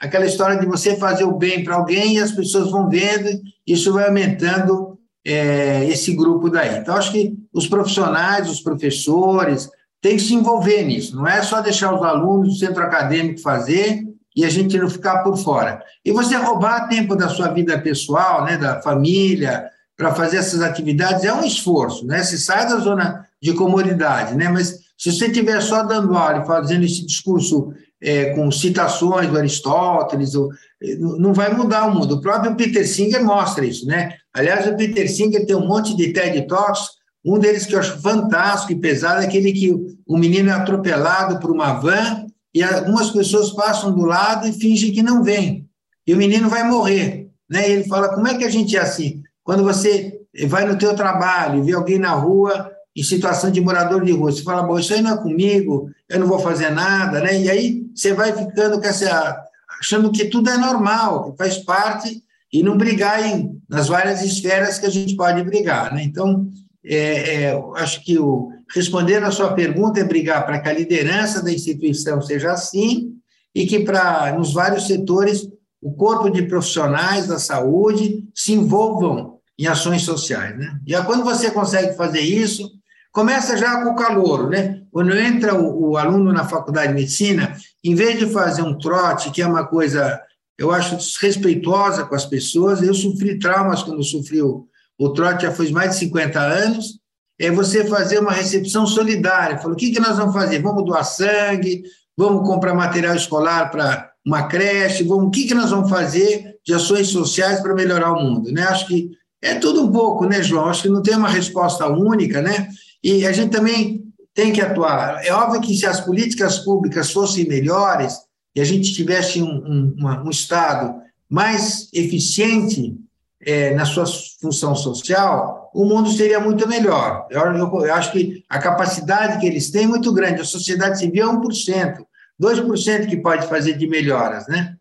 Aquela 0.00 0.26
história 0.26 0.58
de 0.58 0.66
você 0.66 0.96
fazer 0.96 1.24
o 1.24 1.36
bem 1.36 1.64
para 1.64 1.74
alguém 1.74 2.14
e 2.14 2.20
as 2.20 2.30
pessoas 2.30 2.70
vão 2.70 2.88
vendo, 2.88 3.28
isso 3.66 3.92
vai 3.92 4.06
aumentando 4.06 4.98
é, 5.26 5.84
esse 5.86 6.14
grupo 6.14 6.48
daí. 6.48 6.78
Então, 6.78 6.94
acho 6.94 7.10
que 7.10 7.34
os 7.52 7.66
profissionais, 7.66 8.48
os 8.48 8.60
professores, 8.60 9.68
têm 10.00 10.16
que 10.16 10.22
se 10.22 10.34
envolver 10.34 10.84
nisso, 10.84 11.16
não 11.16 11.26
é 11.26 11.42
só 11.42 11.60
deixar 11.60 11.92
os 11.92 12.02
alunos 12.02 12.48
do 12.48 12.54
centro 12.54 12.82
acadêmico 12.82 13.40
fazer 13.40 14.04
e 14.36 14.44
a 14.44 14.48
gente 14.48 14.78
não 14.78 14.88
ficar 14.88 15.24
por 15.24 15.36
fora. 15.36 15.82
E 16.04 16.12
você 16.12 16.36
roubar 16.36 16.88
tempo 16.88 17.16
da 17.16 17.28
sua 17.28 17.48
vida 17.48 17.76
pessoal, 17.80 18.44
né, 18.44 18.56
da 18.56 18.80
família, 18.80 19.68
para 19.98 20.14
fazer 20.14 20.36
essas 20.36 20.62
atividades 20.62 21.24
é 21.24 21.34
um 21.34 21.44
esforço, 21.44 22.06
né? 22.06 22.22
Você 22.22 22.38
sai 22.38 22.68
da 22.68 22.78
zona 22.78 23.26
de 23.42 23.52
comodidade, 23.52 24.36
né? 24.36 24.48
Mas 24.48 24.78
se 24.96 25.12
você 25.12 25.26
estiver 25.26 25.60
só 25.60 25.82
dando 25.82 26.16
aula 26.16 26.42
e 26.42 26.46
fazendo 26.46 26.84
esse 26.84 27.04
discurso 27.04 27.74
é, 28.00 28.26
com 28.26 28.48
citações 28.52 29.28
do 29.28 29.36
Aristóteles, 29.36 30.36
ou, 30.36 30.50
é, 30.80 30.94
não 30.94 31.34
vai 31.34 31.52
mudar 31.52 31.86
o 31.86 31.94
mundo. 31.94 32.14
O 32.14 32.20
próprio 32.20 32.54
Peter 32.54 32.86
Singer 32.86 33.24
mostra 33.24 33.64
isso, 33.64 33.86
né? 33.86 34.14
Aliás, 34.32 34.68
o 34.68 34.76
Peter 34.76 35.10
Singer 35.10 35.44
tem 35.44 35.56
um 35.56 35.66
monte 35.66 35.96
de 35.96 36.12
TED 36.12 36.46
Talks, 36.46 36.90
um 37.24 37.36
deles 37.36 37.66
que 37.66 37.74
eu 37.74 37.80
acho 37.80 38.00
fantástico 38.00 38.72
e 38.72 38.80
pesado 38.80 39.20
é 39.20 39.26
aquele 39.26 39.52
que 39.52 39.72
o 40.06 40.16
menino 40.16 40.48
é 40.48 40.52
atropelado 40.52 41.40
por 41.40 41.50
uma 41.50 41.72
van 41.74 42.26
e 42.54 42.62
algumas 42.62 43.10
pessoas 43.10 43.50
passam 43.50 43.92
do 43.92 44.04
lado 44.04 44.46
e 44.46 44.52
fingem 44.52 44.92
que 44.92 45.02
não 45.02 45.24
vem. 45.24 45.68
E 46.06 46.14
o 46.14 46.16
menino 46.16 46.48
vai 46.48 46.62
morrer. 46.62 47.28
Né? 47.50 47.68
E 47.68 47.72
ele 47.72 47.84
fala, 47.84 48.14
como 48.14 48.28
é 48.28 48.38
que 48.38 48.44
a 48.44 48.50
gente 48.50 48.76
é 48.76 48.80
assim? 48.80 49.22
Quando 49.48 49.64
você 49.64 50.20
vai 50.46 50.66
no 50.66 50.76
teu 50.76 50.94
trabalho, 50.94 51.64
vê 51.64 51.72
alguém 51.72 51.98
na 51.98 52.12
rua 52.12 52.70
em 52.94 53.02
situação 53.02 53.50
de 53.50 53.62
morador 53.62 54.04
de 54.04 54.12
rua, 54.12 54.30
você 54.30 54.42
fala, 54.42 54.62
bom, 54.62 54.78
isso 54.78 54.92
aí 54.92 55.00
não 55.00 55.14
é 55.14 55.16
comigo, 55.16 55.88
eu 56.06 56.20
não 56.20 56.26
vou 56.26 56.38
fazer 56.38 56.68
nada, 56.68 57.18
né? 57.22 57.40
E 57.40 57.48
aí 57.48 57.86
você 57.94 58.12
vai 58.12 58.30
ficando 58.30 58.78
com 58.78 58.86
essa, 58.86 59.42
achando 59.80 60.12
que 60.12 60.26
tudo 60.26 60.50
é 60.50 60.58
normal, 60.58 61.30
que 61.30 61.38
faz 61.38 61.56
parte, 61.56 62.22
e 62.52 62.62
não 62.62 62.76
brigar 62.76 63.24
em, 63.24 63.58
nas 63.66 63.88
várias 63.88 64.22
esferas 64.22 64.78
que 64.78 64.84
a 64.84 64.90
gente 64.90 65.16
pode 65.16 65.42
brigar, 65.42 65.94
né? 65.94 66.02
Então, 66.02 66.46
é, 66.84 67.44
é, 67.44 67.62
acho 67.76 68.04
que 68.04 68.18
o, 68.18 68.50
responder 68.74 69.24
a 69.24 69.30
sua 69.30 69.54
pergunta 69.54 69.98
é 69.98 70.04
brigar 70.04 70.44
para 70.44 70.60
que 70.60 70.68
a 70.68 70.74
liderança 70.74 71.42
da 71.42 71.50
instituição 71.50 72.20
seja 72.20 72.52
assim 72.52 73.14
e 73.54 73.64
que 73.64 73.80
para 73.80 74.30
nos 74.36 74.52
vários 74.52 74.86
setores 74.86 75.48
o 75.80 75.90
corpo 75.92 76.28
de 76.28 76.42
profissionais 76.42 77.28
da 77.28 77.38
saúde 77.38 78.28
se 78.34 78.52
envolvam 78.52 79.37
em 79.58 79.66
ações 79.66 80.02
sociais, 80.02 80.56
né? 80.56 80.78
E 80.86 80.94
quando 81.02 81.24
você 81.24 81.50
consegue 81.50 81.96
fazer 81.96 82.20
isso, 82.20 82.70
começa 83.10 83.56
já 83.56 83.82
com 83.82 83.90
o 83.90 83.96
calor, 83.96 84.48
né? 84.48 84.82
Quando 84.92 85.16
entra 85.16 85.54
o, 85.54 85.90
o 85.90 85.96
aluno 85.96 86.32
na 86.32 86.44
faculdade 86.44 86.88
de 86.88 86.94
medicina, 86.94 87.56
em 87.82 87.94
vez 87.94 88.18
de 88.18 88.26
fazer 88.26 88.62
um 88.62 88.78
trote, 88.78 89.30
que 89.30 89.42
é 89.42 89.46
uma 89.46 89.66
coisa, 89.66 90.20
eu 90.56 90.70
acho 90.70 90.96
desrespeitosa 90.96 92.04
com 92.04 92.14
as 92.14 92.24
pessoas, 92.24 92.82
eu 92.82 92.94
sofri 92.94 93.38
traumas 93.38 93.82
quando 93.82 94.02
sofri 94.04 94.40
o, 94.40 94.66
o 94.98 95.08
trote 95.10 95.42
já 95.42 95.52
faz 95.52 95.70
mais 95.70 95.90
de 95.90 95.96
50 95.98 96.40
anos, 96.40 96.98
é 97.38 97.50
você 97.50 97.84
fazer 97.84 98.18
uma 98.18 98.32
recepção 98.32 98.86
solidária. 98.86 99.58
Falou, 99.58 99.74
o 99.74 99.76
que, 99.76 99.92
que 99.92 100.00
nós 100.00 100.16
vamos 100.16 100.34
fazer? 100.34 100.60
Vamos 100.60 100.84
doar 100.84 101.04
sangue, 101.04 101.82
vamos 102.16 102.46
comprar 102.48 102.74
material 102.74 103.14
escolar 103.14 103.70
para 103.70 104.10
uma 104.26 104.48
creche, 104.48 105.04
vamos, 105.04 105.28
o 105.28 105.30
que, 105.30 105.46
que 105.46 105.54
nós 105.54 105.70
vamos 105.70 105.88
fazer 105.88 106.56
de 106.64 106.74
ações 106.74 107.08
sociais 107.08 107.60
para 107.60 107.74
melhorar 107.74 108.12
o 108.12 108.20
mundo? 108.20 108.52
Né? 108.52 108.62
Acho 108.62 108.86
que 108.86 109.10
é 109.40 109.54
tudo 109.54 109.82
um 109.82 109.92
pouco, 109.92 110.26
né, 110.26 110.42
João? 110.42 110.66
Acho 110.66 110.82
que 110.82 110.88
não 110.88 111.02
tem 111.02 111.16
uma 111.16 111.28
resposta 111.28 111.86
única, 111.86 112.42
né? 112.42 112.68
E 113.02 113.26
a 113.26 113.32
gente 113.32 113.50
também 113.50 114.04
tem 114.34 114.52
que 114.52 114.60
atuar. 114.60 115.24
É 115.24 115.32
óbvio 115.32 115.60
que 115.60 115.76
se 115.76 115.86
as 115.86 116.00
políticas 116.00 116.58
públicas 116.58 117.12
fossem 117.12 117.46
melhores 117.46 118.14
e 118.54 118.60
a 118.60 118.64
gente 118.64 118.92
tivesse 118.92 119.42
um, 119.42 119.48
um, 119.48 119.94
uma, 119.98 120.22
um 120.22 120.30
Estado 120.30 120.94
mais 121.28 121.88
eficiente 121.92 122.96
é, 123.40 123.74
na 123.74 123.84
sua 123.84 124.04
função 124.40 124.74
social, 124.74 125.70
o 125.72 125.84
mundo 125.84 126.10
seria 126.10 126.40
muito 126.40 126.66
melhor. 126.66 127.26
Eu, 127.30 127.40
eu, 127.40 127.84
eu, 127.84 127.94
acho 127.94 128.10
que 128.12 128.42
a 128.48 128.58
capacidade 128.58 129.38
que 129.38 129.46
eles 129.46 129.70
têm 129.70 129.84
é 129.84 129.88
muito 129.88 130.12
grande. 130.12 130.40
A 130.40 130.44
sociedade 130.44 130.98
civil 130.98 131.30
é 131.30 131.32
1%, 131.32 131.98
2% 132.40 133.06
que 133.08 133.16
pode 133.16 133.46
fazer 133.46 133.74
de 133.74 133.86
melhoras, 133.86 134.48
né? 134.48 134.74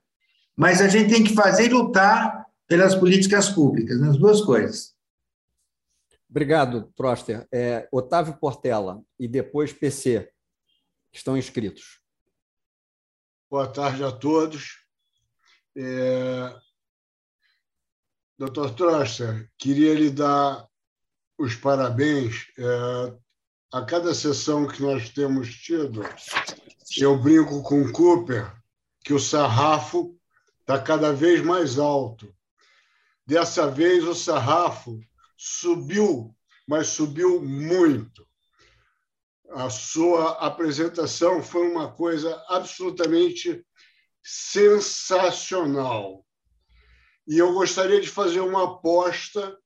Mas 0.55 0.82
a 0.82 0.88
gente 0.88 1.14
tem 1.14 1.24
que 1.24 1.36
fazer 1.36 1.66
e 1.66 1.74
lutar 1.74 2.47
pelas 2.68 2.93
políticas 2.93 3.49
públicas, 3.49 3.99
nas 3.99 4.18
duas 4.18 4.41
coisas. 4.41 4.95
Obrigado, 6.30 6.91
Proster. 6.95 7.47
É, 7.51 7.88
Otávio 7.91 8.38
Portela 8.38 9.01
e 9.18 9.28
depois 9.28 9.72
PC, 9.72 10.30
que 11.11 11.18
estão 11.18 11.38
inscritos. 11.38 12.01
Boa 13.49 13.68
tarde 13.68 14.03
a 14.03 14.11
todos. 14.11 14.86
É, 15.76 16.53
Doutor 18.38 18.76
Troster, 18.76 19.49
queria 19.57 19.93
lhe 19.93 20.11
dar 20.11 20.68
os 21.38 21.55
parabéns. 21.55 22.47
É, 22.57 23.18
a 23.72 23.86
cada 23.86 24.13
sessão 24.13 24.68
que 24.68 24.82
nós 24.82 25.09
temos 25.09 25.55
tido, 25.55 26.01
eu 26.97 27.18
brinco 27.18 27.63
com 27.63 27.82
o 27.82 27.91
Cooper 27.91 28.53
que 29.03 29.13
o 29.13 29.20
sarrafo 29.20 30.18
está 30.59 30.80
cada 30.82 31.13
vez 31.13 31.41
mais 31.41 31.80
alto. 31.80 32.36
Dessa 33.28 33.70
vez, 33.70 34.06
o 34.06 34.16
sarrafo 34.16 35.02
subiu, 35.36 36.34
mas 36.66 36.88
subiu 36.88 37.44
muito. 37.44 38.26
A 39.50 39.70
sua 39.70 40.46
apresentação 40.46 41.44
foi 41.44 41.70
uma 41.70 41.92
coisa 41.92 42.42
absolutamente 42.48 43.68
sensacional. 44.24 46.26
E 47.28 47.38
eu 47.38 47.54
gostaria 47.54 48.00
de 48.00 48.08
fazer 48.08 48.40
uma 48.40 48.64
aposta 48.64 49.60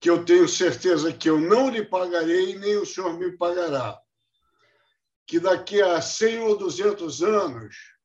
que 0.00 0.08
eu 0.08 0.24
tenho 0.24 0.48
certeza 0.48 1.12
que 1.12 1.28
eu 1.28 1.40
não 1.40 1.68
lhe 1.68 1.84
pagarei 1.84 2.56
nem 2.56 2.76
o 2.76 2.86
senhor 2.86 3.18
me 3.18 3.36
pagará. 3.36 4.00
Que 5.26 5.40
daqui 5.40 5.82
a 5.82 6.00
100 6.00 6.38
ou 6.38 6.56
200 6.56 7.22
anos, 7.24 7.95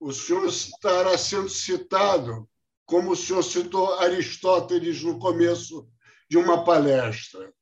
o 0.00 0.12
senhor 0.12 0.46
estará 0.46 1.16
sendo 1.16 1.48
citado 1.48 2.48
como 2.84 3.12
o 3.12 3.16
senhor 3.16 3.42
citou 3.42 3.94
Aristóteles 3.98 5.02
no 5.02 5.18
começo 5.18 5.88
de 6.30 6.38
uma 6.38 6.64
palestra. 6.64 7.52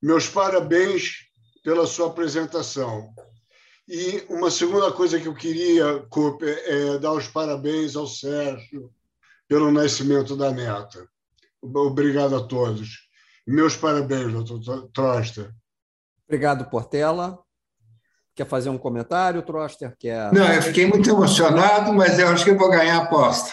Meus 0.00 0.28
parabéns 0.28 1.28
pela 1.62 1.86
sua 1.86 2.08
apresentação. 2.08 3.14
E 3.86 4.24
uma 4.28 4.50
segunda 4.50 4.90
coisa 4.92 5.20
que 5.20 5.28
eu 5.28 5.34
queria, 5.34 6.00
Cooper, 6.08 6.62
é 6.66 6.98
dar 6.98 7.12
os 7.12 7.28
parabéns 7.28 7.94
ao 7.94 8.06
Sérgio 8.06 8.92
pelo 9.48 9.70
nascimento 9.70 10.36
da 10.36 10.50
neta. 10.50 11.08
Obrigado 11.60 12.34
a 12.36 12.46
todos. 12.46 13.08
Meus 13.46 13.76
parabéns, 13.76 14.32
doutor 14.32 14.88
Troster. 14.92 15.52
Obrigado, 16.26 16.68
Portela. 16.70 17.38
Quer 18.34 18.46
fazer 18.46 18.70
um 18.70 18.78
comentário, 18.78 19.42
Troster? 19.42 19.94
Quer... 19.98 20.32
Não, 20.32 20.46
eu 20.52 20.62
fiquei 20.62 20.86
muito 20.86 21.08
emocionado, 21.08 21.92
mas 21.92 22.18
eu 22.18 22.28
acho 22.28 22.44
que 22.44 22.50
eu 22.50 22.58
vou 22.58 22.70
ganhar 22.70 22.96
a 22.96 23.02
aposta. 23.02 23.52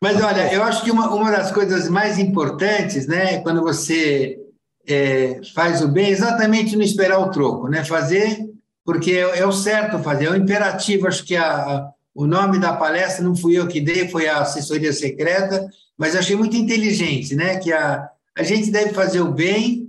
mas 0.00 0.22
olha, 0.22 0.52
eu 0.52 0.62
acho 0.62 0.82
que 0.84 0.90
uma, 0.90 1.14
uma 1.14 1.30
das 1.30 1.50
coisas 1.50 1.88
mais 1.88 2.18
importantes, 2.18 3.06
né, 3.06 3.40
quando 3.40 3.62
você 3.62 4.38
é, 4.86 5.40
faz 5.54 5.82
o 5.82 5.88
bem 5.88 6.08
exatamente 6.08 6.76
não 6.76 6.82
esperar 6.82 7.18
o 7.18 7.30
troco, 7.30 7.68
né? 7.68 7.84
Fazer 7.84 8.48
porque 8.88 9.12
é, 9.12 9.40
é 9.40 9.46
o 9.46 9.52
certo 9.52 9.98
fazer, 9.98 10.24
é 10.24 10.30
o 10.30 10.36
imperativo. 10.36 11.06
Acho 11.06 11.22
que 11.22 11.36
a, 11.36 11.90
o 12.14 12.26
nome 12.26 12.58
da 12.58 12.72
palestra 12.72 13.22
não 13.22 13.36
fui 13.36 13.58
eu 13.58 13.68
que 13.68 13.82
dei, 13.82 14.08
foi 14.08 14.26
a 14.26 14.38
assessoria 14.38 14.94
secreta, 14.94 15.68
mas 15.94 16.16
achei 16.16 16.34
muito 16.34 16.56
inteligente, 16.56 17.36
né? 17.36 17.58
Que 17.58 17.70
a, 17.70 18.08
a 18.34 18.42
gente 18.42 18.70
deve 18.70 18.94
fazer 18.94 19.20
o 19.20 19.30
bem, 19.30 19.87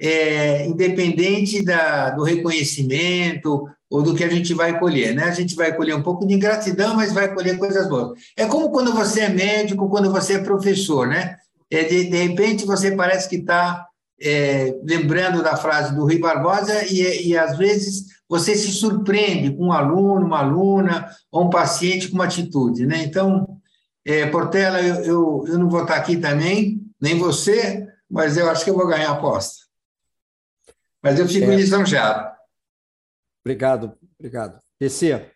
é, 0.00 0.66
independente 0.66 1.62
da, 1.62 2.10
do 2.10 2.22
reconhecimento 2.22 3.68
ou 3.90 4.02
do 4.02 4.14
que 4.14 4.24
a 4.24 4.28
gente 4.28 4.54
vai 4.54 4.78
colher, 4.78 5.14
né? 5.14 5.24
A 5.24 5.32
gente 5.32 5.54
vai 5.54 5.76
colher 5.76 5.94
um 5.94 6.02
pouco 6.02 6.26
de 6.26 6.32
ingratidão, 6.32 6.94
mas 6.94 7.12
vai 7.12 7.34
colher 7.34 7.58
coisas 7.58 7.88
boas. 7.88 8.18
É 8.36 8.46
como 8.46 8.70
quando 8.70 8.94
você 8.94 9.22
é 9.22 9.28
médico, 9.28 9.90
quando 9.90 10.10
você 10.10 10.34
é 10.34 10.38
professor, 10.38 11.06
né? 11.06 11.36
É, 11.70 11.84
de, 11.84 12.08
de 12.08 12.16
repente 12.16 12.64
você 12.64 12.92
parece 12.92 13.28
que 13.28 13.36
está 13.36 13.86
é, 14.20 14.74
lembrando 14.82 15.42
da 15.42 15.56
frase 15.56 15.94
do 15.94 16.02
Rui 16.02 16.18
Barbosa, 16.18 16.84
e, 16.84 17.28
e 17.28 17.36
às 17.36 17.58
vezes 17.58 18.06
você 18.28 18.54
se 18.54 18.70
surpreende 18.70 19.50
com 19.50 19.66
um 19.66 19.72
aluno, 19.72 20.24
uma 20.24 20.38
aluna, 20.38 21.08
ou 21.32 21.44
um 21.44 21.50
paciente 21.50 22.08
com 22.08 22.14
uma 22.14 22.24
atitude. 22.24 22.86
Né? 22.86 23.02
Então, 23.02 23.56
é, 24.04 24.26
Portela, 24.26 24.80
eu, 24.80 24.94
eu, 25.04 25.44
eu 25.48 25.58
não 25.58 25.68
vou 25.68 25.82
estar 25.82 25.96
aqui 25.96 26.16
também, 26.16 26.80
nem 27.00 27.18
você, 27.18 27.86
mas 28.08 28.36
eu 28.36 28.48
acho 28.48 28.64
que 28.64 28.70
eu 28.70 28.76
vou 28.76 28.86
ganhar 28.86 29.10
a 29.10 29.12
aposta. 29.12 29.59
Mas 31.02 31.18
eu 31.18 31.26
fico 31.26 31.50
é. 31.50 31.56
lisonjeado. 31.56 32.36
Obrigado, 33.44 33.98
obrigado. 34.18 34.60
PC. 34.78 35.30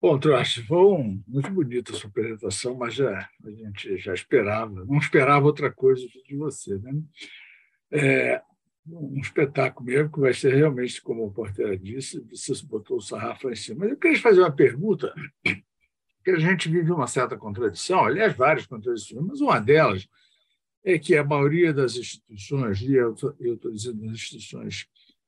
Bom, 0.00 0.18
Troche, 0.18 0.62
foi 0.64 1.22
muito 1.28 1.50
bonita 1.50 1.92
a 1.92 1.94
sua 1.94 2.10
apresentação, 2.10 2.74
mas 2.74 2.94
já, 2.94 3.28
a 3.44 3.50
gente 3.50 3.98
já 3.98 4.12
esperava, 4.12 4.84
não 4.84 4.98
esperava 4.98 5.46
outra 5.46 5.72
coisa 5.72 6.04
de 6.26 6.36
você. 6.36 6.76
Né? 6.78 6.92
É, 7.92 8.42
um 8.86 9.20
espetáculo 9.20 9.86
mesmo, 9.86 10.10
que 10.10 10.18
vai 10.18 10.34
ser 10.34 10.54
realmente, 10.54 11.00
como 11.00 11.24
o 11.24 11.32
Portela 11.32 11.76
disse, 11.76 12.20
você 12.28 12.52
botou 12.66 12.96
o 12.96 13.00
sarrafo 13.00 13.46
lá 13.46 13.52
em 13.52 13.56
cima. 13.56 13.80
Mas 13.80 13.90
eu 13.90 13.96
queria 13.96 14.20
fazer 14.20 14.40
uma 14.40 14.50
pergunta, 14.50 15.14
que 16.24 16.30
a 16.30 16.38
gente 16.38 16.68
vive 16.68 16.90
uma 16.90 17.06
certa 17.06 17.36
contradição, 17.36 18.04
aliás, 18.04 18.34
várias 18.34 18.66
contradições, 18.66 19.24
mas 19.24 19.40
uma 19.40 19.60
delas 19.60 20.08
é 20.84 20.98
que 20.98 21.16
a 21.16 21.24
maioria 21.24 21.72
das 21.72 21.96
instituições, 21.96 22.80
e 22.82 22.94
eu 22.94 23.12
estou 23.12 23.72
dizendo 23.72 24.00
das 24.00 24.12
instituições 24.12 24.86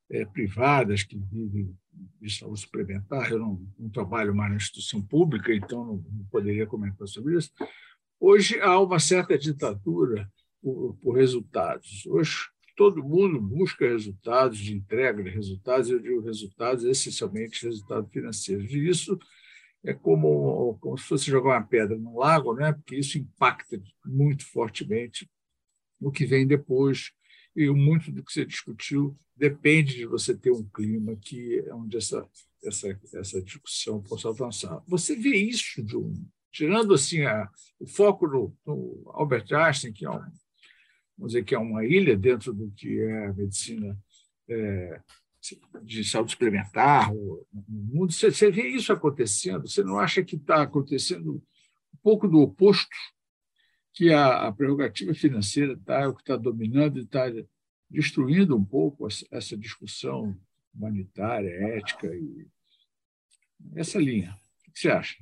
é, 0.09 0.25
privadas 0.25 1.03
que 1.03 1.17
vivem 1.17 1.73
de 2.21 2.29
saúde 2.29 2.59
suplementar, 2.59 3.31
eu 3.31 3.39
não, 3.39 3.65
não, 3.79 3.89
trabalho 3.89 4.35
mais 4.35 4.51
na 4.51 4.57
instituição 4.57 5.01
pública, 5.01 5.53
então 5.53 5.85
não, 5.85 6.05
não, 6.11 6.25
poderia 6.25 6.67
comentar 6.67 7.07
sobre 7.07 7.37
isso. 7.37 7.51
Hoje 8.19 8.59
há 8.59 8.79
uma 8.79 8.99
certa 8.99 9.37
ditadura 9.37 10.29
por, 10.61 10.95
por 10.97 11.15
resultados. 11.15 12.05
Hoje 12.05 12.35
todo 12.75 13.03
mundo 13.03 13.39
busca 13.39 13.87
resultados, 13.87 14.57
de 14.57 14.73
entrega 14.73 15.23
de 15.23 15.29
resultados, 15.29 15.89
eu 15.89 15.99
digo 15.99 16.21
resultados, 16.21 16.83
essencialmente 16.83 17.65
resultados 17.65 18.11
financeiros. 18.11 18.69
E 18.71 18.87
isso 18.87 19.17
é 19.83 19.93
como, 19.93 20.77
como 20.81 20.97
se 20.97 21.05
fosse 21.05 21.31
jogar 21.31 21.57
uma 21.57 21.65
pedra 21.65 21.97
no 21.97 22.17
lago, 22.17 22.53
né? 22.53 22.73
porque 22.73 22.97
isso 22.97 23.17
impacta 23.17 23.81
muito 24.05 24.45
fortemente 24.45 25.29
o 25.99 26.11
que 26.11 26.25
vem 26.25 26.45
depois. 26.45 27.11
E 27.55 27.69
muito 27.69 28.11
do 28.11 28.23
que 28.23 28.33
você 28.33 28.45
discutiu 28.45 29.15
depende 29.35 29.95
de 29.95 30.05
você 30.05 30.35
ter 30.35 30.51
um 30.51 30.63
clima 30.63 31.15
que 31.15 31.59
é 31.59 31.73
onde 31.73 31.97
essa, 31.97 32.27
essa, 32.63 32.99
essa 33.13 33.41
discussão 33.41 34.01
possa 34.01 34.29
avançar. 34.29 34.83
Você 34.87 35.15
vê 35.15 35.35
isso, 35.35 35.81
um, 35.97 36.25
tirando 36.51 36.93
assim 36.93 37.21
a, 37.21 37.49
o 37.79 37.87
foco 37.87 38.27
no, 38.27 38.57
no 38.65 39.03
Albert 39.13 39.45
Einstein, 39.53 39.93
que 39.93 40.05
é 40.05 40.09
um 40.09 40.21
vamos 41.17 41.31
dizer 41.31 41.43
que 41.43 41.55
é 41.55 41.57
uma 41.57 41.85
ilha 41.85 42.15
dentro 42.17 42.53
do 42.53 42.69
que 42.71 42.99
é 42.99 43.27
a 43.27 43.33
medicina 43.33 43.97
é, 44.49 45.01
de 45.81 46.03
saúde 46.03 46.31
suplementar 46.31 47.13
no 47.13 47.45
mundo. 47.69 48.11
Você, 48.11 48.31
você 48.31 48.51
vê 48.51 48.67
isso 48.67 48.91
acontecendo? 48.91 49.67
Você 49.67 49.83
não 49.83 49.99
acha 49.99 50.23
que 50.23 50.35
está 50.35 50.63
acontecendo 50.63 51.35
um 51.35 51.97
pouco 52.03 52.27
do 52.27 52.39
oposto? 52.39 52.95
Que 53.95 54.13
a, 54.13 54.47
a 54.47 54.51
prerrogativa 54.51 55.13
financeira 55.13 55.73
está 55.73 56.01
é 56.01 56.07
o 56.07 56.13
que 56.13 56.21
está 56.21 56.35
dominando 56.35 56.97
e 56.97 57.03
está 57.03 57.25
destruindo 57.89 58.55
um 58.55 58.63
pouco 58.63 59.07
essa 59.31 59.57
discussão 59.57 60.35
humanitária, 60.73 61.49
ética 61.77 62.07
e 62.07 62.45
essa 63.75 63.97
linha. 63.97 64.37
O 64.67 64.71
que 64.71 64.79
você 64.79 64.89
acha? 64.89 65.15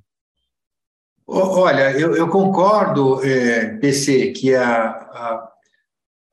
Olha, 1.26 1.92
eu, 1.98 2.16
eu 2.16 2.28
concordo, 2.28 3.24
é, 3.24 3.78
PC, 3.78 4.32
que 4.32 4.54
a, 4.56 4.90
a 4.90 5.54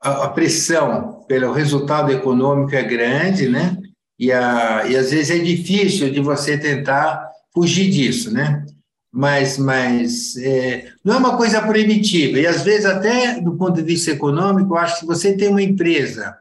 a, 0.01 0.29
pressão 0.29 1.23
pelo 1.27 1.53
resultado 1.53 2.11
econômico 2.11 2.75
é 2.75 2.83
grande, 2.83 3.47
né? 3.47 3.77
E, 4.17 4.31
a, 4.31 4.87
e 4.87 4.95
às 4.95 5.11
vezes 5.11 5.29
é 5.29 5.39
difícil 5.39 6.11
de 6.11 6.19
você 6.19 6.57
tentar 6.57 7.29
fugir 7.53 7.89
disso, 7.89 8.33
né? 8.33 8.65
Mas, 9.11 9.57
mas 9.57 10.37
é, 10.37 10.89
não 11.03 11.15
é 11.15 11.17
uma 11.17 11.35
coisa 11.35 11.61
proibitiva. 11.61 12.39
E 12.39 12.47
às 12.47 12.61
vezes, 12.61 12.85
até 12.85 13.41
do 13.41 13.57
ponto 13.57 13.73
de 13.73 13.81
vista 13.81 14.11
econômico, 14.11 14.73
eu 14.73 14.77
acho 14.77 15.01
que 15.01 15.05
você 15.05 15.35
tem 15.35 15.49
uma 15.49 15.61
empresa, 15.61 16.37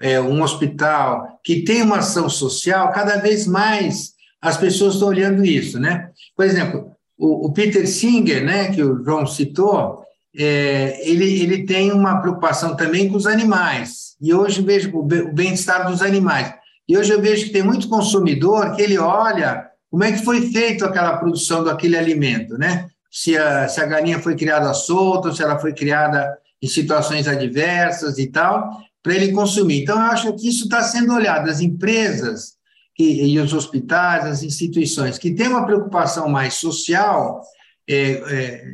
é, 0.00 0.18
um 0.20 0.42
hospital, 0.42 1.38
que 1.44 1.62
tem 1.62 1.82
uma 1.82 1.98
ação 1.98 2.28
social, 2.30 2.90
cada 2.92 3.16
vez 3.16 3.46
mais 3.46 4.14
as 4.40 4.56
pessoas 4.56 4.94
estão 4.94 5.08
olhando 5.08 5.44
isso, 5.44 5.78
né? 5.78 6.10
Por 6.34 6.46
exemplo, 6.46 6.92
o, 7.18 7.46
o 7.46 7.52
Peter 7.52 7.86
Singer, 7.86 8.44
né, 8.44 8.70
que 8.70 8.82
o 8.82 9.04
João 9.04 9.26
citou, 9.26 10.04
é, 10.36 11.00
ele, 11.08 11.42
ele 11.42 11.66
tem 11.66 11.90
uma 11.90 12.20
preocupação 12.20 12.76
também 12.76 13.08
com 13.08 13.16
os 13.16 13.26
animais. 13.26 14.16
E 14.20 14.32
hoje 14.32 14.62
vejo 14.62 14.90
o 14.96 15.02
bem-estar 15.02 15.90
dos 15.90 16.00
animais. 16.00 16.54
E 16.88 16.96
hoje 16.96 17.12
eu 17.12 17.20
vejo 17.20 17.46
que 17.46 17.52
tem 17.52 17.62
muito 17.62 17.88
consumidor 17.88 18.74
que 18.74 18.82
ele 18.82 18.98
olha 18.98 19.67
como 19.90 20.04
é 20.04 20.12
que 20.12 20.24
foi 20.24 20.50
feito 20.50 20.84
aquela 20.84 21.16
produção 21.16 21.64
daquele 21.64 21.96
alimento, 21.96 22.56
né? 22.58 22.88
Se 23.10 23.36
a, 23.36 23.66
se 23.68 23.80
a 23.80 23.86
galinha 23.86 24.18
foi 24.20 24.36
criada 24.36 24.72
solta, 24.74 25.32
se 25.32 25.42
ela 25.42 25.58
foi 25.58 25.72
criada 25.72 26.36
em 26.60 26.68
situações 26.68 27.26
adversas 27.26 28.18
e 28.18 28.26
tal, 28.26 28.70
para 29.02 29.14
ele 29.14 29.32
consumir. 29.32 29.82
Então, 29.82 29.96
eu 29.96 30.06
acho 30.06 30.32
que 30.34 30.48
isso 30.48 30.64
está 30.64 30.82
sendo 30.82 31.14
olhado. 31.14 31.48
As 31.48 31.60
empresas 31.60 32.58
e, 32.98 33.32
e, 33.32 33.40
os 33.40 33.52
hospitais, 33.52 34.24
as 34.26 34.42
instituições 34.42 35.18
que 35.18 35.32
têm 35.32 35.48
uma 35.48 35.64
preocupação 35.64 36.28
mais 36.28 36.54
social, 36.54 37.40
é, 37.88 37.96
é, 37.96 38.64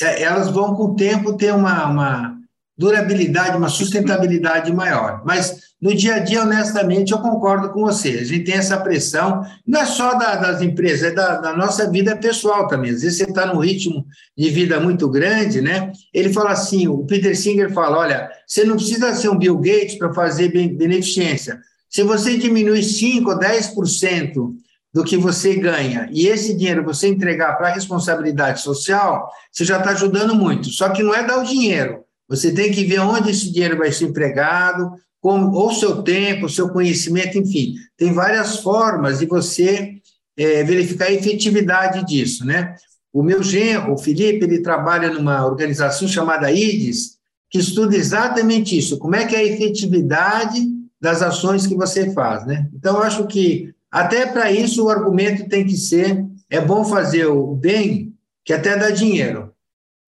é, 0.00 0.22
elas 0.22 0.50
vão, 0.50 0.74
com 0.74 0.84
o 0.84 0.94
tempo, 0.94 1.36
ter 1.36 1.52
uma, 1.52 1.86
uma 1.86 2.38
durabilidade, 2.76 3.56
uma 3.56 3.68
sustentabilidade 3.68 4.72
maior. 4.72 5.22
Mas, 5.24 5.72
no 5.80 5.94
dia 5.94 6.14
a 6.14 6.18
dia, 6.18 6.42
honestamente, 6.42 7.12
eu 7.12 7.18
concordo 7.18 7.70
com 7.70 7.82
você. 7.82 8.18
A 8.20 8.24
gente 8.24 8.44
tem 8.44 8.54
essa 8.54 8.78
pressão, 8.78 9.42
não 9.66 9.80
é 9.80 9.84
só 9.84 10.14
da, 10.14 10.36
das 10.36 10.62
empresas, 10.62 11.10
é 11.10 11.14
da, 11.14 11.36
da, 11.36 11.56
nossa 11.56 11.90
vida 11.90 12.16
pessoal 12.16 12.66
também. 12.68 12.90
Às 12.90 13.02
vezes 13.02 13.18
você 13.18 13.24
está 13.24 13.46
num 13.46 13.60
ritmo 13.60 14.06
de 14.36 14.48
vida 14.50 14.80
muito 14.80 15.08
grande, 15.08 15.60
né? 15.60 15.92
Ele 16.14 16.32
fala 16.32 16.50
assim, 16.50 16.88
o 16.88 17.04
Peter 17.04 17.36
Singer 17.36 17.72
fala, 17.72 17.98
olha, 17.98 18.30
você 18.46 18.64
não 18.64 18.76
precisa 18.76 19.14
ser 19.14 19.28
um 19.28 19.38
Bill 19.38 19.58
Gates 19.58 19.96
para 19.96 20.14
fazer 20.14 20.48
beneficência. 20.48 21.60
Se 21.90 22.02
você 22.02 22.38
diminui 22.38 22.82
5 22.82 23.30
ou 23.30 23.38
10% 23.38 24.54
do 24.94 25.04
que 25.04 25.16
você 25.16 25.56
ganha 25.56 26.08
e 26.10 26.26
esse 26.26 26.54
dinheiro 26.54 26.84
você 26.84 27.08
entregar 27.08 27.56
para 27.56 27.68
a 27.68 27.72
responsabilidade 27.72 28.60
social, 28.60 29.30
você 29.50 29.64
já 29.64 29.78
está 29.78 29.90
ajudando 29.90 30.34
muito. 30.34 30.70
Só 30.70 30.90
que 30.90 31.02
não 31.02 31.14
é 31.14 31.22
dar 31.22 31.38
o 31.38 31.44
dinheiro. 31.44 32.01
Você 32.28 32.52
tem 32.52 32.70
que 32.70 32.84
ver 32.84 33.00
onde 33.00 33.30
esse 33.30 33.52
dinheiro 33.52 33.78
vai 33.78 33.92
ser 33.92 34.06
empregado, 34.06 34.92
como, 35.20 35.52
ou 35.52 35.72
seu 35.72 36.02
tempo, 36.02 36.48
seu 36.48 36.68
conhecimento, 36.68 37.38
enfim. 37.38 37.74
Tem 37.96 38.12
várias 38.12 38.58
formas 38.58 39.20
de 39.20 39.26
você 39.26 39.94
é, 40.36 40.64
verificar 40.64 41.06
a 41.06 41.12
efetividade 41.12 42.04
disso, 42.04 42.44
né? 42.44 42.74
O 43.12 43.22
meu 43.22 43.42
genro, 43.42 43.92
o 43.92 43.98
Felipe, 43.98 44.44
ele 44.44 44.62
trabalha 44.62 45.12
numa 45.12 45.44
organização 45.46 46.08
chamada 46.08 46.50
IDES, 46.50 47.18
que 47.50 47.58
estuda 47.58 47.94
exatamente 47.94 48.76
isso, 48.76 48.98
como 48.98 49.14
é 49.14 49.26
que 49.26 49.36
é 49.36 49.38
a 49.38 49.44
efetividade 49.44 50.66
das 50.98 51.20
ações 51.20 51.66
que 51.66 51.74
você 51.74 52.12
faz, 52.12 52.46
né? 52.46 52.68
Então, 52.74 52.96
eu 52.96 53.02
acho 53.02 53.26
que 53.26 53.74
até 53.90 54.24
para 54.24 54.50
isso 54.50 54.84
o 54.84 54.88
argumento 54.88 55.48
tem 55.48 55.66
que 55.66 55.76
ser: 55.76 56.24
é 56.48 56.60
bom 56.60 56.84
fazer 56.84 57.26
o 57.26 57.54
bem, 57.54 58.14
que 58.44 58.52
até 58.52 58.76
dá 58.76 58.90
dinheiro. 58.90 59.51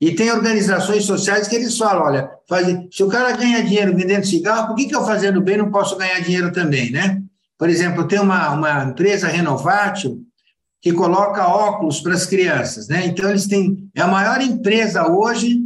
E 0.05 0.15
tem 0.15 0.31
organizações 0.31 1.07
sociais 1.07 1.49
que 1.49 1.57
eles 1.57 1.79
falam: 1.79 2.05
olha, 2.05 2.31
faz, 2.47 2.67
se 2.93 3.03
o 3.03 3.09
cara 3.09 3.33
ganha 3.33 3.65
dinheiro 3.65 3.97
vendendo 3.97 4.27
cigarro, 4.27 4.67
por 4.67 4.77
que, 4.77 4.85
que 4.85 4.95
eu 4.95 5.03
fazendo 5.03 5.41
bem 5.41 5.57
não 5.57 5.71
posso 5.71 5.97
ganhar 5.97 6.21
dinheiro 6.21 6.53
também, 6.53 6.91
né? 6.91 7.23
Por 7.59 7.71
exemplo, 7.71 8.07
tem 8.07 8.21
uma, 8.21 8.51
uma 8.51 8.85
empresa 8.85 9.29
Renovatio 9.29 10.21
que 10.83 10.93
coloca 10.93 11.49
óculos 11.49 12.01
para 12.03 12.13
as 12.13 12.27
crianças, 12.27 12.87
né? 12.87 13.07
Então, 13.07 13.31
eles 13.31 13.47
têm. 13.47 13.89
É 13.95 14.03
a 14.03 14.07
maior 14.07 14.43
empresa 14.43 15.11
hoje 15.11 15.63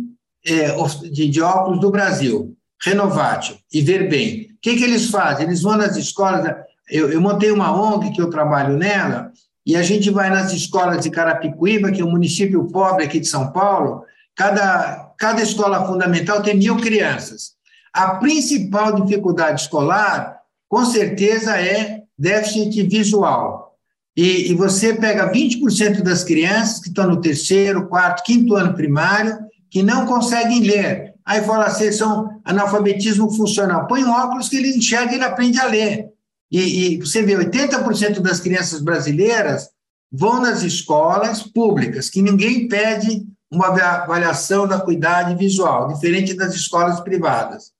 é, 0.46 0.72
de, 1.10 1.28
de 1.28 1.42
óculos 1.42 1.80
do 1.80 1.90
Brasil, 1.90 2.56
Renovatio 2.80 3.56
e 3.74 3.80
Verbem. 3.80 4.52
O 4.52 4.60
que, 4.62 4.76
que 4.76 4.84
eles 4.84 5.10
fazem? 5.10 5.46
Eles 5.46 5.62
vão 5.62 5.76
nas 5.76 5.96
escolas, 5.96 6.48
eu, 6.88 7.10
eu 7.10 7.20
montei 7.20 7.50
uma 7.50 7.74
ONG 7.74 8.12
que 8.12 8.22
eu 8.22 8.30
trabalho 8.30 8.76
nela, 8.76 9.32
e 9.66 9.74
a 9.74 9.82
gente 9.82 10.10
vai 10.10 10.30
nas 10.30 10.52
escolas 10.52 11.02
de 11.02 11.10
Carapicuíba, 11.10 11.90
que 11.90 12.00
é 12.00 12.04
um 12.04 12.12
município 12.12 12.68
pobre 12.68 13.04
aqui 13.04 13.18
de 13.18 13.26
São 13.26 13.50
Paulo, 13.50 14.04
cada, 14.38 15.14
cada 15.18 15.42
escola 15.42 15.84
fundamental 15.84 16.40
tem 16.40 16.56
mil 16.56 16.76
crianças. 16.76 17.54
A 17.92 18.14
principal 18.14 18.94
dificuldade 18.94 19.62
escolar, 19.62 20.38
com 20.68 20.84
certeza, 20.84 21.60
é 21.60 22.04
déficit 22.16 22.84
visual. 22.84 23.76
E, 24.16 24.52
e 24.52 24.54
você 24.54 24.94
pega 24.94 25.32
20% 25.32 26.02
das 26.02 26.22
crianças 26.22 26.78
que 26.78 26.88
estão 26.88 27.08
no 27.08 27.20
terceiro, 27.20 27.88
quarto, 27.88 28.22
quinto 28.22 28.54
ano 28.54 28.74
primário, 28.74 29.36
que 29.68 29.82
não 29.82 30.06
conseguem 30.06 30.60
ler. 30.60 31.14
Aí 31.26 31.42
fala 31.42 31.64
assim, 31.64 31.90
são 31.90 32.40
analfabetismo 32.44 33.30
funcional. 33.34 33.88
Põe 33.88 34.04
um 34.04 34.10
óculos 34.10 34.48
que 34.48 34.56
ele 34.56 34.76
enxerga 34.76 35.12
e 35.12 35.14
ele 35.16 35.24
aprende 35.24 35.58
a 35.58 35.66
ler. 35.66 36.06
E, 36.50 36.94
e 36.94 36.98
você 36.98 37.22
vê, 37.22 37.34
80% 37.34 38.20
das 38.20 38.38
crianças 38.38 38.80
brasileiras 38.80 39.68
vão 40.12 40.40
nas 40.40 40.62
escolas 40.62 41.42
públicas, 41.42 42.08
que 42.08 42.22
ninguém 42.22 42.68
pede 42.68 43.26
uma 43.50 43.68
avaliação 43.68 44.66
da 44.66 44.80
cuidade 44.80 45.34
visual, 45.34 45.88
diferente 45.88 46.34
das 46.34 46.54
escolas 46.54 47.00
privadas. 47.00 47.72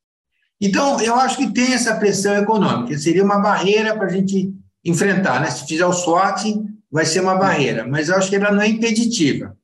Então, 0.60 1.00
eu 1.00 1.14
acho 1.14 1.36
que 1.36 1.52
tem 1.52 1.72
essa 1.72 1.96
pressão 1.96 2.34
econômica, 2.36 2.98
seria 2.98 3.22
uma 3.22 3.38
barreira 3.38 3.94
para 3.94 4.06
a 4.06 4.10
gente 4.10 4.52
enfrentar. 4.84 5.40
Né? 5.40 5.50
Se 5.50 5.66
fizer 5.66 5.86
o 5.86 5.92
SWOT, 5.92 6.64
vai 6.90 7.04
ser 7.04 7.20
uma 7.20 7.36
barreira, 7.36 7.86
mas 7.86 8.08
eu 8.08 8.16
acho 8.16 8.28
que 8.28 8.36
ela 8.36 8.50
não 8.50 8.62
é 8.62 8.68
impeditiva. 8.68 9.56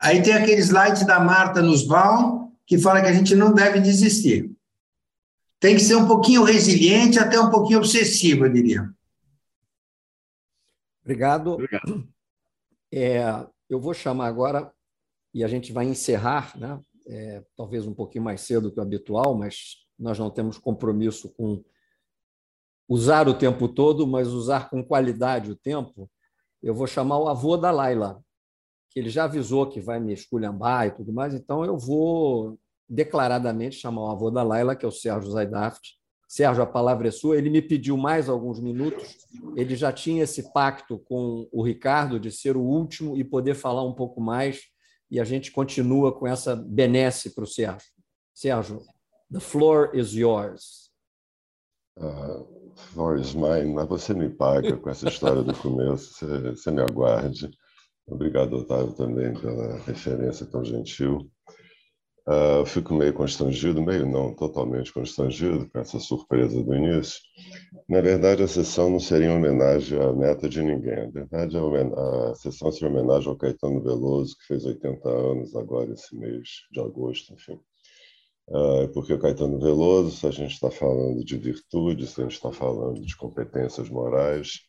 Aí 0.00 0.22
tem 0.22 0.32
aquele 0.32 0.60
slide 0.60 1.04
da 1.04 1.18
Marta 1.18 1.60
Nussbaum, 1.60 2.52
que 2.64 2.78
fala 2.78 3.00
que 3.00 3.08
a 3.08 3.12
gente 3.12 3.34
não 3.34 3.52
deve 3.52 3.80
desistir. 3.80 4.50
tem 5.58 5.74
que 5.74 5.82
ser 5.82 5.96
um 5.96 6.06
pouquinho 6.06 6.44
resiliente, 6.44 7.18
até 7.18 7.40
um 7.40 7.50
pouquinho 7.50 7.78
obsessivo, 7.78 8.46
eu 8.46 8.52
diria. 8.52 8.88
Obrigado. 11.02 11.54
Obrigado. 11.54 12.08
É, 12.92 13.44
eu 13.68 13.80
vou 13.80 13.92
chamar 13.92 14.28
agora, 14.28 14.72
e 15.32 15.44
a 15.44 15.48
gente 15.48 15.72
vai 15.72 15.86
encerrar, 15.86 16.56
né? 16.58 16.80
É, 17.10 17.42
talvez 17.56 17.86
um 17.86 17.94
pouquinho 17.94 18.24
mais 18.24 18.42
cedo 18.42 18.70
que 18.70 18.78
o 18.78 18.82
habitual, 18.82 19.34
mas 19.34 19.86
nós 19.98 20.18
não 20.18 20.30
temos 20.30 20.58
compromisso 20.58 21.30
com 21.30 21.64
usar 22.88 23.28
o 23.28 23.34
tempo 23.34 23.66
todo, 23.66 24.06
mas 24.06 24.28
usar 24.28 24.68
com 24.68 24.84
qualidade 24.84 25.50
o 25.50 25.56
tempo. 25.56 26.10
Eu 26.62 26.74
vou 26.74 26.86
chamar 26.86 27.18
o 27.18 27.28
avô 27.28 27.56
da 27.56 27.70
Laila, 27.70 28.22
que 28.90 28.98
ele 28.98 29.08
já 29.08 29.24
avisou 29.24 29.68
que 29.68 29.80
vai 29.80 29.98
me 29.98 30.12
esculhambar 30.12 30.86
e 30.86 30.90
tudo 30.90 31.12
mais, 31.12 31.32
então 31.34 31.64
eu 31.64 31.78
vou 31.78 32.58
declaradamente 32.88 33.76
chamar 33.76 34.02
o 34.02 34.10
avô 34.10 34.30
da 34.30 34.42
Laila, 34.42 34.74
que 34.74 34.84
é 34.84 34.88
o 34.88 34.92
Sérgio 34.92 35.30
Zaidaft. 35.30 35.98
Sérgio, 36.26 36.62
a 36.62 36.66
palavra 36.66 37.08
é 37.08 37.10
sua. 37.10 37.36
Ele 37.36 37.50
me 37.50 37.62
pediu 37.62 37.96
mais 37.96 38.28
alguns 38.28 38.60
minutos. 38.60 39.16
Ele 39.56 39.74
já 39.74 39.92
tinha 39.92 40.24
esse 40.24 40.52
pacto 40.52 40.98
com 40.98 41.48
o 41.50 41.62
Ricardo 41.62 42.20
de 42.20 42.30
ser 42.30 42.56
o 42.56 42.62
último 42.62 43.16
e 43.16 43.24
poder 43.24 43.54
falar 43.54 43.82
um 43.82 43.94
pouco 43.94 44.20
mais. 44.20 44.60
E 45.10 45.18
a 45.18 45.24
gente 45.24 45.50
continua 45.50 46.12
com 46.12 46.26
essa 46.26 46.54
benesse 46.54 47.34
para 47.34 47.44
o 47.44 47.46
Sérgio. 47.46 47.88
Sérgio, 48.34 48.82
the 49.32 49.40
floor 49.40 49.90
is 49.94 50.12
yours. 50.12 50.90
Uh, 51.98 52.74
floor 52.92 53.18
is 53.18 53.34
mine, 53.34 53.74
mas 53.74 53.88
você 53.88 54.14
me 54.14 54.28
paga 54.28 54.76
com 54.76 54.88
essa 54.88 55.08
história 55.08 55.42
do 55.42 55.54
começo. 55.54 56.14
Você, 56.14 56.50
você 56.50 56.70
me 56.70 56.82
aguarde. 56.82 57.50
Obrigado, 58.06 58.54
Otávio, 58.54 58.92
também 58.94 59.34
pela 59.34 59.78
referência 59.78 60.46
tão 60.46 60.64
gentil. 60.64 61.30
Uh, 62.28 62.64
fico 62.66 62.94
meio 62.94 63.12
constrangido, 63.14 63.82
meio 63.82 64.06
não, 64.06 64.34
totalmente 64.34 64.92
constrangido 64.92 65.68
com 65.70 65.78
essa 65.78 65.98
surpresa 65.98 66.62
do 66.62 66.74
início. 66.74 67.18
Na 67.88 68.02
verdade, 68.02 68.42
a 68.42 68.48
sessão 68.48 68.90
não 68.90 69.00
seria 69.00 69.28
em 69.28 69.36
homenagem 69.36 69.98
à 69.98 70.12
meta 70.12 70.46
de 70.46 70.60
ninguém. 70.60 71.06
Na 71.06 71.24
verdade, 71.24 71.56
a, 71.56 72.30
a 72.30 72.34
sessão 72.34 72.70
seria 72.70 72.88
em 72.88 72.92
homenagem 72.92 73.30
ao 73.30 73.36
Caetano 73.36 73.82
Veloso, 73.82 74.36
que 74.36 74.46
fez 74.46 74.66
80 74.66 75.08
anos 75.08 75.56
agora, 75.56 75.94
esse 75.94 76.14
mês 76.14 76.66
de 76.70 76.80
agosto, 76.80 77.32
enfim. 77.32 77.58
Uh, 78.46 78.88
porque 78.92 79.14
o 79.14 79.18
Caetano 79.18 79.58
Veloso, 79.58 80.14
se 80.14 80.26
a 80.26 80.30
gente 80.30 80.52
está 80.52 80.70
falando 80.70 81.24
de 81.24 81.38
virtudes, 81.38 82.10
se 82.10 82.20
a 82.20 82.24
gente 82.24 82.34
está 82.34 82.52
falando 82.52 83.00
de 83.00 83.16
competências 83.16 83.88
morais, 83.88 84.60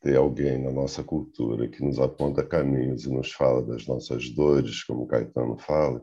ter 0.00 0.16
alguém 0.16 0.58
na 0.62 0.70
nossa 0.70 1.02
cultura 1.02 1.68
que 1.68 1.82
nos 1.84 1.98
aponta 1.98 2.46
caminhos 2.46 3.04
e 3.04 3.12
nos 3.12 3.32
fala 3.32 3.62
das 3.62 3.88
nossas 3.88 4.28
dores, 4.30 4.84
como 4.84 5.06
Caetano 5.08 5.58
fala. 5.58 6.00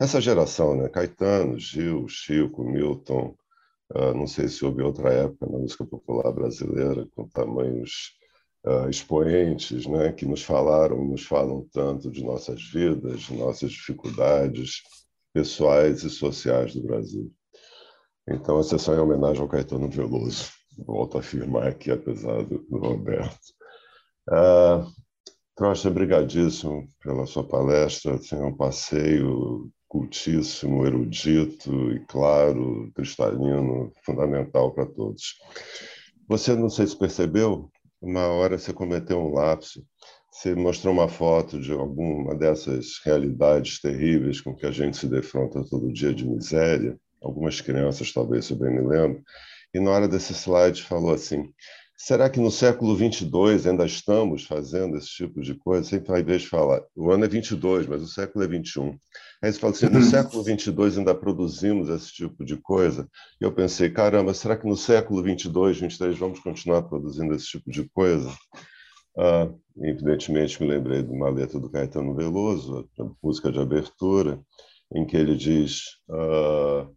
Essa 0.00 0.20
geração, 0.20 0.76
né? 0.76 0.88
Caetano, 0.88 1.58
Gil, 1.58 2.06
Chico, 2.06 2.62
Milton, 2.62 3.34
uh, 3.94 4.14
não 4.14 4.26
sei 4.26 4.48
se 4.48 4.64
houve 4.64 4.82
outra 4.82 5.12
época 5.12 5.46
na 5.46 5.58
música 5.58 5.84
popular 5.84 6.32
brasileira 6.32 7.06
com 7.14 7.28
tamanhos 7.28 8.12
uh, 8.66 8.88
expoentes, 8.88 9.86
né? 9.86 10.12
Que 10.12 10.26
nos 10.26 10.42
falaram, 10.42 11.04
nos 11.04 11.24
falam 11.24 11.66
tanto 11.72 12.10
de 12.10 12.24
nossas 12.24 12.62
vidas, 12.70 13.22
de 13.22 13.34
nossas 13.34 13.72
dificuldades 13.72 14.82
pessoais 15.32 16.02
e 16.02 16.10
sociais 16.10 16.74
do 16.74 16.82
Brasil. 16.82 17.32
Então, 18.28 18.58
a 18.58 18.62
sessão 18.62 18.94
é 18.94 19.00
homenagem 19.00 19.40
ao 19.40 19.48
Caetano 19.48 19.88
Veloso 19.88 20.56
volto 20.84 21.16
a 21.16 21.20
afirmar 21.20 21.68
aqui, 21.68 21.90
apesar 21.90 22.42
do, 22.44 22.58
do 22.58 22.78
Roberto. 22.78 23.38
Ah, 24.28 24.84
Trocha, 25.56 25.90
brigadíssimo 25.90 26.86
pela 27.02 27.26
sua 27.26 27.46
palestra. 27.46 28.18
É 28.32 28.36
um 28.36 28.54
passeio 28.54 29.70
cultíssimo, 29.88 30.86
erudito 30.86 31.92
e 31.92 32.00
claro, 32.06 32.90
cristalino, 32.94 33.92
fundamental 34.04 34.72
para 34.72 34.86
todos. 34.86 35.36
Você, 36.28 36.54
não 36.54 36.68
sei 36.68 36.86
se 36.86 36.98
percebeu, 36.98 37.70
uma 38.00 38.26
hora 38.26 38.58
você 38.58 38.72
cometeu 38.72 39.18
um 39.18 39.32
lapso. 39.32 39.84
Você 40.30 40.54
mostrou 40.54 40.92
uma 40.92 41.08
foto 41.08 41.58
de 41.58 41.72
alguma 41.72 42.34
dessas 42.34 43.00
realidades 43.04 43.80
terríveis 43.80 44.40
com 44.40 44.54
que 44.54 44.66
a 44.66 44.70
gente 44.70 44.96
se 44.96 45.06
defronta 45.06 45.64
todo 45.68 45.92
dia 45.92 46.12
de 46.12 46.26
miséria. 46.26 46.98
Algumas 47.22 47.60
crianças, 47.60 48.12
talvez, 48.12 48.44
se 48.44 48.54
bem 48.54 48.70
me 48.70 48.86
lembro 48.86 49.22
e 49.76 49.80
na 49.80 49.90
hora 49.90 50.08
desse 50.08 50.32
slide 50.32 50.82
falou 50.82 51.12
assim: 51.12 51.52
será 51.96 52.28
que 52.28 52.38
no 52.38 52.50
século 52.50 52.94
22 52.94 53.66
ainda 53.66 53.86
estamos 53.86 54.44
fazendo 54.44 54.96
esse 54.96 55.08
tipo 55.08 55.40
de 55.40 55.54
coisa? 55.54 55.88
Sempre 55.88 56.20
invés 56.20 56.42
de 56.42 56.48
falar, 56.48 56.82
o 56.94 57.10
ano 57.10 57.24
é 57.24 57.28
22, 57.28 57.86
mas 57.86 58.02
o 58.02 58.06
século 58.06 58.44
é 58.44 58.48
21. 58.48 58.98
Aí 59.42 59.52
você 59.52 59.58
fala 59.58 59.72
assim: 59.72 59.88
no 59.88 60.02
século 60.02 60.42
22 60.42 60.98
ainda 60.98 61.14
produzimos 61.14 61.88
esse 61.88 62.12
tipo 62.12 62.44
de 62.44 62.56
coisa? 62.56 63.08
E 63.40 63.44
eu 63.44 63.52
pensei: 63.52 63.90
caramba, 63.90 64.34
será 64.34 64.56
que 64.56 64.66
no 64.66 64.76
século 64.76 65.22
22, 65.22 65.80
23 65.80 66.18
vamos 66.18 66.40
continuar 66.40 66.82
produzindo 66.82 67.34
esse 67.34 67.46
tipo 67.46 67.70
de 67.70 67.88
coisa? 67.90 68.32
Ah, 69.18 69.48
evidentemente, 69.78 70.60
me 70.62 70.68
lembrei 70.68 71.02
de 71.02 71.10
uma 71.10 71.30
letra 71.30 71.58
do 71.58 71.70
Caetano 71.70 72.14
Veloso, 72.14 72.88
a 73.00 73.04
música 73.22 73.50
de 73.50 73.58
abertura, 73.58 74.40
em 74.94 75.06
que 75.06 75.16
ele 75.16 75.36
diz. 75.36 75.96
Ah, 76.10 76.88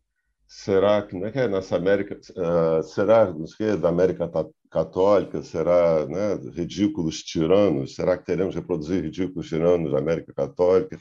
será 0.50 1.04
que 1.04 1.16
não 1.16 1.28
é 1.28 1.32
que 1.32 1.38
é? 1.38 1.48
Nessa 1.48 1.76
América 1.76 2.16
uh, 2.16 2.84
será 2.84 3.32
não 3.32 3.46
sei, 3.46 3.78
da 3.78 3.90
América 3.90 4.30
católica? 4.72 5.44
Será 5.44 6.08
né, 6.08 6.36
ridículos 6.52 7.22
tiranos? 7.22 7.94
Será 7.94 8.18
que 8.18 8.26
teremos 8.26 8.56
reproduzir 8.56 9.04
ridículos 9.04 9.48
tiranos 9.48 9.92
da 9.92 10.00
América 10.00 10.34
católica? 10.34 10.98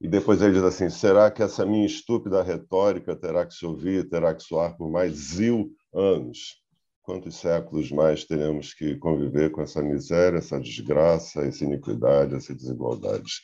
E 0.00 0.08
depois 0.08 0.40
ele 0.40 0.54
diz 0.54 0.62
assim 0.62 0.88
será 0.88 1.30
que 1.30 1.42
essa 1.42 1.66
minha 1.66 1.84
estúpida 1.84 2.42
retórica 2.42 3.14
terá 3.14 3.44
que 3.44 3.52
se 3.52 3.66
ouvir 3.66 4.08
terá 4.08 4.34
que 4.34 4.42
soar 4.42 4.74
por 4.76 4.90
mais 4.90 5.36
mil 5.36 5.70
anos? 5.94 6.56
Quantos 7.02 7.36
séculos 7.36 7.90
mais 7.92 8.24
teremos 8.24 8.72
que 8.72 8.96
conviver 8.96 9.50
com 9.50 9.60
essa 9.60 9.82
miséria 9.82 10.38
essa 10.38 10.58
desgraça 10.58 11.42
essa 11.42 11.62
iniquidade 11.62 12.34
essa 12.34 12.54
desigualdade? 12.54 13.42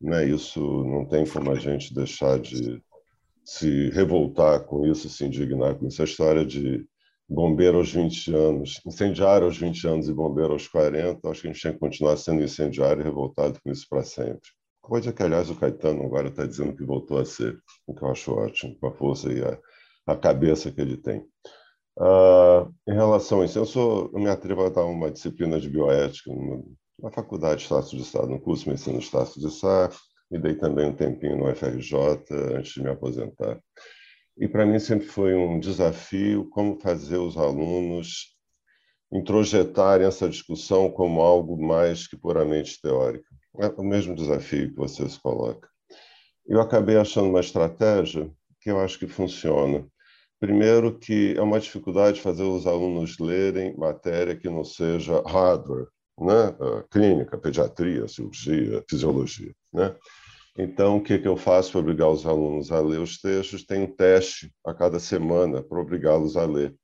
Não 0.00 0.14
é 0.16 0.26
isso 0.26 0.60
não 0.84 1.04
tem 1.04 1.26
como 1.26 1.50
a 1.50 1.56
gente 1.56 1.92
deixar 1.92 2.38
de 2.38 2.80
se 3.48 3.88
revoltar 3.88 4.66
com 4.66 4.86
isso, 4.86 5.08
se 5.08 5.24
indignar 5.24 5.74
com 5.74 5.86
isso. 5.86 6.02
A 6.02 6.04
história 6.04 6.44
de 6.44 6.86
bombeiro 7.26 7.78
aos 7.78 7.90
20 7.90 8.34
anos, 8.34 8.78
incendiário 8.86 9.46
aos 9.46 9.56
20 9.56 9.88
anos 9.88 10.06
e 10.06 10.12
bombeiro 10.12 10.52
aos 10.52 10.68
40, 10.68 11.26
acho 11.26 11.40
que 11.40 11.48
a 11.48 11.50
gente 11.50 11.60
tinha 11.60 11.72
que 11.72 11.78
continuar 11.78 12.18
sendo 12.18 12.42
incendiário 12.42 13.00
e 13.00 13.04
revoltado 13.04 13.58
com 13.62 13.70
isso 13.72 13.86
para 13.88 14.04
sempre. 14.04 14.50
Coisa 14.82 15.14
que, 15.14 15.22
aliás, 15.22 15.48
o 15.48 15.54
Caetano 15.54 16.04
agora 16.04 16.28
está 16.28 16.44
dizendo 16.44 16.76
que 16.76 16.84
voltou 16.84 17.18
a 17.18 17.24
ser, 17.24 17.58
o 17.86 17.94
que 17.94 18.02
eu 18.02 18.10
acho 18.10 18.32
ótimo, 18.32 18.76
com 18.78 18.86
a 18.86 18.92
força 18.92 19.32
e 19.32 19.42
a, 19.42 19.58
a 20.06 20.14
cabeça 20.14 20.70
que 20.70 20.82
ele 20.82 20.98
tem. 20.98 21.20
Uh, 21.98 22.70
em 22.86 22.92
relação 22.92 23.40
a 23.40 23.46
isso, 23.46 23.58
eu, 23.58 23.64
sou, 23.64 24.10
eu 24.12 24.20
me 24.20 24.28
atrevo 24.28 24.66
a 24.66 24.68
dar 24.68 24.84
uma 24.84 25.10
disciplina 25.10 25.58
de 25.58 25.70
bioética 25.70 26.30
numa, 26.30 26.62
na 27.00 27.10
faculdade 27.10 27.60
de 27.60 27.62
Estácio 27.62 27.96
de 27.96 28.02
Estado, 28.02 28.28
no 28.28 28.40
curso 28.40 28.64
de 28.64 28.70
Medicina 28.70 28.98
de 28.98 29.04
Estácio 29.04 29.40
de 29.40 29.50
Sá, 29.50 29.88
e 30.30 30.38
dei 30.38 30.54
também 30.54 30.86
um 30.86 30.94
tempinho 30.94 31.36
no 31.36 31.54
FRJ 31.54 31.96
antes 32.56 32.72
de 32.72 32.82
me 32.82 32.90
aposentar. 32.90 33.60
E 34.36 34.46
para 34.46 34.66
mim 34.66 34.78
sempre 34.78 35.06
foi 35.06 35.34
um 35.34 35.58
desafio 35.58 36.48
como 36.50 36.78
fazer 36.80 37.16
os 37.16 37.36
alunos 37.36 38.36
introjetarem 39.12 40.06
essa 40.06 40.28
discussão 40.28 40.90
como 40.90 41.20
algo 41.20 41.60
mais 41.60 42.06
que 42.06 42.16
puramente 42.16 42.80
teórico. 42.80 43.26
É 43.60 43.66
o 43.68 43.82
mesmo 43.82 44.14
desafio 44.14 44.70
que 44.70 44.76
você 44.76 45.08
se 45.08 45.18
coloca. 45.20 45.68
Eu 46.46 46.60
acabei 46.60 46.96
achando 46.96 47.28
uma 47.28 47.40
estratégia 47.40 48.30
que 48.60 48.70
eu 48.70 48.78
acho 48.78 48.98
que 48.98 49.06
funciona. 49.06 49.86
Primeiro, 50.38 50.96
que 50.98 51.34
é 51.36 51.42
uma 51.42 51.58
dificuldade 51.58 52.20
fazer 52.20 52.44
os 52.44 52.66
alunos 52.66 53.18
lerem 53.18 53.76
matéria 53.76 54.36
que 54.36 54.48
não 54.48 54.62
seja 54.62 55.20
hardware, 55.26 55.88
né? 56.20 56.54
clínica, 56.90 57.38
pediatria, 57.38 58.06
cirurgia, 58.08 58.84
fisiologia. 58.88 59.52
Né? 59.72 59.94
Então, 60.56 60.96
o 60.96 61.02
que, 61.02 61.18
que 61.18 61.28
eu 61.28 61.36
faço 61.36 61.72
para 61.72 61.80
obrigar 61.80 62.10
os 62.10 62.26
alunos 62.26 62.72
a 62.72 62.80
ler 62.80 63.00
os 63.00 63.20
textos? 63.20 63.64
Tem 63.64 63.82
um 63.82 63.86
teste 63.86 64.52
a 64.66 64.74
cada 64.74 64.98
semana 64.98 65.62
para 65.62 65.80
obrigá-los 65.80 66.36
a 66.36 66.44
ler. 66.44 66.74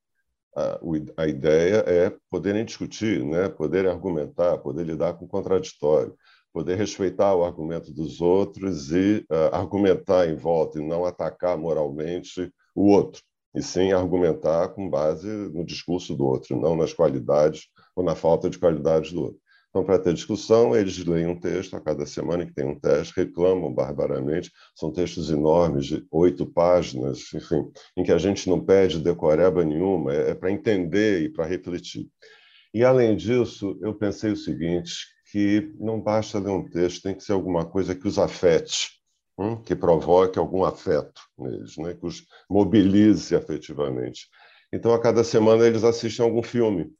A, 1.16 1.26
ideia 1.26 1.82
é 1.84 2.16
poderem 2.30 2.64
discutir, 2.64 3.24
né? 3.24 3.48
poderem 3.48 3.90
argumentar, 3.90 4.58
poder 4.58 4.86
lidar 4.86 5.14
com 5.14 5.24
o 5.24 5.28
contraditório, 5.28 6.14
poder 6.52 6.76
respeitar 6.76 7.34
o 7.34 7.44
argumento 7.44 7.92
dos 7.92 8.20
outros 8.20 8.92
e 8.92 9.26
uh, 9.28 9.52
argumentar 9.52 10.28
em 10.28 10.36
volta, 10.36 10.78
e 10.78 10.86
não 10.86 11.04
atacar 11.04 11.58
moralmente 11.58 12.48
o 12.72 12.92
outro, 12.92 13.20
e 13.52 13.60
sim 13.60 13.90
argumentar 13.90 14.68
com 14.68 14.88
base 14.88 15.26
no 15.26 15.64
discurso 15.64 16.14
do 16.14 16.24
outro, 16.24 16.56
não 16.60 16.76
nas 16.76 16.92
qualidades 16.92 17.66
ou 17.94 18.04
na 18.04 18.14
falta 18.14 18.48
de 18.50 18.58
qualidades 18.58 19.12
do 19.12 19.22
outro. 19.22 19.44
Então, 19.74 19.84
para 19.84 19.98
ter 19.98 20.14
discussão, 20.14 20.76
eles 20.76 21.04
leem 21.04 21.26
um 21.26 21.38
texto 21.38 21.74
a 21.74 21.80
cada 21.80 22.06
semana 22.06 22.46
que 22.46 22.54
tem 22.54 22.64
um 22.64 22.78
teste, 22.78 23.12
reclamam 23.16 23.74
barbaramente. 23.74 24.52
São 24.72 24.92
textos 24.92 25.30
enormes, 25.30 25.86
de 25.86 26.06
oito 26.12 26.46
páginas, 26.46 27.34
enfim, 27.34 27.68
em 27.96 28.04
que 28.04 28.12
a 28.12 28.18
gente 28.18 28.48
não 28.48 28.64
pede 28.64 29.00
decoreba 29.00 29.64
nenhuma, 29.64 30.14
é, 30.14 30.30
é 30.30 30.34
para 30.36 30.52
entender 30.52 31.22
e 31.22 31.28
para 31.28 31.44
refletir. 31.44 32.08
E, 32.72 32.84
além 32.84 33.16
disso, 33.16 33.76
eu 33.82 33.92
pensei 33.92 34.30
o 34.30 34.36
seguinte, 34.36 34.94
que 35.32 35.74
não 35.80 36.00
basta 36.00 36.38
ler 36.38 36.50
um 36.50 36.68
texto, 36.68 37.02
tem 37.02 37.14
que 37.16 37.24
ser 37.24 37.32
alguma 37.32 37.64
coisa 37.66 37.96
que 37.96 38.06
os 38.06 38.16
afete, 38.16 38.90
hum, 39.36 39.56
que 39.56 39.74
provoque 39.74 40.38
algum 40.38 40.62
afeto 40.62 41.20
neles, 41.36 41.76
né? 41.78 41.94
que 41.94 42.06
os 42.06 42.24
mobilize 42.48 43.34
afetivamente. 43.34 44.28
Então, 44.72 44.94
a 44.94 45.00
cada 45.00 45.24
semana, 45.24 45.66
eles 45.66 45.82
assistem 45.82 46.24
algum 46.24 46.44
filme 46.44 46.92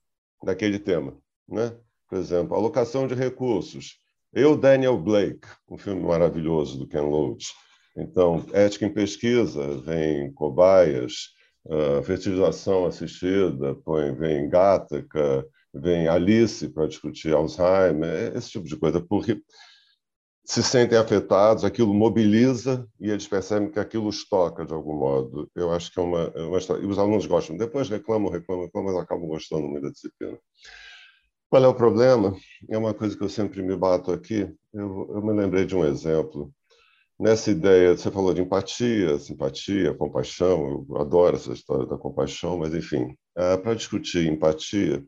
daquele 0.42 0.78
tema. 0.78 1.16
Né? 1.48 1.76
Por 2.08 2.18
exemplo, 2.18 2.54
alocação 2.56 3.06
de 3.06 3.14
recursos. 3.14 3.98
Eu, 4.32 4.56
Daniel 4.56 4.98
Blake, 4.98 5.46
um 5.70 5.78
filme 5.78 6.02
maravilhoso 6.02 6.78
do 6.78 6.88
Ken 6.88 7.02
Loach. 7.02 7.52
Então, 7.96 8.44
ética 8.52 8.84
em 8.86 8.92
pesquisa, 8.92 9.78
vem 9.78 10.32
cobaias, 10.32 11.28
uh, 11.66 12.02
fertilização 12.02 12.86
assistida, 12.86 13.74
põe, 13.84 14.12
vem 14.14 14.48
Gattaca, 14.48 15.46
vem 15.72 16.08
Alice 16.08 16.68
para 16.68 16.88
discutir 16.88 17.32
Alzheimer, 17.32 18.36
esse 18.36 18.50
tipo 18.50 18.66
de 18.66 18.76
coisa, 18.76 19.00
porque 19.00 19.40
se 20.44 20.62
sentem 20.62 20.98
afetados, 20.98 21.64
aquilo 21.64 21.94
mobiliza 21.94 22.86
e 23.00 23.10
eles 23.10 23.26
percebem 23.26 23.70
que 23.70 23.80
aquilo 23.80 24.08
os 24.08 24.28
toca 24.28 24.64
de 24.66 24.74
algum 24.74 24.94
modo. 24.94 25.50
Eu 25.54 25.72
acho 25.72 25.90
que 25.90 25.98
é 25.98 26.02
uma, 26.02 26.32
é 26.34 26.42
uma 26.42 26.58
história. 26.58 26.82
E 26.82 26.86
os 26.86 26.98
alunos 26.98 27.24
gostam. 27.24 27.56
Depois 27.56 27.88
reclamam, 27.88 28.30
reclamam, 28.30 28.66
reclamam, 28.66 28.92
mas 28.92 29.02
acabam 29.02 29.26
gostando 29.26 29.66
muito 29.66 29.84
da 29.84 29.90
disciplina. 29.90 30.38
Qual 31.48 31.64
é 31.64 31.68
o 31.68 31.74
problema? 31.74 32.36
É 32.68 32.76
uma 32.76 32.92
coisa 32.92 33.16
que 33.16 33.24
eu 33.24 33.28
sempre 33.28 33.62
me 33.62 33.74
bato 33.74 34.12
aqui. 34.12 34.46
Eu, 34.72 35.08
eu 35.14 35.22
me 35.22 35.32
lembrei 35.32 35.64
de 35.64 35.74
um 35.74 35.84
exemplo. 35.84 36.52
Nessa 37.18 37.50
ideia, 37.50 37.96
você 37.96 38.10
falou 38.10 38.34
de 38.34 38.42
empatia, 38.42 39.18
simpatia, 39.18 39.94
compaixão. 39.94 40.84
Eu 40.90 41.00
adoro 41.00 41.36
essa 41.36 41.52
história 41.52 41.86
da 41.86 41.96
compaixão, 41.96 42.58
mas, 42.58 42.74
enfim, 42.74 43.04
uh, 43.38 43.56
para 43.62 43.74
discutir 43.74 44.26
empatia, 44.26 45.02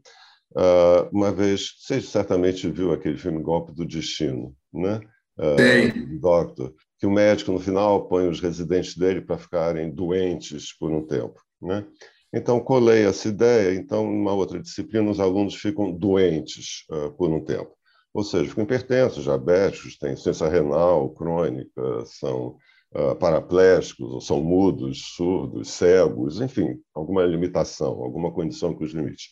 uh, 0.53 1.11
uma 1.13 1.31
vez, 1.33 1.75
você 1.79 2.01
certamente 2.01 2.71
viu 2.71 2.93
aquele 2.93 3.19
filme 3.19 3.43
Golpe 3.43 3.75
do 3.75 3.85
Destino, 3.85 4.55
né? 4.73 5.01
Uh, 5.39 6.19
Doctor, 6.21 6.75
que 6.99 7.07
o 7.07 7.11
médico, 7.11 7.53
no 7.53 7.61
final, 7.61 8.09
põe 8.09 8.29
os 8.29 8.41
residentes 8.41 8.97
dele 8.97 9.21
para 9.21 9.39
ficarem 9.39 9.91
doentes 9.91 10.77
por 10.77 10.91
um 10.91 11.07
tempo, 11.07 11.41
né? 11.61 11.87
Então, 12.35 12.61
colei 12.61 13.07
essa 13.07 13.29
ideia. 13.29 13.75
Então, 13.75 14.05
numa 14.05 14.35
outra 14.35 14.61
disciplina, 14.61 15.11
os 15.11 15.21
alunos 15.21 15.55
ficam 15.55 15.91
doentes 15.93 16.85
uh, 16.91 17.11
por 17.13 17.31
um 17.31 17.43
tempo. 17.43 17.73
Ou 18.13 18.25
seja, 18.25 18.49
ficam 18.49 18.65
hipertensos, 18.65 19.25
diabéticos, 19.25 19.97
têm 19.97 20.13
insuficiência 20.13 20.49
renal 20.49 21.11
crônica, 21.11 22.05
são 22.05 22.57
uh, 22.95 23.15
paraplégicos, 23.17 24.11
ou 24.11 24.21
são 24.21 24.43
mudos, 24.43 25.15
surdos, 25.15 25.71
cegos, 25.71 26.41
enfim, 26.41 26.79
alguma 26.95 27.25
limitação, 27.25 27.93
alguma 28.03 28.33
condição 28.33 28.77
que 28.77 28.85
os 28.85 28.93
limite. 28.93 29.31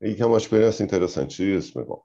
E 0.00 0.14
que 0.14 0.22
é 0.22 0.26
uma 0.26 0.38
experiência 0.38 0.82
interessantíssima. 0.82 1.84
Bom, 1.84 2.02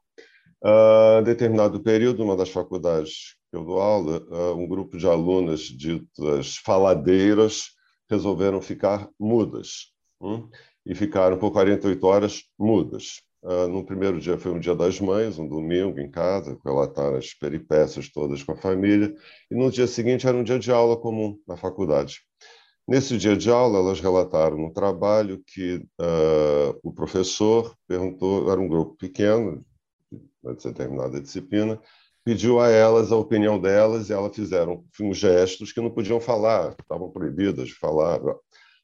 determinado 1.24 1.82
período, 1.82 2.24
uma 2.24 2.36
das 2.36 2.50
faculdades 2.50 3.38
que 3.50 3.58
eu 3.58 3.64
dou 3.64 3.80
aula, 3.80 4.22
uh, 4.30 4.56
um 4.56 4.68
grupo 4.68 4.98
de 4.98 5.08
alunas 5.08 5.62
ditas 5.62 6.58
faladeiras 6.58 7.72
resolveram 8.10 8.62
ficar 8.62 9.10
mudas 9.20 9.94
hum? 10.22 10.50
e 10.86 10.96
ficaram 10.96 11.38
por 11.38 11.52
48 11.52 12.06
horas 12.06 12.44
mudas. 12.58 13.22
Uh, 13.44 13.68
no 13.68 13.86
primeiro 13.86 14.20
dia 14.20 14.38
foi 14.38 14.52
um 14.52 14.60
dia 14.60 14.76
das 14.76 15.00
mães, 15.00 15.38
um 15.38 15.48
domingo 15.48 16.00
em 16.00 16.10
casa, 16.10 16.58
relataram 16.66 17.18
as 17.18 17.34
peripécias 17.34 18.10
todas 18.10 18.44
com 18.44 18.52
a 18.52 18.58
família, 18.58 19.14
e 19.50 19.56
no 19.56 19.72
dia 19.72 19.88
seguinte 19.88 20.28
era 20.28 20.36
um 20.36 20.44
dia 20.44 20.60
de 20.60 20.72
aula 20.72 20.98
comum 20.98 21.40
na 21.48 21.56
faculdade. 21.56 22.22
Nesse 22.88 23.18
dia 23.18 23.36
de 23.36 23.50
aula, 23.50 23.80
elas 23.80 24.00
relataram 24.00 24.58
no 24.58 24.72
trabalho 24.72 25.44
que 25.46 25.76
uh, 26.00 26.80
o 26.82 26.92
professor 26.92 27.76
perguntou, 27.86 28.50
era 28.52 28.60
um 28.60 28.68
grupo 28.68 28.96
pequeno, 28.96 29.66
uma 30.44 30.54
determinada 30.54 31.22
disciplina, 31.22 31.80
pediu 32.24 32.60
a 32.60 32.70
elas 32.70 33.12
a 33.12 33.18
opinião 33.18 33.60
delas 33.60 34.10
e 34.10 34.14
elas 34.14 34.36
fizeram 34.36 34.84
uns 35.00 35.18
gestos 35.18 35.72
que 35.72 35.82
não 35.82 35.90
podiam 35.90 36.20
falar, 36.20 36.76
estavam 36.80 37.10
proibidas 37.10 37.70
de 37.70 37.76
falar. 37.76 38.20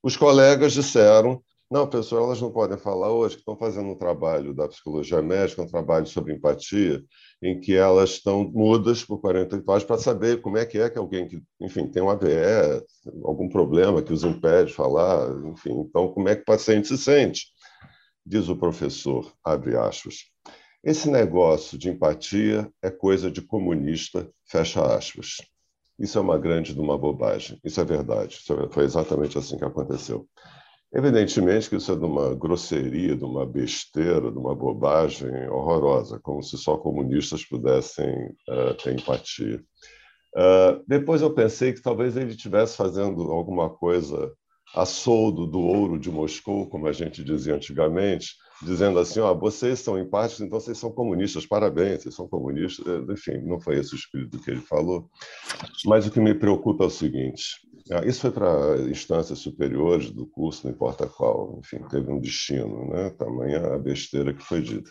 Os 0.02 0.16
colegas 0.16 0.74
disseram: 0.74 1.44
não, 1.74 1.88
pessoal, 1.88 2.26
elas 2.26 2.40
não 2.40 2.52
podem 2.52 2.78
falar 2.78 3.12
hoje, 3.12 3.34
que 3.34 3.42
estão 3.42 3.58
fazendo 3.58 3.90
um 3.90 3.98
trabalho 3.98 4.54
da 4.54 4.68
psicologia 4.68 5.22
médica, 5.24 5.64
um 5.64 5.68
trabalho 5.68 6.06
sobre 6.06 6.32
empatia, 6.32 7.04
em 7.42 7.60
que 7.60 7.76
elas 7.76 8.12
estão 8.12 8.44
mudas 8.44 9.04
por 9.04 9.20
48 9.20 9.68
horas 9.68 9.84
para 9.84 9.98
saber 9.98 10.40
como 10.40 10.58
é 10.58 10.68
que 10.68 10.78
é 10.78 10.88
que 10.88 11.00
alguém 11.00 11.28
que, 11.28 11.42
enfim, 11.60 11.88
tem 11.88 12.04
um 12.04 12.12
AVE, 12.12 12.86
algum 13.24 13.50
problema 13.50 14.04
que 14.04 14.14
os 14.14 14.24
impede 14.24 14.68
de 14.68 14.74
falar, 14.76 15.32
enfim, 15.48 15.72
então 15.80 16.10
como 16.14 16.30
é 16.30 16.36
que 16.36 16.44
o 16.44 16.46
paciente 16.46 16.88
se 16.88 16.98
sente, 16.98 17.48
diz 18.24 18.50
o 18.50 18.56
professor, 18.56 19.34
abre 19.44 19.76
aspas. 19.76 20.33
Esse 20.84 21.10
negócio 21.10 21.78
de 21.78 21.90
empatia 21.90 22.70
é 22.82 22.92
coisa 22.92 23.32
de 23.32 23.42
comunista, 23.42 24.30
fecha 24.46 24.82
aspas. 24.82 25.38
Isso 25.98 26.18
é 26.18 26.22
uma 26.22 26.38
grande 26.38 26.74
de 26.74 26.80
uma 26.82 26.98
bobagem. 26.98 27.58
Isso 27.64 27.80
é 27.80 27.86
verdade. 27.86 28.36
Isso 28.36 28.54
é, 28.54 28.70
foi 28.70 28.84
exatamente 28.84 29.38
assim 29.38 29.58
que 29.58 29.64
aconteceu. 29.64 30.28
Evidentemente 30.94 31.70
que 31.70 31.78
isso 31.78 31.92
é 31.92 31.96
de 31.96 32.04
uma 32.04 32.36
grosseria, 32.36 33.16
de 33.16 33.24
uma 33.24 33.46
besteira, 33.46 34.30
de 34.30 34.38
uma 34.38 34.54
bobagem 34.54 35.50
horrorosa, 35.50 36.20
como 36.22 36.44
se 36.44 36.58
só 36.58 36.76
comunistas 36.76 37.46
pudessem 37.46 38.36
uh, 38.50 38.74
ter 38.76 38.94
empatia. 38.94 39.64
Uh, 40.36 40.84
depois 40.86 41.22
eu 41.22 41.34
pensei 41.34 41.72
que 41.72 41.82
talvez 41.82 42.18
ele 42.18 42.32
estivesse 42.32 42.76
fazendo 42.76 43.32
alguma 43.32 43.70
coisa 43.70 44.34
a 44.76 44.86
soldo 44.86 45.46
do 45.46 45.60
ouro 45.60 46.00
de 46.00 46.10
Moscou, 46.10 46.68
como 46.68 46.88
a 46.88 46.92
gente 46.92 47.24
dizia 47.24 47.56
antigamente, 47.56 48.36
dizendo 48.62 48.98
assim, 48.98 49.20
ó, 49.20 49.34
vocês 49.34 49.80
são 49.80 50.00
empáticos, 50.00 50.42
então 50.42 50.60
vocês 50.60 50.78
são 50.78 50.92
comunistas, 50.92 51.46
parabéns, 51.46 52.02
vocês 52.02 52.16
são 52.16 52.28
comunistas. 52.28 52.86
Eh, 52.86 53.14
enfim, 53.14 53.38
não 53.44 53.60
foi 53.60 53.78
esse 53.78 53.94
o 53.94 53.98
espírito 53.98 54.40
que 54.40 54.50
ele 54.50 54.62
falou. 54.62 55.10
Mas 55.86 56.08
o 56.08 56.12
que 56.12 56.20
me 56.20 56.34
preocupa 56.34 56.86
é 56.86 56.88
o 56.88 56.90
seguinte, 56.90 57.44
ah, 57.92 58.06
isso 58.06 58.22
foi 58.22 58.32
para 58.32 58.78
instâncias 58.90 59.40
superiores 59.40 60.10
do 60.10 60.26
curso, 60.26 60.66
não 60.66 60.74
importa 60.74 61.06
qual, 61.06 61.60
enfim, 61.60 61.80
teve 61.90 62.12
um 62.12 62.20
destino, 62.20 62.90
né? 62.90 63.10
tamanha 63.12 63.76
a 63.76 63.78
besteira 63.78 64.34
que 64.34 64.42
foi 64.42 64.62
dita. 64.62 64.90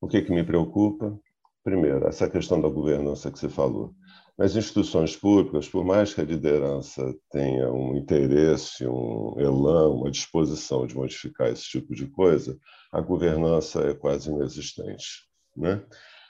O 0.00 0.08
que, 0.08 0.22
que 0.22 0.32
me 0.32 0.42
preocupa? 0.42 1.16
Primeiro, 1.62 2.06
essa 2.06 2.28
questão 2.28 2.60
da 2.60 2.68
governança 2.68 3.30
que 3.30 3.38
você 3.38 3.48
falou. 3.48 3.94
Nas 4.36 4.56
instituições 4.56 5.16
públicas, 5.16 5.68
por 5.68 5.84
mais 5.84 6.12
que 6.12 6.20
a 6.20 6.24
liderança 6.24 7.14
tenha 7.30 7.72
um 7.72 7.96
interesse, 7.96 8.84
um 8.84 9.34
elan, 9.38 9.90
uma 9.90 10.10
disposição 10.10 10.86
de 10.88 10.96
modificar 10.96 11.48
esse 11.52 11.62
tipo 11.62 11.94
de 11.94 12.08
coisa, 12.08 12.58
a 12.90 13.00
governança 13.00 13.80
é 13.82 13.94
quase 13.94 14.30
inexistente. 14.30 15.24
Né? 15.56 15.80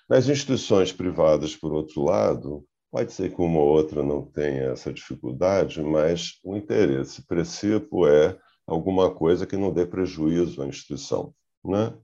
Nas 0.06 0.28
instituições 0.28 0.93
privadas, 0.93 1.56
por 1.56 1.72
outro 1.72 2.02
lado, 2.02 2.66
pode 2.90 3.10
ser 3.10 3.35
que 3.35 3.40
uma 3.40 3.59
ou 3.59 3.68
outra 3.68 4.02
não 4.02 4.22
tenha 4.22 4.64
essa 4.64 4.93
dificuldade, 4.93 5.81
mas 5.81 6.39
o 6.44 6.55
interesse 6.55 7.26
princípio 7.26 8.06
é 8.06 8.39
alguma 8.66 9.14
coisa 9.14 9.47
que 9.47 9.56
não 9.56 9.72
dê 9.72 9.86
prejuízo 9.86 10.60
à 10.60 10.66
instituição. 10.66 11.35
Né? 11.64 11.94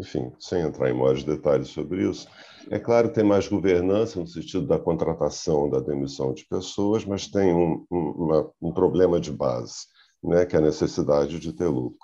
Enfim, 0.00 0.32
sem 0.38 0.62
entrar 0.62 0.88
em 0.88 0.94
maiores 0.94 1.24
detalhes 1.24 1.68
sobre 1.68 2.08
isso, 2.08 2.26
é 2.70 2.78
claro 2.78 3.12
tem 3.12 3.22
mais 3.22 3.46
governança 3.46 4.18
no 4.18 4.26
sentido 4.26 4.66
da 4.66 4.78
contratação, 4.78 5.68
da 5.68 5.78
demissão 5.78 6.32
de 6.32 6.46
pessoas, 6.46 7.04
mas 7.04 7.28
tem 7.28 7.52
um, 7.52 7.84
um, 7.90 7.98
uma, 8.16 8.50
um 8.62 8.72
problema 8.72 9.20
de 9.20 9.30
base, 9.30 9.86
né, 10.24 10.46
que 10.46 10.56
é 10.56 10.58
a 10.58 10.62
necessidade 10.62 11.38
de 11.38 11.52
ter 11.52 11.66
lucro. 11.66 11.98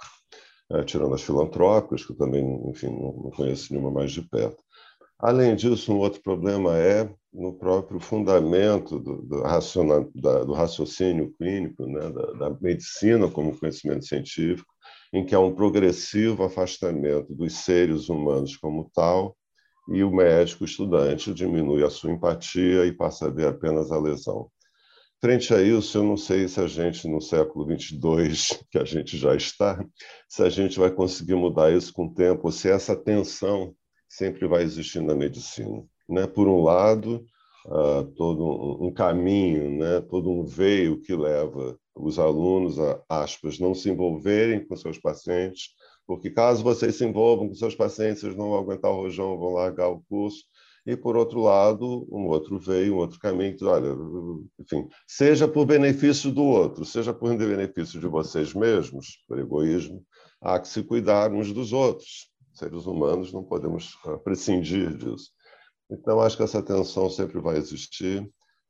É, 0.70 0.82
tirando 0.82 1.14
as 1.14 1.22
filantrópicas, 1.22 2.04
que 2.04 2.12
eu 2.12 2.16
também, 2.16 2.44
enfim, 2.68 2.88
não, 2.88 3.30
conheço 3.30 3.72
nenhuma 3.72 3.90
mais 3.90 4.10
de 4.12 4.20
perto. 4.20 4.62
Além 5.18 5.54
disso, 5.54 5.92
um 5.92 5.98
outro 5.98 6.20
problema 6.20 6.76
é 6.76 7.08
no 7.32 7.54
próprio 7.54 8.00
fundamento 8.00 8.98
do, 8.98 9.22
do, 9.22 10.44
do 10.44 10.52
raciocínio 10.52 11.32
clínico, 11.38 11.86
né, 11.86 12.10
da, 12.10 12.32
da 12.32 12.58
medicina 12.60 13.30
como 13.30 13.56
conhecimento 13.56 14.04
científico, 14.04 14.68
em 15.16 15.24
que 15.24 15.34
há 15.34 15.40
um 15.40 15.54
progressivo 15.54 16.44
afastamento 16.44 17.34
dos 17.34 17.54
seres 17.54 18.10
humanos 18.10 18.54
como 18.54 18.90
tal, 18.94 19.34
e 19.88 20.04
o 20.04 20.10
médico 20.10 20.64
estudante 20.64 21.32
diminui 21.32 21.82
a 21.82 21.88
sua 21.88 22.10
empatia 22.10 22.84
e 22.84 22.92
passa 22.92 23.26
a 23.26 23.30
ver 23.30 23.46
apenas 23.46 23.90
a 23.90 23.98
lesão. 23.98 24.50
Frente 25.18 25.54
a 25.54 25.62
isso, 25.62 25.96
eu 25.96 26.04
não 26.04 26.18
sei 26.18 26.46
se 26.46 26.60
a 26.60 26.66
gente, 26.66 27.08
no 27.08 27.22
século 27.22 27.66
22, 27.66 28.62
que 28.70 28.76
a 28.76 28.84
gente 28.84 29.16
já 29.16 29.34
está, 29.34 29.82
se 30.28 30.42
a 30.42 30.50
gente 30.50 30.78
vai 30.78 30.90
conseguir 30.90 31.34
mudar 31.34 31.72
isso 31.72 31.94
com 31.94 32.06
o 32.06 32.14
tempo, 32.14 32.42
ou 32.44 32.52
se 32.52 32.68
essa 32.68 32.94
tensão 32.94 33.74
sempre 34.06 34.46
vai 34.46 34.64
existir 34.64 35.00
na 35.00 35.14
medicina. 35.14 35.82
Né? 36.06 36.26
Por 36.26 36.46
um 36.46 36.62
lado, 36.62 37.24
uh, 37.66 38.04
todo 38.16 38.84
um 38.84 38.92
caminho, 38.92 39.78
né? 39.78 40.02
todo 40.02 40.30
um 40.30 40.44
veio 40.44 41.00
que 41.00 41.16
leva 41.16 41.78
os 41.96 42.18
alunos 42.18 42.76
aspas, 43.08 43.58
não 43.58 43.74
se 43.74 43.90
envolverem 43.90 44.66
com 44.66 44.76
seus 44.76 44.98
pacientes, 44.98 45.70
porque 46.06 46.30
caso 46.30 46.62
vocês 46.62 46.96
se 46.96 47.04
envolvam 47.04 47.48
com 47.48 47.54
seus 47.54 47.74
pacientes, 47.74 48.22
eles 48.22 48.36
não 48.36 48.50
vão 48.50 48.58
aguentar 48.58 48.90
o 48.90 48.96
rojão, 48.96 49.38
vão 49.38 49.54
largar 49.54 49.88
o 49.88 50.02
curso. 50.08 50.44
E, 50.86 50.96
por 50.96 51.16
outro 51.16 51.40
lado, 51.40 52.06
um 52.12 52.26
outro 52.28 52.60
veio, 52.60 52.94
um 52.94 52.98
outro 52.98 53.18
caminho, 53.18 53.56
que 53.56 53.64
olha, 53.64 53.88
enfim, 54.60 54.86
seja 55.04 55.48
por 55.48 55.66
benefício 55.66 56.30
do 56.30 56.44
outro, 56.44 56.84
seja 56.84 57.12
por 57.12 57.36
benefício 57.36 57.98
de 57.98 58.06
vocês 58.06 58.54
mesmos, 58.54 59.24
por 59.26 59.36
egoísmo, 59.36 60.04
há 60.40 60.60
que 60.60 60.68
se 60.68 60.84
cuidar 60.84 61.32
uns 61.32 61.52
dos 61.52 61.72
outros. 61.72 62.30
Seres 62.52 62.86
humanos 62.86 63.32
não 63.32 63.42
podemos 63.42 63.98
ah, 64.06 64.16
prescindir 64.18 64.96
disso. 64.96 65.30
Então, 65.90 66.20
acho 66.20 66.36
que 66.36 66.44
essa 66.44 66.62
tensão 66.62 67.10
sempre 67.10 67.40
vai 67.40 67.56
existir. 67.56 68.24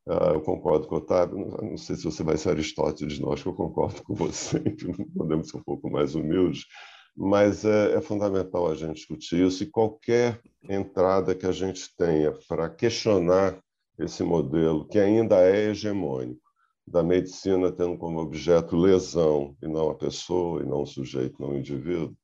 Uh, 0.07 0.35
eu 0.35 0.41
concordo 0.41 0.87
com 0.87 0.95
o 0.95 0.99
Otávio, 0.99 1.37
não, 1.61 1.77
sei 1.77 1.97
se 1.97 2.05
você 2.05 2.23
vai 2.23 2.37
ser 2.37 2.51
Aristóteles, 2.51 3.19
não, 3.19 3.33
acho 3.33 3.43
que 3.43 3.49
eu 3.49 3.55
concordo 3.55 4.05
com 4.05 4.15
você, 4.15 4.61
podemos 5.17 5.49
ser 5.49 5.57
um 5.57 5.63
pouco 5.63 5.91
mais 5.91 6.15
humildes, 6.15 6.65
mas 7.17 7.65
é, 7.65 7.95
é, 7.95 8.01
fundamental 8.01 8.71
a 8.71 8.75
gente 8.75 8.97
discutir 8.97 9.45
isso 9.45 9.65
e 9.65 9.71
qualquer 9.71 10.41
entrada 10.69 11.35
que 11.35 11.47
a 11.47 11.51
gente 11.51 11.91
tenha 11.97 12.33
para 12.47 12.69
questionar 12.69 13.59
esse 13.99 14.23
modelo, 14.23 14.87
que 14.87 14.99
ainda 14.99 15.41
é 15.41 15.71
hegemônico, 15.71 16.41
da 16.87 17.03
medicina 17.03 17.73
tendo 17.73 17.99
como 17.99 18.21
objeto 18.21 18.77
lesão 18.77 19.57
e 19.61 19.67
não 19.67 19.91
a 19.91 19.95
pessoa, 19.95 20.63
e 20.63 20.67
não 20.67 20.83
o 20.83 20.87
sujeito, 20.87 21.41
não 21.41 21.51
o 21.51 21.59
indivíduo, 21.59 22.15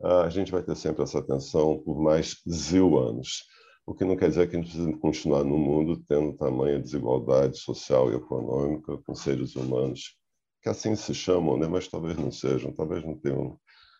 a 0.00 0.28
gente 0.28 0.52
vai 0.52 0.62
ter 0.62 0.76
sempre 0.76 1.02
essa 1.02 1.22
tensão 1.22 1.78
por 1.78 2.00
mais 2.00 2.36
zil 2.48 2.98
anos. 2.98 3.44
O 3.86 3.94
que 3.94 4.04
não 4.04 4.16
quer 4.16 4.28
dizer 4.30 4.48
que 4.48 4.56
a 4.56 4.60
gente 4.60 4.70
precisa 4.70 4.98
continuar 4.98 5.44
no 5.44 5.58
mundo 5.58 6.02
tendo 6.08 6.36
tamanha 6.36 6.80
desigualdade 6.80 7.58
social 7.58 8.10
e 8.10 8.16
econômica 8.16 8.96
com 9.06 9.14
seres 9.14 9.54
humanos 9.56 10.16
que 10.62 10.70
assim 10.70 10.96
se 10.96 11.14
chamam, 11.14 11.58
né? 11.58 11.68
mas 11.68 11.88
talvez 11.88 12.16
não 12.16 12.30
sejam, 12.30 12.72
talvez 12.72 13.04
não 13.04 13.14
tenham 13.18 13.58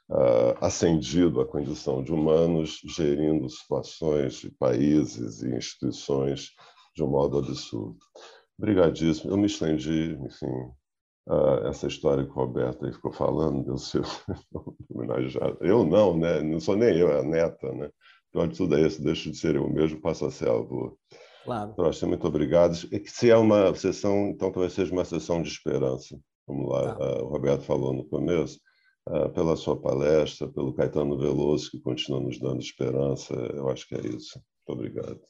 uh, 0.09 0.57
ascendido 0.63 1.43
à 1.43 1.47
condição 1.47 2.03
de 2.03 2.11
humanos, 2.11 2.81
gerindo 2.87 3.49
situações 3.51 4.49
países 4.59 5.43
e 5.43 5.55
instituições 5.55 6.53
de 6.97 7.03
um 7.03 7.09
modo 7.09 7.39
absurdo. 7.39 7.99
Obrigadíssimo. 8.59 9.31
Eu 9.31 9.37
me 9.37 9.45
estendi, 9.45 10.17
enfim, 10.25 10.71
uh, 11.29 11.67
essa 11.67 11.87
história 11.87 12.25
que 12.25 12.31
o 12.31 12.35
Roberto 12.35 12.87
aí 12.87 12.93
ficou 12.95 13.13
falando, 13.13 13.65
deu 13.65 13.77
seu 13.77 14.03
homenageado. 14.89 15.59
Eu 15.61 15.85
não, 15.85 16.17
né? 16.17 16.41
Não 16.41 16.61
sou 16.61 16.77
nem 16.77 16.97
eu, 16.97 17.11
é 17.11 17.21
a 17.21 17.23
neta, 17.23 17.71
né? 17.73 17.91
Pior 18.35 18.49
de 18.49 18.57
tudo 18.57 18.77
é 18.77 18.87
isso, 18.87 19.03
deixo 19.03 19.31
de 19.31 19.39
ser 19.39 19.55
eu 19.57 19.67
mesmo, 19.71 19.99
passo 20.03 20.27
a 20.27 20.31
ser 20.31 20.51
avô. 20.51 20.99
Claro. 21.45 21.73
Proxa, 21.75 22.07
muito 22.07 22.27
obrigado. 22.27 22.75
Se 22.75 23.31
é 23.31 23.37
uma 23.37 23.75
sessão, 23.75 24.29
então 24.29 24.53
talvez 24.53 24.75
seja 24.75 24.93
uma 24.93 25.05
sessão 25.07 25.41
de 25.41 25.49
esperança, 25.49 26.19
como 26.47 26.69
lá 26.69 26.95
tá. 26.95 27.23
uh, 27.23 27.25
o 27.25 27.29
Roberto 27.29 27.63
falou 27.63 27.95
no 27.95 28.05
começo. 28.05 28.59
Ah, 29.07 29.29
pela 29.29 29.55
sua 29.55 29.79
palestra, 29.79 30.49
pelo 30.49 30.73
Caetano 30.73 31.19
Veloso, 31.19 31.71
que 31.71 31.79
continua 31.79 32.21
nos 32.21 32.39
dando 32.41 32.61
esperança. 32.61 33.35
Eu 33.35 33.69
acho 33.69 33.87
que 33.87 33.95
é 33.95 34.01
isso. 34.01 34.41
Muito 34.67 34.81
obrigado. 34.81 35.21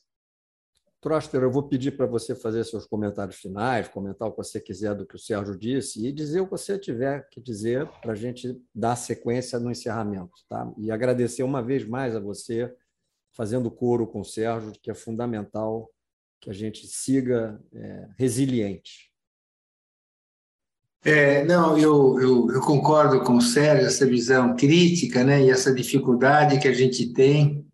Troster, 1.01 1.43
eu 1.43 1.51
vou 1.51 1.65
pedir 1.65 1.97
para 1.97 2.07
você 2.07 2.35
fazer 2.35 2.65
seus 2.65 2.87
comentários 2.87 3.37
finais, 3.37 3.89
comentar 3.89 4.29
o 4.29 4.31
que 4.31 4.39
você 4.39 4.61
quiser 4.61 4.95
do 4.95 5.05
que 5.05 5.17
o 5.17 5.19
Sérgio 5.19 5.59
disse 5.59 6.07
e 6.07 6.13
dizer 6.13 6.41
o 6.41 6.45
que 6.45 6.53
você 6.53 6.79
tiver 6.79 7.29
que 7.31 7.41
dizer 7.43 7.87
para 8.01 8.13
a 8.13 8.15
gente 8.15 8.59
dar 8.75 8.97
sequência 8.97 9.59
no 9.59 9.71
encerramento. 9.71 10.33
Tá? 10.49 10.73
E 10.79 10.91
agradecer 10.91 11.43
uma 11.43 11.61
vez 11.61 11.85
mais 11.85 12.15
a 12.17 12.21
você, 12.21 12.73
fazendo 13.35 13.71
coro 13.71 14.07
com 14.07 14.21
o 14.21 14.25
Sérgio, 14.25 14.73
que 14.81 14.91
é 14.91 14.95
fundamental 14.95 15.91
que 16.41 16.51
a 16.51 16.53
gente 16.53 16.87
siga 16.87 17.61
é, 17.75 18.09
resiliente. 18.17 19.11
É, 21.05 21.45
não, 21.45 21.77
eu, 21.77 22.19
eu, 22.19 22.51
eu, 22.51 22.61
concordo 22.63 23.23
com 23.25 23.37
o 23.37 23.43
Sérgio, 23.43 23.87
essa 23.87 24.07
visão 24.07 24.57
crítica 24.57 25.23
né, 25.23 25.43
e 25.43 25.51
essa 25.51 25.75
dificuldade 25.75 26.59
que 26.59 26.69
a 26.69 26.73
gente 26.73 27.13
tem 27.13 27.67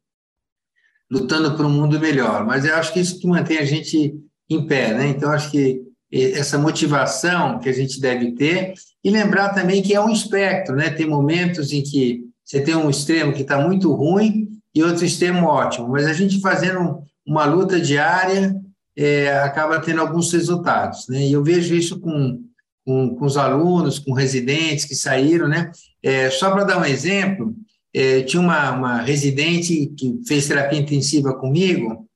lutando 1.09 1.57
por 1.57 1.65
um 1.65 1.70
mundo 1.70 2.01
melhor. 2.01 2.45
Mas 2.45 2.65
eu 2.65 2.74
acho 2.74 2.93
que 2.93 3.01
isso 3.01 3.20
que 3.20 3.27
mantém 3.28 3.59
a 3.59 3.65
gente 3.65 4.19
em 4.49 4.66
pé. 4.66 4.95
Né? 4.95 5.09
Então, 5.09 5.31
acho 5.31 5.51
que 5.51 5.82
essa 6.12 6.59
motivação 6.59 7.61
que 7.61 7.69
a 7.69 7.73
gente 7.73 8.01
deve 8.01 8.32
ter 8.32 8.74
e 9.03 9.11
lembrar 9.11 9.51
também 9.51 9.81
que 9.81 9.95
é 9.95 10.01
um 10.01 10.11
espectro. 10.11 10.74
Né? 10.74 10.91
Tem 10.91 11.07
momentos 11.07 11.73
em 11.73 11.82
que 11.82 12.24
você 12.45 12.61
tem 12.61 12.74
um 12.74 12.91
extremo 12.91 13.32
que 13.32 13.43
está 13.43 13.61
muito 13.61 13.93
ruim 13.93 14.49
e 14.75 14.83
outro 14.83 15.05
extremo 15.05 15.47
ótimo, 15.47 15.89
mas 15.89 16.07
a 16.07 16.13
gente 16.13 16.41
fazendo 16.41 17.03
uma 17.27 17.45
luta 17.45 17.81
diária 17.81 18.55
é, 18.97 19.39
acaba 19.39 19.81
tendo 19.81 20.01
alguns 20.01 20.33
resultados. 20.33 21.09
Né? 21.09 21.27
E 21.27 21.33
eu 21.33 21.43
vejo 21.43 21.75
isso 21.75 21.99
com 22.01 22.39
com, 22.85 23.15
com 23.15 23.25
os 23.25 23.37
alunos, 23.37 23.99
com 23.99 24.13
residentes 24.13 24.85
que 24.85 24.95
saíram, 24.95 25.47
né? 25.47 25.71
É, 26.03 26.31
só 26.31 26.51
para 26.51 26.65
dar 26.65 26.79
um 26.79 26.85
exemplo, 26.85 27.55
é, 27.95 28.23
tinha 28.23 28.41
uma, 28.41 28.73
uma 28.73 29.01
residente 29.01 29.87
que 29.97 30.21
fez 30.27 30.49
terapia 30.49 30.79
intensiva 30.79 31.35
comigo, 31.35 32.07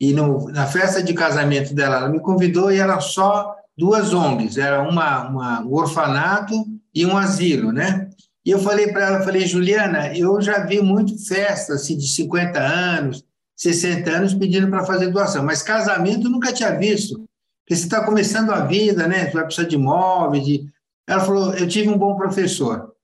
e 0.00 0.12
no, 0.12 0.48
na 0.48 0.66
festa 0.66 1.02
de 1.02 1.12
casamento 1.14 1.74
dela, 1.74 1.96
ela 1.96 2.08
me 2.08 2.20
convidou 2.20 2.70
e 2.70 2.78
era 2.78 3.00
só 3.00 3.54
duas 3.76 4.12
ONGs, 4.12 4.58
era 4.58 4.82
uma, 4.82 5.28
uma, 5.28 5.60
um 5.62 5.72
orfanato 5.74 6.54
e 6.94 7.06
um 7.06 7.16
asilo, 7.16 7.72
né? 7.72 8.07
E 8.44 8.50
eu 8.50 8.58
falei 8.58 8.88
para 8.92 9.06
ela, 9.06 9.22
falei, 9.22 9.46
Juliana, 9.46 10.16
eu 10.16 10.40
já 10.40 10.64
vi 10.64 10.80
muito 10.80 11.18
festa 11.26 11.74
assim, 11.74 11.96
de 11.96 12.08
50 12.08 12.58
anos, 12.58 13.24
60 13.56 14.10
anos 14.10 14.34
pedindo 14.34 14.68
para 14.68 14.86
fazer 14.86 15.08
doação, 15.08 15.44
mas 15.44 15.62
casamento 15.62 16.30
nunca 16.30 16.52
tinha 16.52 16.70
visto. 16.78 17.28
Porque 17.68 17.76
você 17.76 17.84
está 17.84 18.02
começando 18.02 18.50
a 18.50 18.64
vida, 18.64 19.06
né? 19.06 19.26
Você 19.26 19.32
vai 19.32 19.44
precisar 19.44 19.68
de 19.68 19.74
imóveis. 19.74 20.44
De... 20.44 20.72
Ela 21.06 21.20
falou: 21.20 21.52
Eu 21.52 21.68
tive 21.68 21.90
um 21.90 21.98
bom 21.98 22.16
professor. 22.16 22.94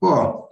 Pô, 0.00 0.48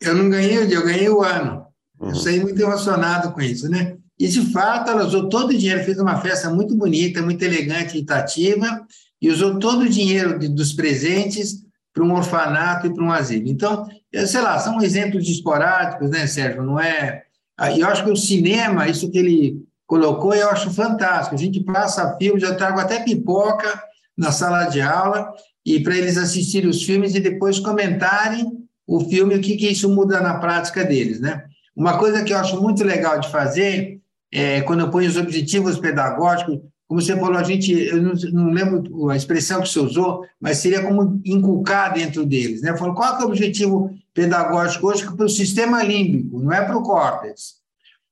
eu 0.00 0.14
não 0.14 0.28
ganhei 0.28 0.58
o 0.58 0.66
dia, 0.66 0.76
eu 0.76 0.84
ganhei 0.84 1.08
o 1.08 1.22
ano. 1.22 1.66
Eu 2.00 2.08
uhum. 2.08 2.14
saí 2.16 2.40
muito 2.40 2.60
emocionado 2.60 3.32
com 3.32 3.40
isso, 3.40 3.68
né? 3.70 3.96
E, 4.18 4.26
de 4.26 4.52
fato, 4.52 4.90
ela 4.90 5.04
usou 5.04 5.28
todo 5.28 5.50
o 5.50 5.56
dinheiro, 5.56 5.84
fez 5.84 5.98
uma 5.98 6.20
festa 6.20 6.50
muito 6.50 6.74
bonita, 6.74 7.22
muito 7.22 7.42
elegante 7.42 7.96
e 7.96 8.02
atrativa, 8.02 8.86
e 9.20 9.30
usou 9.30 9.58
todo 9.58 9.82
o 9.82 9.88
dinheiro 9.88 10.38
de, 10.38 10.48
dos 10.48 10.72
presentes 10.72 11.65
para 11.96 12.04
um 12.04 12.12
orfanato 12.12 12.86
e 12.86 12.92
para 12.92 13.02
um 13.02 13.10
asilo. 13.10 13.48
Então, 13.48 13.88
sei 14.26 14.42
lá, 14.42 14.58
são 14.58 14.82
exemplos 14.82 15.26
esporádicos, 15.26 16.10
né, 16.10 16.26
Sérgio? 16.26 16.62
Não 16.62 16.78
é. 16.78 17.22
Ah, 17.56 17.74
eu 17.74 17.86
acho 17.86 18.04
que 18.04 18.10
o 18.10 18.16
cinema, 18.16 18.86
isso 18.86 19.10
que 19.10 19.16
ele 19.16 19.64
colocou, 19.86 20.34
eu 20.34 20.50
acho 20.50 20.70
fantástico. 20.70 21.34
A 21.34 21.38
gente 21.38 21.64
passa 21.64 22.14
filme, 22.18 22.38
já 22.38 22.54
trago 22.54 22.78
até 22.78 23.02
pipoca 23.02 23.82
na 24.14 24.30
sala 24.30 24.64
de 24.64 24.82
aula 24.82 25.32
e 25.64 25.82
para 25.82 25.96
eles 25.96 26.18
assistirem 26.18 26.68
os 26.68 26.82
filmes 26.82 27.14
e 27.14 27.20
depois 27.20 27.58
comentarem 27.58 28.46
o 28.86 29.00
filme, 29.00 29.34
o 29.34 29.40
que, 29.40 29.56
que 29.56 29.66
isso 29.66 29.88
muda 29.88 30.20
na 30.20 30.34
prática 30.34 30.84
deles, 30.84 31.18
né? 31.18 31.44
Uma 31.74 31.96
coisa 31.96 32.22
que 32.22 32.32
eu 32.34 32.36
acho 32.36 32.60
muito 32.60 32.84
legal 32.84 33.18
de 33.18 33.30
fazer 33.30 34.02
é 34.30 34.60
quando 34.60 34.80
eu 34.80 34.90
ponho 34.90 35.08
os 35.08 35.16
objetivos 35.16 35.78
pedagógicos, 35.78 36.60
como 36.88 37.00
você 37.00 37.18
falou, 37.18 37.36
a 37.36 37.42
gente, 37.42 37.72
eu 37.72 38.00
não, 38.00 38.12
não 38.32 38.50
lembro 38.50 39.10
a 39.10 39.16
expressão 39.16 39.60
que 39.60 39.68
você 39.68 39.80
usou, 39.80 40.24
mas 40.40 40.58
seria 40.58 40.82
como 40.82 41.20
inculcar 41.24 41.92
dentro 41.92 42.24
deles, 42.24 42.62
né? 42.62 42.70
Eu 42.70 42.76
falo, 42.76 42.94
qual 42.94 43.20
é 43.20 43.24
o 43.24 43.26
objetivo 43.26 43.90
pedagógico 44.14 44.86
hoje 44.86 45.04
para 45.04 45.26
o 45.26 45.28
sistema 45.28 45.82
límbico, 45.82 46.38
não 46.40 46.52
é 46.52 46.64
para 46.64 46.76
o 46.76 46.82
córtex 46.82 47.56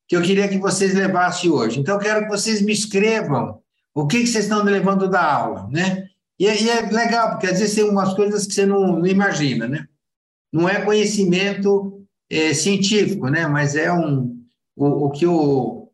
que 0.07 0.15
eu 0.15 0.21
queria 0.21 0.47
que 0.47 0.57
vocês 0.57 0.93
levassem 0.93 1.49
hoje. 1.49 1.79
Então, 1.79 1.95
eu 1.95 1.99
quero 1.99 2.25
que 2.25 2.29
vocês 2.29 2.61
me 2.61 2.71
escrevam 2.71 3.59
o 3.93 4.05
que, 4.05 4.19
que 4.19 4.27
vocês 4.27 4.45
estão 4.45 4.63
levando 4.63 5.09
da 5.09 5.23
aula, 5.23 5.67
né? 5.71 6.07
E, 6.37 6.45
e, 6.45 6.69
é 6.69 6.81
legal, 6.89 7.31
porque 7.31 7.47
às 7.47 7.59
vezes 7.59 7.75
tem 7.75 7.89
umas 7.89 8.13
coisas 8.13 8.45
que 8.45 8.53
você 8.53 8.65
não, 8.65 8.99
não 8.99 9.07
imagina, 9.07 9.67
né? 9.67 9.87
Não 10.51 10.69
é 10.69 10.81
conhecimento 10.81 12.05
é, 12.29 12.53
científico, 12.53 13.29
né? 13.29 13.47
Mas 13.47 13.75
é 13.75 13.91
um, 13.91 14.43
o, 14.75 15.05
o 15.05 15.11
que 15.11 15.25
o, 15.25 15.89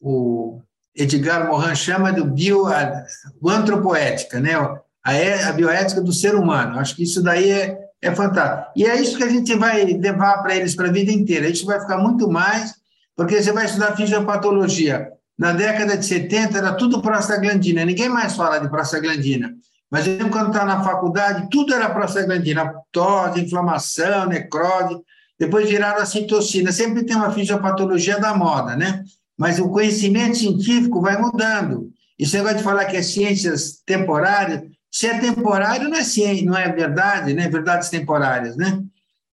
o 0.00 0.60
Edgar 0.96 1.46
Morin 1.46 1.74
chama 1.74 2.12
de 2.12 2.22
bio, 2.22 2.66
a, 2.66 3.04
o 3.40 3.50
antropoética, 3.50 4.40
né? 4.40 4.54
A, 4.54 5.48
a 5.48 5.52
bioética 5.52 6.00
do 6.00 6.12
ser 6.12 6.34
humano. 6.34 6.78
Acho 6.78 6.96
que 6.96 7.04
isso 7.04 7.22
daí 7.22 7.50
é, 7.50 7.78
é 8.02 8.14
fantástico. 8.14 8.72
E 8.74 8.84
é 8.84 9.00
isso 9.00 9.16
que 9.16 9.24
a 9.24 9.28
gente 9.28 9.54
vai 9.54 9.84
levar 9.84 10.42
para 10.42 10.56
eles 10.56 10.74
para 10.74 10.88
a 10.88 10.92
vida 10.92 11.12
inteira. 11.12 11.48
Isso 11.48 11.66
vai 11.66 11.80
ficar 11.80 11.98
muito 11.98 12.28
mais 12.28 12.74
porque 13.16 13.42
você 13.42 13.52
vai 13.52 13.64
estudar 13.64 13.96
fisiopatologia. 13.96 15.08
Na 15.38 15.52
década 15.52 15.96
de 15.96 16.04
70 16.04 16.58
era 16.58 16.72
tudo 16.74 17.02
prostaglandina, 17.02 17.84
ninguém 17.84 18.08
mais 18.08 18.34
fala 18.34 18.58
de 18.58 18.68
prostaglandina. 18.68 19.54
Mas 19.90 20.06
quando 20.30 20.48
está 20.48 20.64
na 20.64 20.82
faculdade, 20.82 21.48
tudo 21.50 21.74
era 21.74 21.90
prostaglandina, 21.90 22.74
tose, 22.90 23.40
inflamação, 23.40 24.26
necrose. 24.26 24.98
Depois 25.38 25.68
viraram 25.68 26.02
a 26.02 26.06
citocina. 26.06 26.72
Sempre 26.72 27.04
tem 27.04 27.16
uma 27.16 27.30
fisiopatologia 27.30 28.18
da 28.18 28.34
moda, 28.34 28.74
né? 28.74 29.04
Mas 29.36 29.58
o 29.58 29.68
conhecimento 29.68 30.36
científico 30.36 31.00
vai 31.00 31.20
mudando. 31.20 31.92
E 32.18 32.26
você 32.26 32.40
vai 32.40 32.58
falar 32.58 32.86
que 32.86 32.96
é 32.96 33.02
ciências 33.02 33.82
temporárias. 33.84 34.62
Se 34.90 35.06
é 35.06 35.18
temporário, 35.18 35.88
não 35.88 35.96
é 35.98 36.04
ciência, 36.04 36.46
não 36.46 36.56
é 36.56 36.72
verdade, 36.72 37.34
né? 37.34 37.48
Verdades 37.48 37.90
temporárias, 37.90 38.56
né? 38.56 38.82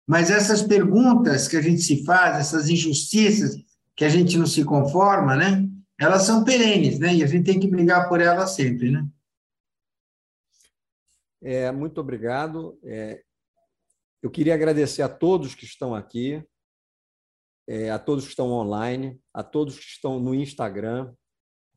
Mas 0.06 0.30
essas 0.30 0.62
perguntas 0.62 1.48
que 1.48 1.56
a 1.56 1.62
gente 1.62 1.82
se 1.82 2.04
faz, 2.04 2.38
essas 2.38 2.70
injustiças, 2.70 3.56
que 3.96 4.04
a 4.04 4.10
gente 4.10 4.38
não 4.38 4.46
se 4.46 4.66
conforma, 4.66 5.36
né? 5.36 5.66
Elas 5.98 6.24
são 6.24 6.44
perenes, 6.44 7.00
né? 7.00 7.16
E 7.16 7.24
a 7.24 7.28
gente 7.28 7.46
tem 7.46 7.60
que 7.60 7.68
brigar 7.68 8.10
por 8.10 8.20
elas 8.20 8.52
sempre, 8.52 8.92
né? 8.92 9.08
É, 11.42 11.72
muito 11.72 12.02
obrigado. 12.02 12.78
É, 12.84 13.22
eu 14.22 14.30
queria 14.30 14.54
agradecer 14.54 15.02
a 15.02 15.10
todos 15.10 15.56
que 15.56 15.66
estão 15.66 15.94
aqui, 15.94 16.44
é, 17.68 17.90
a 17.90 17.98
todos 17.98 18.26
que 18.26 18.32
estão 18.32 18.52
online, 18.52 19.20
a 19.34 19.44
todos 19.44 19.78
que 19.78 19.86
estão 19.86 20.20
no 20.20 20.36
Instagram. 20.36 21.14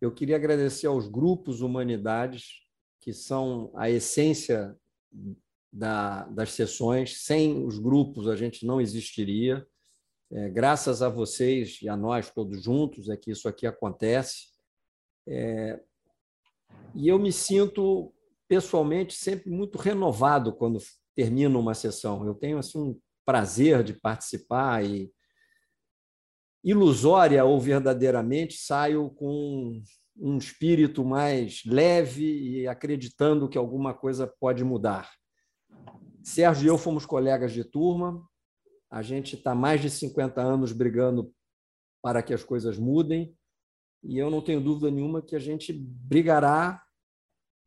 Eu 0.01 0.13
queria 0.13 0.37
agradecer 0.37 0.87
aos 0.87 1.09
grupos 1.09 1.61
Humanidades, 1.61 2.63
que 3.01 3.13
são 3.13 3.73
a 3.75 3.89
essência 3.89 4.77
da, 5.73 6.25
das 6.25 6.53
sessões. 6.53 7.23
Sem 7.23 7.65
os 7.65 7.79
grupos, 7.79 8.29
a 8.29 8.37
gente 8.37 8.67
não 8.67 8.81
existiria. 8.81 9.67
É, 10.31 10.49
graças 10.51 11.03
a 11.03 11.09
vocês 11.09 11.79
e 11.83 11.89
a 11.89 11.97
nós 11.97 12.31
todos 12.31 12.63
juntos 12.63 13.09
é 13.09 13.17
que 13.17 13.31
isso 13.31 13.49
aqui 13.49 13.67
acontece. 13.67 14.49
É, 15.27 15.81
E 16.95 17.09
eu 17.09 17.19
me 17.19 17.33
sinto, 17.33 18.13
pessoalmente, 18.49 19.15
sempre 19.15 19.51
muito 19.51 19.79
renovado 19.79 20.53
quando 20.53 20.79
termino 21.15 21.61
uma 21.61 21.75
sessão. 21.75 22.27
Eu 22.27 22.35
tenho 22.35 22.59
assim, 22.59 22.79
um 22.79 23.01
prazer 23.25 23.85
de 23.85 23.93
participar 23.95 24.85
e, 24.85 25.13
ilusória 26.67 27.45
ou 27.45 27.61
verdadeiramente, 27.61 28.55
saio 28.59 29.09
com 29.11 29.81
um 30.17 30.37
espírito 30.37 31.05
mais 31.05 31.63
leve 31.65 32.25
e 32.25 32.67
acreditando 32.67 33.49
que 33.49 33.57
alguma 33.57 33.95
coisa 33.95 34.27
pode 34.41 34.65
mudar. 34.65 35.09
Sérgio 36.25 36.65
e 36.65 36.69
eu 36.69 36.77
fomos 36.77 37.07
colegas 37.07 37.53
de 37.53 37.63
turma, 37.63 38.21
a 38.91 39.01
gente 39.01 39.37
está 39.37 39.55
mais 39.55 39.81
de 39.81 39.89
50 39.89 40.43
anos 40.43 40.73
brigando 40.73 41.33
para 42.03 42.21
que 42.21 42.35
as 42.35 42.43
coisas 42.43 42.77
mudem, 42.77 43.33
e 44.03 44.19
eu 44.19 44.29
não 44.29 44.43
tenho 44.43 44.61
dúvida 44.61 44.91
nenhuma 44.91 45.23
que 45.23 45.37
a 45.37 45.41
gente 45.41 45.73
brigará 45.73 46.83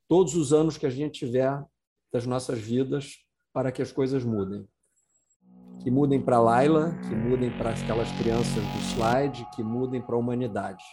todos 0.10 0.36
os 0.36 0.52
anos 0.52 0.78
que 0.78 0.86
a 0.86 0.90
gente 0.90 1.20
tiver 1.20 1.64
das 2.12 2.26
nossas 2.26 2.60
vidas 2.60 3.26
para 3.54 3.72
que 3.72 3.82
as 3.82 3.94
coisas 3.94 4.26
mudem. 4.26 4.68
Que 5.80 5.90
mudem 5.90 6.22
para 6.22 6.40
Laila, 6.40 6.94
que 7.08 7.16
mudem 7.16 7.50
para 7.52 7.70
aquelas 7.70 8.12
crianças 8.14 8.64
do 8.64 8.80
slide, 8.80 9.48
que 9.56 9.64
mudem 9.64 10.02
para 10.02 10.16
a 10.16 10.20
humanidade. 10.20 10.84